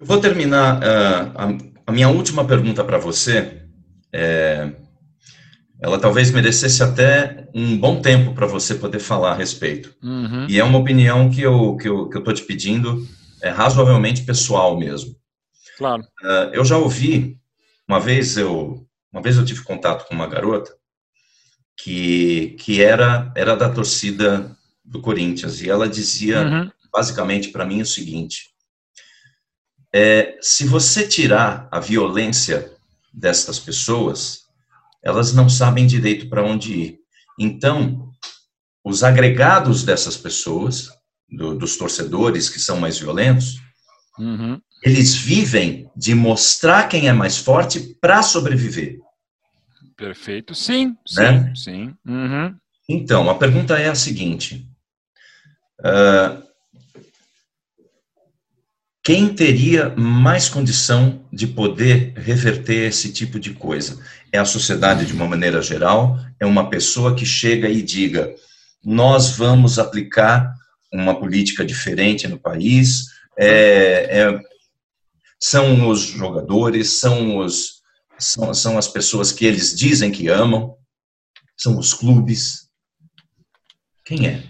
Eu 0.00 0.06
vou 0.06 0.18
terminar 0.18 0.78
uh, 0.78 1.32
a, 1.34 1.90
a, 1.90 1.92
minha 1.92 2.08
última 2.08 2.42
pergunta 2.42 2.82
para 2.82 2.96
você. 2.96 3.64
É, 4.10 4.72
ela 5.80 5.98
talvez 5.98 6.30
merecesse 6.30 6.82
até 6.82 7.48
um 7.54 7.78
bom 7.78 8.02
tempo 8.02 8.34
para 8.34 8.46
você 8.46 8.74
poder 8.74 8.98
falar 8.98 9.32
a 9.32 9.36
respeito. 9.36 9.94
Uhum. 10.02 10.46
E 10.48 10.58
é 10.58 10.64
uma 10.64 10.78
opinião 10.78 11.30
que 11.30 11.40
eu 11.40 11.76
que 11.76 11.88
eu 11.88 12.08
que 12.08 12.16
eu 12.16 12.24
tô 12.24 12.32
te 12.32 12.42
pedindo 12.42 13.06
é 13.40 13.48
razoavelmente 13.48 14.24
pessoal 14.24 14.76
mesmo. 14.78 15.14
Claro. 15.76 16.02
Uh, 16.22 16.50
eu 16.52 16.64
já 16.64 16.76
ouvi 16.76 17.38
uma 17.86 18.00
vez 18.00 18.36
eu 18.36 18.84
uma 19.12 19.22
vez 19.22 19.36
eu 19.36 19.44
tive 19.44 19.62
contato 19.62 20.06
com 20.08 20.14
uma 20.14 20.26
garota 20.26 20.74
que 21.76 22.56
que 22.58 22.82
era 22.82 23.32
era 23.36 23.54
da 23.54 23.68
torcida 23.68 24.56
do 24.84 25.00
Corinthians 25.00 25.60
e 25.60 25.70
ela 25.70 25.88
dizia 25.88 26.42
uhum. 26.42 26.70
basicamente 26.92 27.50
para 27.50 27.64
mim 27.64 27.82
o 27.82 27.86
seguinte: 27.86 28.48
é, 29.94 30.36
se 30.40 30.64
você 30.66 31.06
tirar 31.06 31.68
a 31.70 31.78
violência 31.78 32.72
destas 33.14 33.60
pessoas 33.60 34.47
elas 35.02 35.32
não 35.32 35.48
sabem 35.48 35.86
direito 35.86 36.28
para 36.28 36.44
onde 36.44 36.72
ir. 36.72 36.98
Então, 37.38 38.10
os 38.84 39.02
agregados 39.02 39.84
dessas 39.84 40.16
pessoas, 40.16 40.88
do, 41.28 41.56
dos 41.56 41.76
torcedores 41.76 42.48
que 42.48 42.58
são 42.58 42.78
mais 42.78 42.98
violentos, 42.98 43.60
uhum. 44.18 44.60
eles 44.82 45.14
vivem 45.14 45.90
de 45.96 46.14
mostrar 46.14 46.88
quem 46.88 47.08
é 47.08 47.12
mais 47.12 47.38
forte 47.38 47.96
para 48.00 48.22
sobreviver. 48.22 48.98
Perfeito, 49.96 50.54
sim, 50.54 50.96
né? 51.16 51.52
sim, 51.54 51.54
sim. 51.54 51.94
Uhum. 52.06 52.56
Então, 52.88 53.28
a 53.28 53.34
pergunta 53.34 53.78
é 53.78 53.88
a 53.88 53.94
seguinte: 53.94 54.66
uh, 55.80 56.47
quem 59.08 59.34
teria 59.34 59.88
mais 59.96 60.50
condição 60.50 61.24
de 61.32 61.46
poder 61.46 62.12
reverter 62.14 62.88
esse 62.88 63.10
tipo 63.10 63.40
de 63.40 63.54
coisa? 63.54 63.98
É 64.30 64.36
a 64.36 64.44
sociedade 64.44 65.06
de 65.06 65.14
uma 65.14 65.26
maneira 65.26 65.62
geral? 65.62 66.18
É 66.38 66.44
uma 66.44 66.68
pessoa 66.68 67.16
que 67.16 67.24
chega 67.24 67.70
e 67.70 67.80
diga: 67.80 68.34
nós 68.84 69.30
vamos 69.30 69.78
aplicar 69.78 70.54
uma 70.92 71.18
política 71.18 71.64
diferente 71.64 72.28
no 72.28 72.38
país? 72.38 73.06
É, 73.38 74.20
é, 74.20 74.40
são 75.40 75.88
os 75.88 76.00
jogadores, 76.00 77.00
são, 77.00 77.38
os, 77.38 77.80
são, 78.18 78.52
são 78.52 78.76
as 78.76 78.88
pessoas 78.88 79.32
que 79.32 79.46
eles 79.46 79.74
dizem 79.74 80.12
que 80.12 80.28
amam, 80.28 80.76
são 81.56 81.78
os 81.78 81.94
clubes. 81.94 82.68
Quem 84.04 84.26
é? 84.26 84.44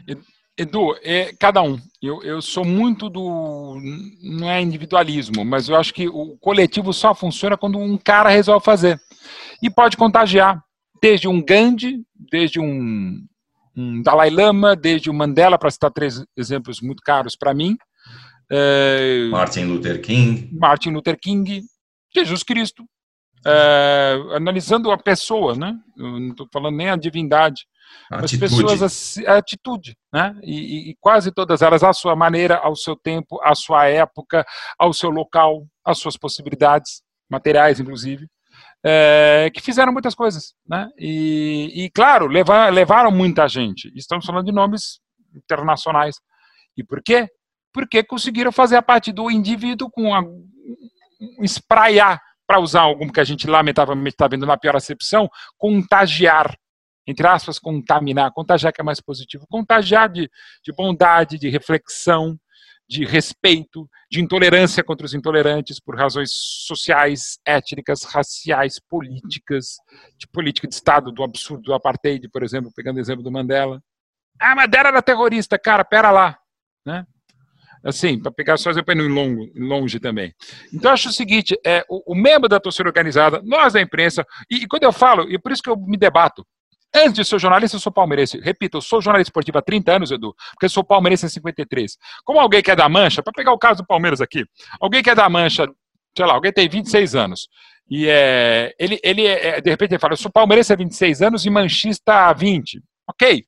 Edu, 0.58 0.96
é 1.02 1.32
cada 1.38 1.62
um. 1.62 1.78
Eu, 2.02 2.20
eu 2.24 2.42
sou 2.42 2.64
muito 2.64 3.08
do. 3.08 3.80
Não 4.20 4.50
é 4.50 4.60
individualismo, 4.60 5.44
mas 5.44 5.68
eu 5.68 5.76
acho 5.76 5.94
que 5.94 6.08
o 6.08 6.36
coletivo 6.38 6.92
só 6.92 7.14
funciona 7.14 7.56
quando 7.56 7.78
um 7.78 7.96
cara 7.96 8.28
resolve 8.28 8.64
fazer. 8.64 9.00
E 9.62 9.70
pode 9.70 9.96
contagiar. 9.96 10.60
Desde 11.00 11.28
um 11.28 11.40
Gandhi, 11.40 12.02
desde 12.12 12.58
um, 12.58 13.24
um 13.76 14.02
Dalai 14.02 14.30
Lama, 14.30 14.74
desde 14.74 15.08
o 15.08 15.14
Mandela, 15.14 15.56
para 15.56 15.70
citar 15.70 15.92
três 15.92 16.24
exemplos 16.36 16.80
muito 16.80 17.04
caros 17.04 17.36
para 17.36 17.54
mim. 17.54 17.76
É, 18.50 19.28
Martin 19.30 19.64
Luther 19.64 20.02
King. 20.02 20.48
Martin 20.52 20.90
Luther 20.90 21.16
King, 21.20 21.62
Jesus 22.12 22.42
Cristo. 22.42 22.84
É, 23.46 24.18
analisando 24.34 24.90
a 24.90 24.98
pessoa, 24.98 25.54
né? 25.54 25.72
Eu 25.96 26.18
não 26.18 26.30
estou 26.30 26.48
falando 26.52 26.76
nem 26.76 26.90
a 26.90 26.96
divindade 26.96 27.64
as 28.10 28.32
pessoas 28.34 29.18
a, 29.26 29.36
atitude, 29.36 29.96
né? 30.12 30.34
E, 30.42 30.90
e, 30.90 30.96
quase 31.00 31.32
todas 31.32 31.62
elas 31.62 31.82
à 31.82 31.92
sua 31.92 32.16
maneira, 32.16 32.56
ao 32.56 32.74
seu 32.74 32.96
tempo, 32.96 33.40
à 33.42 33.54
sua 33.54 33.86
época, 33.86 34.44
ao 34.78 34.92
seu 34.92 35.10
local, 35.10 35.66
às 35.84 35.98
suas 35.98 36.16
possibilidades 36.16 37.02
materiais, 37.30 37.78
inclusive. 37.80 38.26
é, 38.84 39.50
que 39.52 39.60
fizeram 39.60 39.92
muitas 39.92 40.14
coisas, 40.14 40.54
né? 40.66 40.88
E, 40.98 41.84
e 41.84 41.90
claro, 41.90 42.26
levar, 42.26 42.72
levaram 42.72 43.10
muita 43.10 43.48
gente. 43.48 43.92
Estamos 43.94 44.24
falando 44.24 44.46
de 44.46 44.52
nomes 44.52 45.00
internacionais. 45.34 46.16
E 46.76 46.84
por 46.84 47.02
quê? 47.02 47.28
Porque 47.72 48.02
conseguiram 48.02 48.52
fazer 48.52 48.76
a 48.76 48.82
parte 48.82 49.12
do 49.12 49.30
indivíduo 49.30 49.90
com 49.90 50.14
a, 50.14 50.20
um 50.20 51.42
espraiar, 51.42 52.20
para 52.46 52.60
usar 52.60 52.82
algo 52.82 53.12
que 53.12 53.20
a 53.20 53.24
gente 53.24 53.46
lamentavelmente 53.46 54.14
está 54.14 54.26
vendo 54.26 54.46
na 54.46 54.56
pior 54.56 54.74
acepção, 54.74 55.28
contagiar 55.58 56.56
entre 57.08 57.26
aspas, 57.26 57.58
contaminar, 57.58 58.30
contagiar 58.32 58.70
que 58.70 58.82
é 58.82 58.84
mais 58.84 59.00
positivo, 59.00 59.46
contagiar 59.48 60.10
de, 60.10 60.30
de 60.62 60.72
bondade, 60.72 61.38
de 61.38 61.48
reflexão, 61.48 62.38
de 62.86 63.02
respeito, 63.02 63.88
de 64.10 64.20
intolerância 64.20 64.84
contra 64.84 65.06
os 65.06 65.14
intolerantes 65.14 65.80
por 65.80 65.96
razões 65.96 66.30
sociais, 66.30 67.38
étnicas, 67.46 68.04
raciais, 68.04 68.78
políticas, 68.78 69.76
de 70.18 70.28
política 70.28 70.68
de 70.68 70.74
Estado, 70.74 71.10
do 71.10 71.22
absurdo 71.22 71.62
do 71.62 71.72
apartheid, 71.72 72.28
por 72.28 72.42
exemplo, 72.42 72.70
pegando 72.76 72.98
o 72.98 73.00
exemplo 73.00 73.22
do 73.22 73.32
Mandela. 73.32 73.82
Ah, 74.38 74.54
Mandela 74.54 74.88
era 74.88 75.02
terrorista, 75.02 75.58
cara, 75.58 75.86
pera 75.86 76.10
lá, 76.10 76.38
né? 76.84 77.06
Assim, 77.82 78.20
para 78.20 78.32
pegar 78.32 78.58
só 78.58 78.68
exemplo 78.68 78.92
em 78.92 79.08
longo, 79.08 79.50
longe 79.54 79.98
também. 79.98 80.34
Então, 80.74 80.92
acho 80.92 81.08
o 81.08 81.12
seguinte: 81.12 81.58
é, 81.64 81.84
o, 81.88 82.12
o 82.12 82.14
membro 82.14 82.48
da 82.48 82.60
torcida 82.60 82.88
organizada, 82.88 83.40
nós 83.44 83.72
da 83.72 83.80
imprensa, 83.80 84.26
e, 84.50 84.64
e 84.64 84.66
quando 84.66 84.82
eu 84.82 84.92
falo, 84.92 85.30
e 85.30 85.38
por 85.38 85.52
isso 85.52 85.62
que 85.62 85.70
eu 85.70 85.76
me 85.76 85.96
debato, 85.96 86.44
Antes 86.94 87.14
de 87.14 87.24
ser 87.24 87.38
jornalista, 87.38 87.76
eu 87.76 87.80
sou 87.80 87.92
palmeirense. 87.92 88.40
Repito, 88.40 88.78
eu 88.78 88.80
sou 88.80 89.00
jornalista 89.00 89.28
esportivo 89.28 89.58
há 89.58 89.62
30 89.62 89.92
anos, 89.92 90.10
Edu, 90.10 90.34
porque 90.52 90.66
eu 90.66 90.70
sou 90.70 90.82
palmeirense 90.82 91.26
há 91.26 91.28
53. 91.28 91.96
Como 92.24 92.40
alguém 92.40 92.62
que 92.62 92.70
é 92.70 92.76
da 92.76 92.88
Mancha, 92.88 93.22
para 93.22 93.32
pegar 93.32 93.52
o 93.52 93.58
caso 93.58 93.82
do 93.82 93.86
Palmeiras 93.86 94.20
aqui, 94.20 94.44
alguém 94.80 95.02
que 95.02 95.10
é 95.10 95.14
da 95.14 95.28
Mancha, 95.28 95.66
sei 96.16 96.26
lá, 96.26 96.34
alguém 96.34 96.52
tem 96.52 96.68
26 96.68 97.14
anos, 97.14 97.48
e 97.90 98.06
é, 98.08 98.74
ele, 98.78 98.98
ele 99.02 99.26
é, 99.26 99.60
de 99.60 99.70
repente 99.70 99.92
ele 99.92 99.98
fala, 99.98 100.12
eu 100.12 100.18
sou 100.18 100.30
palmeirense 100.30 100.72
há 100.72 100.76
26 100.76 101.22
anos 101.22 101.46
e 101.46 101.50
manchista 101.50 102.28
há 102.28 102.32
20. 102.32 102.82
Ok, 103.08 103.44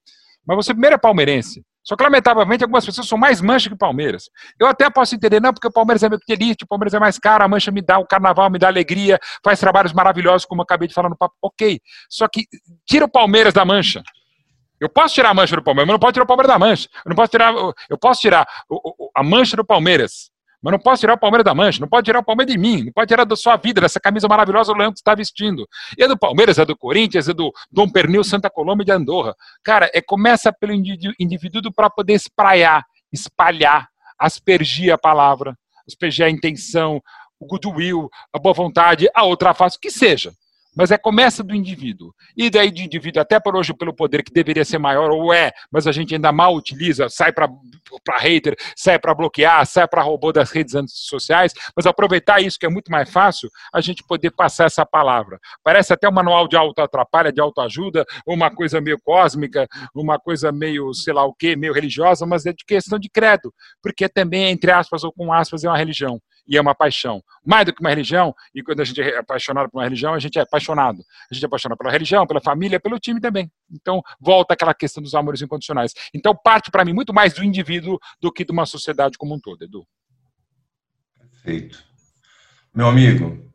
mas 0.47 0.57
você 0.57 0.73
primeiro 0.73 0.97
é 0.97 0.99
palmeirense. 0.99 1.63
Só 1.83 1.97
que, 1.97 2.05
lamentavelmente, 2.05 2.63
algumas 2.63 2.85
pessoas 2.85 3.09
são 3.09 3.17
mais 3.17 3.41
mancha 3.41 3.71
que 3.71 3.77
Palmeiras. 3.77 4.31
Eu 4.59 4.67
até 4.67 4.89
posso 4.91 5.15
entender, 5.15 5.41
não, 5.41 5.53
porque 5.53 5.67
o 5.67 5.73
Palmeiras 5.73 6.03
é 6.03 6.09
meu 6.09 6.19
elite, 6.29 6.65
o 6.65 6.67
Palmeiras 6.67 6.95
é 6.95 6.99
mais 6.99 7.19
caro, 7.19 7.45
a 7.45 7.49
mancha 7.49 7.71
me 7.71 7.81
dá, 7.81 7.99
o 7.99 8.07
carnaval 8.07 8.51
me 8.51 8.59
dá 8.59 8.69
alegria, 8.69 9.19
faz 9.43 9.59
trabalhos 9.59 9.93
maravilhosos, 9.93 10.45
como 10.45 10.61
eu 10.61 10.65
acabei 10.65 10.87
de 10.87 10.95
falar 10.95 11.09
no 11.09 11.17
papo. 11.17 11.35
Ok. 11.43 11.81
Só 12.09 12.29
que 12.29 12.47
tira 12.87 13.05
o 13.05 13.11
Palmeiras 13.11 13.55
da 13.55 13.65
mancha. 13.65 14.03
Eu 14.81 14.89
posso 14.89 15.15
tirar 15.15 15.31
a 15.31 15.35
mancha 15.35 15.55
do 15.55 15.63
Palmeiras, 15.63 15.87
mas 15.89 15.95
não 15.95 15.99
posso 15.99 16.13
tirar 16.15 16.25
o 16.25 16.27
Palmeiras 16.27 16.53
da 16.53 16.59
mancha. 16.59 16.89
Eu 17.05 17.11
não 17.11 17.17
posso 17.17 17.31
tirar, 17.31 17.55
eu 17.89 17.99
posso 17.99 18.21
tirar 18.21 18.47
a 19.15 19.23
mancha 19.23 19.57
do 19.57 19.65
Palmeiras, 19.65 20.30
mas 20.63 20.73
não 20.73 20.79
posso 20.79 21.01
tirar 21.01 21.15
o 21.15 21.19
Palmeiras 21.19 21.45
da 21.45 21.55
mancha, 21.55 21.81
não 21.81 21.89
pode 21.89 22.05
tirar 22.05 22.19
o 22.19 22.25
Palmeiras 22.25 22.53
de 22.53 22.59
mim, 22.59 22.85
não 22.85 22.93
pode 22.93 23.09
tirar 23.09 23.25
da 23.25 23.37
sua 23.37 23.57
vida, 23.57 23.81
dessa 23.81 23.99
camisa 23.99 24.29
maravilhosa 24.29 24.73
que 24.75 24.79
você 24.79 24.91
está 24.91 25.15
vestindo. 25.15 25.67
E 25.97 26.03
é 26.03 26.09
do 26.09 26.19
Palmeiras, 26.19 26.59
é 26.59 26.65
do 26.65 26.77
Corinthians, 26.77 27.29
é 27.29 27.33
do 27.33 27.53
Dom 27.71 27.89
Pernil, 27.89 28.23
Santa 28.23 28.51
Colômbia 28.51 28.85
de 28.85 28.93
Andorra. 28.93 29.35
Cara, 29.65 29.91
é, 29.95 30.01
começa 30.01 30.53
pelo 30.53 30.73
indivíduo 30.73 31.73
para 31.75 31.89
poder 31.89 32.15
espraiar, 32.15 32.85
espalhar, 33.13 33.89
aspergir 34.19 34.93
a 34.93 34.99
palavra, 34.99 35.57
aspergir 35.87 36.27
a 36.27 36.31
intenção, 36.31 37.01
o 37.39 37.47
goodwill, 37.47 38.11
a 38.33 38.39
boa 38.39 38.55
vontade, 38.55 39.09
a 39.15 39.25
outra 39.25 39.55
face, 39.55 39.79
que 39.81 39.91
seja 39.91 40.33
mas 40.77 40.91
é 40.91 40.99
começa 40.99 41.43
do 41.43 41.55
indivíduo. 41.55 42.15
E 42.37 42.51
daí 42.51 42.71
de 42.71 42.85
indivíduo, 42.85 43.21
até 43.21 43.41
por 43.41 43.57
hoje, 43.57 43.75
pelo 43.75 43.95
poder 43.95 44.23
que 44.23 44.33
deveria 44.33 44.65
ser 44.65 44.79
maior, 44.79 45.11
ou 45.11 45.33
é, 45.33 45.53
mas 45.71 45.87
a 45.87 45.93
gente 45.93 46.15
ainda 46.15 46.33
mal 46.33 46.55
utiliza, 46.55 47.09
sai 47.09 47.33
para 47.33 47.49
hater, 48.19 48.57
sai 48.77 48.99
para 48.99 49.15
bloquear, 49.15 49.67
sai 49.67 49.87
para 49.89 50.03
robô 50.03 50.33
das 50.33 50.51
redes 50.51 50.75
sociais, 50.87 51.53
mas 51.77 51.87
aproveitar 51.87 52.41
isso 52.41 52.59
que 52.59 52.67
é 52.67 52.69
muito 52.69 52.91
mais 52.91 53.11
fácil, 53.11 53.49
a 53.73 53.81
gente 53.81 54.05
poder 54.05 54.31
passar 54.31 54.67
essa 54.67 54.87
palavra. 54.87 55.39
Parece 55.63 55.93
até 55.93 56.09
um 56.09 56.13
manual 56.13 56.47
de 56.47 56.57
auto-atrapalha, 56.57 57.33
de 57.33 57.41
autoajuda, 57.41 58.05
uma 58.27 58.51
coisa 58.51 58.81
meio 58.81 58.99
cósmica, 59.03 59.67
uma 59.95 60.19
coisa 60.19 60.53
meio, 60.53 60.93
sei 60.95 61.13
lá 61.13 61.25
o 61.25 61.35
quê, 61.35 61.57
meio 61.57 61.73
religiosa, 61.73 62.27
mas 62.27 62.47
é 62.47 62.53
de 62.53 62.65
questão 62.65 62.99
de 62.99 63.09
credo, 63.09 63.53
porque 63.83 64.09
também, 64.09 64.51
entre 64.51 64.71
aspas 64.71 65.05
ou 65.05 65.13
com 65.13 65.33
aspas, 65.33 65.65
é 65.65 65.69
uma 65.69 65.79
religião 65.79 66.21
e 66.51 66.57
é 66.57 66.61
uma 66.61 66.75
paixão. 66.75 67.23
Mais 67.47 67.65
do 67.65 67.73
que 67.73 67.81
uma 67.81 67.91
religião, 67.91 68.35
e 68.53 68.61
quando 68.61 68.81
a 68.81 68.85
gente 68.85 69.01
é 69.01 69.19
apaixonado 69.19 69.71
por 69.71 69.79
uma 69.79 69.85
religião, 69.85 70.13
a 70.13 70.19
gente 70.19 70.37
é 70.37 70.43
apaixonado. 70.43 71.05
A 71.31 71.35
gente 71.35 71.45
é 71.45 71.47
apaixonado 71.47 71.79
pela 71.79 71.93
religião, 71.93 72.27
pela 72.27 72.41
família, 72.41 72.81
pelo 72.81 72.99
time 72.99 73.21
também. 73.21 73.49
Então, 73.71 74.03
volta 74.21 74.55
aquela 74.55 74.75
questão 74.75 75.01
dos 75.01 75.15
amores 75.15 75.41
incondicionais. 75.41 75.95
Então, 76.13 76.35
parte 76.35 76.69
para 76.69 76.85
mim 76.85 76.93
muito 76.93 77.15
mais 77.15 77.33
do 77.33 77.45
indivíduo 77.45 78.01
do 78.21 78.33
que 78.33 78.45
de 78.45 78.51
uma 78.51 78.67
sociedade 78.67 79.17
como 79.17 79.33
um 79.33 79.39
todo, 79.39 79.63
Edu. 79.63 79.87
Perfeito. 81.17 81.85
Meu 82.75 82.89
amigo, 82.89 83.49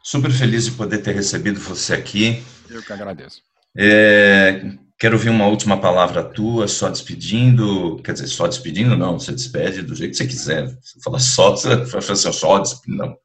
super 0.00 0.30
feliz 0.30 0.66
de 0.66 0.70
poder 0.70 0.98
ter 0.98 1.16
recebido 1.16 1.58
você 1.58 1.94
aqui. 1.94 2.44
Eu 2.70 2.80
que 2.80 2.92
agradeço. 2.92 3.42
É, 3.76 4.62
Quero 5.04 5.16
ouvir 5.16 5.28
uma 5.28 5.46
última 5.46 5.76
palavra 5.76 6.24
tua, 6.24 6.66
só 6.66 6.88
despedindo. 6.88 8.00
Quer 8.02 8.14
dizer, 8.14 8.26
só 8.26 8.46
despedindo, 8.46 8.96
não. 8.96 9.18
Você 9.18 9.32
despede 9.32 9.82
do 9.82 9.94
jeito 9.94 10.12
que 10.12 10.16
você 10.16 10.26
quiser. 10.26 10.66
Você 10.80 10.98
fala 11.04 11.18
só, 11.18 11.50
você 11.50 11.84
fala 11.84 12.02
assim, 12.10 12.32
só 12.32 12.58
despedindo, 12.58 13.04
não. 13.04 13.16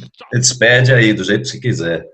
Você 0.32 0.38
despede 0.38 0.94
aí, 0.94 1.12
do 1.12 1.22
jeito 1.22 1.42
que 1.42 1.48
você 1.48 1.60
quiser. 1.60 2.06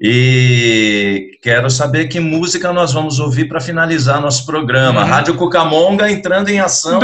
E 0.00 1.32
quero 1.42 1.68
saber 1.68 2.06
que 2.06 2.20
música 2.20 2.72
nós 2.72 2.92
vamos 2.92 3.18
ouvir 3.18 3.48
para 3.48 3.60
finalizar 3.60 4.20
nosso 4.20 4.46
programa. 4.46 5.02
Hum. 5.02 5.08
Rádio 5.08 5.36
Cucamonga 5.36 6.08
entrando 6.08 6.48
em 6.48 6.60
ação. 6.60 7.00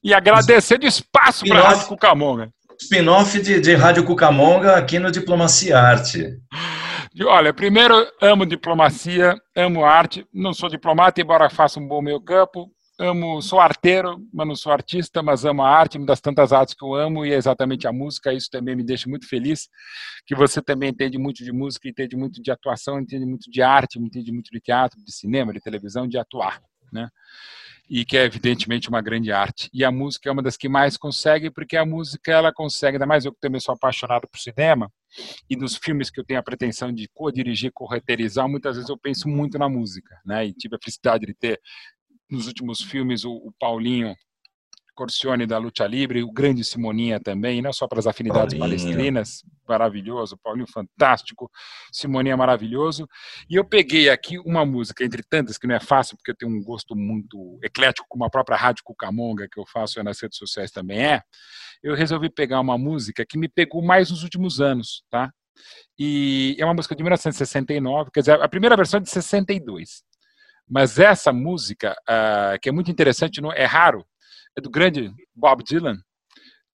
e 0.00 0.14
agradecer 0.14 0.78
de 0.78 0.86
espaço 0.86 1.44
para 1.44 1.58
a 1.58 1.68
Rádio 1.70 1.86
Cucamonga. 1.88 2.50
Spin-off 2.80 3.42
de, 3.42 3.58
de 3.58 3.74
Rádio 3.74 4.04
Cucamonga 4.04 4.76
aqui 4.76 5.00
no 5.00 5.10
Diplomacia 5.10 5.76
Arte. 5.76 6.38
Olha, 7.22 7.54
primeiro, 7.54 7.94
amo 8.20 8.44
diplomacia, 8.44 9.36
amo 9.56 9.84
arte. 9.84 10.26
Não 10.34 10.52
sou 10.52 10.68
diplomata, 10.68 11.20
embora 11.20 11.48
faça 11.48 11.78
um 11.78 11.86
bom 11.86 12.02
meio 12.02 12.20
campo. 12.20 12.68
Amo, 12.98 13.40
sou 13.40 13.60
arteiro, 13.60 14.18
mas 14.32 14.46
não 14.48 14.56
sou 14.56 14.72
artista, 14.72 15.22
mas 15.22 15.44
amo 15.44 15.62
a 15.62 15.68
arte, 15.68 15.96
uma 15.96 16.06
das 16.06 16.20
tantas 16.20 16.52
artes 16.52 16.74
que 16.74 16.84
eu 16.84 16.94
amo, 16.94 17.24
e 17.24 17.32
é 17.32 17.36
exatamente 17.36 17.86
a 17.86 17.92
música. 17.92 18.32
Isso 18.32 18.48
também 18.50 18.74
me 18.74 18.84
deixa 18.84 19.08
muito 19.08 19.28
feliz, 19.28 19.68
que 20.26 20.34
você 20.34 20.60
também 20.60 20.90
entende 20.90 21.16
muito 21.16 21.44
de 21.44 21.52
música, 21.52 21.88
entende 21.88 22.16
muito 22.16 22.42
de 22.42 22.50
atuação, 22.50 23.00
entende 23.00 23.26
muito 23.26 23.48
de 23.50 23.62
arte, 23.62 23.98
entende 23.98 24.32
muito 24.32 24.50
de 24.50 24.60
teatro, 24.60 24.98
de 25.04 25.12
cinema, 25.12 25.52
de 25.52 25.60
televisão, 25.60 26.08
de 26.08 26.18
atuar, 26.18 26.60
né? 26.92 27.08
E 27.88 28.04
que 28.04 28.16
é 28.16 28.24
evidentemente 28.24 28.88
uma 28.88 29.00
grande 29.00 29.30
arte. 29.30 29.68
E 29.72 29.84
a 29.84 29.92
música 29.92 30.28
é 30.28 30.32
uma 30.32 30.42
das 30.42 30.56
que 30.56 30.68
mais 30.68 30.96
consegue, 30.96 31.50
porque 31.50 31.76
a 31.76 31.84
música 31.84 32.32
ela 32.32 32.52
consegue, 32.52 32.96
ainda 32.96 33.06
mais 33.06 33.24
eu 33.24 33.32
que 33.32 33.40
também 33.40 33.60
sou 33.60 33.74
apaixonado 33.74 34.26
por 34.28 34.38
cinema, 34.38 34.90
e 35.48 35.56
nos 35.56 35.76
filmes 35.76 36.10
que 36.10 36.18
eu 36.18 36.24
tenho 36.24 36.40
a 36.40 36.42
pretensão 36.42 36.92
de 36.92 37.08
co-dirigir, 37.12 37.70
co-reterizar, 37.72 38.48
muitas 38.48 38.76
vezes 38.76 38.88
eu 38.88 38.98
penso 38.98 39.28
muito 39.28 39.58
na 39.58 39.68
música, 39.68 40.18
né? 40.24 40.46
E 40.46 40.52
tive 40.52 40.76
a 40.76 40.78
felicidade 40.82 41.26
de 41.26 41.34
ter 41.34 41.60
nos 42.30 42.46
últimos 42.46 42.80
filmes 42.80 43.24
o, 43.24 43.32
o 43.32 43.52
Paulinho 43.58 44.14
Corcione 44.94 45.46
da 45.46 45.58
Luta 45.58 45.86
Libre, 45.86 46.22
o 46.22 46.32
grande 46.32 46.64
Simoninha 46.64 47.20
também, 47.20 47.60
não 47.60 47.72
só 47.72 47.86
para 47.86 47.98
as 47.98 48.06
afinidades 48.06 48.56
Paulinho. 48.58 48.80
palestrinas, 48.80 49.44
maravilhoso, 49.68 50.38
Paulinho 50.42 50.66
fantástico, 50.66 51.50
Simoninha 51.92 52.36
maravilhoso. 52.36 53.08
E 53.50 53.56
eu 53.56 53.64
peguei 53.64 54.08
aqui 54.08 54.38
uma 54.38 54.64
música, 54.64 55.04
entre 55.04 55.22
tantas, 55.22 55.58
que 55.58 55.66
não 55.66 55.74
é 55.74 55.80
fácil, 55.80 56.16
porque 56.16 56.30
eu 56.30 56.36
tenho 56.36 56.52
um 56.52 56.62
gosto 56.62 56.94
muito 56.94 57.58
eclético, 57.62 58.06
como 58.08 58.24
a 58.24 58.30
própria 58.30 58.56
Rádio 58.56 58.82
Cucamonga, 58.84 59.48
que 59.50 59.58
eu 59.58 59.66
faço 59.66 60.02
nas 60.02 60.20
redes 60.20 60.38
sociais 60.38 60.70
também 60.70 61.04
é. 61.04 61.22
Eu 61.82 61.94
resolvi 61.94 62.30
pegar 62.30 62.60
uma 62.60 62.78
música 62.78 63.26
que 63.28 63.36
me 63.36 63.48
pegou 63.48 63.82
mais 63.82 64.10
nos 64.10 64.22
últimos 64.22 64.60
anos, 64.60 65.02
tá? 65.10 65.30
E 65.98 66.56
é 66.58 66.64
uma 66.64 66.74
música 66.74 66.96
de 66.96 67.02
1969, 67.02 68.10
quer 68.12 68.20
dizer, 68.20 68.42
a 68.42 68.48
primeira 68.48 68.76
versão 68.76 68.98
é 68.98 69.02
de 69.02 69.10
62. 69.10 70.02
Mas 70.68 70.98
essa 70.98 71.32
música, 71.32 71.94
uh, 72.08 72.58
que 72.60 72.68
é 72.68 72.72
muito 72.72 72.90
interessante, 72.90 73.40
não 73.40 73.52
é 73.52 73.64
raro 73.64 74.04
é 74.56 74.60
do 74.60 74.70
grande 74.70 75.12
Bob 75.34 75.62
Dylan. 75.64 75.98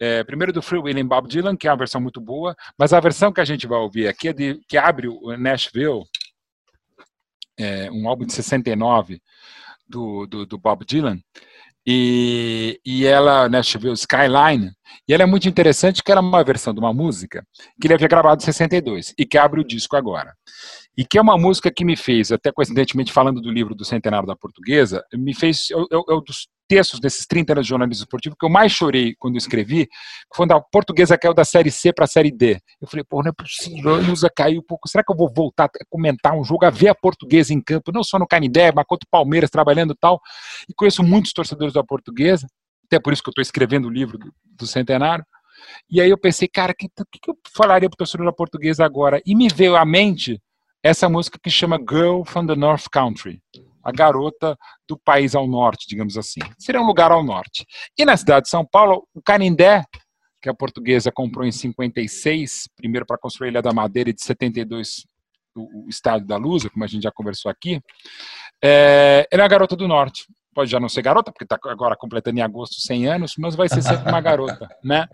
É, 0.01 0.25
primeiro 0.25 0.53
do 0.53 0.63
Free 0.63 0.79
Willing 0.79 1.07
Bob 1.07 1.29
Dylan, 1.29 1.57
que 1.57 1.69
é 1.69 1.71
uma 1.71 1.77
versão 1.77 2.01
muito 2.01 2.21
boa, 2.21 2.57
mas 2.79 2.93
a 2.93 3.01
versão 3.01 3.33
que 3.33 3.41
a 3.41 3.45
gente 3.45 3.67
vai 3.67 3.79
ouvir 3.79 4.09
aqui 4.09 4.29
é 4.29 4.33
de, 4.33 4.61
que 4.67 4.79
abre 4.79 5.09
o 5.09 5.37
Nashville, 5.37 6.05
é, 7.59 7.91
um 7.91 8.09
álbum 8.09 8.25
de 8.25 8.33
69 8.33 9.21
do, 9.87 10.27
do, 10.27 10.47
do 10.47 10.59
Bob 10.59 10.87
Dylan, 10.87 11.21
e, 11.87 12.81
e 12.85 13.05
ela, 13.05 13.49
Nashville 13.49 13.93
Skyline, 13.95 14.73
e 15.09 15.15
ela 15.15 15.23
é 15.23 15.27
muito 15.27 15.49
interessante 15.49 16.03
que 16.03 16.11
era 16.11 16.21
é 16.21 16.23
uma 16.23 16.45
versão 16.45 16.73
de 16.73 16.81
uma 16.81 16.93
música 16.93 17.45
que 17.81 17.87
ele 17.87 17.95
havia 17.95 18.09
gravado 18.09 18.43
em 18.43 18.45
62 18.45 19.15
e 19.19 19.27
que 19.27 19.39
abre 19.39 19.61
o 19.61 19.65
disco 19.65 19.97
agora. 19.97 20.35
E 20.97 21.05
que 21.05 21.19
é 21.19 21.21
uma 21.21 21.39
música 21.39 21.71
que 21.71 21.85
me 21.85 21.97
fez, 21.97 22.31
até 22.33 22.53
coincidentemente 22.53 23.13
falando 23.13 23.41
do 23.41 23.51
livro 23.51 23.75
do 23.75 23.85
Centenário 23.85 24.27
da 24.27 24.37
Portuguesa, 24.37 25.05
me 25.15 25.35
fez, 25.35 25.69
é, 25.71 25.97
é 25.97 26.21
dos 26.21 26.49
textos 26.71 27.01
desses 27.01 27.27
30 27.27 27.53
anos 27.53 27.67
de 27.67 27.71
jornalismo 27.71 28.05
esportivo 28.05 28.37
que 28.39 28.47
eu 28.47 28.49
mais 28.49 28.71
chorei 28.71 29.17
quando 29.19 29.37
escrevi, 29.37 29.89
quando 30.29 30.53
a 30.53 30.61
portuguesa 30.61 31.19
caiu 31.19 31.35
da 31.35 31.45
série 31.45 31.69
C 31.69 31.93
para 31.93 32.05
a 32.05 32.09
série 32.09 32.31
D. 32.31 32.61
Eu 32.81 32.87
falei, 32.87 33.03
pô, 33.03 33.21
não 33.25 33.31
é 33.31 33.33
possível, 33.33 33.97
a 33.97 34.01
Ilza 34.01 34.31
caiu 34.35 34.61
um 34.61 34.65
pouco. 34.65 34.89
Será 34.89 35.03
que 35.03 35.11
eu 35.11 35.17
vou 35.17 35.29
voltar 35.35 35.65
a 35.65 35.69
comentar 35.89 36.33
um 36.33 36.45
jogo, 36.45 36.65
a 36.65 36.71
ver 36.71 36.89
a 36.89 36.95
portuguesa 36.95 37.53
em 37.53 37.61
campo, 37.61 37.91
não 37.93 38.05
só 38.05 38.21
no 38.21 38.27
Canidé, 38.27 38.71
mas 38.73 38.85
contra 38.87 39.05
o 39.05 39.11
Palmeiras 39.11 39.51
trabalhando 39.51 39.95
e 39.95 39.97
tal? 39.97 40.21
E 40.69 40.73
conheço 40.73 41.03
muitos 41.03 41.33
torcedores 41.33 41.75
da 41.75 41.83
portuguesa, 41.83 42.47
até 42.91 42.99
por 42.99 43.13
isso 43.13 43.23
que 43.23 43.29
eu 43.29 43.33
estou 43.33 43.43
escrevendo 43.43 43.87
o 43.87 43.91
livro 43.91 44.19
do, 44.19 44.35
do 44.45 44.67
Centenário. 44.67 45.25
E 45.89 46.01
aí 46.01 46.11
eu 46.11 46.19
pensei, 46.19 46.49
cara, 46.49 46.73
o 46.73 46.75
que, 46.75 46.89
que, 46.89 47.31
eu 47.31 47.39
falaria 47.55 47.89
para 47.89 47.95
o 47.95 47.99
torcedor 47.99 48.33
portuguesa 48.35 48.85
agora? 48.85 49.23
E 49.25 49.35
me 49.35 49.49
veio 49.49 49.77
à 49.77 49.85
mente 49.85 50.41
essa 50.83 51.09
música 51.09 51.39
que 51.41 51.51
chama 51.51 51.79
Girl 51.79 52.25
from 52.25 52.47
the 52.47 52.57
North 52.57 52.87
Country, 52.91 53.41
a 53.85 53.93
garota 53.93 54.57
do 54.89 54.99
país 54.99 55.35
ao 55.35 55.47
norte, 55.47 55.87
digamos 55.87 56.17
assim. 56.17 56.41
Seria 56.59 56.81
um 56.81 56.87
lugar 56.87 57.13
ao 57.13 57.23
norte. 57.23 57.65
E 57.97 58.05
na 58.05 58.17
cidade 58.17 58.45
de 58.45 58.51
São 58.51 58.65
Paulo, 58.65 59.07
o 59.15 59.23
Canindé, 59.23 59.85
que 60.43 60.49
a 60.49 60.55
portuguesa 60.55 61.13
comprou 61.13 61.47
em 61.47 61.53
56, 61.53 62.69
primeiro 62.75 63.07
para 63.07 63.19
construir 63.19 63.49
a 63.49 63.51
Ilha 63.51 63.63
da 63.63 63.73
Madeira 63.73 64.11
e 64.11 64.15
de 64.15 64.23
72 64.23 65.05
o, 65.55 65.85
o 65.85 65.89
Estádio 65.89 66.27
da 66.27 66.37
Luz, 66.37 66.67
como 66.69 66.85
a 66.85 66.89
gente 66.89 67.03
já 67.03 67.13
conversou 67.13 67.51
aqui, 67.51 67.81
é, 68.63 69.27
ela 69.31 69.43
é 69.43 69.47
a 69.47 69.49
garota 69.49 69.77
do 69.77 69.87
norte. 69.87 70.25
Pode 70.55 70.71
já 70.71 70.81
não 70.81 70.89
ser 70.89 71.03
garota, 71.03 71.31
porque 71.31 71.45
está 71.45 71.59
agora 71.67 71.97
completando 71.97 72.39
em 72.39 72.43
agosto 72.43 72.81
100 72.81 73.07
anos, 73.07 73.35
mas 73.39 73.55
vai 73.55 73.69
ser 73.69 73.83
sempre 73.83 74.09
uma 74.09 74.21
garota, 74.21 74.69
né? 74.83 75.07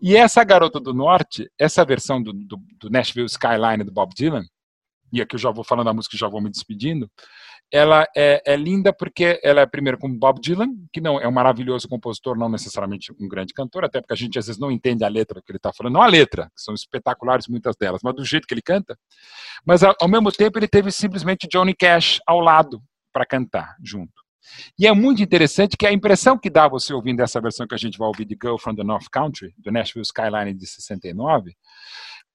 E 0.00 0.16
essa 0.16 0.42
garota 0.42 0.80
do 0.80 0.94
norte, 0.94 1.50
essa 1.58 1.84
versão 1.84 2.22
do, 2.22 2.32
do, 2.32 2.58
do 2.80 2.90
Nashville 2.90 3.26
Skyline 3.26 3.84
do 3.84 3.92
Bob 3.92 4.12
Dylan, 4.14 4.44
e 5.12 5.20
aqui 5.20 5.36
eu 5.36 5.38
já 5.38 5.50
vou 5.50 5.62
falando 5.62 5.88
a 5.88 5.94
música 5.94 6.16
e 6.16 6.18
já 6.18 6.28
vou 6.28 6.40
me 6.40 6.50
despedindo, 6.50 7.08
ela 7.72 8.06
é, 8.16 8.42
é, 8.46 8.56
linda 8.56 8.92
porque 8.92 9.40
ela 9.42 9.60
é 9.60 9.66
primeiro 9.66 9.98
com 9.98 10.12
Bob 10.16 10.40
Dylan, 10.40 10.68
que 10.92 11.00
não 11.00 11.20
é 11.20 11.26
um 11.26 11.32
maravilhoso 11.32 11.88
compositor, 11.88 12.36
não 12.36 12.48
necessariamente 12.48 13.12
um 13.20 13.28
grande 13.28 13.52
cantor, 13.52 13.84
até 13.84 14.00
porque 14.00 14.12
a 14.12 14.16
gente 14.16 14.38
às 14.38 14.46
vezes 14.46 14.60
não 14.60 14.70
entende 14.70 15.04
a 15.04 15.08
letra 15.08 15.40
que 15.40 15.50
ele 15.50 15.56
está 15.56 15.72
falando, 15.72 15.94
não 15.94 16.02
a 16.02 16.06
letra, 16.06 16.50
que 16.54 16.62
são 16.62 16.74
espetaculares 16.74 17.48
muitas 17.48 17.74
delas, 17.76 18.00
mas 18.02 18.14
do 18.14 18.24
jeito 18.24 18.46
que 18.46 18.54
ele 18.54 18.62
canta. 18.62 18.96
Mas 19.64 19.82
ao 19.82 20.08
mesmo 20.08 20.30
tempo 20.30 20.58
ele 20.58 20.68
teve 20.68 20.90
simplesmente 20.90 21.48
Johnny 21.48 21.74
Cash 21.74 22.20
ao 22.26 22.40
lado 22.40 22.82
para 23.12 23.26
cantar 23.26 23.76
junto. 23.82 24.23
E 24.78 24.86
é 24.86 24.92
muito 24.92 25.22
interessante 25.22 25.76
que 25.76 25.86
a 25.86 25.92
impressão 25.92 26.38
que 26.38 26.50
dá 26.50 26.68
você 26.68 26.92
ouvindo 26.92 27.20
essa 27.20 27.40
versão 27.40 27.66
que 27.66 27.74
a 27.74 27.78
gente 27.78 27.98
vai 27.98 28.08
ouvir 28.08 28.24
de 28.24 28.36
Girl 28.40 28.56
from 28.56 28.74
the 28.74 28.84
North 28.84 29.08
Country, 29.10 29.54
do 29.58 29.72
Nashville 29.72 30.02
Skyline 30.02 30.54
de 30.54 30.66
69, 30.66 31.56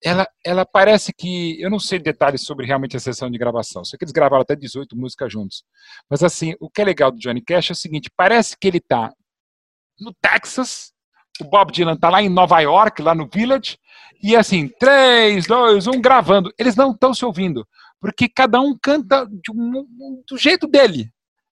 ela, 0.03 0.27
ela 0.45 0.65
parece 0.65 1.13
que. 1.13 1.61
Eu 1.61 1.69
não 1.69 1.79
sei 1.79 1.99
detalhes 1.99 2.41
sobre 2.43 2.65
realmente 2.65 2.95
a 2.95 2.99
sessão 2.99 3.29
de 3.29 3.37
gravação. 3.37 3.83
Sei 3.83 3.97
que 3.97 4.05
eles 4.05 4.13
gravaram 4.13 4.41
até 4.41 4.55
18 4.55 4.95
músicas 4.95 5.31
juntos. 5.31 5.63
Mas, 6.09 6.23
assim, 6.23 6.55
o 6.59 6.69
que 6.69 6.81
é 6.81 6.85
legal 6.85 7.11
do 7.11 7.19
Johnny 7.19 7.41
Cash 7.41 7.71
é 7.71 7.73
o 7.73 7.75
seguinte: 7.75 8.09
parece 8.15 8.57
que 8.57 8.67
ele 8.67 8.77
está 8.77 9.13
no 9.99 10.13
Texas, 10.21 10.93
o 11.41 11.43
Bob 11.43 11.71
Dylan 11.71 11.93
está 11.93 12.09
lá 12.09 12.21
em 12.21 12.29
Nova 12.29 12.59
York, 12.61 13.01
lá 13.01 13.13
no 13.13 13.27
Village, 13.27 13.77
e 14.21 14.35
assim, 14.35 14.67
3, 14.79 15.45
2, 15.45 15.87
1, 15.87 16.01
gravando. 16.01 16.53
Eles 16.57 16.75
não 16.75 16.91
estão 16.91 17.13
se 17.13 17.25
ouvindo, 17.25 17.67
porque 17.99 18.29
cada 18.29 18.59
um 18.61 18.77
canta 18.81 19.27
um, 19.53 20.23
do 20.27 20.37
jeito 20.37 20.67
dele. 20.67 21.11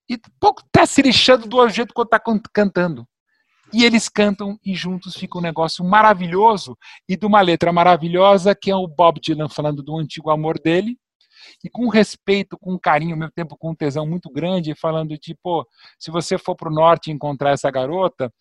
E 0.10 0.18
pouco 0.40 0.62
está 0.62 0.86
se 0.86 1.02
lixando 1.02 1.48
do 1.48 1.70
jeito 1.70 1.94
que 1.94 2.02
está 2.02 2.20
cantando. 2.54 3.08
E 3.74 3.84
eles 3.84 4.08
cantam 4.08 4.58
e 4.66 4.74
juntos 4.74 5.16
fica 5.16 5.38
um 5.38 5.42
negócio 5.42 5.84
maravilhoso 5.84 6.78
e 7.08 7.18
de 7.18 7.26
uma 7.26 7.42
letra 7.42 7.74
maravilhosa 7.74 8.56
que 8.56 8.72
é 8.72 8.76
o 8.76 8.88
Bob 8.88 9.20
Dylan 9.20 9.50
falando 9.50 9.84
do 9.84 9.98
antigo 9.98 10.30
amor 10.30 10.58
dele 10.58 10.98
e 11.64 11.70
com 11.70 11.88
respeito, 11.90 12.58
com 12.58 12.78
carinho, 12.80 13.14
ao 13.14 13.20
mesmo 13.20 13.34
tempo 13.34 13.58
com 13.58 13.72
um 13.72 13.76
tesão 13.76 14.06
muito 14.06 14.30
grande, 14.30 14.76
falando 14.76 15.18
de, 15.18 15.36
pô, 15.36 15.68
se 16.00 16.12
você 16.12 16.38
for 16.38 16.56
para 16.56 16.70
o 16.70 16.74
norte 16.74 17.12
encontrar 17.12 17.52
essa 17.52 17.70
garota, 17.70 18.32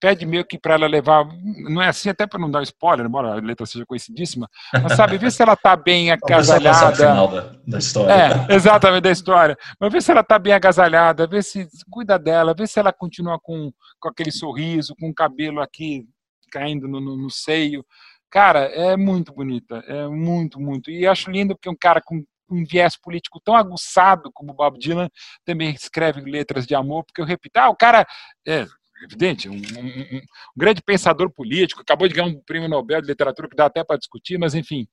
pede 0.00 0.24
meio 0.24 0.44
que 0.44 0.58
para 0.58 0.74
ela 0.74 0.86
levar, 0.86 1.26
não 1.68 1.82
é 1.82 1.88
assim 1.88 2.08
até 2.08 2.26
para 2.26 2.38
não 2.38 2.50
dar 2.50 2.62
spoiler, 2.62 3.06
embora 3.06 3.32
a 3.32 3.34
letra 3.34 3.66
seja 3.66 3.84
conhecidíssima, 3.86 4.48
mas 4.82 4.94
sabe, 4.94 5.18
vê 5.18 5.30
se 5.30 5.42
ela 5.42 5.54
está 5.54 5.76
bem 5.76 6.10
agasalhada. 6.12 6.94
final 6.94 7.28
da, 7.28 7.54
da 7.66 7.78
história. 7.78 8.12
É, 8.12 8.54
exatamente, 8.54 9.02
da 9.02 9.10
história. 9.10 9.56
Mas 9.80 9.92
vê 9.92 10.00
se 10.00 10.10
ela 10.10 10.20
está 10.20 10.38
bem 10.38 10.52
agasalhada, 10.52 11.26
vê 11.26 11.42
se 11.42 11.68
cuida 11.90 12.18
dela, 12.18 12.54
vê 12.54 12.66
se 12.66 12.78
ela 12.78 12.92
continua 12.92 13.38
com, 13.40 13.72
com 14.00 14.08
aquele 14.08 14.30
sorriso, 14.30 14.94
com 14.98 15.10
o 15.10 15.14
cabelo 15.14 15.60
aqui 15.60 16.06
caindo 16.50 16.86
no, 16.86 17.00
no, 17.00 17.16
no 17.16 17.30
seio. 17.30 17.84
Cara, 18.30 18.60
é 18.60 18.96
muito 18.96 19.32
bonita, 19.32 19.82
é 19.86 20.06
muito, 20.08 20.60
muito. 20.60 20.90
E 20.90 21.06
acho 21.06 21.30
lindo 21.30 21.54
porque 21.54 21.68
um 21.68 21.76
cara 21.76 22.00
com 22.02 22.24
um 22.50 22.64
viés 22.64 22.96
político 22.96 23.40
tão 23.40 23.56
aguçado 23.56 24.30
como 24.32 24.52
Bob 24.52 24.78
Dylan 24.78 25.08
também 25.44 25.70
escreve 25.70 26.20
letras 26.20 26.66
de 26.66 26.74
amor, 26.74 27.04
porque 27.04 27.20
eu 27.20 27.24
repito, 27.24 27.58
ah, 27.58 27.70
o 27.70 27.76
cara 27.76 28.06
é, 28.46 28.66
evidente, 29.04 29.48
um, 29.48 29.54
um, 29.54 30.16
um, 30.16 30.20
grande 30.56 30.82
pensador 30.82 31.30
político, 31.30 31.80
acabou 31.80 32.08
de 32.08 32.14
ganhar 32.14 32.28
um 32.28 32.40
prêmio 32.40 32.68
Nobel 32.68 33.00
de 33.00 33.08
literatura 33.08 33.48
que 33.48 33.56
dá 33.56 33.66
até 33.66 33.84
para 33.84 33.98
discutir, 33.98 34.38
mas 34.38 34.54
enfim. 34.54 34.86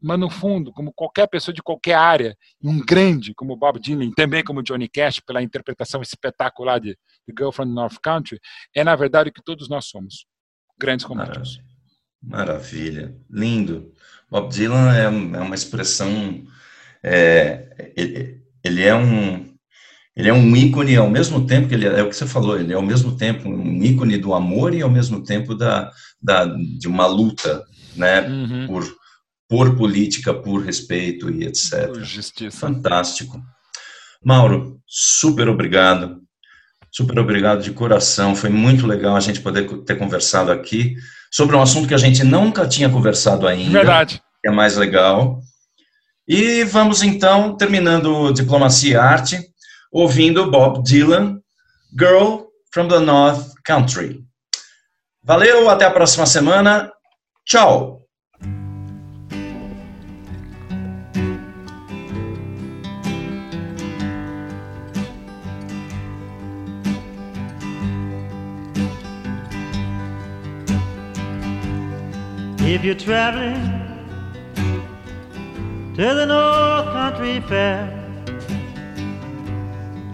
Mas 0.00 0.18
no 0.18 0.28
fundo, 0.28 0.72
como 0.72 0.92
qualquer 0.92 1.28
pessoa 1.28 1.54
de 1.54 1.62
qualquer 1.62 1.94
área, 1.94 2.36
um 2.62 2.80
grande 2.80 3.32
como 3.34 3.56
Bob 3.56 3.78
Dylan, 3.78 4.10
também 4.16 4.42
como 4.42 4.62
Johnny 4.62 4.88
Cash, 4.88 5.20
pela 5.20 5.42
interpretação 5.42 6.02
espetacular 6.02 6.80
de, 6.80 6.98
de 7.26 7.34
Girl 7.38 7.52
from 7.52 7.66
the 7.66 7.72
North 7.72 7.98
Country, 8.02 8.40
é 8.74 8.82
na 8.82 8.96
verdade 8.96 9.30
o 9.30 9.32
que 9.32 9.42
todos 9.42 9.68
nós 9.68 9.86
somos, 9.86 10.26
grandes 10.76 11.06
românticos. 11.06 11.60
Maravilha, 12.20 13.16
lindo. 13.30 13.92
Bob 14.28 14.52
Dylan 14.52 14.92
é, 14.92 15.04
é 15.04 15.40
uma 15.40 15.54
expressão, 15.54 16.44
é, 17.02 17.92
ele, 17.96 18.42
ele 18.64 18.82
é 18.82 18.94
um 18.94 19.51
ele 20.16 20.28
é 20.28 20.32
um 20.32 20.54
ícone 20.54 20.96
ao 20.96 21.08
mesmo 21.08 21.46
tempo 21.46 21.68
que 21.68 21.74
ele 21.74 21.86
é, 21.86 22.00
é, 22.00 22.02
o 22.02 22.08
que 22.08 22.16
você 22.16 22.26
falou, 22.26 22.58
ele 22.58 22.72
é 22.72 22.76
ao 22.76 22.82
mesmo 22.82 23.16
tempo 23.16 23.48
um 23.48 23.82
ícone 23.82 24.18
do 24.18 24.34
amor 24.34 24.74
e 24.74 24.82
ao 24.82 24.90
mesmo 24.90 25.22
tempo 25.24 25.54
da, 25.54 25.90
da 26.20 26.44
de 26.44 26.86
uma 26.86 27.06
luta, 27.06 27.64
né, 27.96 28.20
uhum. 28.28 28.66
por 28.66 29.02
por 29.48 29.76
política, 29.76 30.32
por 30.32 30.64
respeito 30.64 31.30
e 31.30 31.44
etc. 31.44 31.88
Por 31.88 32.02
justiça. 32.02 32.56
Fantástico. 32.56 33.38
Mauro, 34.24 34.80
super 34.86 35.46
obrigado. 35.46 36.22
Super 36.90 37.18
obrigado 37.18 37.62
de 37.62 37.70
coração. 37.70 38.34
Foi 38.34 38.48
muito 38.48 38.86
legal 38.86 39.14
a 39.14 39.20
gente 39.20 39.40
poder 39.40 39.68
ter 39.84 39.96
conversado 39.96 40.50
aqui 40.50 40.94
sobre 41.30 41.54
um 41.54 41.60
assunto 41.60 41.86
que 41.86 41.92
a 41.92 41.98
gente 41.98 42.24
nunca 42.24 42.66
tinha 42.66 42.88
conversado 42.88 43.46
ainda. 43.46 43.72
Verdade. 43.72 44.22
Que 44.40 44.48
é 44.48 44.50
mais 44.50 44.76
legal. 44.76 45.40
E 46.26 46.64
vamos 46.64 47.02
então, 47.02 47.54
terminando 47.54 48.32
Diplomacia 48.32 48.92
e 48.92 48.96
Arte, 48.96 49.51
ouvindo 49.92 50.50
Bob 50.50 50.82
Dylan, 50.82 51.40
Girl 51.94 52.46
from 52.72 52.88
the 52.88 52.98
North 52.98 53.52
Country. 53.64 54.24
Valeu, 55.22 55.68
até 55.68 55.84
a 55.84 55.90
próxima 55.90 56.26
semana. 56.26 56.90
Tchau! 57.44 58.00
If 72.64 72.82
you're 72.82 72.94
traveling 72.94 73.60
to 75.94 76.14
the 76.14 76.24
North 76.26 76.86
Country 76.86 77.40
Fair 77.42 78.01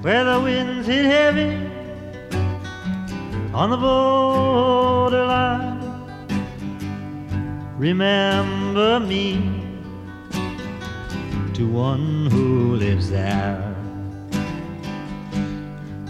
where 0.08 0.24
the 0.24 0.40
winds 0.40 0.86
hit 0.86 1.04
heavy 1.04 1.54
on 3.52 3.68
the 3.68 3.76
borderline. 3.76 5.78
Remember 7.76 9.00
me 9.00 9.34
to 11.52 11.68
one 11.68 12.24
who 12.30 12.76
lives 12.76 13.10
there, 13.10 13.60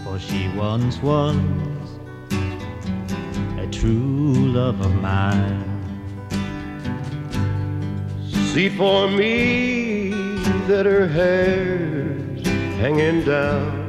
for 0.05 0.17
she 0.17 0.47
once 0.55 0.97
was 0.99 1.35
a 3.57 3.67
true 3.69 4.33
love 4.59 4.79
of 4.79 4.95
mine. 5.01 5.65
See 8.53 8.69
for 8.69 9.09
me 9.09 10.11
that 10.69 10.85
her 10.85 11.05
hair's 11.05 12.47
hanging 12.79 13.25
down 13.25 13.88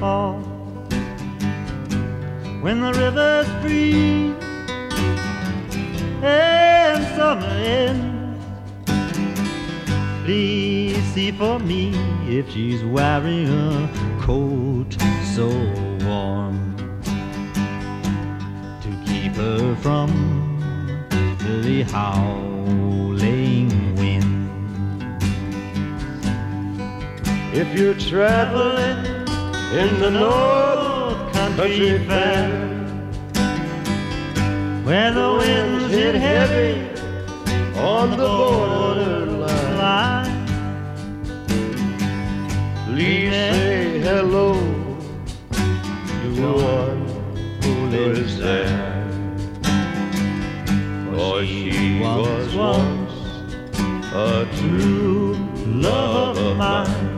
fall, 0.00 0.40
when 2.62 2.80
the 2.80 2.92
rivers 2.94 3.46
freeze 3.60 4.34
and 6.22 7.04
summer 7.14 7.46
ends. 7.46 8.44
Please 10.24 11.04
see 11.12 11.30
for 11.32 11.58
me 11.58 11.92
if 12.26 12.48
she's 12.50 12.82
wearing 12.82 13.46
a 13.46 13.90
coat 14.22 14.96
so 15.34 15.48
warm 16.06 16.74
to 18.80 18.88
keep 19.06 19.32
her 19.32 19.76
from 19.82 20.08
the 21.40 21.82
howling 21.82 23.68
wind. 23.96 24.48
If 27.52 27.78
you're 27.78 27.94
traveling 27.94 29.09
in 29.72 30.00
the 30.00 30.10
North 30.10 31.32
Country 31.32 32.04
Fair, 32.04 32.50
where 34.84 35.12
the 35.12 35.32
winds 35.38 35.94
hit 35.94 36.16
heavy 36.16 36.88
on 37.78 38.10
the 38.10 38.16
borderline, 38.16 39.46
please 42.86 43.30
say 43.30 44.00
hello 44.00 44.54
to 45.52 46.52
one 46.52 47.06
who 47.62 47.86
lives 47.96 48.38
there. 48.40 49.06
For 51.14 51.46
she 51.46 52.00
was 52.00 52.56
once 52.56 53.12
a 54.12 54.48
true 54.58 55.36
love 55.64 56.36
of 56.38 56.56
mine. 56.56 57.09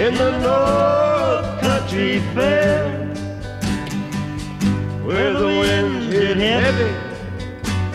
In 0.00 0.14
the 0.14 0.30
North 0.38 1.60
Country 1.60 2.20
Fair, 2.32 2.88
where 5.04 5.32
the 5.32 5.46
winds 5.46 6.06
hit 6.06 6.36
heavy 6.36 6.94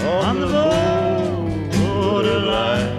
on 0.05 0.41
the 0.41 0.47
borderline, 1.77 2.91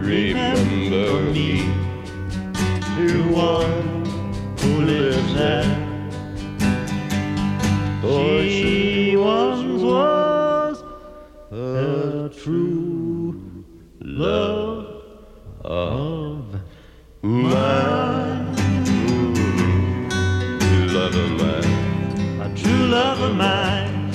remember 0.00 1.22
me 1.32 1.50
to 2.94 3.08
one 3.32 4.04
who 4.60 4.82
lives 4.82 5.34
there. 5.34 5.74
For 8.00 8.42
she 8.44 9.16
once 9.16 9.82
was 9.82 10.76
a 11.50 12.30
true 12.40 13.64
love 14.00 14.47
mine. 23.38 24.10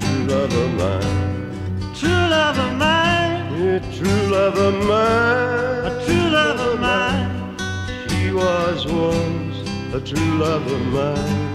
True 0.00 0.24
love 0.34 0.54
of 0.54 0.70
mine. 0.78 1.94
True 1.98 2.24
love 2.36 2.58
of 2.58 2.72
mine. 2.78 3.40
Yeah, 3.60 3.80
true 3.96 4.22
love 4.30 4.56
of 4.56 4.74
mine. 4.86 5.84
A 5.90 6.04
true 6.06 6.28
love 6.38 6.60
of 6.68 6.80
mine. 6.80 7.56
She 8.08 8.30
was 8.32 8.86
once 8.86 9.58
a 9.98 10.00
true 10.00 10.32
love 10.38 10.64
of 10.70 10.82
mine. 10.96 11.47